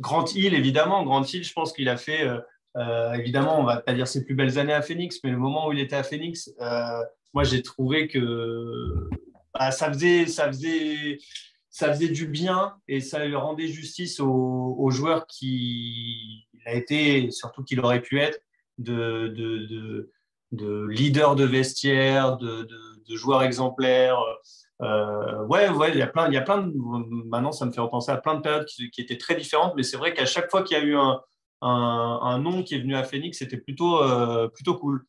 Grant 0.00 0.24
Hill, 0.34 0.54
évidemment. 0.54 1.04
Grant 1.04 1.24
Hill, 1.24 1.44
je 1.44 1.52
pense 1.52 1.72
qu'il 1.72 1.88
a 1.88 1.96
fait 1.96 2.28
euh, 2.76 3.12
évidemment, 3.14 3.60
on 3.60 3.64
va 3.64 3.78
pas 3.78 3.92
dire 3.92 4.06
ses 4.06 4.24
plus 4.24 4.34
belles 4.34 4.58
années 4.58 4.72
à 4.72 4.82
Phoenix, 4.82 5.18
mais 5.24 5.30
le 5.30 5.38
moment 5.38 5.68
où 5.68 5.72
il 5.72 5.80
était 5.80 5.96
à 5.96 6.02
Phoenix, 6.02 6.52
euh, 6.60 7.02
moi 7.34 7.42
j'ai 7.42 7.62
trouvé 7.62 8.06
que 8.08 9.08
bah, 9.54 9.70
ça, 9.72 9.92
faisait, 9.92 10.26
ça, 10.26 10.46
faisait, 10.48 11.18
ça 11.70 11.92
faisait 11.92 12.08
du 12.08 12.26
bien 12.28 12.76
et 12.86 13.00
ça 13.00 13.24
lui 13.24 13.34
rendait 13.34 13.66
justice 13.66 14.20
aux, 14.20 14.90
joueurs 14.90 15.26
qui 15.26 16.46
a 16.66 16.74
été, 16.74 17.30
surtout 17.30 17.64
qu'il 17.64 17.80
aurait 17.80 18.02
pu 18.02 18.20
être, 18.20 18.38
de, 18.76 19.28
de, 19.28 20.12
de, 20.52 20.86
leader 20.86 21.34
de 21.34 21.44
vestiaire, 21.44 22.36
de, 22.36 22.68
joueurs 23.08 23.42
exemplaires. 23.42 24.20
Euh, 24.80 25.44
ouais, 25.46 25.68
ouais, 25.68 25.90
il 25.92 25.98
y 25.98 26.02
a 26.02 26.06
plein, 26.06 26.28
il 26.28 26.34
y 26.34 26.36
a 26.36 26.42
plein 26.42 26.58
de, 26.58 26.72
maintenant 27.28 27.50
ça 27.50 27.66
me 27.66 27.72
fait 27.72 27.80
repenser 27.80 28.12
à 28.12 28.16
plein 28.16 28.36
de 28.36 28.40
périodes 28.40 28.66
qui, 28.66 28.90
étaient 28.98 29.18
très 29.18 29.34
différentes, 29.34 29.74
mais 29.76 29.82
c'est 29.82 29.96
vrai 29.96 30.14
qu'à 30.14 30.24
chaque 30.24 30.50
fois 30.50 30.62
qu'il 30.62 30.78
y 30.78 30.80
a 30.80 30.84
eu 30.84 30.96
un, 30.96 31.20
un, 31.62 32.38
nom 32.38 32.62
qui 32.62 32.76
est 32.76 32.78
venu 32.78 32.94
à 32.94 33.02
Phoenix, 33.02 33.38
c'était 33.38 33.56
plutôt, 33.56 34.02
euh, 34.02 34.48
plutôt 34.48 34.76
cool. 34.76 35.04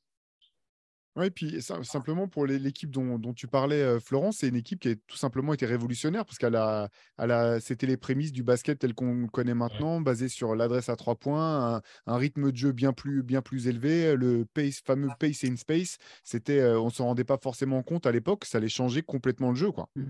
Oui, 1.15 1.29
puis 1.31 1.61
simplement 1.61 2.27
pour 2.27 2.45
l'équipe 2.45 2.91
dont, 2.91 3.33
tu 3.33 3.47
parlais, 3.47 3.99
Florence, 3.99 4.37
c'est 4.37 4.47
une 4.47 4.55
équipe 4.55 4.79
qui 4.79 4.89
a 4.89 4.95
tout 5.07 5.17
simplement 5.17 5.53
été 5.53 5.65
révolutionnaire 5.65 6.23
parce 6.23 6.37
qu'elle 6.37 6.55
a, 6.55 6.89
a 7.17 7.59
c'était 7.59 7.87
les 7.87 7.97
prémices 7.97 8.31
du 8.31 8.43
basket 8.43 8.79
tel 8.79 8.93
qu'on 8.93 9.27
connaît 9.27 9.53
maintenant, 9.53 10.01
basé 10.01 10.29
sur 10.29 10.55
l'adresse 10.55 10.87
à 10.87 10.95
trois 10.95 11.15
points, 11.15 11.81
un, 12.05 12.15
rythme 12.15 12.51
de 12.51 12.57
jeu 12.57 12.71
bien 12.71 12.93
plus, 12.93 13.23
bien 13.23 13.41
plus 13.41 13.67
élevé, 13.67 14.15
le 14.15 14.45
pace, 14.45 14.81
fameux 14.85 15.09
pace 15.19 15.43
in 15.43 15.55
space. 15.55 15.97
C'était, 16.23 16.63
on 16.63 16.89
s'en 16.89 17.05
rendait 17.05 17.23
pas 17.23 17.37
forcément 17.41 17.81
compte 17.83 18.05
à 18.05 18.11
l'époque, 18.11 18.45
ça 18.45 18.59
allait 18.59 18.69
changer 18.69 19.01
complètement 19.01 19.49
le 19.49 19.55
jeu, 19.55 19.71
quoi. 19.71 19.89
Mmh. 19.95 20.03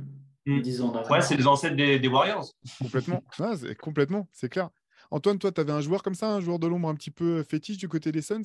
Ouais, 1.10 1.22
c'est 1.22 1.36
les 1.36 1.47
ancêtres 1.47 1.76
des, 1.76 2.08
Warriors. 2.08 2.52
Complètement, 2.80 3.24
complètement, 3.80 4.28
c'est 4.32 4.50
clair. 4.50 4.70
Antoine, 5.12 5.39
toi, 5.39 5.52
tu 5.52 5.62
avais 5.62 5.72
un 5.72 5.82
joueur 5.82 6.04
comme 6.04 6.16
ça, 6.16 6.34
un 6.34 6.41
joueur 6.41 6.60
de 6.60 6.68
l'ombre 6.68 6.89
un 6.89 6.95
petit 6.95 7.12
peu 7.12 7.43
fétiche 7.43 7.78
du 7.78 7.88
côté 7.88 8.12
des 8.12 8.22
Suns? 8.22 8.43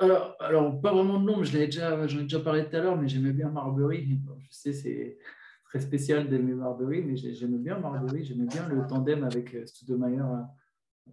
Alors, 0.00 0.36
alors, 0.40 0.80
pas 0.80 0.92
vraiment 0.92 1.20
de 1.20 1.50
déjà, 1.50 2.06
j'en 2.06 2.20
ai 2.20 2.22
déjà 2.22 2.40
parlé 2.40 2.64
tout 2.68 2.76
à 2.76 2.80
l'heure, 2.80 2.96
mais 2.96 3.06
j'aimais 3.06 3.32
bien 3.32 3.50
Marbury. 3.50 4.18
je 4.38 4.46
sais, 4.50 4.72
c'est 4.72 5.18
très 5.64 5.80
spécial 5.80 6.28
d'aimer 6.28 6.54
Marbury, 6.54 7.02
mais 7.02 7.16
j'aimais 7.16 7.58
bien 7.58 7.78
Marbury, 7.78 8.24
j'aimais 8.24 8.46
bien 8.46 8.68
le 8.68 8.86
tandem 8.86 9.24
avec 9.24 9.54
euh, 9.54 9.66
Studemeyer. 9.66 10.20
Euh, 10.20 11.12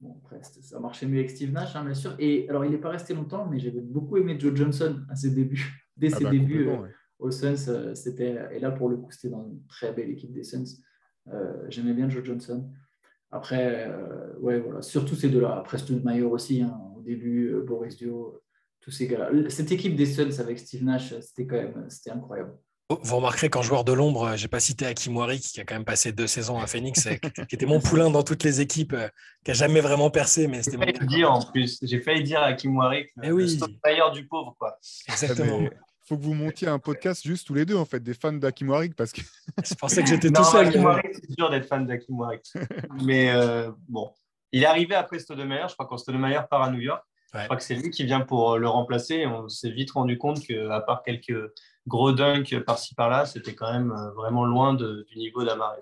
bon, 0.00 0.16
après, 0.22 0.40
ça 0.42 0.78
marchait 0.78 1.06
mieux 1.06 1.18
avec 1.18 1.30
Steve 1.30 1.52
Nash, 1.52 1.74
hein, 1.74 1.84
bien 1.84 1.94
sûr. 1.94 2.14
Et 2.18 2.48
alors, 2.48 2.64
il 2.64 2.70
n'est 2.70 2.78
pas 2.78 2.90
resté 2.90 3.14
longtemps, 3.14 3.48
mais 3.50 3.58
j'avais 3.58 3.80
beaucoup 3.80 4.16
aimé 4.16 4.36
Joe 4.38 4.54
Johnson 4.54 5.00
à 5.08 5.16
ses 5.16 5.30
débuts. 5.30 5.82
Dès 5.96 6.12
ah 6.12 6.18
ses 6.18 6.24
bah, 6.24 6.30
débuts 6.30 6.68
euh, 6.68 6.86
aux 7.18 7.30
Suns, 7.30 7.94
c'était, 7.94 8.36
et 8.52 8.60
là, 8.60 8.70
pour 8.70 8.90
le 8.90 8.98
coup, 8.98 9.10
c'était 9.10 9.30
dans 9.30 9.46
une 9.46 9.64
très 9.66 9.92
belle 9.94 10.10
équipe 10.10 10.32
des 10.32 10.44
Suns. 10.44 10.82
j'aimais 11.68 11.94
bien 11.94 12.10
Joe 12.10 12.22
Johnson. 12.22 12.70
Après, 13.30 13.86
euh, 13.88 14.38
ouais, 14.38 14.60
voilà, 14.60 14.82
surtout 14.82 15.14
ces 15.14 15.28
deux-là. 15.28 15.56
Après, 15.58 15.78
Studmeyer 15.78 16.22
aussi, 16.22 16.62
hein, 16.62 16.80
début, 17.06 17.52
euh, 17.52 17.62
Boris 17.62 17.96
Dio, 17.96 18.42
tous 18.80 18.90
ces 18.90 19.06
gars-là. 19.06 19.30
Cette 19.48 19.72
équipe 19.72 19.96
des 19.96 20.06
Suns 20.06 20.38
avec 20.38 20.58
Steve 20.58 20.84
Nash, 20.84 21.14
c'était 21.20 21.46
quand 21.46 21.56
même 21.56 21.86
c'était 21.88 22.10
incroyable. 22.10 22.56
Vous 22.88 23.16
remarquerez 23.16 23.50
qu'en 23.50 23.62
joueur 23.62 23.82
de 23.82 23.92
l'ombre, 23.92 24.36
j'ai 24.36 24.46
pas 24.46 24.60
cité 24.60 24.86
Hakim 24.86 25.16
Warwick, 25.16 25.42
qui 25.42 25.60
a 25.60 25.64
quand 25.64 25.74
même 25.74 25.84
passé 25.84 26.12
deux 26.12 26.28
saisons 26.28 26.60
à 26.60 26.68
Phoenix, 26.68 27.08
qui 27.48 27.56
était 27.56 27.66
mon 27.66 27.80
poulain 27.80 28.10
dans 28.10 28.22
toutes 28.22 28.44
les 28.44 28.60
équipes, 28.60 28.92
euh, 28.92 29.08
qui 29.44 29.50
a 29.50 29.54
jamais 29.54 29.80
vraiment 29.80 30.08
percé. 30.10 30.46
Mais 30.46 30.62
c'était 30.62 30.76
mon... 30.76 31.06
dire 31.06 31.32
en 31.32 31.42
plus. 31.42 31.80
J'ai 31.82 32.00
failli 32.00 32.22
dire 32.22 32.40
Hakim 32.40 32.76
Warwick, 32.76 33.08
eh 33.22 33.32
oui. 33.32 33.58
le 33.58 34.12
du 34.14 34.28
pauvre, 34.28 34.54
quoi. 34.58 34.78
Exactement 35.08 35.68
faut 36.06 36.16
que 36.16 36.22
vous 36.22 36.34
montiez 36.34 36.68
un 36.68 36.78
podcast 36.78 37.26
juste 37.26 37.46
tous 37.46 37.54
les 37.54 37.64
deux, 37.64 37.74
en 37.74 37.84
fait, 37.84 38.00
des 38.00 38.14
fans 38.14 38.32
d'Akim 38.32 38.72
parce 38.96 39.12
que... 39.12 39.20
Je 39.64 39.74
pensais 39.74 40.02
que 40.02 40.08
j'étais 40.08 40.30
tout 40.30 40.44
seul. 40.44 40.72
c'est 40.72 41.36
dur 41.36 41.50
d'être 41.50 41.66
fan 41.66 41.86
d'Akim 41.86 42.16
Mais 43.04 43.30
euh, 43.34 43.72
bon, 43.88 44.10
il 44.52 44.62
est 44.62 44.66
arrivé 44.66 44.94
après 44.94 45.18
Stoudemire. 45.18 45.68
Je 45.68 45.74
crois 45.74 45.86
quand 45.86 45.98
Stoudemire 45.98 46.48
part 46.48 46.62
à 46.62 46.70
New 46.70 46.80
York. 46.80 47.02
Je 47.34 47.44
crois 47.44 47.56
que 47.56 47.62
c'est 47.62 47.74
lui 47.74 47.90
qui 47.90 48.04
vient 48.04 48.20
pour 48.20 48.56
le 48.58 48.68
remplacer. 48.68 49.14
Et 49.16 49.26
on 49.26 49.48
s'est 49.48 49.70
vite 49.70 49.90
rendu 49.90 50.16
compte 50.16 50.40
qu'à 50.40 50.80
part 50.80 51.02
quelques 51.02 51.36
gros 51.86 52.12
dunks 52.12 52.58
par-ci 52.64 52.94
par-là, 52.94 53.26
c'était 53.26 53.54
quand 53.54 53.70
même 53.72 53.92
vraiment 54.16 54.44
loin 54.44 54.74
de- 54.74 55.04
du 55.10 55.18
niveau 55.18 55.44
d'Amaré. 55.44 55.80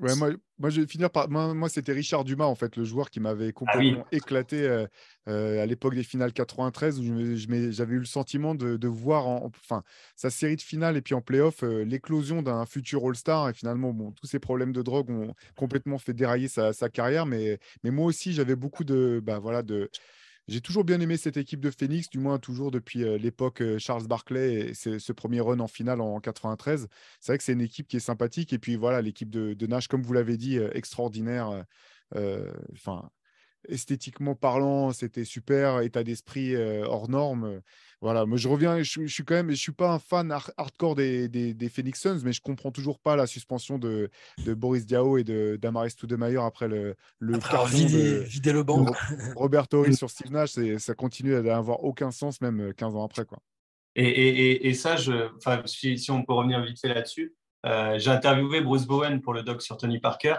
Ouais, 0.00 0.16
moi, 0.16 0.30
moi, 0.58 0.70
je 0.70 0.80
vais 0.80 0.86
finir 0.86 1.10
par. 1.10 1.28
Moi, 1.28 1.52
moi, 1.52 1.68
c'était 1.68 1.92
Richard 1.92 2.24
Dumas, 2.24 2.46
en 2.46 2.54
fait, 2.54 2.76
le 2.76 2.84
joueur 2.84 3.10
qui 3.10 3.20
m'avait 3.20 3.52
complètement 3.52 4.06
éclaté 4.12 4.62
euh, 4.62 4.86
euh, 5.28 5.62
à 5.62 5.66
l'époque 5.66 5.94
des 5.94 6.02
finales 6.02 6.32
93, 6.32 7.00
où 7.00 7.36
j'avais 7.70 7.94
eu 7.94 7.98
le 7.98 8.04
sentiment 8.04 8.54
de, 8.54 8.76
de 8.76 8.88
voir 8.88 9.26
en, 9.26 9.46
enfin, 9.46 9.82
sa 10.16 10.30
série 10.30 10.56
de 10.56 10.62
finales 10.62 10.96
et 10.96 11.02
puis 11.02 11.14
en 11.14 11.20
playoff 11.20 11.62
euh, 11.62 11.84
l'éclosion 11.84 12.42
d'un 12.42 12.64
futur 12.64 13.04
All-Star. 13.06 13.50
Et 13.50 13.52
finalement, 13.52 13.92
bon, 13.92 14.12
tous 14.12 14.26
ces 14.26 14.38
problèmes 14.38 14.72
de 14.72 14.82
drogue 14.82 15.10
ont 15.10 15.34
complètement 15.54 15.98
fait 15.98 16.14
dérailler 16.14 16.48
sa, 16.48 16.72
sa 16.72 16.88
carrière. 16.88 17.26
Mais, 17.26 17.58
mais 17.84 17.90
moi 17.90 18.06
aussi, 18.06 18.32
j'avais 18.32 18.56
beaucoup 18.56 18.84
de. 18.84 19.20
Bah, 19.22 19.38
voilà, 19.38 19.62
de 19.62 19.90
j'ai 20.50 20.60
toujours 20.60 20.82
bien 20.82 20.98
aimé 20.98 21.16
cette 21.16 21.36
équipe 21.36 21.60
de 21.60 21.70
Phoenix, 21.70 22.10
du 22.10 22.18
moins 22.18 22.40
toujours 22.40 22.72
depuis 22.72 23.04
euh, 23.04 23.16
l'époque 23.16 23.62
euh, 23.62 23.78
Charles 23.78 24.08
Barkley 24.08 24.70
et 24.70 24.74
ce, 24.74 25.12
premier 25.12 25.40
run 25.40 25.60
en 25.60 25.68
finale 25.68 26.00
en 26.00 26.18
93. 26.18 26.88
C'est 27.20 27.32
vrai 27.32 27.38
que 27.38 27.44
c'est 27.44 27.52
une 27.52 27.60
équipe 27.60 27.86
qui 27.86 27.98
est 27.98 28.00
sympathique. 28.00 28.52
Et 28.52 28.58
puis 28.58 28.74
voilà, 28.74 29.00
l'équipe 29.00 29.30
de, 29.30 29.66
Nash, 29.66 29.86
comme 29.86 30.02
vous 30.02 30.12
l'avez 30.12 30.36
dit, 30.36 30.58
euh, 30.58 30.68
extraordinaire. 30.74 31.64
Enfin, 32.72 33.08
esthétiquement 33.68 34.34
parlant, 34.34 34.92
c'était 34.92 35.24
super. 35.24 35.82
État 35.82 36.02
d'esprit 36.02 36.56
hors 36.56 37.08
norme. 37.08 37.60
Voilà, 38.02 38.24
moi 38.24 38.38
je 38.38 38.48
reviens, 38.48 38.82
je, 38.82 39.02
je 39.02 39.12
suis 39.12 39.24
quand 39.24 39.34
même, 39.34 39.50
je 39.50 39.56
suis 39.56 39.72
pas 39.72 39.92
un 39.92 39.98
fan 39.98 40.32
har- 40.32 40.50
hardcore 40.56 40.94
des, 40.94 41.28
des, 41.28 41.52
des 41.52 41.68
Phoenix 41.68 42.00
Suns, 42.00 42.20
mais 42.24 42.32
je 42.32 42.40
comprends 42.40 42.70
toujours 42.70 42.98
pas 42.98 43.14
la 43.14 43.26
suspension 43.26 43.78
de, 43.78 44.08
de 44.46 44.54
Boris 44.54 44.86
Diaw 44.86 45.18
et 45.18 45.24
de 45.24 45.58
d'Amaris 45.60 45.90
Stoudemire 45.90 46.42
après 46.42 46.66
le, 46.66 46.94
le 47.18 47.34
Après 47.34 47.50
carton 47.50 47.76
de, 47.76 48.22
vidé 48.24 48.52
le 48.52 48.62
banc. 48.62 48.84
de 48.84 48.90
Robert 49.36 49.68
Torrey 49.68 49.92
sur 49.92 50.08
Steve 50.08 50.32
Nash. 50.32 50.52
c'est- 50.52 50.78
Ça 50.78 50.94
continue 50.94 51.34
à 51.34 51.42
n'avoir 51.42 51.84
aucun 51.84 52.10
sens, 52.10 52.40
même 52.40 52.60
euh, 52.60 52.72
15 52.72 52.96
ans 52.96 53.04
après. 53.04 53.26
Quoi. 53.26 53.38
Et, 53.96 54.04
et, 54.08 54.28
et, 54.52 54.68
et 54.68 54.74
ça, 54.74 54.96
je, 54.96 55.34
enfin, 55.36 55.62
si, 55.66 55.98
si 55.98 56.10
on 56.10 56.22
peut 56.24 56.32
revenir 56.32 56.62
vite 56.64 56.80
fait 56.80 56.88
là-dessus, 56.88 57.34
euh, 57.66 57.98
j'ai 57.98 58.10
interviewé 58.10 58.62
Bruce 58.62 58.86
Bowen 58.86 59.20
pour 59.20 59.34
le 59.34 59.42
doc 59.42 59.60
sur 59.60 59.76
Tony 59.76 59.98
Parker. 59.98 60.36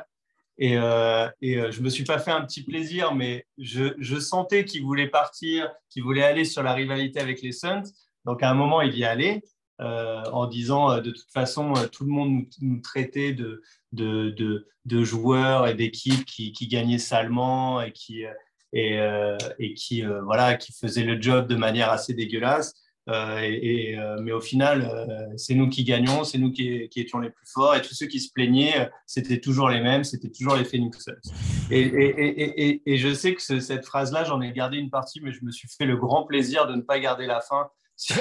Et, 0.58 0.78
euh, 0.78 1.28
euh, 1.44 1.72
je 1.72 1.82
me 1.82 1.90
suis 1.90 2.04
pas 2.04 2.20
fait 2.20 2.32
un 2.32 2.42
petit 2.42 2.64
plaisir, 2.64 3.16
mais 3.16 3.46
je, 3.58 4.20
sentais 4.20 4.66
qu'il 4.66 4.84
voulait 4.84 5.08
partir, 5.08 5.72
qu'il 5.90 6.04
voulait 6.04 6.24
aller 6.24 6.46
sur 6.46 6.64
la 6.64 6.74
rivalité 6.74 7.20
avec 7.20 7.42
les 7.42 7.52
Suns. 7.52 7.84
Donc 8.26 8.44
à 8.44 8.50
un 8.50 8.54
moment, 8.54 8.82
il 8.82 8.96
y 8.98 9.04
allait 9.04 9.42
euh, 9.80 10.24
en 10.32 10.46
disant 10.46 11.02
de 11.02 11.10
toute 11.10 11.32
façon, 11.32 11.74
tout 11.92 12.06
le 12.06 12.12
monde 12.12 12.44
nous, 12.62 12.80
traitait 12.82 13.34
de, 13.34 13.64
de, 13.92 14.68
de, 14.86 15.04
joueurs 15.04 15.68
et 15.68 15.74
d'équipes 15.74 16.26
qui, 16.26 16.52
qui 16.52 16.68
gagnaient 16.68 17.00
salement 17.00 17.82
et 17.82 17.92
qui, 17.92 18.24
et, 18.74 19.74
qui, 19.76 20.04
voilà, 20.24 20.56
qui 20.56 20.74
faisaient 20.74 21.04
le 21.04 21.20
job 21.20 21.48
de 21.48 21.56
manière 21.56 21.90
assez 21.90 22.14
dégueulasse. 22.14 22.74
Euh, 23.10 23.40
et, 23.42 23.90
et, 23.92 24.00
euh, 24.00 24.20
mais 24.22 24.32
au 24.32 24.42
final, 24.42 24.84
euh, 24.84 25.34
c'est 25.36 25.56
nous 25.56 25.70
qui 25.70 25.84
gagnons, 25.84 26.24
c'est 26.24 26.38
nous 26.38 26.52
qui, 26.52 26.88
qui, 26.90 27.00
étions 27.02 27.20
les 27.20 27.32
plus 27.32 27.48
forts. 27.52 27.76
Et 27.76 27.82
tous 27.82 27.96
ceux 27.96 28.06
qui 28.06 28.20
se 28.20 28.32
plaignaient, 28.32 28.90
c'était 29.08 29.40
toujours 29.40 29.70
les 29.70 29.82
mêmes, 29.82 30.04
c'était 30.04 30.30
toujours 30.30 30.56
les 30.56 30.66
Phoenix. 30.66 31.10
Et, 31.72 31.82
et, 31.82 32.82
et, 32.86 32.98
je 32.98 33.14
sais 33.14 33.34
que 33.34 33.42
ce, 33.42 33.60
cette 33.60 33.86
phrase-là, 33.86 34.24
j'en 34.24 34.40
ai 34.42 34.52
gardé 34.52 34.78
une 34.78 34.92
partie, 34.92 35.20
mais 35.22 35.32
je 35.32 35.44
me 35.44 35.52
suis 35.52 35.68
fait 35.68 35.86
le 35.86 35.98
grand 35.98 36.26
plaisir 36.26 36.68
de 36.68 36.76
ne 36.76 36.82
pas 36.82 37.00
garder 37.00 37.26
la 37.26 37.42
fin. 37.42 37.70
Sur... 38.02 38.16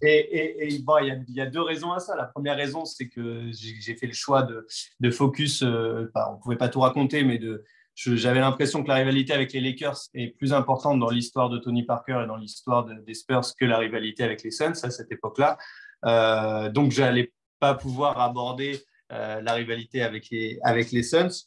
et 0.00 0.78
bon, 0.82 0.96
il 1.02 1.24
y, 1.28 1.40
a 1.40 1.46
deux 1.46 1.60
raisons 1.60 1.92
à 1.92 1.98
ça. 1.98 2.16
La 2.16 2.24
première 2.24 2.56
raison, 2.56 2.86
c'est 2.86 3.08
que 3.08 3.50
j'ai 3.52 3.94
fait 3.94 4.06
le 4.06 4.14
choix 4.14 4.42
de, 4.42 4.66
de 5.00 5.10
focus. 5.10 5.60
On 5.60 5.66
ne 5.66 6.40
pouvait 6.40 6.56
pas 6.56 6.70
tout 6.70 6.80
raconter, 6.80 7.24
mais 7.24 7.36
de, 7.36 7.62
j'avais 7.94 8.40
l'impression 8.40 8.82
que 8.82 8.88
la 8.88 8.94
rivalité 8.94 9.32
avec 9.32 9.52
les 9.52 9.60
Lakers 9.60 9.98
est 10.14 10.28
plus 10.28 10.52
importante 10.52 10.98
dans 10.98 11.10
l'histoire 11.10 11.50
de 11.50 11.58
Tony 11.58 11.84
Parker 11.84 12.22
et 12.24 12.26
dans 12.26 12.36
l'histoire 12.36 12.84
de, 12.84 12.94
des 12.94 13.14
Spurs 13.14 13.54
que 13.58 13.64
la 13.64 13.78
rivalité 13.78 14.24
avec 14.24 14.42
les 14.42 14.50
Suns 14.50 14.72
à 14.82 14.90
cette 14.90 15.12
époque-là. 15.12 15.58
Euh, 16.04 16.70
donc, 16.70 16.90
je 16.90 17.02
n'allais 17.02 17.32
pas 17.60 17.74
pouvoir 17.74 18.20
aborder 18.20 18.80
euh, 19.12 19.40
la 19.42 19.52
rivalité 19.52 20.02
avec 20.02 20.30
les, 20.30 20.58
avec 20.62 20.90
les 20.90 21.02
Suns 21.02 21.46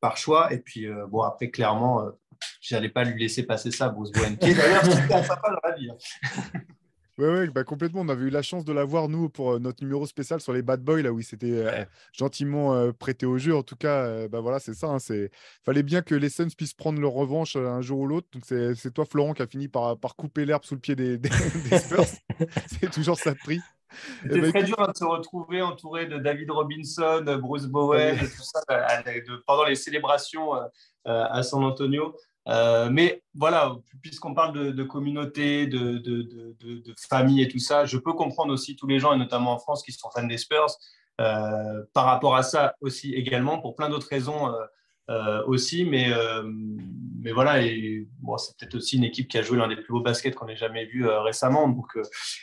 par 0.00 0.16
choix. 0.16 0.52
Et 0.52 0.58
puis, 0.58 0.86
euh, 0.86 1.06
bon, 1.06 1.22
après, 1.22 1.50
clairement, 1.50 2.02
euh, 2.02 2.10
je 2.60 2.74
n'allais 2.74 2.90
pas 2.90 3.04
lui 3.04 3.18
laisser 3.20 3.44
passer 3.44 3.70
ça, 3.70 3.88
Bruce 3.88 4.12
Bowen, 4.12 4.36
qui 4.36 4.50
est 4.50 4.54
d'ailleurs 4.54 4.84
sympa 4.84 5.50
dans 5.50 5.68
la 5.68 5.74
vie. 5.76 5.90
Hein. 7.18 7.22
Oui, 7.22 7.26
ouais, 7.26 7.46
bah 7.48 7.64
complètement. 7.64 8.02
On 8.02 8.08
avait 8.08 8.26
eu 8.26 8.30
la 8.30 8.42
chance 8.42 8.64
de 8.64 8.72
l'avoir, 8.72 9.08
nous, 9.08 9.28
pour 9.28 9.52
euh, 9.52 9.58
notre 9.58 9.82
numéro 9.82 10.06
spécial 10.06 10.40
sur 10.40 10.52
les 10.52 10.62
Bad 10.62 10.82
Boys, 10.82 11.02
là 11.02 11.12
où 11.12 11.18
il 11.18 11.24
s'était 11.24 11.50
euh, 11.50 11.84
gentiment 12.12 12.74
euh, 12.74 12.92
prêté 12.92 13.26
au 13.26 13.38
jeu. 13.38 13.56
En 13.56 13.62
tout 13.62 13.76
cas, 13.76 14.04
euh, 14.04 14.28
bah 14.28 14.40
voilà, 14.40 14.58
c'est 14.58 14.74
ça. 14.74 14.96
Il 15.08 15.14
hein, 15.14 15.28
fallait 15.64 15.82
bien 15.82 16.02
que 16.02 16.14
les 16.14 16.28
Suns 16.28 16.48
puissent 16.56 16.74
prendre 16.74 17.00
leur 17.00 17.12
revanche 17.12 17.56
euh, 17.56 17.68
un 17.68 17.80
jour 17.80 18.00
ou 18.00 18.06
l'autre. 18.06 18.28
Donc, 18.32 18.44
c'est 18.44 18.92
toi, 18.92 19.04
Florent, 19.04 19.32
qui 19.34 19.42
a 19.42 19.46
fini 19.46 19.68
par, 19.68 19.98
par 19.98 20.16
couper 20.16 20.44
l'herbe 20.44 20.64
sous 20.64 20.74
le 20.74 20.80
pied 20.80 20.96
des, 20.96 21.18
des, 21.18 21.28
des 21.70 21.78
Spurs. 21.78 22.04
c'est 22.66 22.90
toujours 22.90 23.18
ça 23.18 23.32
de 23.32 23.38
prix. 23.38 23.60
C'était 24.22 24.40
bah, 24.40 24.50
très 24.50 24.60
écoute... 24.60 24.76
dur 24.76 24.88
de 24.88 24.96
se 24.96 25.04
retrouver 25.04 25.62
entouré 25.62 26.06
de 26.06 26.18
David 26.18 26.50
Robinson, 26.50 27.24
Bruce 27.40 27.66
Bowen, 27.66 28.16
ouais. 28.16 28.18
tout 28.18 28.42
ça, 28.42 28.60
de, 28.68 29.42
pendant 29.46 29.64
les 29.64 29.76
célébrations 29.76 30.54
euh, 30.54 31.24
à 31.30 31.42
San 31.42 31.62
Antonio. 31.62 32.16
Euh, 32.48 32.88
mais 32.90 33.22
voilà, 33.34 33.76
puisqu'on 34.02 34.34
parle 34.34 34.74
de, 34.74 34.82
communauté, 34.84 35.66
de, 35.66 36.94
famille 37.08 37.42
et 37.42 37.48
tout 37.48 37.58
ça, 37.58 37.84
je 37.84 37.98
peux 37.98 38.12
comprendre 38.12 38.52
aussi 38.52 38.76
tous 38.76 38.86
les 38.86 38.98
gens, 38.98 39.12
et 39.12 39.18
notamment 39.18 39.52
en 39.52 39.58
France, 39.58 39.82
qui 39.82 39.92
sont 39.92 40.10
fans 40.10 40.26
des 40.26 40.38
Spurs, 40.38 40.76
euh, 41.20 41.82
par 41.92 42.04
rapport 42.04 42.36
à 42.36 42.42
ça 42.42 42.74
aussi 42.80 43.14
également, 43.14 43.58
pour 43.58 43.74
plein 43.74 43.88
d'autres 43.88 44.08
raisons 44.08 44.54
euh, 45.10 45.42
aussi. 45.46 45.84
Mais, 45.84 46.08
mais 47.20 47.32
voilà, 47.32 47.60
c'est 47.62 48.56
peut-être 48.58 48.76
aussi 48.76 48.96
une 48.96 49.04
équipe 49.04 49.28
qui 49.28 49.38
a 49.38 49.42
joué 49.42 49.58
l'un 49.58 49.68
des 49.68 49.76
plus 49.76 49.92
beaux 49.92 50.02
baskets 50.02 50.34
qu'on 50.34 50.48
ait 50.48 50.56
jamais 50.56 50.86
vu 50.86 51.06
récemment. 51.06 51.68
Donc, 51.68 51.98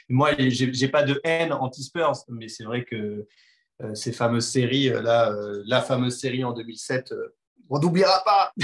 moi, 0.09 0.31
j'ai 0.37 0.87
pas 0.89 1.03
de 1.03 1.21
haine 1.23 1.53
anti-Spurs, 1.53 2.25
mais 2.27 2.49
c'est 2.49 2.65
vrai 2.65 2.83
que 2.83 3.25
ces 3.93 4.11
fameuses 4.11 4.47
séries, 4.47 4.89
là, 4.89 5.33
la 5.65 5.81
fameuse 5.81 6.17
série 6.17 6.43
en 6.43 6.51
2007, 6.51 7.13
on 7.69 7.79
n'oubliera 7.79 8.23
pas. 8.23 8.53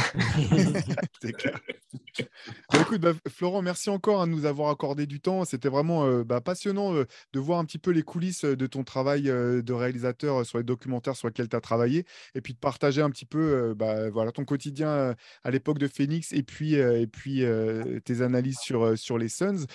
bah, 2.71 2.81
écoute, 2.81 3.01
bah, 3.01 3.13
Florent, 3.27 3.61
merci 3.61 3.89
encore 3.89 4.21
hein, 4.21 4.27
de 4.27 4.31
nous 4.31 4.45
avoir 4.45 4.69
accordé 4.69 5.05
du 5.05 5.19
temps. 5.19 5.45
C'était 5.45 5.69
vraiment 5.69 6.05
euh, 6.05 6.23
bah, 6.23 6.41
passionnant 6.41 6.93
euh, 6.93 7.05
de 7.33 7.39
voir 7.39 7.59
un 7.59 7.65
petit 7.65 7.77
peu 7.77 7.91
les 7.91 8.03
coulisses 8.03 8.45
de 8.45 8.67
ton 8.67 8.83
travail 8.83 9.29
euh, 9.29 9.61
de 9.61 9.73
réalisateur 9.73 10.45
sur 10.45 10.57
les 10.57 10.63
documentaires 10.63 11.15
sur 11.15 11.27
lesquels 11.27 11.49
tu 11.49 11.55
as 11.55 11.61
travaillé 11.61 12.05
et 12.35 12.41
puis 12.41 12.53
de 12.53 12.59
partager 12.59 13.01
un 13.01 13.09
petit 13.09 13.25
peu 13.25 13.75
voilà, 14.11 14.31
ton 14.31 14.45
quotidien 14.45 15.15
à 15.43 15.51
l'époque 15.51 15.79
de 15.79 15.87
Phoenix 15.87 16.31
et 16.33 16.43
puis, 16.43 16.75
et 16.75 17.07
puis 17.07 17.43
tes 18.05 18.21
analyses 18.21 18.59
sur, 18.59 18.97
sur 18.97 19.17
les 19.17 19.29
Suns. 19.29 19.65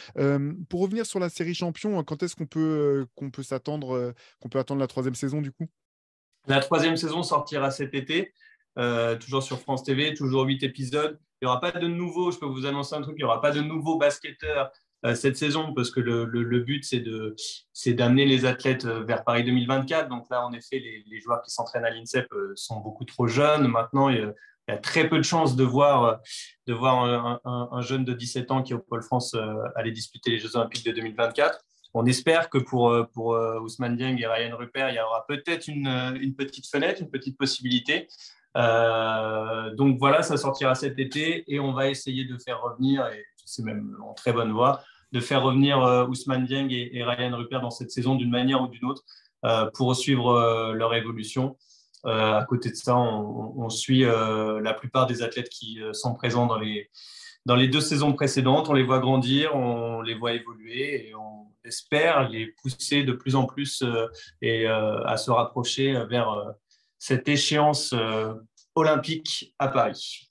pour 0.68 0.82
revenir 0.82 1.06
sur 1.06 1.18
la 1.18 1.28
série 1.28 1.54
champion, 1.54 2.02
quand 2.04 2.22
est-ce 2.22 2.36
qu'on 2.36 2.46
peut, 2.46 3.06
qu'on 3.14 3.30
peut 3.30 3.42
s'attendre, 3.42 4.14
qu'on 4.40 4.48
peut 4.48 4.58
attendre 4.58 4.80
la 4.80 4.86
troisième 4.86 5.14
saison 5.14 5.40
du 5.40 5.52
coup? 5.52 5.68
La 6.46 6.60
troisième 6.60 6.96
saison 6.96 7.22
sortira 7.22 7.70
cet 7.70 7.94
été. 7.94 8.32
Euh, 8.78 9.16
toujours 9.16 9.42
sur 9.42 9.60
France 9.60 9.84
TV, 9.84 10.14
toujours 10.14 10.44
8 10.44 10.62
épisodes. 10.64 11.18
Il 11.40 11.46
n'y 11.46 11.48
aura 11.48 11.60
pas 11.60 11.72
de 11.72 11.86
nouveaux, 11.86 12.30
je 12.30 12.38
peux 12.38 12.46
vous 12.46 12.66
annoncer 12.66 12.94
un 12.94 13.02
truc, 13.02 13.14
il 13.16 13.20
n'y 13.20 13.24
aura 13.24 13.40
pas 13.40 13.52
de 13.52 13.60
nouveaux 13.60 13.98
basketteurs 13.98 14.70
euh, 15.04 15.14
cette 15.14 15.36
saison 15.36 15.74
parce 15.74 15.90
que 15.90 16.00
le, 16.00 16.24
le, 16.24 16.42
le 16.42 16.60
but, 16.60 16.84
c'est 16.84 17.92
d'amener 17.92 18.24
les 18.24 18.46
athlètes 18.46 18.86
euh, 18.86 19.04
vers 19.04 19.22
Paris 19.22 19.44
2024. 19.44 20.08
Donc 20.08 20.26
là, 20.30 20.44
en 20.44 20.52
effet, 20.52 20.78
les, 20.78 21.20
joueurs 21.20 21.42
qui 21.42 21.50
s'entraînent 21.50 21.84
à 21.84 21.90
l'INSEP 21.90 22.26
sont 22.56 22.80
beaucoup 22.80 23.04
trop 23.04 23.28
jeunes. 23.28 23.68
Maintenant, 23.68 24.08
il 24.08 24.32
y, 24.68 24.72
a, 24.72 24.78
très 24.78 25.08
peu 25.08 25.18
de 25.18 25.22
chances 25.22 25.56
de 25.56 25.64
voir, 25.64 26.20
de 26.66 26.72
voir 26.72 27.04
un, 27.04 27.40
un, 27.44 27.68
un, 27.70 27.80
jeune 27.82 28.04
de 28.04 28.12
17 28.12 28.50
ans 28.50 28.62
qui 28.62 28.72
est 28.72 28.76
au 28.76 28.80
Pôle 28.80 29.02
France 29.02 29.36
aller 29.76 29.92
disputer 29.92 30.30
les 30.30 30.38
Jeux 30.38 30.56
Olympiques 30.56 30.84
de 30.84 30.92
2024. 30.92 31.60
On 31.92 32.06
espère 32.06 32.50
que 32.50 32.58
pour, 32.58 32.92
pour 33.12 33.38
Ousmane 33.62 33.96
Dieng 33.96 34.16
et 34.18 34.26
Ryan 34.26 34.56
Rupert, 34.56 34.90
il 34.90 34.96
y 34.96 35.00
aura 35.00 35.24
peut-être 35.28 35.68
une, 35.68 35.86
une 36.20 36.34
petite 36.34 36.66
fenêtre, 36.68 37.00
une 37.02 37.10
petite 37.10 37.38
possibilité. 37.38 38.08
Euh, 38.56 39.74
donc 39.74 39.98
voilà, 39.98 40.22
ça 40.22 40.36
sortira 40.36 40.74
cet 40.74 40.98
été 40.98 41.44
et 41.52 41.58
on 41.60 41.72
va 41.72 41.88
essayer 41.88 42.24
de 42.24 42.38
faire 42.38 42.62
revenir, 42.62 43.06
et 43.08 43.24
c'est 43.44 43.62
même 43.62 43.96
en 44.02 44.14
très 44.14 44.32
bonne 44.32 44.52
voie, 44.52 44.82
de 45.14 45.20
faire 45.20 45.42
revenir 45.42 45.80
euh, 45.82 46.06
Ousmane 46.06 46.44
Dieng 46.44 46.68
et, 46.70 47.02
Ryan 47.04 47.36
Rupert 47.36 47.60
dans 47.60 47.70
cette 47.70 47.92
saison 47.92 48.16
d'une 48.16 48.30
manière 48.30 48.60
ou 48.60 48.66
d'une 48.66 48.84
autre 48.84 49.02
euh, 49.44 49.70
pour 49.72 49.94
suivre 49.94 50.32
euh, 50.32 50.72
leur 50.72 50.92
évolution. 50.94 51.56
à 52.04 52.44
côté 52.48 52.70
de 52.70 52.74
ça, 52.74 52.96
on, 52.96 53.54
on 53.56 53.70
suit 53.70 54.02
la 54.02 54.74
plupart 54.74 55.06
des 55.06 55.22
athlètes 55.22 55.48
qui 55.48 55.80
sont 55.92 56.14
présents 56.14 56.46
dans 56.46 56.58
les, 56.58 56.90
dans 57.46 57.56
les 57.56 57.68
deux 57.68 57.80
saisons 57.80 58.12
précédentes. 58.12 58.68
On 58.68 58.74
les 58.74 58.82
voit 58.82 58.98
grandir, 58.98 59.54
on 59.54 60.02
les 60.02 60.14
voit 60.14 60.34
évoluer 60.34 61.08
et 61.08 61.14
on 61.14 61.46
espère 61.64 62.28
les 62.28 62.48
pousser 62.60 63.04
de 63.04 63.12
plus 63.12 63.36
en 63.36 63.46
plus 63.46 63.82
et 64.42 64.66
à 64.66 65.16
se 65.16 65.30
rapprocher 65.30 65.94
vers 66.10 66.28
cette 67.06 67.28
échéance 67.28 67.92
euh, 67.92 68.32
olympique 68.74 69.54
à 69.58 69.68
Paris. 69.68 70.30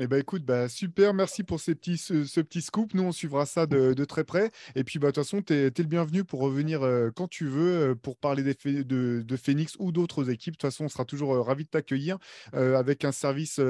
Eh 0.00 0.06
ben 0.06 0.20
écoute, 0.20 0.42
bah, 0.46 0.70
super, 0.70 1.12
merci 1.12 1.42
pour 1.44 1.60
ces 1.60 1.74
petits, 1.74 1.98
ce, 1.98 2.24
ce 2.24 2.40
petit 2.40 2.62
scoop. 2.62 2.94
Nous, 2.94 3.02
on 3.02 3.12
suivra 3.12 3.44
ça 3.44 3.66
de, 3.66 3.92
de 3.92 4.04
très 4.06 4.24
près. 4.24 4.50
Et 4.74 4.84
puis, 4.84 4.98
bah, 4.98 5.08
de 5.08 5.12
toute 5.12 5.22
façon, 5.24 5.42
tu 5.42 5.52
es, 5.52 5.64
le 5.66 5.84
bienvenu 5.84 6.24
pour 6.24 6.40
revenir 6.40 6.82
euh, 6.82 7.10
quand 7.14 7.28
tu 7.28 7.44
veux 7.46 7.90
euh, 7.90 7.94
pour 7.94 8.16
parler 8.16 8.42
des 8.42 8.54
de, 8.84 9.20
de 9.22 9.36
Phoenix 9.36 9.76
ou 9.78 9.92
d'autres 9.92 10.30
équipes. 10.30 10.54
De 10.54 10.56
toute 10.56 10.70
façon, 10.70 10.84
on 10.86 10.88
sera 10.88 11.04
toujours 11.04 11.34
euh, 11.34 11.42
ravis 11.42 11.64
de 11.64 11.68
t'accueillir 11.68 12.16
euh, 12.54 12.78
avec 12.78 13.04
un 13.04 13.12
service 13.12 13.60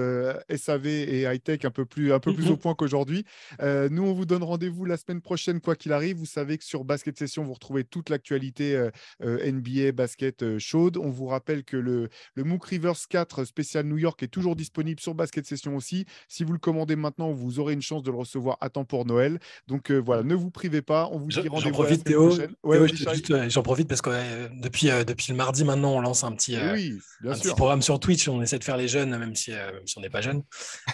SAV 0.48 0.86
et 0.86 1.22
high-tech 1.22 1.64
un 1.64 1.72
peu 1.72 1.86
plus, 1.86 2.12
un 2.12 2.20
peu 2.20 2.32
plus 2.32 2.44
Mhm. 2.44 2.52
au 2.52 2.56
point 2.56 2.74
qu'aujourd'hui. 2.76 3.24
Nous, 3.60 4.02
on 4.04 4.12
vous 4.12 4.24
donne 4.24 4.44
rendez-vous 4.44 4.84
la 4.84 4.96
semaine 4.96 5.20
prochaine, 5.22 5.60
quoi 5.60 5.74
qu'il 5.74 5.92
arrive. 5.92 6.16
Vous 6.18 6.26
savez 6.26 6.56
que 6.56 6.64
sur 6.64 6.84
Basket 6.84 7.18
Session, 7.18 7.42
vous 7.44 7.54
retrouvez 7.54 7.82
toute 7.84 8.10
l'actualité 8.10 8.88
NBA, 9.20 9.90
basket 9.92 10.58
chaude. 10.58 10.96
On 10.98 11.10
vous 11.10 11.26
rappelle 11.26 11.64
que 11.64 11.76
le, 11.76 12.08
le 12.34 12.44
MOOC 12.44 12.64
Rivers 12.64 13.08
4 13.08 13.44
spécial 13.44 13.86
New 13.86 13.98
York 13.98 14.22
est 14.22 14.28
toujours 14.28 14.54
disponible 14.56 15.00
sur 15.00 15.14
Basket 15.14 15.46
Session 15.46 15.76
aussi. 15.76 16.04
Si 16.28 16.44
vous 16.44 16.52
le 16.52 16.58
commandez 16.58 16.96
maintenant, 16.96 17.32
vous 17.32 17.58
aurez 17.60 17.72
une 17.74 17.82
chance 17.82 18.02
de 18.02 18.10
le 18.10 18.16
recevoir 18.16 18.56
à 18.60 18.70
temps 18.70 18.84
pour 18.84 19.04
Noël. 19.06 19.38
Donc 19.66 19.90
euh, 19.90 19.98
voilà, 19.98 20.22
ne 20.22 20.34
vous 20.34 20.50
privez 20.50 20.82
pas. 20.82 21.08
On 21.12 21.18
vous 21.18 21.28
dit 21.28 21.34
J'en 21.34 21.42
rendez-vous 21.42 21.64
la 21.66 21.70
profite, 21.72 22.04
Théo. 22.04 22.32
Ouais, 22.62 22.76
Théo, 22.76 22.86
juste, 22.86 23.30
euh, 23.30 23.48
J'en 23.48 23.62
profite 23.62 23.88
parce 23.88 24.02
que 24.02 24.10
euh, 24.10 24.48
depuis, 24.60 24.90
euh, 24.90 25.04
depuis 25.04 25.30
le 25.30 25.36
mardi 25.36 25.64
maintenant, 25.64 25.92
on 25.92 26.00
lance 26.00 26.24
un 26.24 26.32
petit, 26.32 26.56
oui, 26.72 26.98
un 27.24 27.54
programme 27.54 27.82
sur 27.82 27.98
Twitch. 28.00 28.28
On 28.28 28.42
essaie 28.42 28.58
de 28.58 28.64
faire 28.64 28.76
les 28.76 28.88
jeunes, 28.88 29.16
même 29.16 29.34
si, 29.34 29.50
même 29.50 29.86
si 29.86 29.98
on 29.98 30.00
n'est 30.00 30.10
pas 30.10 30.20
jeune. 30.20 30.42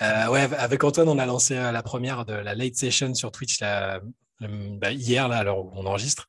Ouais, 0.00 0.48
avec 0.58 0.82
Antoine, 0.84 1.08
on 1.08 1.18
a 1.18 1.26
lancé 1.26 1.54
la 1.54 1.82
première 1.82 2.24
de 2.24 2.34
la 2.34 2.54
late 2.54 2.76
session 2.76 3.14
sur 3.14 3.32
Twitch 3.32 3.60
bah, 3.60 4.92
hier, 4.92 5.28
là, 5.28 5.38
alors 5.38 5.70
on 5.74 5.86
enregistre. 5.86 6.26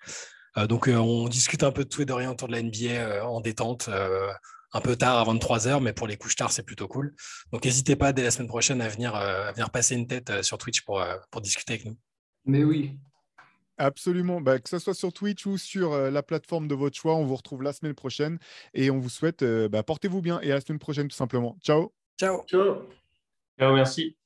Donc, 0.67 0.89
on 0.91 1.27
discute 1.27 1.63
un 1.63 1.71
peu 1.71 1.83
de 1.83 1.89
tout 1.89 2.01
et 2.01 2.05
de 2.05 2.13
rien 2.13 2.31
autour 2.31 2.47
de 2.47 2.53
la 2.53 2.61
NBA 2.61 3.25
en 3.25 3.39
détente, 3.39 3.89
un 4.73 4.81
peu 4.81 4.95
tard, 4.95 5.17
à 5.17 5.33
23h, 5.33 5.81
mais 5.81 5.93
pour 5.93 6.07
les 6.07 6.17
couches 6.17 6.35
tard, 6.35 6.51
c'est 6.51 6.63
plutôt 6.63 6.87
cool. 6.87 7.15
Donc, 7.51 7.65
n'hésitez 7.65 7.95
pas 7.95 8.13
dès 8.13 8.23
la 8.23 8.31
semaine 8.31 8.47
prochaine 8.47 8.81
à 8.81 8.87
venir, 8.87 9.15
euh, 9.15 9.49
à 9.49 9.51
venir 9.51 9.69
passer 9.69 9.95
une 9.95 10.07
tête 10.07 10.29
euh, 10.29 10.43
sur 10.43 10.57
Twitch 10.57 10.81
pour, 10.81 11.01
euh, 11.01 11.15
pour 11.31 11.41
discuter 11.41 11.73
avec 11.73 11.85
nous. 11.85 11.97
Mais 12.45 12.63
oui. 12.63 12.97
Absolument. 13.79 14.41
Bah, 14.41 14.59
que 14.59 14.67
ce 14.67 14.77
soit 14.77 14.93
sur 14.93 15.13
Twitch 15.13 15.45
ou 15.45 15.57
sur 15.57 15.93
euh, 15.93 16.11
la 16.11 16.21
plateforme 16.21 16.67
de 16.67 16.75
votre 16.75 16.97
choix, 16.97 17.15
on 17.15 17.25
vous 17.25 17.35
retrouve 17.35 17.63
la 17.63 17.71
semaine 17.71 17.93
prochaine 17.93 18.37
et 18.73 18.91
on 18.91 18.99
vous 18.99 19.09
souhaite, 19.09 19.41
euh, 19.41 19.69
bah, 19.69 19.83
portez-vous 19.83 20.21
bien 20.21 20.39
et 20.41 20.51
à 20.51 20.55
la 20.55 20.61
semaine 20.61 20.79
prochaine 20.79 21.07
tout 21.07 21.15
simplement. 21.15 21.57
Ciao. 21.63 21.93
Ciao! 22.19 22.43
Ciao. 22.45 22.89
Ciao, 23.57 23.73
merci. 23.73 24.17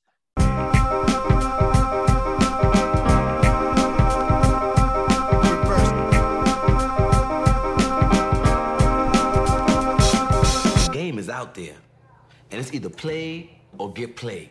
And 12.54 12.62
it's 12.62 12.72
either 12.72 12.88
play 12.88 13.50
or 13.78 13.92
get 13.92 14.14
played. 14.14 14.50